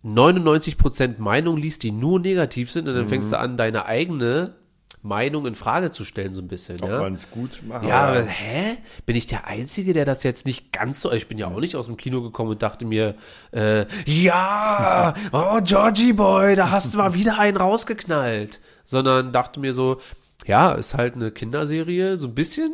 99% 0.03 1.19
Meinung 1.19 1.57
liest, 1.57 1.83
die 1.83 1.91
nur 1.91 2.19
negativ 2.19 2.71
sind, 2.71 2.87
und 2.87 2.95
dann 2.95 3.07
fängst 3.07 3.31
du 3.31 3.37
an, 3.37 3.57
deine 3.57 3.85
eigene 3.85 4.55
Meinung 5.01 5.45
in 5.45 5.55
Frage 5.55 5.91
zu 5.91 6.03
stellen, 6.03 6.33
so 6.33 6.41
ein 6.41 6.47
bisschen. 6.47 6.81
Ob 6.81 6.89
ja? 6.89 6.99
man 6.99 7.15
es 7.15 7.31
gut 7.31 7.61
macht. 7.67 7.85
Ja, 7.85 8.09
aber- 8.09 8.23
hä? 8.23 8.77
Bin 9.05 9.15
ich 9.15 9.27
der 9.27 9.47
Einzige, 9.47 9.93
der 9.93 10.05
das 10.05 10.23
jetzt 10.23 10.45
nicht 10.45 10.73
ganz 10.73 11.01
so. 11.01 11.11
Ich 11.11 11.27
bin 11.27 11.37
ja 11.37 11.47
auch 11.47 11.59
nicht 11.59 11.75
aus 11.75 11.85
dem 11.85 11.95
Kino 11.95 12.21
gekommen 12.21 12.51
und 12.51 12.61
dachte 12.61 12.85
mir, 12.85 13.15
äh, 13.51 13.85
ja, 14.05 15.13
oh, 15.31 15.59
Georgie 15.63 16.13
Boy, 16.13 16.55
da 16.55 16.71
hast 16.71 16.93
du 16.93 16.97
mal 16.97 17.13
wieder 17.13 17.39
einen 17.39 17.57
rausgeknallt. 17.57 18.59
Sondern 18.83 19.31
dachte 19.31 19.59
mir 19.59 19.73
so, 19.73 19.99
ja, 20.45 20.71
ist 20.71 20.95
halt 20.95 21.15
eine 21.15 21.31
Kinderserie, 21.31 22.17
so 22.17 22.27
ein 22.27 22.35
bisschen, 22.35 22.71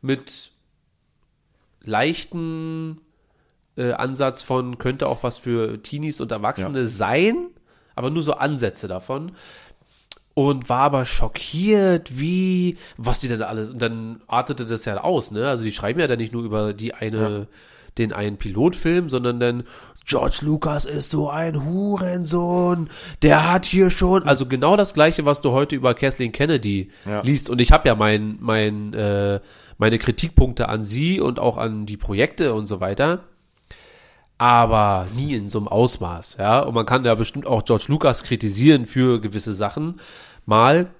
mit 0.00 0.52
leichten 1.84 3.00
äh, 3.76 3.92
Ansatz 3.92 4.42
von, 4.42 4.78
könnte 4.78 5.06
auch 5.08 5.22
was 5.22 5.38
für 5.38 5.82
Teenies 5.82 6.20
und 6.20 6.30
Erwachsene 6.32 6.86
sein, 6.86 7.46
aber 7.94 8.10
nur 8.10 8.22
so 8.22 8.34
Ansätze 8.34 8.88
davon 8.88 9.32
und 10.34 10.68
war 10.68 10.80
aber 10.80 11.04
schockiert, 11.04 12.18
wie, 12.18 12.78
was 12.96 13.20
die 13.20 13.28
denn 13.28 13.42
alles, 13.42 13.70
und 13.70 13.82
dann 13.82 14.22
artete 14.26 14.64
das 14.66 14.84
ja 14.84 14.96
aus, 14.98 15.30
ne? 15.30 15.48
Also 15.48 15.64
die 15.64 15.72
schreiben 15.72 16.00
ja 16.00 16.06
dann 16.06 16.18
nicht 16.18 16.32
nur 16.32 16.42
über 16.42 16.72
die 16.72 16.94
eine, 16.94 17.48
den 17.98 18.12
einen 18.14 18.38
Pilotfilm, 18.38 19.10
sondern 19.10 19.40
dann, 19.40 19.64
George 20.06 20.38
Lucas 20.42 20.84
ist 20.84 21.10
so 21.10 21.28
ein 21.30 21.64
Hurensohn, 21.64 22.88
der 23.20 23.52
hat 23.52 23.66
hier 23.66 23.90
schon, 23.90 24.24
also 24.26 24.46
genau 24.46 24.76
das 24.76 24.94
gleiche, 24.94 25.24
was 25.26 25.42
du 25.42 25.52
heute 25.52 25.76
über 25.76 25.94
Kathleen 25.94 26.32
Kennedy 26.32 26.90
Ja. 27.06 27.20
liest. 27.20 27.50
Und 27.50 27.60
ich 27.60 27.70
habe 27.70 27.86
ja 27.86 27.94
mein, 27.94 28.36
mein, 28.40 28.94
äh, 28.94 29.40
meine 29.78 29.98
Kritikpunkte 29.98 30.68
an 30.68 30.82
sie 30.82 31.20
und 31.20 31.38
auch 31.38 31.56
an 31.58 31.86
die 31.86 31.96
Projekte 31.96 32.54
und 32.54 32.66
so 32.66 32.80
weiter 32.80 33.20
aber 34.42 35.06
nie 35.14 35.36
in 35.36 35.50
so 35.50 35.58
einem 35.58 35.68
Ausmaß, 35.68 36.38
ja. 36.40 36.58
Und 36.58 36.74
man 36.74 36.84
kann 36.84 37.04
ja 37.04 37.14
bestimmt 37.14 37.46
auch 37.46 37.64
George 37.64 37.84
Lucas 37.86 38.24
kritisieren 38.24 38.86
für 38.86 39.20
gewisse 39.20 39.52
Sachen 39.52 40.00
mal. 40.46 40.90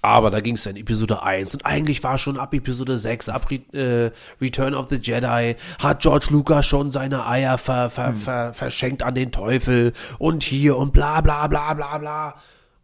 Aber 0.00 0.30
da 0.30 0.38
ging 0.38 0.54
es 0.54 0.64
in 0.64 0.76
Episode 0.76 1.24
1 1.24 1.54
und 1.54 1.66
eigentlich 1.66 2.04
war 2.04 2.18
schon 2.18 2.38
ab 2.38 2.54
Episode 2.54 2.98
6, 2.98 3.30
ab 3.30 3.50
Re 3.50 3.56
äh, 3.72 4.12
Return 4.40 4.74
of 4.74 4.86
the 4.90 5.00
Jedi, 5.02 5.56
hat 5.80 6.02
George 6.02 6.28
Lucas 6.30 6.64
schon 6.66 6.92
seine 6.92 7.26
Eier 7.26 7.58
ver 7.58 7.90
ver 7.90 8.14
ver 8.14 8.54
verschenkt 8.54 9.02
an 9.02 9.16
den 9.16 9.32
Teufel 9.32 9.92
und 10.20 10.44
hier 10.44 10.76
und 10.76 10.92
bla 10.92 11.22
bla 11.22 11.48
bla 11.48 11.74
bla 11.74 11.98
bla. 11.98 12.34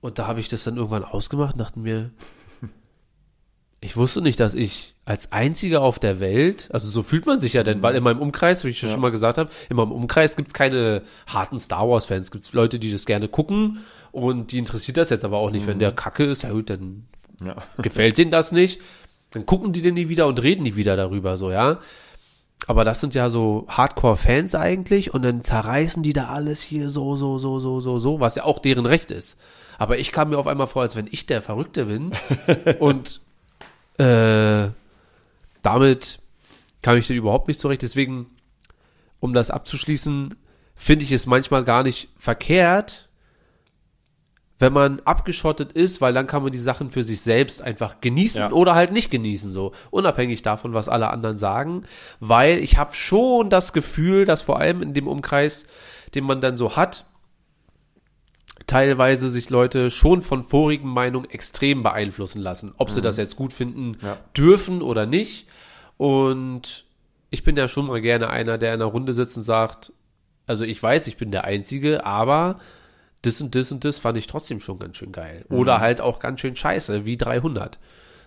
Und 0.00 0.18
da 0.18 0.26
habe 0.26 0.40
ich 0.40 0.48
das 0.48 0.64
dann 0.64 0.76
irgendwann 0.76 1.04
ausgemacht 1.04 1.52
und 1.52 1.60
dachte 1.60 1.78
mir, 1.78 2.10
ich 3.80 3.96
wusste 3.96 4.22
nicht, 4.22 4.40
dass 4.40 4.54
ich 4.54 4.91
als 5.04 5.32
einziger 5.32 5.82
auf 5.82 5.98
der 5.98 6.20
Welt, 6.20 6.68
also 6.72 6.88
so 6.88 7.02
fühlt 7.02 7.26
man 7.26 7.40
sich 7.40 7.54
ja 7.54 7.64
denn, 7.64 7.82
weil 7.82 7.96
in 7.96 8.04
meinem 8.04 8.20
Umkreis, 8.20 8.64
wie 8.64 8.68
ich 8.68 8.78
schon 8.78 9.00
mal 9.00 9.10
gesagt 9.10 9.36
habe, 9.36 9.50
in 9.68 9.76
meinem 9.76 9.90
Umkreis 9.90 10.36
gibt's 10.36 10.54
keine 10.54 11.02
harten 11.26 11.58
Star 11.58 11.88
Wars-Fans. 11.88 12.26
Es 12.26 12.30
gibt 12.30 12.52
Leute, 12.52 12.78
die 12.78 12.92
das 12.92 13.04
gerne 13.04 13.26
gucken 13.26 13.78
und 14.12 14.52
die 14.52 14.58
interessiert 14.58 14.96
das 14.96 15.10
jetzt 15.10 15.24
aber 15.24 15.38
auch 15.38 15.50
nicht. 15.50 15.66
Wenn 15.66 15.80
der 15.80 15.90
Kacke 15.90 16.24
ist, 16.24 16.42
ja 16.44 16.50
gut, 16.52 16.70
dann 16.70 17.06
Ja. 17.44 17.56
gefällt 17.78 18.16
denen 18.18 18.30
das 18.30 18.52
nicht, 18.52 18.80
dann 19.30 19.44
gucken 19.44 19.72
die 19.72 19.82
den 19.82 19.94
nie 19.94 20.08
wieder 20.08 20.28
und 20.28 20.40
reden 20.40 20.62
nie 20.62 20.76
wieder 20.76 20.96
darüber, 20.96 21.36
so, 21.36 21.50
ja. 21.50 21.78
Aber 22.68 22.84
das 22.84 23.00
sind 23.00 23.14
ja 23.14 23.28
so 23.28 23.66
Hardcore-Fans 23.68 24.54
eigentlich 24.54 25.12
und 25.12 25.22
dann 25.22 25.42
zerreißen 25.42 26.04
die 26.04 26.12
da 26.12 26.28
alles 26.28 26.62
hier 26.62 26.90
so, 26.90 27.16
so, 27.16 27.38
so, 27.38 27.58
so, 27.58 27.80
so, 27.80 27.98
so, 27.98 28.20
was 28.20 28.36
ja 28.36 28.44
auch 28.44 28.60
deren 28.60 28.86
Recht 28.86 29.10
ist. 29.10 29.36
Aber 29.78 29.98
ich 29.98 30.12
kam 30.12 30.30
mir 30.30 30.38
auf 30.38 30.46
einmal 30.46 30.68
vor, 30.68 30.82
als 30.82 30.94
wenn 30.94 31.08
ich 31.10 31.26
der 31.26 31.42
Verrückte 31.42 31.86
bin 31.86 32.12
und 32.78 33.20
äh, 33.98 34.68
damit 35.62 36.20
kam 36.82 36.96
ich 36.96 37.06
denn 37.06 37.16
überhaupt 37.16 37.48
nicht 37.48 37.60
zurecht. 37.60 37.82
Deswegen, 37.82 38.26
um 39.20 39.32
das 39.34 39.50
abzuschließen, 39.50 40.34
finde 40.74 41.04
ich 41.04 41.12
es 41.12 41.26
manchmal 41.26 41.64
gar 41.64 41.82
nicht 41.82 42.08
verkehrt, 42.18 43.08
wenn 44.58 44.72
man 44.72 45.00
abgeschottet 45.00 45.72
ist, 45.72 46.00
weil 46.00 46.12
dann 46.12 46.28
kann 46.28 46.42
man 46.44 46.52
die 46.52 46.58
Sachen 46.58 46.90
für 46.92 47.02
sich 47.02 47.20
selbst 47.20 47.62
einfach 47.62 48.00
genießen 48.00 48.40
Ja. 48.42 48.52
oder 48.52 48.74
halt 48.76 48.92
nicht 48.92 49.10
genießen, 49.10 49.50
so 49.50 49.72
unabhängig 49.90 50.42
davon, 50.42 50.72
was 50.72 50.88
alle 50.88 51.10
anderen 51.10 51.36
sagen, 51.36 51.82
weil 52.20 52.58
ich 52.58 52.78
habe 52.78 52.92
schon 52.94 53.50
das 53.50 53.72
Gefühl, 53.72 54.24
dass 54.24 54.42
vor 54.42 54.58
allem 54.60 54.80
in 54.82 54.94
dem 54.94 55.08
Umkreis, 55.08 55.64
den 56.14 56.22
man 56.24 56.40
dann 56.40 56.56
so 56.56 56.76
hat, 56.76 57.06
teilweise 58.72 59.28
sich 59.28 59.50
Leute 59.50 59.90
schon 59.90 60.22
von 60.22 60.42
vorigen 60.42 60.88
Meinungen 60.88 61.28
extrem 61.30 61.82
beeinflussen 61.82 62.40
lassen, 62.40 62.72
ob 62.78 62.90
sie 62.90 63.00
das 63.02 63.16
jetzt 63.16 63.36
gut 63.36 63.52
finden 63.52 63.96
Ja. 64.02 64.16
dürfen 64.36 64.82
oder 64.82 65.06
nicht. 65.06 65.46
Und 65.96 66.84
ich 67.30 67.42
bin 67.42 67.56
ja 67.56 67.68
schon 67.68 67.86
mal 67.86 68.00
gerne 68.00 68.28
einer, 68.30 68.58
der 68.58 68.74
in 68.74 68.80
einer 68.82 68.90
Runde 68.90 69.14
sitzt 69.14 69.36
und 69.36 69.42
sagt, 69.42 69.92
also 70.46 70.64
ich 70.64 70.82
weiß, 70.82 71.06
ich 71.06 71.16
bin 71.16 71.30
der 71.30 71.44
Einzige, 71.44 72.04
aber 72.04 72.58
das 73.22 73.40
und 73.40 73.54
das 73.54 73.70
und 73.72 73.84
das 73.84 73.98
fand 74.00 74.18
ich 74.18 74.26
trotzdem 74.26 74.58
schon 74.60 74.78
ganz 74.78 74.96
schön 74.96 75.12
geil. 75.12 75.44
Oder 75.48 75.78
halt 75.80 76.00
auch 76.00 76.18
ganz 76.18 76.40
schön 76.40 76.56
scheiße, 76.56 77.04
wie 77.06 77.16
300. 77.16 77.78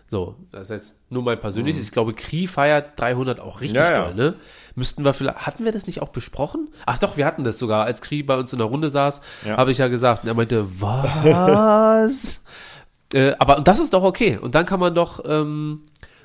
So, 0.07 0.35
das 0.51 0.63
ist 0.63 0.69
jetzt 0.69 0.95
nur 1.09 1.23
mein 1.23 1.39
persönliches. 1.39 1.83
Ich 1.83 1.91
glaube, 1.91 2.13
Kri 2.13 2.45
feiert 2.45 2.99
300 2.99 3.39
auch 3.39 3.59
richtig 3.61 3.79
Ja, 3.81 4.05
doll, 4.05 4.15
ne? 4.15 4.35
Müssten 4.75 5.03
wir 5.03 5.13
vielleicht, 5.13 5.47
hatten 5.47 5.65
wir 5.65 5.71
das 5.71 5.87
nicht 5.87 6.01
auch 6.01 6.09
besprochen? 6.09 6.69
Ach 6.85 6.99
doch, 6.99 7.17
wir 7.17 7.25
hatten 7.25 7.43
das 7.43 7.57
sogar. 7.57 7.85
Als 7.85 8.01
Kri 8.01 8.21
bei 8.21 8.37
uns 8.37 8.53
in 8.53 8.59
der 8.59 8.67
Runde 8.67 8.89
saß, 8.91 9.21
Ja. 9.45 9.57
habe 9.57 9.71
ich 9.71 9.79
ja 9.79 9.87
gesagt, 9.87 10.23
und 10.23 10.29
er 10.29 10.35
meinte, 10.35 10.65
was? 10.81 12.43
äh, 13.13 13.33
aber 13.39 13.57
und 13.57 13.67
das 13.67 13.79
ist 13.79 13.93
doch 13.93 14.03
okay. 14.03 14.37
Und 14.37 14.53
dann 14.53 14.65
kann 14.65 14.79
man 14.79 14.93
doch 14.93 15.23
ähm, 15.25 15.81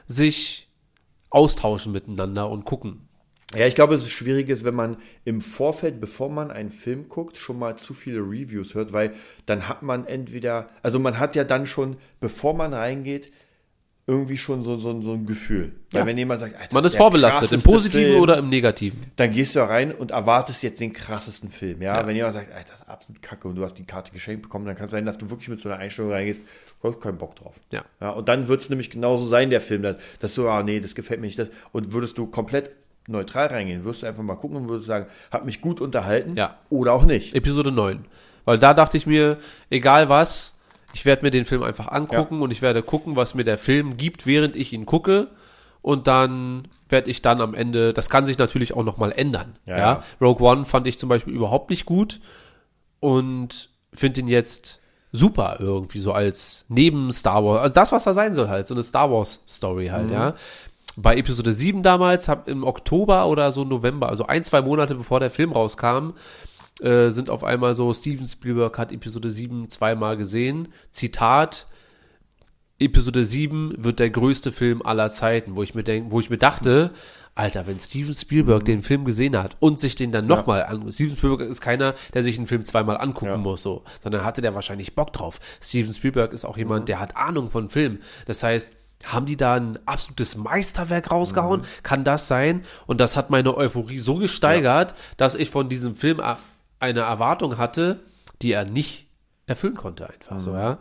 sich 0.07 0.69
austauschen 1.31 1.93
miteinander 1.93 2.51
und 2.51 2.65
gucken. 2.65 3.09
Ja, 3.57 3.67
ich 3.67 3.75
glaube, 3.75 3.95
es 3.95 4.03
ist 4.03 4.13
schwierig 4.13 4.49
ist, 4.49 4.65
wenn 4.65 4.75
man 4.77 4.97
im 5.25 5.41
Vorfeld, 5.41 6.01
bevor 6.01 6.31
man 6.31 6.51
einen 6.53 6.71
Film 6.71 7.09
guckt, 7.09 7.37
schon 7.37 7.59
mal 7.59 7.77
zu 7.77 7.95
viele 7.95 8.21
Reviews 8.21 8.75
hört, 8.75 8.93
weil 8.93 9.15
dann 9.47 9.69
hat 9.69 9.83
man 9.83 10.07
entweder, 10.07 10.69
also 10.83 11.01
man 11.01 11.19
hat 11.19 11.35
ja 11.35 11.43
dann 11.45 11.67
schon, 11.67 11.97
bevor 12.21 12.55
man 12.55 12.73
reingeht, 12.75 13.33
irgendwie 14.11 14.37
schon 14.37 14.63
so, 14.63 14.77
so, 14.77 15.01
so 15.01 15.13
ein 15.13 15.25
Gefühl. 15.25 15.73
Weil 15.93 16.01
Ja. 16.03 16.07
wenn 16.07 16.19
jemand 16.19 16.41
sagt, 16.41 16.55
Alter, 16.61 16.75
Man 16.75 16.85
ist 16.85 16.97
vorbelastet, 16.97 17.53
im 17.53 17.63
Positiven 17.63 18.07
Film, 18.11 18.21
oder 18.23 18.39
im 18.39 18.49
Negativen. 18.49 18.99
dann 19.17 19.31
gehst 19.33 19.55
du 19.55 19.61
da 19.61 19.67
rein 19.67 19.93
und 19.93 20.11
erwartest 20.11 20.63
jetzt 20.63 20.81
den 20.81 20.93
krassesten 20.93 21.49
Film. 21.49 21.81
Ja, 21.81 22.01
Ja. 22.01 22.07
wenn 22.07 22.17
jemand 22.17 22.35
sagt, 22.35 22.53
Alter, 22.53 22.71
das 22.73 22.81
ist 22.81 22.89
absolut 22.89 23.23
kacke 23.23 23.47
und 23.49 23.55
du 23.55 23.63
hast 23.63 23.75
die 23.75 23.85
Karte 23.85 24.11
geschenkt 24.13 24.43
bekommen, 24.43 24.67
dann 24.67 24.75
kann 24.75 24.87
es 24.87 24.91
sein, 24.91 25.07
dass 25.07 25.17
du 25.19 25.31
wirklich 25.31 25.49
mit 25.49 25.61
so 25.61 25.69
einer 25.69 25.79
Einstellung 25.79 26.11
reingehst, 26.11 26.43
du 26.83 26.89
hast 26.89 27.01
keinen 27.01 27.19
Bock 27.19 27.37
drauf. 27.37 27.61
Ja. 27.71 27.85
ja 28.01 28.11
und 28.11 28.29
dann 28.29 28.49
wird 28.49 28.61
es 28.61 28.69
nämlich 28.69 28.91
genauso 28.91 29.27
sein, 29.27 29.51
der 29.51 29.61
Film, 29.61 29.83
dass, 29.83 29.97
dass 30.19 30.35
du, 30.35 30.49
ah, 30.49 30.63
nee, 30.63 30.81
das 30.81 30.95
gefällt 30.95 31.21
mir 31.21 31.27
nicht. 31.27 31.39
Das, 31.39 31.49
und 31.73 31.93
würdest 31.93 32.19
du 32.19 32.27
komplett 32.27 32.71
neutral 33.07 33.47
reingehen, 33.47 33.85
würdest 33.85 34.03
du 34.03 34.07
einfach 34.09 34.23
mal 34.23 34.37
gucken 34.37 34.57
und 34.59 34.69
würdest 34.69 34.87
sagen, 34.87 35.07
hat 35.31 35.45
mich 35.45 35.61
gut 35.61 35.81
unterhalten 35.81 36.37
Ja. 36.37 36.59
oder 36.69 36.93
auch 36.93 37.05
nicht. 37.05 37.35
Episode 37.35 37.73
9. 37.73 38.05
Weil 38.45 38.59
da 38.59 38.75
dachte 38.75 38.97
ich 38.97 39.07
mir, 39.07 39.39
egal 39.69 40.09
was, 40.09 40.57
ich 40.93 41.05
werde 41.05 41.23
mir 41.23 41.31
den 41.31 41.45
Film 41.45 41.63
einfach 41.63 41.89
angucken 41.89 42.43
und 42.43 42.51
ich 42.51 42.63
werde 42.63 42.83
gucken, 42.83 43.17
was 43.17 43.35
mir 43.35 43.45
der 43.45 43.59
Film 43.59 43.97
gibt, 43.97 44.27
während 44.27 44.57
ich 44.57 44.73
ihn 44.73 44.87
gucke. 44.87 45.29
Und 45.83 46.07
dann 46.07 46.69
werde 46.89 47.11
ich 47.11 47.23
dann 47.23 47.41
am 47.41 47.55
Ende, 47.55 47.95
das 47.95 48.11
kann 48.11 48.27
sich 48.27 48.39
natürlich 48.39 48.75
auch 48.75 48.85
nochmal 48.85 49.13
ändern. 49.13 49.57
Ja, 49.65 49.79
Ja, 49.79 49.79
ja. 49.79 50.03
Rogue 50.21 50.47
One 50.47 50.65
fand 50.65 50.87
ich 50.87 50.99
zum 50.99 51.09
Beispiel 51.09 51.35
überhaupt 51.35 51.71
nicht 51.71 51.87
gut 51.87 52.21
und 53.01 53.71
finde 53.95 54.21
ihn 54.21 54.29
jetzt 54.29 54.81
super 55.13 55.57
irgendwie 55.59 55.99
so 55.99 56.13
als 56.13 56.65
neben 56.69 57.13
Star 57.13 57.45
Wars, 57.45 57.63
also 57.63 57.75
das, 57.75 57.93
was 57.93 58.05
da 58.05 58.15
sein 58.15 58.35
soll 58.35 58.49
halt, 58.49 58.69
so 58.69 58.75
eine 58.75 58.83
Star 58.83 59.11
Wars 59.11 59.41
Story 59.49 59.89
halt, 59.89 60.11
ja. 60.11 60.35
Bei 60.97 61.17
Episode 61.17 61.53
7 61.53 61.83
damals, 61.83 62.29
hab 62.29 62.49
im 62.49 62.65
Oktober 62.65 63.27
oder 63.27 63.53
so 63.53 63.65
November, 63.65 64.09
also 64.09 64.27
ein, 64.27 64.45
zwei 64.45 64.61
Monate 64.61 64.95
bevor 64.95 65.19
der 65.21 65.31
Film 65.31 65.53
rauskam, 65.53 66.11
äh, 66.83 67.11
sind 67.11 67.31
auf 67.31 67.45
einmal 67.45 67.75
so, 67.75 67.93
Steven 67.95 68.27
Spielberg 68.27 68.79
hat 68.79 68.93
Episode 68.93 69.31
7 69.31 69.69
zweimal 69.69 70.17
gesehen. 70.17 70.69
Zitat, 70.91 71.67
Episode 72.79 73.25
7 73.27 73.75
wird 73.77 73.99
der 73.99 74.09
größte 74.11 74.53
Film 74.53 74.81
aller 74.83 75.11
Zeiten, 75.11 75.57
wo 75.57 75.63
ich 75.63 75.75
mir 75.75 75.83
denk, 75.85 76.11
wo 76.11 76.19
ich 76.21 76.31
mir 76.31 76.39
dachte, 76.39 76.93
Alter, 77.35 77.67
wenn 77.67 77.79
Steven 77.79 78.15
Spielberg 78.15 78.65
den 78.65 78.83
Film 78.83 79.05
gesehen 79.05 79.37
hat 79.37 79.57
und 79.61 79.79
sich 79.79 79.95
den 79.95 80.13
dann 80.13 80.27
nochmal 80.27 80.65
an, 80.65 80.91
Steven 80.91 81.17
Spielberg 81.17 81.49
ist 81.49 81.61
keiner, 81.61 81.95
der 82.15 82.23
sich 82.23 82.39
einen 82.39 82.47
Film 82.47 82.65
zweimal 82.65 82.97
angucken 82.99 83.27
Ja. 83.33 83.37
muss, 83.37 83.63
so, 83.63 83.85
sondern 84.03 84.25
hatte 84.25 84.41
der 84.41 84.55
wahrscheinlich 84.55 84.95
Bock 84.95 85.13
drauf. 85.13 85.41
Steven 85.63 85.93
Spielberg 85.93 86.33
ist 86.33 86.45
auch 86.45 86.57
jemand, 86.57 86.89
der 86.89 87.01
hat 87.01 87.17
Ahnung 87.17 87.51
von 87.51 87.69
Film. 87.69 87.99
Das 88.27 88.43
heißt, 88.43 88.75
haben 89.05 89.27
die 89.27 89.37
da 89.37 89.55
ein 89.55 89.79
absolutes 89.87 90.37
Meisterwerk 90.37 91.11
rausgehauen? 91.11 91.63
Kann 91.83 92.05
das 92.05 92.29
sein? 92.29 92.65
Und 92.87 93.01
das 93.01 93.17
hat 93.17 93.31
meine 93.31 93.57
Euphorie 93.57 93.99
so 93.99 94.17
gesteigert, 94.17 94.95
dass 95.17 95.35
ich 95.35 95.51
von 95.51 95.69
diesem 95.71 95.95
Film 95.97 96.21
a- 96.21 96.39
eine 96.81 97.01
Erwartung 97.01 97.59
hatte, 97.59 98.01
die 98.43 98.53
er 98.53 98.65
nicht 98.65 99.07
erfüllen 99.47 99.77
konnte, 99.77 100.09
einfach 100.09 100.41
so, 100.41 100.55
ja. 100.55 100.79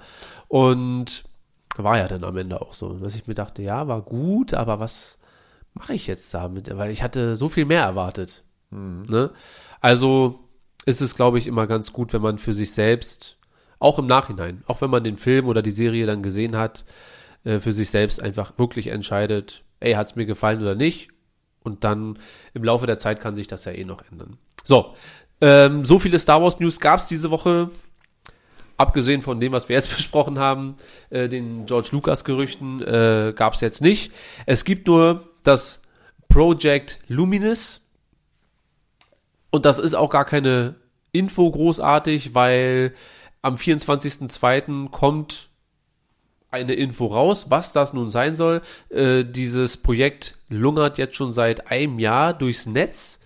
Und 0.48 1.24
war 1.78 1.98
ja 1.98 2.08
dann 2.08 2.24
am 2.24 2.38
Ende 2.38 2.62
auch 2.62 2.74
so, 2.74 2.94
dass 2.94 3.16
ich 3.16 3.28
mir 3.28 3.36
dachte, 3.36 3.62
ja, 3.62 3.88
war 3.88 4.02
gut, 4.02 4.54
aber 4.54 4.80
was 4.80 5.20
mache 5.74 5.94
ich 5.94 6.08
jetzt 6.08 6.34
damit? 6.34 6.76
Weil 6.76 6.92
ich 6.92 7.04
hatte 7.04 7.36
so 7.36 7.50
viel 7.50 7.66
mehr 7.66 7.84
erwartet. 7.84 8.44
Ne? 8.70 9.32
Also 9.80 10.40
ist 10.86 11.02
es, 11.02 11.16
glaube 11.16 11.38
ich, 11.38 11.48
immer 11.48 11.68
ganz 11.68 11.94
gut, 11.94 12.14
wenn 12.14 12.22
man 12.22 12.38
für 12.38 12.54
sich 12.54 12.72
selbst, 12.72 13.38
auch 13.80 13.98
im 13.98 14.08
Nachhinein, 14.08 14.64
auch 14.68 14.82
wenn 14.82 14.90
man 14.90 15.04
den 15.04 15.18
Film 15.18 15.48
oder 15.48 15.62
die 15.62 15.72
Serie 15.72 16.06
dann 16.06 16.22
gesehen 16.22 16.58
hat, 16.58 16.86
äh, 17.46 17.60
für 17.60 17.72
sich 17.72 17.90
selbst 17.90 18.22
einfach 18.22 18.58
wirklich 18.58 18.88
entscheidet, 18.88 19.64
ey, 19.80 19.94
hat 19.94 20.08
es 20.08 20.16
mir 20.16 20.26
gefallen 20.26 20.62
oder 20.62 20.76
nicht? 20.76 21.10
Und 21.64 21.84
dann 21.84 22.20
im 22.54 22.64
Laufe 22.64 22.88
der 22.88 23.00
Zeit 23.00 23.22
kann 23.22 23.36
sich 23.36 23.48
das 23.48 23.66
ja 23.66 23.72
eh 23.72 23.86
noch 23.86 24.04
ändern. 24.12 24.38
So, 24.64 24.96
ähm, 25.42 25.86
so 25.86 26.00
viele 26.00 26.20
Star 26.20 26.42
Wars 26.42 26.60
News 26.60 26.80
gab 26.80 27.00
es 27.00 27.08
diese 27.08 27.32
Woche. 27.32 27.70
Abgesehen 28.78 29.22
von 29.22 29.40
dem, 29.40 29.52
was 29.52 29.68
wir 29.68 29.76
jetzt 29.76 29.96
besprochen 29.96 30.40
haben, 30.40 30.76
äh, 31.10 31.28
den 31.28 31.66
George 31.66 31.90
Lucas 31.92 32.24
Gerüchten, 32.24 32.82
äh, 32.82 33.34
gab 33.36 33.54
es 33.54 33.62
jetzt 33.62 33.82
nicht. 33.82 34.12
Es 34.46 34.64
gibt 34.64 34.88
nur 34.88 35.30
das 35.44 35.82
Project 36.30 37.00
Luminous. 37.08 37.82
Und 39.50 39.66
das 39.66 39.80
ist 39.80 39.96
auch 39.96 40.10
gar 40.10 40.26
keine 40.26 40.76
Info 41.12 41.50
großartig, 41.50 42.36
weil 42.36 42.94
am 43.42 43.56
24.02. 43.56 44.90
kommt 44.90 45.50
eine 46.52 46.74
Info 46.74 47.08
raus, 47.08 47.48
was 47.50 47.74
das 47.74 47.94
nun 47.94 48.12
sein 48.12 48.36
soll. 48.36 48.62
Äh, 48.90 49.24
dieses 49.24 49.78
Projekt 49.78 50.38
lungert 50.50 50.98
jetzt 50.98 51.16
schon 51.16 51.32
seit 51.32 51.72
einem 51.72 52.00
Jahr 52.00 52.34
durchs 52.34 52.66
Netz 52.66 53.22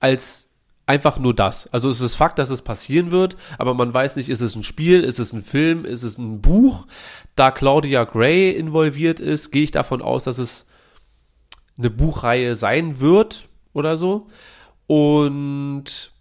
als 0.00 0.47
einfach 0.88 1.18
nur 1.18 1.34
das. 1.34 1.72
Also 1.72 1.90
es 1.90 2.00
ist 2.00 2.14
Fakt, 2.14 2.38
dass 2.38 2.50
es 2.50 2.62
passieren 2.62 3.10
wird, 3.10 3.36
aber 3.58 3.74
man 3.74 3.92
weiß 3.92 4.16
nicht, 4.16 4.28
ist 4.28 4.40
es 4.40 4.56
ein 4.56 4.64
Spiel, 4.64 5.04
ist 5.04 5.18
es 5.18 5.32
ein 5.32 5.42
Film, 5.42 5.84
ist 5.84 6.02
es 6.02 6.18
ein 6.18 6.40
Buch. 6.40 6.86
Da 7.36 7.50
Claudia 7.50 8.04
Gray 8.04 8.50
involviert 8.50 9.20
ist, 9.20 9.50
gehe 9.50 9.64
ich 9.64 9.70
davon 9.70 10.00
aus, 10.00 10.24
dass 10.24 10.38
es 10.38 10.66
eine 11.76 11.90
Buchreihe 11.90 12.54
sein 12.54 13.00
wird 13.00 13.48
oder 13.72 13.96
so. 13.96 14.26
Und 14.86 16.12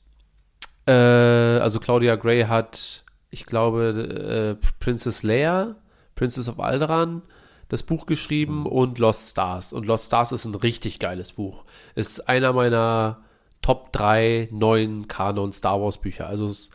äh, 0.86 0.91
also 0.91 1.80
Claudia 1.80 2.15
Gray 2.15 2.43
hat, 2.43 3.05
ich 3.30 3.45
glaube, 3.45 4.57
äh, 4.59 4.68
Princess 4.80 5.24
Leia, 5.24 5.78
Princess 6.15 6.49
of 6.49 6.59
Alderaan, 6.59 7.22
das 7.70 7.84
Buch 7.84 8.05
geschrieben 8.05 8.65
und 8.65 8.99
Lost 8.99 9.30
Stars. 9.30 9.72
Und 9.72 9.86
Lost 9.86 10.07
Stars 10.07 10.34
ist 10.34 10.45
ein 10.45 10.55
richtig 10.55 10.99
geiles 10.99 11.34
Buch. 11.34 11.63
Ist 11.95 12.28
einer 12.28 12.53
meiner 12.53 13.24
Top 13.68 13.91
3 13.91 14.47
neuen 14.53 15.09
Kanon 15.09 15.51
Star 15.51 15.82
Wars 15.82 15.97
Bücher. 15.97 16.26
Also 16.26 16.47
ist 16.47 16.72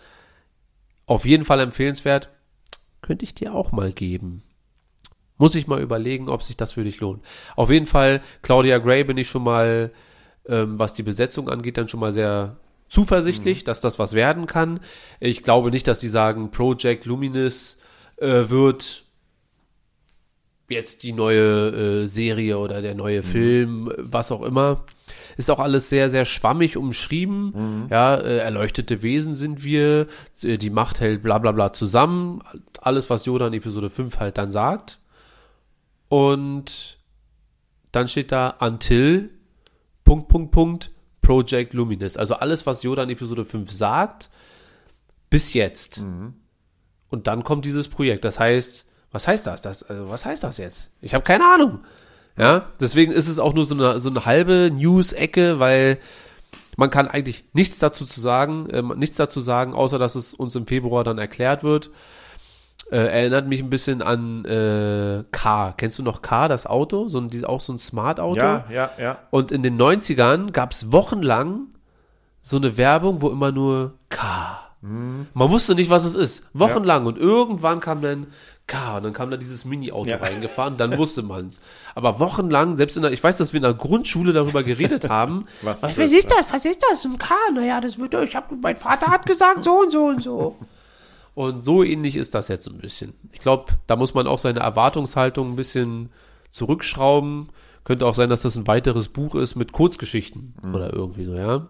auf 1.07 1.25
jeden 1.25 1.47
Fall 1.47 1.59
empfehlenswert. 1.61 2.29
könnte 3.01 3.25
ich 3.25 3.35
dir 3.35 3.55
auch 3.55 3.73
mal 3.73 3.93
geben. 3.93 4.43
Muss 5.39 5.55
ich 5.55 5.67
mal 5.67 5.81
überlegen, 5.81 6.29
ob 6.29 6.43
sich 6.43 6.55
das 6.55 6.75
für 6.75 6.85
dich 6.85 7.01
lohnt. 7.01 7.25
Auf 7.57 7.71
jeden 7.71 7.87
Fall, 7.87 8.21
Claudia 8.43 8.77
Gray 8.77 9.05
bin 9.05 9.17
ich 9.17 9.27
schon 9.27 9.43
mal, 9.43 9.91
ähm, 10.47 10.79
was 10.79 10.93
die 10.93 11.03
Besetzung 11.03 11.49
angeht, 11.49 11.79
dann 11.79 11.89
schon 11.89 11.99
mal 11.99 12.13
sehr 12.13 12.59
zuversichtlich, 12.91 13.65
dass 13.65 13.81
das 13.81 13.99
was 13.99 14.13
werden 14.13 14.47
kann. 14.47 14.79
Ich 15.19 15.43
glaube 15.43 15.71
nicht, 15.71 15.89
dass 15.89 16.01
sie 16.01 16.11
sagen, 16.11 16.51
Project 16.51 17.07
Luminous 17.07 17.79
äh, 18.19 18.51
wird 18.51 19.05
jetzt 20.69 21.05
die 21.05 21.15
neue 21.15 22.03
äh, 22.03 22.07
Serie 22.07 22.59
oder 22.59 22.83
der 22.83 22.95
neue 22.95 23.23
Film, 23.23 23.91
was 23.97 24.31
auch 24.31 24.43
immer. 24.43 24.85
Ist 25.37 25.51
auch 25.51 25.59
alles 25.59 25.89
sehr, 25.89 26.11
sehr 26.11 26.25
schwammig 26.25 26.77
umschrieben. 26.77 27.87
Ja, 27.91 28.17
äh, 28.17 28.39
erleuchtete 28.39 29.03
Wesen 29.03 29.35
sind 29.35 29.65
wir, 29.65 30.07
äh, 30.43 30.59
die 30.59 30.71
Macht 30.71 31.01
hält 31.01 31.23
bla 31.23 31.39
bla 31.39 31.53
bla 31.53 31.73
zusammen. 31.73 32.43
Alles, 32.81 33.11
was 33.11 33.27
Yoda 33.27 33.47
in 33.47 33.55
Episode 33.55 33.91
5 33.91 34.19
halt 34.19 34.39
dann 34.39 34.51
sagt. 34.51 34.99
Und 36.09 36.99
dann 37.93 38.09
steht 38.09 38.33
da 38.33 38.57
until 38.61 39.31
Punkt, 40.05 40.29
Punkt, 40.29 40.53
Punkt, 40.53 40.91
Project 41.23 41.73
Luminous. 41.75 42.17
Also 42.17 42.35
alles, 42.35 42.67
was 42.67 42.83
Yoda 42.83 43.05
in 43.05 43.11
Episode 43.11 43.45
5 43.45 43.71
sagt, 43.73 44.31
bis 45.31 45.55
jetzt. 45.55 45.99
Und 47.09 47.27
dann 47.27 47.45
kommt 47.45 47.65
dieses 47.65 47.89
Projekt. 47.89 48.25
Das 48.25 48.41
heißt, 48.41 48.87
was 49.13 49.29
heißt 49.29 49.47
das? 49.47 49.63
das 49.63 49.83
also 49.83 50.09
was 50.09 50.25
heißt 50.25 50.43
das 50.43 50.57
jetzt? 50.57 50.91
Ich 51.01 51.15
habe 51.15 51.23
keine 51.25 51.45
Ahnung. 51.45 51.81
Ja, 52.37 52.67
deswegen 52.81 53.13
ist 53.13 53.29
es 53.29 53.39
auch 53.39 53.55
nur 53.55 53.67
so 53.67 53.75
eine, 53.75 54.01
so 54.01 54.09
eine 54.09 54.25
halbe 54.25 54.71
News-Ecke, 54.73 55.59
weil 55.59 55.99
man 56.77 56.91
kann 56.91 57.09
eigentlich 57.09 57.45
nichts 57.53 57.79
dazu 57.79 58.07
zu 58.07 58.21
sagen, 58.21 58.69
ähm, 58.71 58.95
nichts 58.97 59.17
dazu 59.17 59.41
sagen, 59.41 59.75
außer 59.75 59.99
dass 59.99 60.15
es 60.15 60.33
uns 60.33 60.57
im 60.57 60.67
Februar 60.67 61.05
dann 61.05 61.19
erklärt 61.19 61.63
wird. 61.63 61.91
Äh, 62.91 62.97
erinnert 62.97 63.47
mich 63.47 63.63
ein 63.63 63.71
bisschen 63.71 64.03
an 64.03 64.45
äh, 64.45 65.25
Car. 65.31 65.75
Kennst 65.77 65.99
du 65.99 66.03
noch 66.03 66.21
Car, 66.21 66.49
das 66.49 66.67
Auto? 66.67 67.09
So 67.09 67.19
ein, 67.21 67.45
auch 67.45 67.61
so 67.61 67.73
ein 67.73 67.79
Smart-Auto? 67.79 68.37
Ja, 68.37 68.65
ja, 68.71 68.91
ja. 68.99 69.19
Und 69.31 69.51
in 69.51 69.63
den 69.63 69.81
90ern 69.81 70.51
gab 70.51 70.73
es 70.73 70.93
wochenlang 70.93 71.69
so 72.43 72.57
eine 72.57 72.77
Werbung, 72.77 73.23
wo 73.23 73.31
immer 73.31 73.53
nur 73.53 73.95
K. 74.09 74.61
Mhm. 74.83 75.29
Man 75.33 75.51
wusste 75.51 75.75
nicht, 75.75 75.91
was 75.91 76.05
es 76.05 76.15
ist. 76.15 76.51
Wochenlang. 76.53 77.07
Und 77.07 77.17
irgendwann 77.17 77.81
kam 77.81 78.03
dann 78.03 78.27
K. 78.73 78.97
Und 78.97 79.03
dann 79.05 79.13
kam 79.13 79.31
da 79.31 79.37
dieses 79.37 79.65
Mini-Auto 79.65 80.09
Ja. 80.09 80.17
reingefahren. 80.17 80.77
Dann 80.77 80.97
wusste 80.97 81.23
man 81.23 81.49
es. 81.49 81.61
Aber 81.95 82.19
wochenlang, 82.19 82.77
selbst 82.77 82.97
in 82.97 83.03
der, 83.03 83.13
ich 83.13 83.23
weiß, 83.23 83.37
dass 83.37 83.53
wir 83.53 83.59
in 83.59 83.65
der 83.65 83.75
Grundschule 83.75 84.33
darüber 84.33 84.63
geredet 84.63 85.09
haben. 85.09 85.47
Was 85.63 85.83
was, 85.83 85.99
ist 85.99 86.31
das? 86.31 86.51
Was 86.51 86.65
ist 86.65 86.83
das? 86.91 87.05
Ein 87.05 87.19
K? 87.19 87.35
Naja, 87.55 87.81
das 87.81 87.99
wird, 87.99 88.15
ich 88.15 88.35
hab, 88.35 88.51
mein 88.63 88.77
Vater 88.77 89.09
hat 89.09 89.27
gesagt, 89.27 89.65
so 89.65 89.81
und 89.81 89.93
so 89.93 90.07
und 90.07 90.23
so. 90.23 90.57
Und 91.35 91.65
so 91.65 91.83
ähnlich 91.83 92.17
ist 92.17 92.35
das 92.35 92.49
jetzt 92.49 92.67
ein 92.69 92.79
bisschen. 92.79 93.15
Ich 93.33 93.41
glaube, 93.41 93.73
da 93.87 93.97
muss 93.97 94.15
man 94.15 94.27
auch 94.27 94.39
seine 94.39 94.61
Erwartungshaltung 94.61 95.53
ein 95.53 95.57
bisschen 95.57 96.11
zurückschrauben. 96.51 97.49
Könnte 97.85 98.07
auch 98.07 98.15
sein, 98.15 98.31
dass 98.31 98.43
das 98.43 98.57
ein 98.57 98.67
weiteres 98.67 99.09
Buch 99.09 99.35
ist 99.35 99.57
mit 99.57 99.73
Kurzgeschichten 99.73 100.55
oder 100.73 100.93
irgendwie 100.93 101.25
so, 101.25 101.35
ja. 101.35 101.67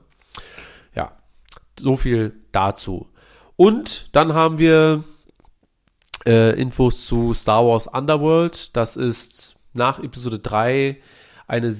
Ja, 0.94 1.12
so 1.78 1.96
viel 1.96 2.34
dazu. 2.52 3.08
Und 3.56 4.08
dann 4.12 4.34
haben 4.34 4.58
wir 4.58 5.04
äh, 6.26 6.60
Infos 6.60 7.06
zu 7.06 7.34
Star 7.34 7.66
Wars 7.66 7.86
Underworld. 7.86 8.76
Das 8.76 8.96
ist 8.96 9.56
nach 9.72 9.98
Episode 9.98 10.38
3 10.38 10.98
eine 11.46 11.74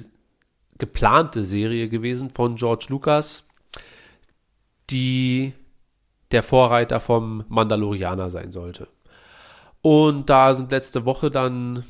geplante 0.77 1.45
Serie 1.45 1.89
gewesen 1.89 2.29
von 2.29 2.55
George 2.55 2.87
Lucas, 2.89 3.47
die 4.89 5.53
der 6.31 6.43
Vorreiter 6.43 6.99
vom 6.99 7.45
Mandalorianer 7.47 8.29
sein 8.29 8.51
sollte. 8.51 8.87
Und 9.81 10.29
da 10.29 10.53
sind 10.55 10.71
letzte 10.71 11.05
Woche 11.05 11.29
dann, 11.29 11.83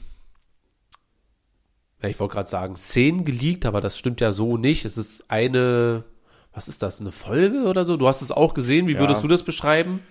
ja, 2.02 2.10
ich 2.10 2.20
wollte 2.20 2.34
gerade 2.34 2.50
sagen, 2.50 2.76
Szenen 2.76 3.24
geleakt, 3.24 3.66
aber 3.66 3.82
das 3.82 3.98
stimmt 3.98 4.20
ja 4.20 4.32
so 4.32 4.58
nicht. 4.58 4.84
Es 4.86 4.98
ist 4.98 5.30
eine, 5.30 6.04
was 6.54 6.68
ist 6.68 6.84
das, 6.84 7.00
eine 7.00 7.12
Folge 7.12 7.64
oder 7.64 7.86
so? 7.86 7.96
Du 7.96 8.08
hast 8.08 8.22
es 8.22 8.32
auch 8.32 8.54
gesehen. 8.54 8.88
Wie 8.88 8.94
Ja. 8.94 9.00
würdest 9.00 9.24
du 9.24 9.28
das 9.28 9.44
beschreiben? 9.44 10.02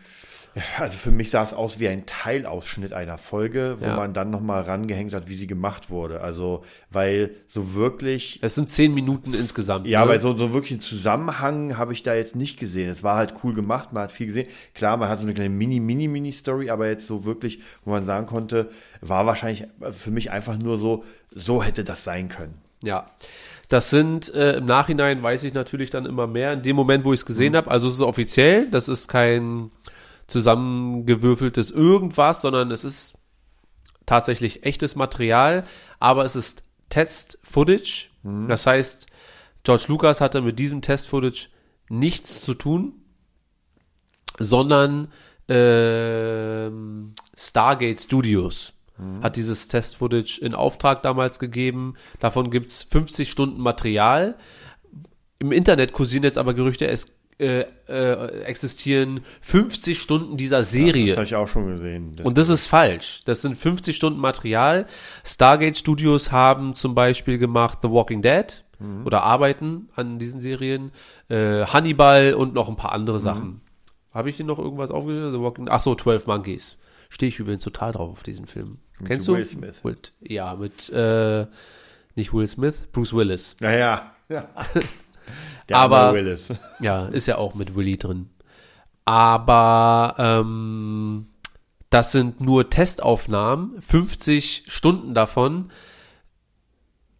Also 0.78 0.98
für 0.98 1.10
mich 1.10 1.30
sah 1.30 1.42
es 1.42 1.54
aus 1.54 1.80
wie 1.80 1.88
ein 1.88 2.04
Teilausschnitt 2.04 2.92
einer 2.92 3.16
Folge, 3.16 3.76
wo 3.78 3.86
Ja. 3.86 3.96
man 3.96 4.12
dann 4.12 4.30
nochmal 4.30 4.62
rangehängt 4.62 5.14
hat, 5.14 5.28
wie 5.28 5.34
sie 5.34 5.46
gemacht 5.46 5.88
wurde. 5.88 6.20
Also, 6.20 6.62
weil 6.90 7.30
so 7.46 7.72
wirklich, 7.74 8.38
Es 8.42 8.54
sind 8.54 8.68
zehn 8.68 8.92
Minuten 8.92 9.32
insgesamt. 9.32 9.86
ja, 9.86 10.04
ne? 10.04 10.10
weil 10.10 10.20
so, 10.20 10.36
so 10.36 10.52
wirklich 10.52 10.72
einen 10.72 10.80
Zusammenhang 10.82 11.78
habe 11.78 11.94
ich 11.94 12.02
da 12.02 12.14
jetzt 12.14 12.36
nicht 12.36 12.58
gesehen. 12.58 12.90
Es 12.90 13.02
war 13.02 13.16
halt 13.16 13.32
cool 13.42 13.54
gemacht, 13.54 13.92
man 13.94 14.02
hat 14.04 14.12
viel 14.12 14.26
gesehen. 14.26 14.46
Klar, 14.74 14.98
man 14.98 15.08
hat 15.08 15.18
so 15.20 15.24
eine 15.24 15.32
kleine 15.32 15.48
Mini, 15.50 15.80
Mini, 15.80 16.06
Mini-Story, 16.06 16.68
aber 16.68 16.86
jetzt 16.88 17.06
so 17.06 17.24
wirklich, 17.24 17.60
wo 17.84 17.90
man 17.90 18.04
sagen 18.04 18.26
konnte, 18.26 18.68
war 19.00 19.24
wahrscheinlich 19.24 19.64
für 19.92 20.10
mich 20.10 20.30
einfach 20.32 20.58
nur 20.58 20.76
so, 20.76 21.04
so 21.30 21.62
hätte 21.62 21.82
das 21.82 22.04
sein 22.04 22.28
können. 22.28 22.54
Ja. 22.84 23.06
Das 23.70 23.88
sind 23.88 24.34
äh, 24.34 24.58
im 24.58 24.66
Nachhinein 24.66 25.22
weiß 25.22 25.44
ich 25.44 25.54
natürlich 25.54 25.88
dann 25.88 26.04
immer 26.04 26.26
mehr. 26.26 26.52
In 26.52 26.62
dem 26.62 26.76
Moment, 26.76 27.06
wo 27.06 27.14
ich 27.14 27.20
es 27.20 27.26
gesehen 27.26 27.56
habe, 27.56 27.70
also 27.70 27.88
es 27.88 27.94
ist 27.94 28.00
offiziell, 28.02 28.66
das 28.70 28.88
ist 28.88 29.08
kein 29.08 29.70
zusammengewürfeltes 30.32 31.70
irgendwas, 31.70 32.40
sondern 32.40 32.70
es 32.70 32.84
ist 32.84 33.14
tatsächlich 34.06 34.64
echtes 34.64 34.96
Material, 34.96 35.64
aber 36.00 36.24
es 36.24 36.34
ist 36.34 36.64
Test-Footage. 36.88 38.08
Das 38.48 38.66
heißt, 38.66 39.06
George 39.64 39.84
Lucas 39.88 40.20
hatte 40.20 40.42
mit 40.42 40.58
diesem 40.58 40.82
Test-Footage 40.82 41.48
nichts 41.88 42.42
zu 42.42 42.54
tun, 42.54 42.94
sondern 44.38 45.08
ähm, 45.48 47.12
Stargate 47.36 48.00
Studios 48.00 48.72
hat 49.20 49.36
dieses 49.36 49.68
Test-Footage 49.68 50.40
in 50.40 50.54
Auftrag 50.54 51.02
damals 51.02 51.38
gegeben. 51.38 51.94
Davon 52.20 52.50
gibt's 52.50 52.82
50 52.84 53.30
Stunden 53.30 53.60
Material. 53.60 54.36
Im 55.38 55.50
Internet 55.50 55.92
kursieren 55.92 56.22
jetzt 56.22 56.38
aber 56.38 56.54
Gerüchte, 56.54 56.86
es 56.86 57.06
äh, 57.42 57.66
äh, 57.88 58.42
existieren 58.44 59.20
50 59.40 60.00
Stunden 60.00 60.36
dieser 60.36 60.62
Serie. 60.62 61.08
Das 61.08 61.16
habe 61.16 61.26
ich 61.26 61.34
auch 61.34 61.48
schon 61.48 61.66
gesehen. 61.66 62.14
Das 62.16 62.26
Und 62.26 62.38
das 62.38 62.48
ist 62.48 62.66
falsch. 62.66 63.22
Das 63.24 63.42
sind 63.42 63.56
50 63.56 63.96
Stunden 63.96 64.20
Material. 64.20 64.86
Stargate 65.24 65.76
Studios 65.76 66.30
haben 66.30 66.74
zum 66.74 66.94
Beispiel 66.94 67.38
gemacht 67.38 67.78
The 67.82 67.90
Walking 67.90 68.22
Dead 68.22 68.64
oder 69.04 69.22
arbeiten 69.22 69.88
an 69.94 70.18
diesen 70.18 70.40
Serien. 70.40 70.90
Äh, 71.28 71.64
Hannibal 71.66 72.34
und 72.34 72.54
noch 72.54 72.68
ein 72.68 72.76
paar 72.76 72.92
andere 72.92 73.18
Sachen. 73.20 73.60
Habe 74.12 74.30
ich 74.30 74.36
hier 74.36 74.46
noch 74.46 74.58
irgendwas 74.58 74.90
aufgeschrieben? 74.90 75.32
The 75.32 75.40
Walking 75.40 75.68
Ach 75.68 75.80
so, 75.80 75.94
12 75.94 76.26
Monkeys. 76.26 76.76
Stehe 77.08 77.28
ich 77.28 77.38
übrigens 77.38 77.62
total 77.62 77.92
drauf 77.92 78.10
auf 78.10 78.22
diesen 78.22 78.46
Film. 78.46 78.78
Kennst 79.04 79.28
du? 79.28 79.36
Will 79.36 79.46
Smith. 79.46 79.84
Mit, 79.84 80.12
ja, 80.20 80.54
mit, 80.54 80.90
äh, 80.90 81.46
nicht 82.14 82.32
Will 82.32 82.46
Smith, 82.46 82.86
Bruce 82.92 83.14
Willis. 83.14 83.56
naja. 83.60 84.12
Ja. 84.28 84.48
Der 85.72 85.80
Aber- 85.80 86.14
Willis. 86.14 86.48
Ja, 86.80 87.06
ist 87.06 87.26
ja 87.26 87.38
auch 87.38 87.54
mit 87.54 87.74
Willy 87.76 87.96
drin. 87.96 88.28
Aber 89.04 90.14
ähm, 90.18 91.26
das 91.90 92.12
sind 92.12 92.40
nur 92.40 92.70
Testaufnahmen, 92.70 93.80
50 93.80 94.64
Stunden 94.68 95.14
davon 95.14 95.70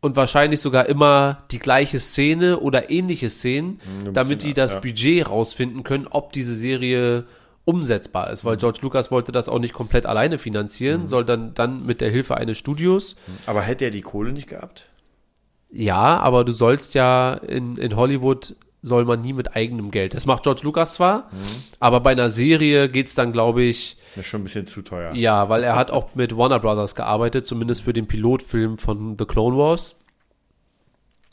und 0.01 0.17
wahrscheinlich 0.17 0.61
sogar 0.61 0.87
immer 0.87 1.45
die 1.51 1.59
gleiche 1.59 2.01
Szene 2.01 2.59
oder 2.59 2.91
ähnliche 2.91 3.31
Szenen, 3.31 3.81
ein 4.07 4.15
damit 4.15 4.43
die 4.43 4.55
das 4.55 4.75
ja. 4.75 4.81
Budget 4.81 5.29
rausfinden 5.29 5.83
können, 5.83 6.07
ob 6.09 6.33
diese 6.33 6.55
Serie 6.55 7.25
umsetzbar 7.65 8.31
ist, 8.31 8.45
weil 8.45 8.57
George 8.57 8.81
Lucas 8.83 9.11
wollte 9.13 9.31
das 9.31 9.49
auch 9.49 9.61
nicht 9.61 9.75
komplett 9.75 10.07
alleine 10.07 10.39
finanzieren, 10.39 11.07
soll 11.07 11.25
dann, 11.25 11.55
dann 11.55 11.87
mit 11.87 12.01
der 12.01 12.11
Hilfe 12.11 12.37
eines 12.37 12.59
Studios 12.59 13.15
Aber 13.47 13.63
hätte 13.63 13.85
er 13.85 13.91
die 13.93 14.01
Kohle 14.01 14.33
nicht 14.33 14.49
gehabt? 14.49 14.87
Ja, 15.73 16.19
aber 16.19 16.45
du 16.45 16.53
sollst 16.53 16.95
ja 16.95 17.35
in, 17.35 17.77
in 17.77 17.97
Hollywood 17.97 18.55
soll 18.83 19.05
man 19.05 19.23
nie 19.23 19.33
mit 19.33 19.55
eigenem 19.55 19.91
Geld. 19.93 20.13
Das 20.13 20.27
macht 20.27 20.43
George 20.43 20.63
Lucas 20.65 20.95
zwar, 20.95 21.31
aber 21.79 22.01
bei 22.01 22.11
einer 22.11 22.31
Serie 22.31 22.89
geht's 22.89 23.15
dann, 23.15 23.33
glaube 23.33 23.63
ich, 23.63 23.97
Das 24.17 24.25
ist 24.25 24.31
schon 24.31 24.41
ein 24.41 24.45
bisschen 24.45 24.67
zu 24.67 24.83
teuer. 24.83 25.15
ja, 25.15 25.49
weil 25.49 25.63
er 25.63 25.77
hat 25.77 25.91
auch 25.93 26.15
mit 26.17 26.37
Warner 26.37 26.59
Brothers 26.59 26.95
gearbeitet, 26.97 27.47
zumindest 27.47 27.83
für 27.83 27.93
den 27.93 28.09
Pilotfilm 28.09 28.79
von 28.79 29.17
The 29.19 29.25
Clone 29.25 29.57
Wars. 29.57 29.95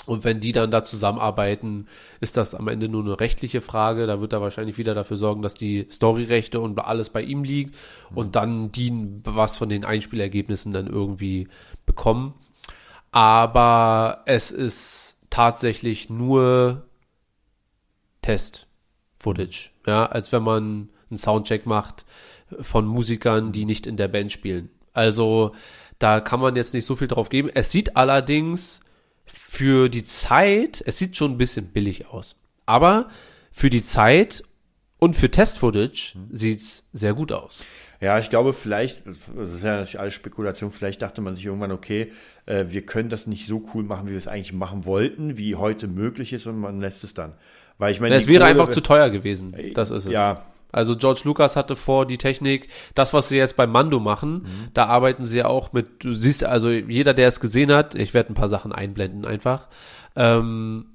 Und 0.06 0.24
wenn 0.24 0.40
die 0.40 0.53
dann 0.53 0.72
da 0.72 0.84
zusammenarbeiten, 0.84 1.88
ist 2.20 2.36
das 2.36 2.56
am 2.56 2.68
Ende 2.68 2.90
nur 2.90 3.03
eine 3.03 3.20
rechtliche 3.20 3.61
Frage. 3.61 4.07
Da 4.07 4.22
wird 4.22 4.34
er 4.34 4.41
wahrscheinlich 4.41 4.78
wieder 4.80 4.95
dafür 4.95 5.18
sorgen, 5.18 5.41
dass 5.44 5.53
die 5.53 5.88
Storyrechte 5.91 6.60
und 6.60 6.80
alles 6.80 7.11
bei 7.11 7.22
ihm 7.22 7.44
liegt 7.44 7.76
und 8.16 8.36
dann 8.36 8.72
die 8.72 8.91
was 9.24 9.57
von 9.57 9.70
den 9.70 9.86
Einspielergebnissen 9.86 10.72
dann 10.74 10.88
irgendwie 10.88 11.48
bekommen. 11.86 12.34
Aber 13.11 14.23
es 14.26 14.52
ist 14.52 15.18
tatsächlich 15.30 16.10
nur 16.10 16.86
Test-Footage. 18.22 19.72
Ja, 19.86 20.06
als 20.06 20.31
wenn 20.31 20.44
man 20.44 20.90
einen 21.10 21.18
Soundcheck 21.18 21.65
macht 21.65 22.06
von 22.60 22.86
Musikern, 22.86 23.52
die 23.52 23.65
nicht 23.65 23.88
in 23.88 23.98
der 23.98 24.07
Band 24.07 24.31
spielen. 24.31 24.69
Also 24.94 25.53
da 25.99 26.19
kann 26.22 26.40
man 26.40 26.56
jetzt 26.56 26.73
nicht 26.73 26.86
so 26.86 26.95
viel 26.95 27.07
drauf 27.07 27.30
geben. 27.30 27.49
Es 27.53 27.72
sieht 27.72 27.98
allerdings 27.98 28.80
für 29.26 29.90
die 29.90 30.03
Zeit, 30.03 30.84
es 30.86 30.98
sieht 30.98 31.18
schon 31.18 31.31
ein 31.34 31.38
bisschen 31.38 31.68
billig 31.68 32.07
aus. 32.07 32.36
Aber 32.65 33.10
für 33.52 33.69
die 33.69 33.84
Zeit 33.84 34.44
Und 34.99 35.15
für 35.15 35.31
Test-Footage 35.31 36.15
sieht's 36.30 36.84
sehr 36.91 37.14
gut 37.14 37.31
aus. 37.31 37.64
Ja, 38.02 38.18
ich 38.20 38.30
glaube, 38.30 38.54
vielleicht, 38.54 39.02
das 39.06 39.54
ist 39.54 39.64
ja 39.64 39.72
natürlich 39.72 40.00
alles 40.00 40.14
Spekulation, 40.14 40.72
vielleicht 40.72 41.02
dachte 41.02 41.20
man 41.22 41.36
sich 41.36 41.46
irgendwann, 41.46 41.72
okay, 41.74 42.12
äh, 42.46 42.66
wir 42.70 42.86
können 42.86 43.10
das 43.10 43.28
nicht 43.28 43.46
so 43.46 43.62
cool 43.74 43.84
machen, 43.84 44.08
wie 44.08 44.12
wir 44.12 44.18
es 44.18 44.28
eigentlich 44.28 44.54
machen 44.54 44.86
wollten, 44.86 45.38
wie 45.38 45.56
heute 45.56 45.88
möglich 45.90 46.32
ist 46.32 46.48
und 46.48 46.60
man 46.60 46.80
lässt 46.80 47.04
es 47.04 47.14
dann. 47.14 47.34
Weil 47.78 47.92
ich 47.92 48.00
meine, 48.00 48.16
Es 48.16 48.28
wäre 48.28 48.44
Kohle- 48.46 48.52
einfach 48.52 48.68
zu 48.70 48.82
teuer 48.82 49.10
gewesen. 49.10 49.54
Das 49.74 49.92
ist 49.92 50.06
es. 50.06 50.12
Ja, 50.14 50.46
Also 50.72 50.96
George 50.96 51.22
Lucas 51.26 51.56
hatte 51.56 51.76
vor 51.76 52.06
die 52.06 52.18
Technik, 52.20 52.70
das, 52.96 53.12
was 53.14 53.28
sie 53.30 53.38
jetzt 53.38 53.58
bei 53.58 53.66
Mando 53.68 54.00
machen, 54.00 54.46
da 54.76 54.86
arbeiten 54.86 55.24
sie 55.24 55.40
ja 55.40 55.46
auch 55.48 55.74
mit, 55.74 56.04
du 56.04 56.14
siehst 56.14 56.44
also 56.44 56.70
jeder, 56.70 57.14
der 57.14 57.28
es 57.28 57.40
gesehen 57.40 57.72
hat, 57.74 57.96
ich 57.96 58.14
werde 58.14 58.32
ein 58.32 58.36
paar 58.36 58.50
Sachen 58.50 58.72
einblenden 58.72 59.26
einfach, 59.26 59.68
ähm, 60.16 60.86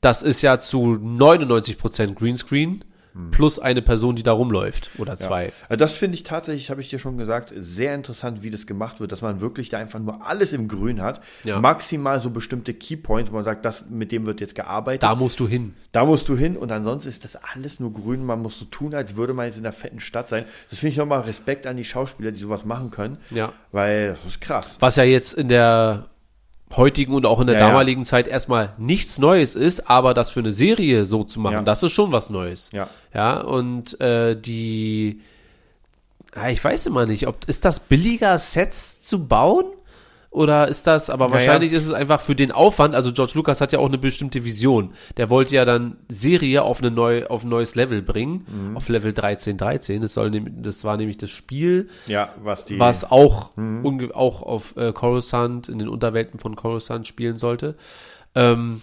das 0.00 0.22
ist 0.22 0.40
ja 0.42 0.58
zu 0.58 0.94
99% 0.94 2.14
Greenscreen 2.14 2.84
plus 3.30 3.58
eine 3.58 3.82
Person, 3.82 4.16
die 4.16 4.22
da 4.22 4.32
rumläuft 4.32 4.90
oder 4.98 5.16
zwei. 5.16 5.52
Ja. 5.68 5.76
Das 5.76 5.94
finde 5.94 6.16
ich 6.16 6.22
tatsächlich, 6.22 6.70
habe 6.70 6.80
ich 6.80 6.90
dir 6.90 6.98
schon 6.98 7.18
gesagt, 7.18 7.52
sehr 7.56 7.94
interessant, 7.94 8.42
wie 8.42 8.50
das 8.50 8.66
gemacht 8.66 9.00
wird, 9.00 9.12
dass 9.12 9.22
man 9.22 9.40
wirklich 9.40 9.68
da 9.68 9.78
einfach 9.78 9.98
nur 9.98 10.26
alles 10.26 10.52
im 10.52 10.68
Grün 10.68 11.00
hat. 11.00 11.20
Ja. 11.44 11.60
Maximal 11.60 12.20
so 12.20 12.30
bestimmte 12.30 12.74
Keypoints, 12.74 13.30
wo 13.30 13.34
man 13.34 13.44
sagt, 13.44 13.64
das, 13.64 13.90
mit 13.90 14.12
dem 14.12 14.26
wird 14.26 14.40
jetzt 14.40 14.54
gearbeitet. 14.54 15.02
Da 15.02 15.14
musst 15.14 15.40
du 15.40 15.48
hin. 15.48 15.74
Da 15.92 16.04
musst 16.04 16.28
du 16.28 16.36
hin 16.36 16.56
und 16.56 16.70
ansonsten 16.70 17.08
ist 17.08 17.24
das 17.24 17.36
alles 17.54 17.80
nur 17.80 17.92
grün. 17.92 18.24
Man 18.24 18.40
muss 18.40 18.58
so 18.58 18.64
tun, 18.66 18.94
als 18.94 19.16
würde 19.16 19.34
man 19.34 19.46
jetzt 19.46 19.58
in 19.58 19.64
einer 19.64 19.72
fetten 19.72 20.00
Stadt 20.00 20.28
sein. 20.28 20.44
Das 20.68 20.78
finde 20.78 20.92
ich 20.92 20.98
nochmal 20.98 21.20
Respekt 21.20 21.66
an 21.66 21.76
die 21.76 21.84
Schauspieler, 21.84 22.32
die 22.32 22.40
sowas 22.40 22.64
machen 22.64 22.90
können. 22.90 23.18
Ja. 23.30 23.52
Weil 23.72 24.10
das 24.10 24.24
ist 24.24 24.40
krass. 24.40 24.76
Was 24.80 24.96
ja 24.96 25.04
jetzt 25.04 25.34
in 25.34 25.48
der 25.48 26.09
heutigen 26.76 27.14
und 27.14 27.26
auch 27.26 27.40
in 27.40 27.46
der 27.46 27.56
Ja, 27.56 27.62
ja. 27.62 27.68
damaligen 27.68 28.04
Zeit 28.04 28.28
erstmal 28.28 28.72
nichts 28.78 29.18
Neues 29.18 29.54
ist, 29.54 29.90
aber 29.90 30.14
das 30.14 30.30
für 30.30 30.40
eine 30.40 30.52
Serie 30.52 31.04
so 31.04 31.24
zu 31.24 31.40
machen, 31.40 31.54
Ja. 31.54 31.62
das 31.62 31.82
ist 31.82 31.92
schon 31.92 32.12
was 32.12 32.30
Neues. 32.30 32.70
Ja. 32.72 32.88
Ja, 33.12 33.40
und 33.40 34.00
äh, 34.00 34.36
die, 34.40 35.20
ja, 36.36 36.48
ich 36.48 36.62
weiß 36.62 36.86
immer 36.86 37.06
nicht, 37.06 37.26
ob 37.26 37.38
ist 37.48 37.64
das 37.64 37.80
billiger, 37.80 38.38
Sets 38.38 39.02
zu 39.04 39.26
bauen? 39.26 39.64
Oder 40.32 40.68
ist 40.68 40.86
das, 40.86 41.10
aber 41.10 41.26
Ja, 41.26 41.32
wahrscheinlich 41.32 41.72
ja. 41.72 41.78
ist 41.78 41.86
es 41.86 41.92
einfach 41.92 42.20
für 42.20 42.36
den 42.36 42.52
Aufwand, 42.52 42.94
also 42.94 43.12
George 43.12 43.32
Lucas 43.34 43.60
hat 43.60 43.72
ja 43.72 43.80
auch 43.80 43.88
eine 43.88 43.98
bestimmte 43.98 44.44
Vision. 44.44 44.92
Der 45.16 45.28
wollte 45.28 45.56
ja 45.56 45.64
dann 45.64 45.96
Serie 46.08 46.62
auf, 46.62 46.80
eine 46.80 46.92
neu, 46.92 47.26
auf 47.26 47.42
ein 47.42 47.48
neues 47.48 47.74
Level 47.74 48.00
bringen, 48.00 48.46
Mhm. 48.48 48.76
auf 48.76 48.88
Level 48.88 49.12
13, 49.12 49.56
13. 49.56 50.00
Das, 50.02 50.14
soll, 50.14 50.30
das 50.30 50.84
war 50.84 50.96
nämlich 50.96 51.16
das 51.16 51.30
Spiel, 51.30 51.88
Ja, 52.06 52.32
was 52.44 52.64
die. 52.64 52.78
was 52.78 53.10
auch, 53.10 53.56
Mhm. 53.56 54.12
auch 54.14 54.42
auf 54.42 54.76
äh, 54.76 54.92
Coruscant, 54.92 55.68
in 55.68 55.80
den 55.80 55.88
Unterwelten 55.88 56.38
von 56.38 56.54
Coruscant 56.54 57.08
spielen 57.08 57.36
sollte. 57.36 57.74
Ähm, 58.36 58.82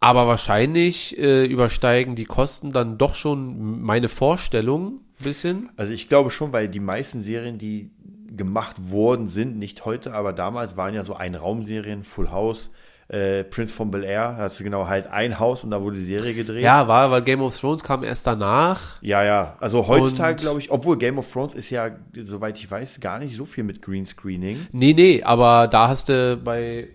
aber 0.00 0.26
wahrscheinlich 0.26 1.18
äh, 1.18 1.44
übersteigen 1.46 2.14
die 2.14 2.24
Kosten 2.26 2.72
dann 2.72 2.98
doch 2.98 3.14
schon 3.14 3.82
meine 3.82 4.08
Vorstellung 4.08 5.00
ein 5.20 5.24
bisschen. 5.24 5.70
Also 5.76 5.92
ich 5.92 6.08
glaube 6.08 6.30
schon, 6.30 6.52
weil 6.52 6.68
die 6.68 6.80
meisten 6.80 7.20
Serien, 7.20 7.58
die 7.58 7.90
gemacht 8.36 8.90
worden 8.90 9.26
sind, 9.28 9.58
nicht 9.58 9.84
heute, 9.84 10.12
aber 10.14 10.32
damals 10.32 10.76
waren 10.76 10.94
ja 10.94 11.02
so 11.02 11.14
Ein-Raum-Serien, 11.14 12.02
Full 12.04 12.30
House, 12.30 12.70
äh, 13.08 13.44
Prince 13.44 13.72
von 13.74 13.90
Bel 13.90 14.02
Air, 14.02 14.36
hast 14.38 14.58
du 14.60 14.64
genau 14.64 14.88
halt 14.88 15.06
ein 15.08 15.38
Haus 15.38 15.62
und 15.62 15.70
da 15.70 15.82
wurde 15.82 15.96
die 15.96 16.04
Serie 16.04 16.32
gedreht. 16.34 16.62
Ja, 16.64 16.88
war, 16.88 17.10
weil 17.10 17.22
Game 17.22 17.42
of 17.42 17.58
Thrones 17.58 17.84
kam 17.84 18.02
erst 18.02 18.26
danach. 18.26 19.00
Ja, 19.02 19.22
ja. 19.22 19.56
Also 19.60 19.86
heutzutage 19.86 20.36
glaube 20.36 20.60
ich, 20.60 20.70
obwohl 20.70 20.96
Game 20.96 21.18
of 21.18 21.30
Thrones 21.30 21.54
ist 21.54 21.68
ja, 21.70 21.90
soweit 22.24 22.56
ich 22.58 22.70
weiß, 22.70 23.00
gar 23.00 23.18
nicht 23.18 23.36
so 23.36 23.44
viel 23.44 23.62
mit 23.64 23.82
Greenscreening. 23.82 24.66
Nee, 24.72 24.94
nee, 24.94 25.22
aber 25.22 25.68
da 25.68 25.88
hast 25.88 26.08
du 26.08 26.36
bei. 26.42 26.88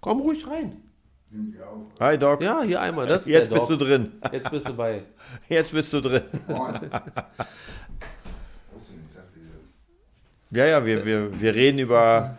Komm 0.00 0.20
ruhig 0.20 0.46
rein. 0.46 0.76
Hi 2.00 2.16
Doc. 2.16 2.40
Ja, 2.40 2.62
hier 2.62 2.80
einmal. 2.80 3.06
Das 3.06 3.22
ist 3.22 3.28
Jetzt 3.28 3.50
der 3.50 3.56
bist 3.56 3.68
du 3.68 3.76
Doc. 3.76 3.88
drin. 3.88 4.12
Jetzt 4.32 4.50
bist 4.50 4.68
du 4.68 4.72
bei. 4.72 5.02
Jetzt 5.48 5.72
bist 5.72 5.92
du 5.92 6.00
drin. 6.00 6.22
Moin. 6.48 6.74
Wusste 8.72 8.92
nicht, 8.92 9.08
ich 9.08 9.14
dachte, 9.14 9.38
ihr- 9.38 9.60
Ja, 10.50 10.64
ja, 10.66 10.84
wir, 10.84 11.04
wir, 11.04 11.40
wir 11.40 11.54
reden 11.54 11.78
über, 11.78 12.38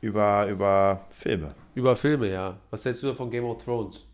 über, 0.00 0.46
über 0.48 1.00
Filme. 1.10 1.54
Über 1.74 1.96
Filme, 1.96 2.30
ja. 2.30 2.56
Was 2.70 2.84
hältst 2.84 3.02
du 3.02 3.14
von 3.14 3.30
Game 3.30 3.44
of 3.44 3.62
Thrones? 3.64 4.04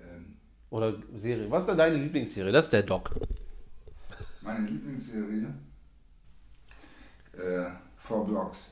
ähm, 0.00 0.36
Oder 0.70 0.94
Serie? 1.16 1.50
Was 1.50 1.62
ist 1.64 1.68
denn 1.68 1.76
deine 1.78 1.96
Lieblingsserie? 1.96 2.52
Das 2.52 2.66
ist 2.66 2.72
der 2.72 2.82
Doc. 2.82 3.10
Meine 4.42 4.66
Lieblingsserie, 4.66 5.46
äh, 7.32 7.70
Four 7.98 8.26
Blocks. 8.26 8.70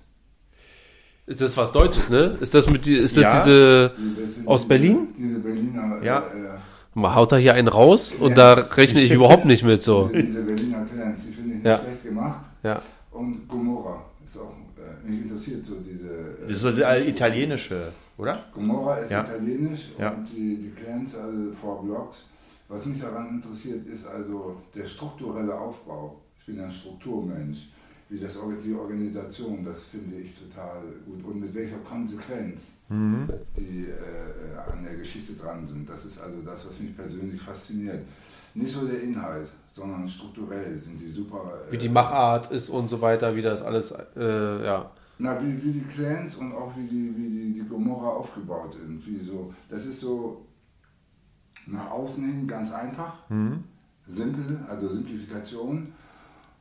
Ist 1.26 1.40
das 1.40 1.56
was 1.56 1.72
Deutsches, 1.72 2.10
ne? 2.10 2.36
Ist 2.40 2.54
das 2.54 2.68
mit 2.68 2.84
die, 2.84 2.96
ist 2.96 3.16
das 3.16 3.22
Ja. 3.24 3.38
diese. 3.38 3.92
Die- 3.96 4.22
das 4.22 4.46
Aus 4.46 4.60
diese- 4.62 4.68
Berlin? 4.68 5.08
Diese 5.16 5.38
Berliner, 5.38 6.02
Ja. 6.02 6.18
äh, 6.20 6.58
Man 6.94 7.14
haut 7.14 7.32
da 7.32 7.36
hier 7.36 7.54
einen 7.54 7.68
raus 7.68 8.12
und 8.12 8.36
da 8.36 8.52
rechne 8.52 9.00
ich 9.00 9.12
überhaupt 9.12 9.46
nicht 9.46 9.62
mit 9.62 9.82
so. 9.82 10.08
diese, 10.08 10.22
diese 10.26 10.42
Berliner 10.42 10.84
Clans, 10.84 11.24
die 11.24 11.32
finde 11.32 11.48
ich 11.50 11.56
nicht 11.56 11.66
Ja. 11.66 11.78
schlecht 11.78 12.02
gemacht. 12.02 12.44
Ja. 12.62 12.82
Und 13.12 13.46
Gomorra 13.46 14.02
ist 14.24 14.38
auch, 14.38 14.54
äh, 14.78 15.08
mich 15.08 15.22
interessiert 15.22 15.62
so 15.62 15.74
diese... 15.76 16.08
Äh, 16.08 16.42
Das 16.42 16.52
ist 16.52 16.60
so 16.62 16.70
das 16.70 17.06
italienische, 17.06 17.92
oder? 18.16 18.46
Gomorra 18.54 18.98
ist 18.98 19.10
Ja. 19.10 19.22
italienisch 19.22 19.90
Ja. 19.98 20.10
und 20.12 20.24
die, 20.34 20.56
die 20.56 20.70
Clans, 20.70 21.14
also 21.16 21.52
Four 21.52 21.84
Blocks. 21.84 22.26
Was 22.68 22.86
mich 22.86 23.00
daran 23.00 23.28
interessiert, 23.28 23.86
ist 23.86 24.06
also 24.06 24.56
der 24.74 24.86
strukturelle 24.86 25.54
Aufbau. 25.54 26.16
Ich 26.38 26.46
bin 26.46 26.58
ein 26.60 26.72
Strukturmensch. 26.72 27.68
Wie 28.08 28.18
das, 28.18 28.36
die 28.64 28.74
Organisation, 28.74 29.64
das 29.64 29.84
finde 29.84 30.16
ich 30.16 30.34
total 30.38 30.82
gut. 31.06 31.24
Und 31.24 31.40
mit 31.40 31.54
welcher 31.54 31.78
Konsequenz 31.78 32.72
die 33.56 33.86
äh, 33.88 34.70
an 34.72 34.84
der 34.84 34.96
Geschichte 34.96 35.32
dran 35.34 35.66
sind. 35.66 35.88
Das 35.88 36.04
ist 36.04 36.18
also 36.20 36.40
das, 36.44 36.66
was 36.68 36.78
mich 36.80 36.94
persönlich 36.96 37.40
fasziniert. 37.40 38.00
Nicht 38.54 38.72
so 38.72 38.86
der 38.86 39.00
Inhalt, 39.02 39.50
sondern 39.70 40.06
strukturell 40.06 40.80
sind 40.80 41.00
die 41.00 41.08
super. 41.10 41.52
äh, 41.68 41.72
Wie 41.72 41.78
die 41.78 41.88
Machart 41.88 42.50
ist 42.52 42.68
und 42.68 42.88
so 42.88 43.00
weiter, 43.00 43.34
wie 43.34 43.42
das 43.42 43.62
alles, 43.62 43.92
äh, 44.16 44.64
ja. 44.64 44.90
na, 45.18 45.40
wie, 45.42 45.62
wie 45.62 45.72
die 45.72 45.84
Clans 45.84 46.36
und 46.36 46.52
auch 46.52 46.72
wie 46.76 46.86
die, 46.86 47.14
wie 47.16 47.30
die, 47.30 47.52
die 47.54 47.66
Gomorra 47.68 48.08
aufgebaut 48.10 48.74
sind. 48.74 49.04
Wie 49.06 49.18
so, 49.22 49.52
das 49.70 49.86
ist 49.86 50.00
so 50.00 50.44
nach 51.66 51.90
außen 51.90 52.24
hin 52.24 52.46
ganz 52.46 52.72
einfach, 52.72 53.14
simpel, 54.06 54.58
also 54.68 54.88
Simplifikation. 54.88 55.92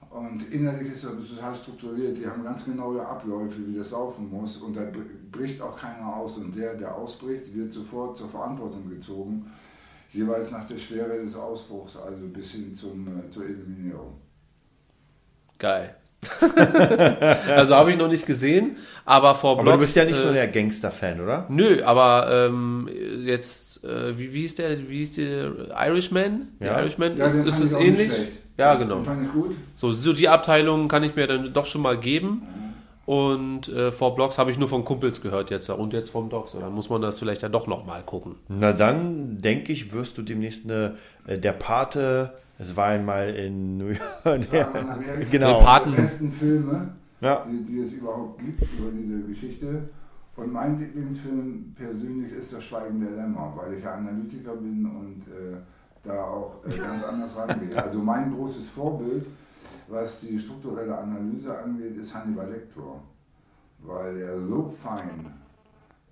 Und 0.10 0.50
innerlich 0.52 0.92
ist 0.92 1.06
das 1.06 1.14
total 1.30 1.56
strukturiert. 1.56 2.18
Die 2.18 2.28
haben 2.28 2.44
ganz 2.44 2.66
genaue 2.66 3.06
Abläufe, 3.06 3.66
wie 3.66 3.76
das 3.78 3.92
laufen 3.92 4.30
muss. 4.30 4.58
Und 4.58 4.76
da 4.76 4.82
br- 4.84 5.00
bricht 5.32 5.62
auch 5.62 5.78
keiner 5.78 6.14
aus. 6.14 6.38
Und 6.38 6.54
der, 6.54 6.76
der 6.76 6.94
ausbricht, 6.94 7.54
wird 7.56 7.72
sofort 7.72 8.18
zur 8.18 8.28
Verantwortung 8.28 8.90
gezogen. 8.90 9.46
Jeweils 10.14 10.52
nach 10.52 10.68
der 10.68 10.78
Schwere 10.78 11.22
des 11.24 11.36
Ausbruchs, 11.36 11.96
also 11.96 12.28
bis 12.28 12.52
hin 12.52 12.74
zum, 12.74 13.08
äh, 13.08 13.30
zur 13.30 13.46
Eliminierung. 13.46 14.14
Geil. 15.58 15.96
also 17.48 17.76
habe 17.76 17.92
ich 17.92 17.98
noch 17.98 18.08
nicht 18.08 18.28
gesehen, 18.28 18.78
aber 19.06 19.34
vor 19.34 19.54
Aber 19.54 19.64
Blocks, 19.64 19.76
du 19.76 19.80
bist 19.80 19.96
ja 19.96 20.06
nicht 20.06 20.18
so 20.18 20.30
äh, 20.30 20.34
der 20.34 20.48
Gangster-Fan, 20.50 21.20
oder? 21.20 21.48
Nö, 21.50 21.82
aber 21.84 22.48
ähm, 22.48 22.88
jetzt, 23.26 23.84
äh, 23.84 24.18
wie, 24.20 24.32
wie 24.32 24.46
ist 24.46 24.60
der, 24.60 24.88
wie 24.88 25.02
ist 25.02 25.18
der 25.18 25.52
Irishman? 25.88 26.50
Der 26.60 26.74
Ja. 26.74 26.80
Irishman, 26.82 27.18
Ja, 27.18 27.26
ist, 27.26 27.48
ist 27.48 27.64
das 27.64 27.74
ähnlich? 27.74 28.12
Ja, 28.58 28.76
genau. 28.76 28.98
Den 28.98 29.06
fand 29.06 29.26
ich 29.26 29.32
gut. 29.32 29.56
So, 29.74 29.92
so 29.92 30.14
die 30.14 30.30
Abteilung 30.30 30.88
kann 30.88 31.04
ich 31.04 31.16
mir 31.16 31.26
dann 31.26 31.52
doch 31.54 31.66
schon 31.66 31.82
mal 31.82 31.98
geben. 31.98 32.44
Und 33.06 33.68
äh, 33.70 33.92
vor 33.92 34.16
Blocks 34.16 34.38
habe 34.38 34.52
ich 34.52 34.60
nur 34.60 34.68
von 34.68 34.86
Kumpels 34.86 35.22
gehört 35.22 35.50
jetzt 35.50 35.70
und 35.70 35.92
jetzt 35.94 36.10
vom 36.12 36.30
Docs. 36.30 36.54
Und 36.56 36.62
dann 36.62 36.74
muss 36.74 36.90
man 36.90 37.02
das 37.02 37.20
vielleicht 37.20 37.42
dann 37.44 37.52
doch 37.52 37.68
noch 37.68 37.86
mal 37.86 38.04
gucken. 38.04 38.36
Na 38.48 38.74
dann, 38.74 39.38
denke 39.40 39.74
ich, 39.74 39.92
wirst 39.92 40.18
du 40.18 40.22
demnächst 40.22 40.66
eine, 40.66 40.96
äh, 41.26 41.38
der 41.40 41.54
Pate, 41.54 42.34
es 42.60 42.76
war 42.78 42.88
einmal 42.88 43.30
in 43.32 43.78
New 43.78 43.88
York. 43.88 44.02
Amerika 44.24 45.26
Genau. 45.32 45.58
Der 45.60 45.66
Paten- 45.66 45.92
Die 45.92 45.96
besten 45.98 46.32
Filme, 46.32 46.94
Ja. 47.22 47.44
die, 47.50 47.66
die 47.66 47.80
es 47.80 47.94
überhaupt 47.94 48.40
gibt 48.40 48.62
über 48.62 48.92
diese 48.92 49.22
Geschichte. 49.22 49.90
Und 50.36 50.54
mein 50.54 50.80
Lieblingsfilm 50.80 51.74
persönlich 51.76 52.32
ist 52.34 52.54
Das 52.54 52.64
Schweigen 52.64 53.02
der 53.02 53.12
Lämmer, 53.12 53.54
weil 53.58 53.74
ich 53.78 53.84
ja 53.84 53.96
Analytiker 53.96 54.56
bin 54.56 54.86
und 54.86 55.22
äh, 55.28 55.58
da 56.04 56.24
auch 56.24 56.56
äh, 56.66 56.78
ganz 56.78 57.04
anders 57.04 57.36
rangehe. 57.36 57.84
Also 57.84 58.00
mein 58.00 58.34
großes 58.34 58.70
Vorbild, 58.70 59.26
was 59.92 60.22
die 60.22 60.40
strukturelle 60.40 60.98
Analyse 60.98 61.58
angeht, 61.58 61.98
ist 61.98 62.14
Hannibal 62.16 62.50
Lecter, 62.50 63.02
weil 63.80 64.18
er 64.18 64.40
so 64.40 64.68
fein 64.68 65.34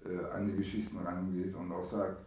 äh, 0.06 0.36
an 0.36 0.46
die 0.46 0.56
Geschichten 0.58 0.98
rangeht 1.00 1.56
und 1.56 1.72
auch 1.72 1.84
sagt, 1.84 2.18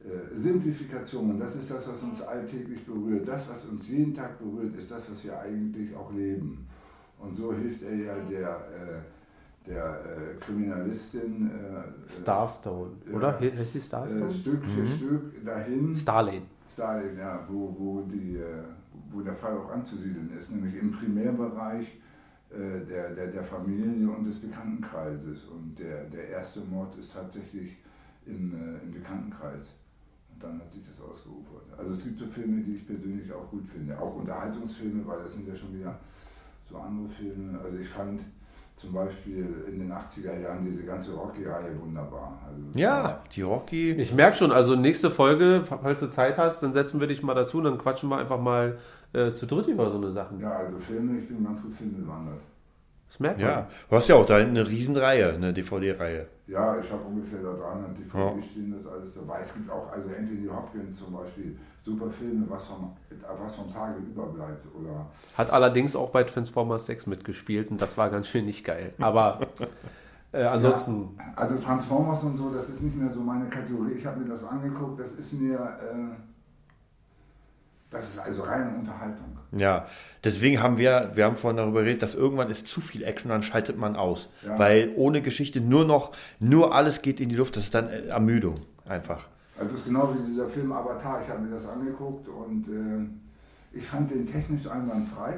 äh, 0.00 0.34
Simplifikation, 0.34 1.38
das 1.38 1.56
ist 1.56 1.70
das, 1.70 1.88
was 1.88 2.02
uns 2.02 2.22
alltäglich 2.22 2.84
berührt. 2.84 3.26
Das, 3.26 3.48
was 3.48 3.66
uns 3.66 3.88
jeden 3.88 4.12
Tag 4.12 4.38
berührt, 4.38 4.74
ist 4.76 4.90
das, 4.90 5.10
was 5.10 5.24
wir 5.24 5.38
eigentlich 5.38 5.94
auch 5.94 6.12
leben. 6.12 6.66
Und 7.18 7.34
so 7.36 7.52
hilft 7.54 7.82
er 7.84 7.94
ja 7.94 8.18
der, 8.18 8.48
äh, 8.48 9.68
der 9.68 9.84
äh, 9.86 10.40
Kriminalistin 10.40 11.50
äh, 11.52 12.10
Starstone, 12.10 12.90
Ja. 13.08 13.16
oder? 13.16 13.38
Heißt 13.38 13.76
äh, 13.76 13.80
Starstone? 13.80 14.32
Stück 14.32 14.64
für 14.64 14.84
Stück 14.84 15.44
dahin. 15.44 15.94
Starlane. 15.94 16.42
Stalin, 16.72 17.16
ja, 17.18 17.46
wo, 17.48 17.74
wo, 17.78 18.00
die, 18.00 18.36
äh, 18.38 18.62
wo 19.12 19.20
der 19.20 19.34
Fall 19.34 19.56
auch 19.56 19.70
anzusiedeln 19.70 20.30
ist, 20.36 20.50
nämlich 20.50 20.74
im 20.76 20.92
Primärbereich 20.92 21.86
äh, 22.50 22.84
der, 22.84 23.14
der, 23.14 23.28
der 23.28 23.44
Familie 23.44 24.08
und 24.10 24.26
des 24.26 24.36
Bekanntenkreises. 24.36 25.44
Und 25.44 25.78
der, 25.78 26.04
der 26.04 26.28
erste 26.28 26.60
Mord 26.60 26.96
ist 26.96 27.12
tatsächlich 27.12 27.76
im, 28.26 28.52
äh, 28.52 28.82
im 28.84 28.92
Bekanntenkreis. 28.92 29.70
Und 30.32 30.42
dann 30.42 30.60
hat 30.60 30.70
sich 30.70 30.82
das 30.86 31.00
ausgeufert. 31.00 31.64
Also 31.78 31.92
es 31.92 32.04
gibt 32.04 32.18
so 32.18 32.26
Filme, 32.26 32.60
die 32.62 32.74
ich 32.74 32.86
persönlich 32.86 33.32
auch 33.32 33.48
gut 33.50 33.66
finde. 33.66 33.98
Auch 33.98 34.16
Unterhaltungsfilme, 34.16 35.06
weil 35.06 35.22
das 35.22 35.32
sind 35.34 35.48
ja 35.48 35.54
schon 35.54 35.74
wieder 35.74 35.98
so 36.68 36.76
andere 36.78 37.08
Filme. 37.08 37.58
Also 37.58 37.78
ich 37.78 37.88
fand 37.88 38.22
zum 38.76 38.92
Beispiel 38.92 39.46
in 39.68 39.78
den 39.78 39.92
80er 39.92 40.40
Jahren 40.40 40.64
diese 40.64 40.84
ganze 40.84 41.12
Rocky-Reihe 41.12 41.80
wunderbar. 41.80 42.40
Also 42.46 42.78
Ja, 42.78 43.22
die 43.34 43.42
Rocky. 43.42 43.92
Ich 43.92 44.12
merke 44.12 44.36
schon, 44.36 44.50
also 44.50 44.74
nächste 44.74 45.10
Folge, 45.10 45.62
falls 45.64 46.00
du 46.00 46.10
Zeit 46.10 46.36
hast, 46.36 46.62
dann 46.62 46.74
setzen 46.74 47.00
wir 47.00 47.06
dich 47.06 47.22
mal 47.22 47.34
dazu 47.34 47.58
und 47.58 47.64
dann 47.64 47.78
quatschen 47.78 48.08
wir 48.08 48.18
einfach 48.18 48.40
mal 48.40 48.78
äh, 49.12 49.32
zu 49.32 49.46
dritt 49.46 49.66
über 49.68 49.90
so 49.90 49.98
eine 49.98 50.10
Sachen. 50.10 50.40
Ja, 50.40 50.52
also 50.58 50.78
Filme, 50.78 51.18
ich 51.18 51.28
bin 51.28 51.44
ganz 51.44 51.62
gut 51.62 51.74
filmbewandert. 51.74 52.40
Das 53.08 53.20
merkt 53.20 53.40
man. 53.42 53.50
Ja, 53.50 53.68
du 53.90 53.96
hast 53.96 54.08
ja 54.08 54.14
auch 54.14 54.24
da 54.24 54.36
eine 54.36 54.66
Riesenreihe, 54.66 55.34
eine 55.34 55.52
DVD-Reihe. 55.52 56.26
Ja, 56.46 56.78
ich 56.78 56.90
habe 56.90 57.02
ungefähr 57.04 57.40
da 57.42 57.52
300 57.52 57.98
DVD 57.98 58.18
Ja. 58.18 58.42
stehen, 58.42 58.74
das 58.74 58.86
alles 58.86 59.14
dabei. 59.14 59.40
Es 59.40 59.52
gibt 59.54 59.70
auch, 59.70 59.92
also 59.92 60.08
Anthony 60.08 60.46
Hopkins 60.48 60.96
zum 60.96 61.12
Beispiel, 61.12 61.58
super 61.82 62.10
Filme, 62.10 62.46
was 62.48 62.64
vom, 62.64 62.92
was 63.42 63.54
vom 63.54 63.68
Tage 63.70 63.98
überbleibt. 63.98 64.64
Oder 64.74 65.06
Hat 65.36 65.50
allerdings 65.50 65.94
auch 65.94 66.08
bei 66.10 66.24
Transformers 66.24 66.86
6 66.86 67.06
mitgespielt 67.06 67.70
und 67.70 67.80
das 67.82 67.98
war 67.98 68.08
ganz 68.08 68.28
schön 68.28 68.46
nicht 68.46 68.64
geil. 68.64 68.94
Aber 68.98 69.40
äh, 70.32 70.44
ansonsten, 70.44 71.18
Also 71.36 71.56
Transformers 71.56 72.22
und 72.24 72.38
so, 72.38 72.50
das 72.50 72.70
ist 72.70 72.82
nicht 72.82 72.96
mehr 72.96 73.10
so 73.10 73.20
meine 73.20 73.46
Kategorie. 73.50 73.92
Ich 73.92 74.06
habe 74.06 74.20
mir 74.20 74.28
das 74.30 74.42
angeguckt, 74.44 74.98
das 74.98 75.12
ist 75.12 75.34
mir, 75.34 75.56
äh, 75.58 76.16
das 77.92 78.14
ist 78.14 78.18
also 78.18 78.42
reine 78.42 78.74
Unterhaltung. 78.74 79.38
Ja, 79.52 79.86
deswegen 80.24 80.62
haben 80.62 80.78
wir, 80.78 81.10
wir 81.14 81.26
haben 81.26 81.36
vorhin 81.36 81.58
darüber 81.58 81.82
geredet, 81.82 82.02
dass 82.02 82.14
irgendwann 82.14 82.50
ist 82.50 82.66
zu 82.66 82.80
viel 82.80 83.04
Action, 83.04 83.28
dann 83.28 83.42
schaltet 83.42 83.76
man 83.76 83.96
aus. 83.96 84.30
Ja. 84.44 84.58
Weil 84.58 84.92
ohne 84.96 85.20
Geschichte 85.20 85.60
nur 85.60 85.84
noch, 85.84 86.12
nur 86.40 86.74
alles 86.74 87.02
geht 87.02 87.20
in 87.20 87.28
die 87.28 87.34
Luft, 87.34 87.56
das 87.56 87.64
ist 87.64 87.74
dann 87.74 87.88
äh, 87.88 88.06
Ermüdung 88.06 88.60
einfach. 88.86 89.28
Also 89.58 89.72
das 89.72 89.80
ist 89.82 89.88
genau 89.88 90.14
wie 90.14 90.26
dieser 90.26 90.48
Film 90.48 90.72
Avatar, 90.72 91.20
ich 91.22 91.28
habe 91.28 91.40
mir 91.42 91.50
das 91.50 91.68
angeguckt 91.68 92.26
und 92.28 92.66
äh, 92.68 93.76
ich 93.76 93.86
fand 93.86 94.10
den 94.10 94.26
technisch 94.26 94.66
einwandfrei. 94.66 95.36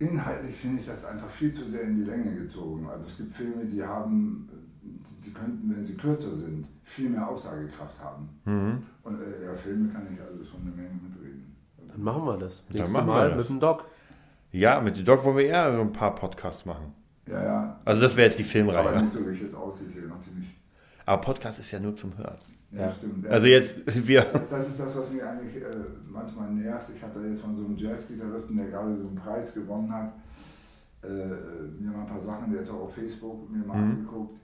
Inhaltlich 0.00 0.54
finde 0.54 0.80
ich 0.80 0.86
das 0.86 1.04
einfach 1.04 1.28
viel 1.28 1.52
zu 1.52 1.68
sehr 1.68 1.82
in 1.82 1.96
die 1.96 2.04
Länge 2.04 2.34
gezogen. 2.34 2.88
Also 2.88 3.08
es 3.08 3.16
gibt 3.16 3.34
Filme, 3.34 3.64
die 3.64 3.82
haben, 3.82 4.48
die 5.24 5.32
könnten, 5.32 5.74
wenn 5.74 5.84
sie 5.84 5.94
kürzer 5.94 6.36
sind, 6.36 6.66
viel 6.88 7.10
mehr 7.10 7.28
Aussagekraft 7.28 8.00
haben. 8.02 8.28
Und 9.02 9.20
äh, 9.22 9.44
ja, 9.44 9.54
Filme 9.54 9.88
kann 9.92 10.06
ich 10.12 10.20
also 10.20 10.42
schon 10.42 10.62
eine 10.62 10.70
Menge 10.70 10.88
mitreden. 11.02 11.54
dann 11.86 12.02
machen 12.02 12.24
wir 12.24 12.36
das. 12.38 12.64
Nächstes 12.70 12.92
machen 12.92 13.06
wir 13.08 13.12
Mal 13.14 13.28
das. 13.30 13.38
mit 13.38 13.48
dem 13.50 13.60
Doc. 13.60 13.84
Ja, 14.52 14.80
mit 14.80 14.96
dem 14.96 15.04
Doc 15.04 15.22
wollen 15.24 15.36
wir 15.36 15.46
eher 15.46 15.74
so 15.74 15.80
ein 15.82 15.92
paar 15.92 16.14
Podcasts 16.14 16.64
machen. 16.64 16.94
Ja, 17.26 17.44
ja. 17.44 17.80
Also 17.84 18.00
das 18.00 18.16
wäre 18.16 18.26
jetzt 18.26 18.38
die 18.38 18.42
Aber 18.44 18.50
Filmreihe. 18.50 19.02
nicht 19.02 19.12
so, 19.12 19.26
wie 19.26 19.32
ich 19.32 19.42
jetzt 19.42 19.54
aussehe, 19.54 19.86
ich 19.86 19.92
sehe 19.92 20.06
noch 20.06 20.18
ziemlich. 20.18 20.48
Aber 21.04 21.20
Podcast 21.20 21.58
ist 21.60 21.70
ja 21.70 21.78
nur 21.80 21.94
zum 21.94 22.16
Hören. 22.16 22.36
Ja, 22.70 22.90
stimmt. 22.90 23.26
Also 23.26 23.46
jetzt, 23.46 23.80
wir, 24.08 24.22
Das 24.50 24.68
ist 24.68 24.80
das, 24.80 24.96
was 24.96 25.10
mich 25.10 25.22
eigentlich 25.22 25.56
äh, 25.56 25.66
manchmal 26.06 26.50
nervt. 26.52 26.90
Ich 26.94 27.02
hatte 27.02 27.20
jetzt 27.20 27.40
von 27.42 27.54
so 27.54 27.64
einem 27.66 27.76
Jazzgitarristen, 27.76 28.56
der 28.56 28.66
gerade 28.68 28.96
so 28.96 29.06
einen 29.08 29.16
Preis 29.16 29.52
gewonnen 29.54 29.92
hat, 29.92 30.12
äh, 31.02 31.08
mir 31.08 31.90
mal 31.92 32.00
ein 32.00 32.06
paar 32.06 32.20
Sachen, 32.20 32.50
der 32.52 32.60
ist 32.62 32.70
auch 32.70 32.82
auf 32.84 32.94
Facebook 32.94 33.50
mir 33.50 33.64
mal 33.66 33.76
Mhm. 33.78 33.90
angeguckt. 33.92 34.38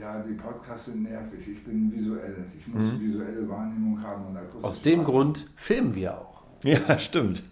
Ja, 0.00 0.20
die 0.20 0.34
Podcasts 0.34 0.86
sind 0.86 1.02
nervig. 1.02 1.48
Ich 1.48 1.64
bin 1.64 1.90
visuell. 1.92 2.44
Ich 2.56 2.66
muss 2.68 2.84
Mhm. 2.92 3.00
visuelle 3.00 3.48
Wahrnehmung 3.48 4.00
haben 4.02 4.26
und 4.26 4.36
akustische 4.36 4.66
Aus 4.66 4.82
dem 4.82 4.98
Wahrnehmung. 5.00 5.12
Grund 5.14 5.50
filmen 5.56 5.94
wir 5.94 6.18
auch. 6.18 6.42
ja, 6.64 6.98
stimmt. 6.98 7.42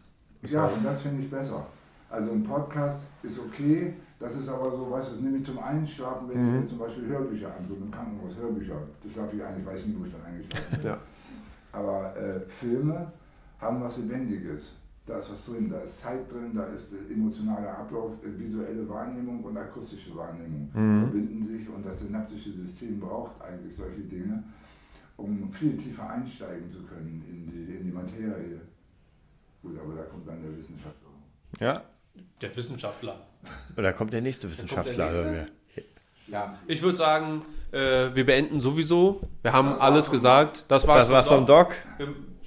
Ja, 0.42 0.66
und 0.66 0.84
das 0.84 1.02
finde 1.02 1.22
ich 1.22 1.30
besser. 1.30 1.66
Also 2.08 2.32
ein 2.32 2.44
Podcast 2.44 3.06
ist 3.22 3.38
okay, 3.40 3.94
das 4.20 4.36
ist 4.36 4.48
aber 4.48 4.70
so, 4.70 4.90
weißt 4.90 5.08
du, 5.10 5.12
das 5.14 5.20
nehme 5.22 5.38
ich 5.38 5.44
zum 5.44 5.58
Einschlafen, 5.58 6.28
wenn 6.28 6.40
Mhm. 6.40 6.54
ich 6.54 6.60
mir 6.60 6.66
zum 6.66 6.78
Beispiel 6.78 7.06
Hörbücher 7.08 7.48
angucke, 7.48 7.80
im 7.82 7.90
Krankenhaus 7.90 8.36
Hörbücher, 8.40 8.76
da 9.02 9.10
schlafe 9.10 9.36
ich 9.36 9.42
ein, 9.42 9.58
ich 9.60 9.66
weiß 9.66 9.86
nicht, 9.86 9.98
wo 10.00 10.04
ich 10.04 10.12
dann 10.12 10.22
eingeschlafen 10.24 10.78
bin. 10.80 10.86
Ja. 10.90 10.98
Aber 11.72 12.16
äh, 12.16 12.40
Filme 12.48 13.10
haben 13.60 13.80
was 13.82 13.96
Lebendiges. 13.98 14.68
Da 15.06 15.18
ist 15.18 15.30
was 15.30 15.46
drin, 15.46 15.70
da 15.70 15.78
ist 15.80 16.00
Zeit 16.00 16.32
drin, 16.32 16.52
da 16.52 16.64
ist 16.64 16.92
emotionaler 17.08 17.78
Ablauf, 17.78 18.14
äh, 18.24 18.38
visuelle 18.38 18.88
Wahrnehmung 18.88 19.44
und 19.44 19.56
akustische 19.56 20.16
Wahrnehmung 20.16 20.68
verbinden 20.72 21.42
sich 21.44 21.68
und 21.68 21.86
das 21.86 22.00
synaptische 22.00 22.50
System 22.50 22.98
braucht 22.98 23.40
eigentlich 23.40 23.76
solche 23.76 24.00
Dinge, 24.00 24.42
um 25.16 25.48
viel 25.52 25.76
tiefer 25.76 26.10
einsteigen 26.10 26.68
zu 26.68 26.82
können 26.82 27.22
in 27.28 27.46
die, 27.46 27.76
in 27.76 27.84
die 27.84 27.92
Materie. 27.92 28.60
Gut, 29.62 29.78
aber 29.78 29.94
da 29.94 30.02
kommt 30.02 30.26
dann 30.26 30.42
der 30.42 30.56
Wissenschaftler. 30.56 31.08
Ja, 31.60 31.82
Der 32.40 32.56
Wissenschaftler. 32.56 33.26
da 33.76 33.92
kommt 33.92 34.12
der 34.12 34.22
nächste 34.22 34.50
Wissenschaftler. 34.50 35.06
nächste? 35.06 35.24
hören 35.24 35.34
wir. 35.34 35.46
Ja. 36.28 36.58
Ich 36.66 36.82
würde 36.82 36.96
sagen, 36.96 37.42
äh, 37.70 38.14
wir 38.14 38.26
beenden 38.26 38.60
sowieso. 38.60 39.20
Wir 39.42 39.52
haben 39.52 39.72
alles 39.74 40.10
gesagt. 40.10 40.64
Das 40.68 40.86
war's, 40.86 41.06
Das 41.06 41.10
war's 41.10 41.28
vom 41.28 41.46
Doc. 41.46 41.74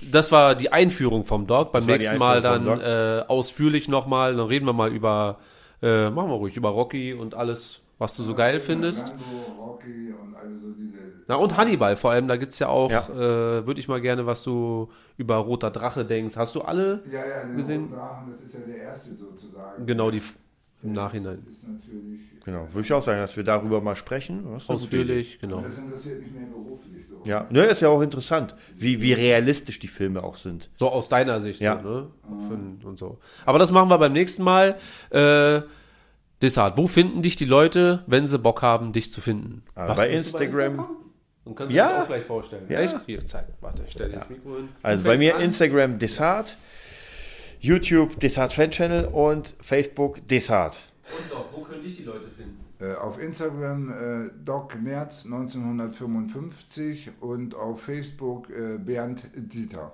Das 0.02 0.32
war 0.32 0.56
die 0.56 0.72
Einführung 0.72 1.24
vom 1.24 1.46
Doc. 1.48 1.72
Beim 1.72 1.86
Das 1.86 1.88
nächsten 1.98 2.18
Mal 2.18 2.42
dann 2.42 2.68
äh, 2.68 3.24
ausführlich 3.28 3.88
nochmal. 3.88 4.36
Dann 4.36 4.48
reden 4.48 4.66
wir 4.66 4.74
mal 4.74 4.92
über, 4.92 5.40
äh, 5.82 6.10
machen 6.10 6.30
wir 6.30 6.36
ruhig, 6.36 6.56
über 6.56 6.70
Rocky 6.70 7.14
und 7.14 7.36
alles, 7.36 7.82
was 7.98 8.16
du 8.16 8.24
so 8.24 8.34
geil 8.34 8.60
findest. 8.60 9.12
Rambo, 9.12 9.72
Rocky 9.72 10.14
und 10.14 10.36
all 10.36 10.56
so 10.56 10.72
diese. 10.72 11.00
Na 11.28 11.36
und 11.36 11.58
Hannibal 11.58 11.96
vor 11.96 12.12
allem, 12.12 12.28
da 12.28 12.38
gibt 12.38 12.54
es 12.54 12.60
ja 12.60 12.70
auch, 12.70 12.90
Ja. 12.90 13.08
äh, 13.10 13.68
würde 13.68 13.80
ich 13.80 13.88
mal 13.88 14.02
gerne, 14.02 14.26
was 14.26 14.42
du 14.44 14.90
über 15.18 15.36
Roter 15.36 15.70
Drache 15.70 16.06
denkst. 16.06 16.36
Hast 16.38 16.56
du 16.56 16.62
alle? 16.62 17.04
Ja, 17.12 17.20
ja, 17.26 17.44
den 17.46 17.58
gesehen? 17.58 17.82
Roten 17.84 17.96
Drachen, 17.96 18.28
das 18.32 18.42
ist 18.42 18.54
ja 18.54 18.62
der 18.62 18.78
erste 18.78 19.14
sozusagen. 19.16 19.86
Genau, 19.86 20.12
die 20.12 20.24
im 20.84 20.94
Nachhinein. 20.94 21.46
Ist 21.48 21.68
natürlich. 21.68 22.20
Genau, 22.46 22.68
würde 22.74 22.82
ich 22.86 22.94
auch 22.94 23.04
sagen, 23.04 23.20
dass 23.20 23.36
wir 23.38 23.44
darüber 23.44 23.82
mal 23.82 23.96
sprechen. 23.96 24.40
Idee. 24.46 24.64
Ausführlich, 24.74 25.40
genau. 25.40 25.62
Das 25.62 25.78
interessiert 25.78 26.22
mich 26.22 26.32
mehr 26.32 26.48
beruflich 26.48 27.06
so. 27.08 27.22
Ja, 27.26 27.46
ne, 27.50 27.64
ist 27.66 27.82
ja 27.82 27.90
auch 27.90 28.02
interessant, 28.02 28.56
wie, 28.78 29.02
wie 29.02 29.14
realistisch 29.14 29.80
die 29.80 29.88
Filme 29.90 30.24
auch 30.24 30.38
sind. 30.38 30.70
So 30.78 30.90
aus 30.90 31.10
deiner 31.10 31.42
Sicht, 31.42 31.60
Ja. 31.60 31.82
so, 31.84 31.90
ne? 31.90 32.08
Von- 32.48 32.80
Und 32.84 32.98
so. 32.98 33.20
Aber 33.46 33.60
das 33.60 33.72
machen 33.72 33.90
wir 33.90 33.98
beim 33.98 34.14
nächsten 34.14 34.44
Mal. 34.44 34.78
Äh, 35.12 35.62
Desart, 36.42 36.78
wo 36.78 36.88
finden 36.88 37.22
dich 37.22 37.36
die 37.36 37.44
Leute, 37.46 38.04
wenn 38.08 38.26
sie 38.26 38.40
Bock 38.40 38.62
haben, 38.62 38.94
dich 38.94 39.12
zu 39.12 39.20
finden? 39.20 39.62
Ah, 39.76 39.94
bei 39.94 40.08
bist 40.10 40.34
du 40.34 40.38
Instagram. 40.44 40.86
Und 41.44 41.56
kannst 41.56 41.74
du 41.74 41.78
Ja. 41.78 42.04
auch 42.04 42.08
gleich 42.08 42.24
vorstellen. 42.24 42.64
Ja. 42.70 42.80
Echt? 42.80 42.96
Hier, 43.06 43.26
zeig. 43.26 43.48
Warte, 43.60 43.84
ich 43.86 43.92
stelle 43.92 44.12
dir 44.12 44.20
das 44.20 44.30
Mikro 44.30 44.56
hin. 44.56 44.70
Also 44.82 45.04
bei 45.04 45.18
mir 45.18 45.36
an. 45.36 45.42
Instagram 45.42 46.00
Desart, 46.00 46.58
YouTube 47.60 48.20
Desart 48.20 48.54
Fan 48.54 48.72
Channel 48.72 49.06
und 49.06 49.56
Facebook 49.60 50.26
Desart. 50.28 50.78
Und 51.18 51.32
doch, 51.32 51.46
wo 51.54 51.62
können 51.64 51.84
dich 51.84 51.98
die 51.98 52.04
Leute 52.04 52.28
finden? 52.30 52.58
Äh, 52.80 52.94
auf 52.94 53.20
Instagram 53.20 53.90
äh, 53.90 54.30
Doc 54.46 54.80
März 54.82 55.26
1955 55.26 57.12
und 57.20 57.54
auf 57.56 57.82
Facebook 57.82 58.50
äh, 58.50 58.78
Bernd 58.78 59.26
Dieter. 59.36 59.92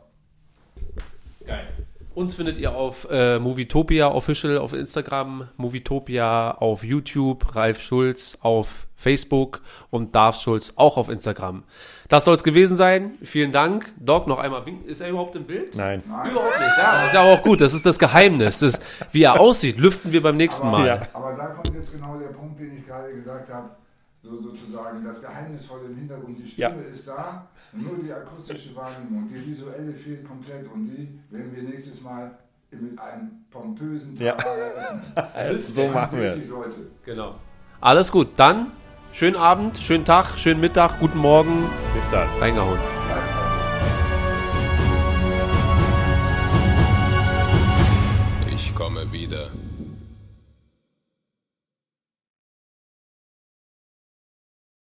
Geil. 1.45 1.67
Uns 2.15 2.33
findet 2.33 2.57
ihr 2.57 2.73
auf 2.73 3.07
äh, 3.11 3.39
Movietopia 3.39 4.07
Official 4.09 4.57
auf 4.57 4.71
Instagram, 4.71 5.49
Movietopia 5.57 6.51
auf 6.51 6.81
YouTube, 6.85 7.53
Ralf 7.53 7.81
Schulz 7.81 8.37
auf 8.39 8.87
Facebook 8.95 9.59
und 9.89 10.15
Darf 10.15 10.39
Schulz 10.39 10.71
auch 10.77 10.95
auf 10.95 11.09
Instagram. 11.09 11.63
Das 12.07 12.23
soll 12.23 12.35
es 12.35 12.43
gewesen 12.45 12.77
sein. 12.77 13.15
Vielen 13.21 13.51
Dank. 13.51 13.91
Doc, 13.99 14.27
noch 14.27 14.39
einmal 14.39 14.65
winken. 14.65 14.87
Ist 14.87 15.01
er 15.01 15.09
überhaupt 15.09 15.35
im 15.35 15.43
Bild? 15.43 15.75
Nein. 15.75 16.03
Überhaupt 16.05 16.57
nicht. 16.57 16.77
Ja, 16.77 16.99
das 16.99 17.07
ist 17.07 17.13
ja 17.15 17.21
auch 17.21 17.43
gut. 17.43 17.59
Das 17.59 17.73
ist 17.73 17.85
das 17.85 17.99
Geheimnis. 17.99 18.59
Das, 18.59 18.79
wie 19.11 19.23
er 19.23 19.37
aussieht, 19.37 19.77
lüften 19.77 20.13
wir 20.13 20.23
beim 20.23 20.37
nächsten 20.37 20.67
Aber, 20.67 20.77
Mal. 20.79 20.87
Ja. 20.87 20.99
aber 21.11 21.33
da 21.33 21.47
kommt 21.47 21.75
jetzt 21.75 21.91
genau 21.91 22.17
der 22.17 22.29
Punkt, 22.29 22.57
den 22.59 22.77
ich 22.77 22.87
gerade 22.87 23.13
gesagt 23.13 23.51
habe. 23.51 23.71
So 24.25 24.41
sozusagen 24.41 25.03
das 25.03 25.21
Geheimnisvolle 25.21 25.85
im 25.85 25.97
Hintergrund. 25.97 26.39
Die 26.39 26.47
Stimme 26.47 26.81
ist 26.91 27.07
da, 27.07 27.47
nur 27.73 27.99
die 28.03 28.11
akustische 28.11 28.75
Wahrnehmung, 28.75 29.27
die 29.27 29.45
visuelle 29.45 29.93
fehlt 29.93 30.27
komplett 30.27 30.67
und 30.71 30.85
die 30.85 31.19
werden 31.29 31.55
wir 31.55 31.61
nächstes 31.61 32.01
Mal 32.01 32.31
mit 32.71 32.99
einem 32.99 33.45
pompösen 33.51 34.17
Ja. 34.17 34.33
Trara 34.33 34.55
eröffnen. 35.35 35.63
So 35.73 35.87
machen 35.87 36.19
wir 36.19 36.31
60 36.31 36.51
es. 36.51 36.75
Genau. 37.05 37.35
Alles 37.79 38.11
gut. 38.11 38.29
Dann 38.35 38.71
schönen 39.13 39.35
Abend, 39.35 39.77
schönen 39.77 40.05
Tag, 40.05 40.37
schönen 40.39 40.59
Mittag, 40.59 40.99
guten 40.99 41.19
Morgen. 41.19 41.69
Bis 41.95 42.09
dann. 42.09 42.27
Reingehauen. 42.39 42.79
Bye. 43.07 43.34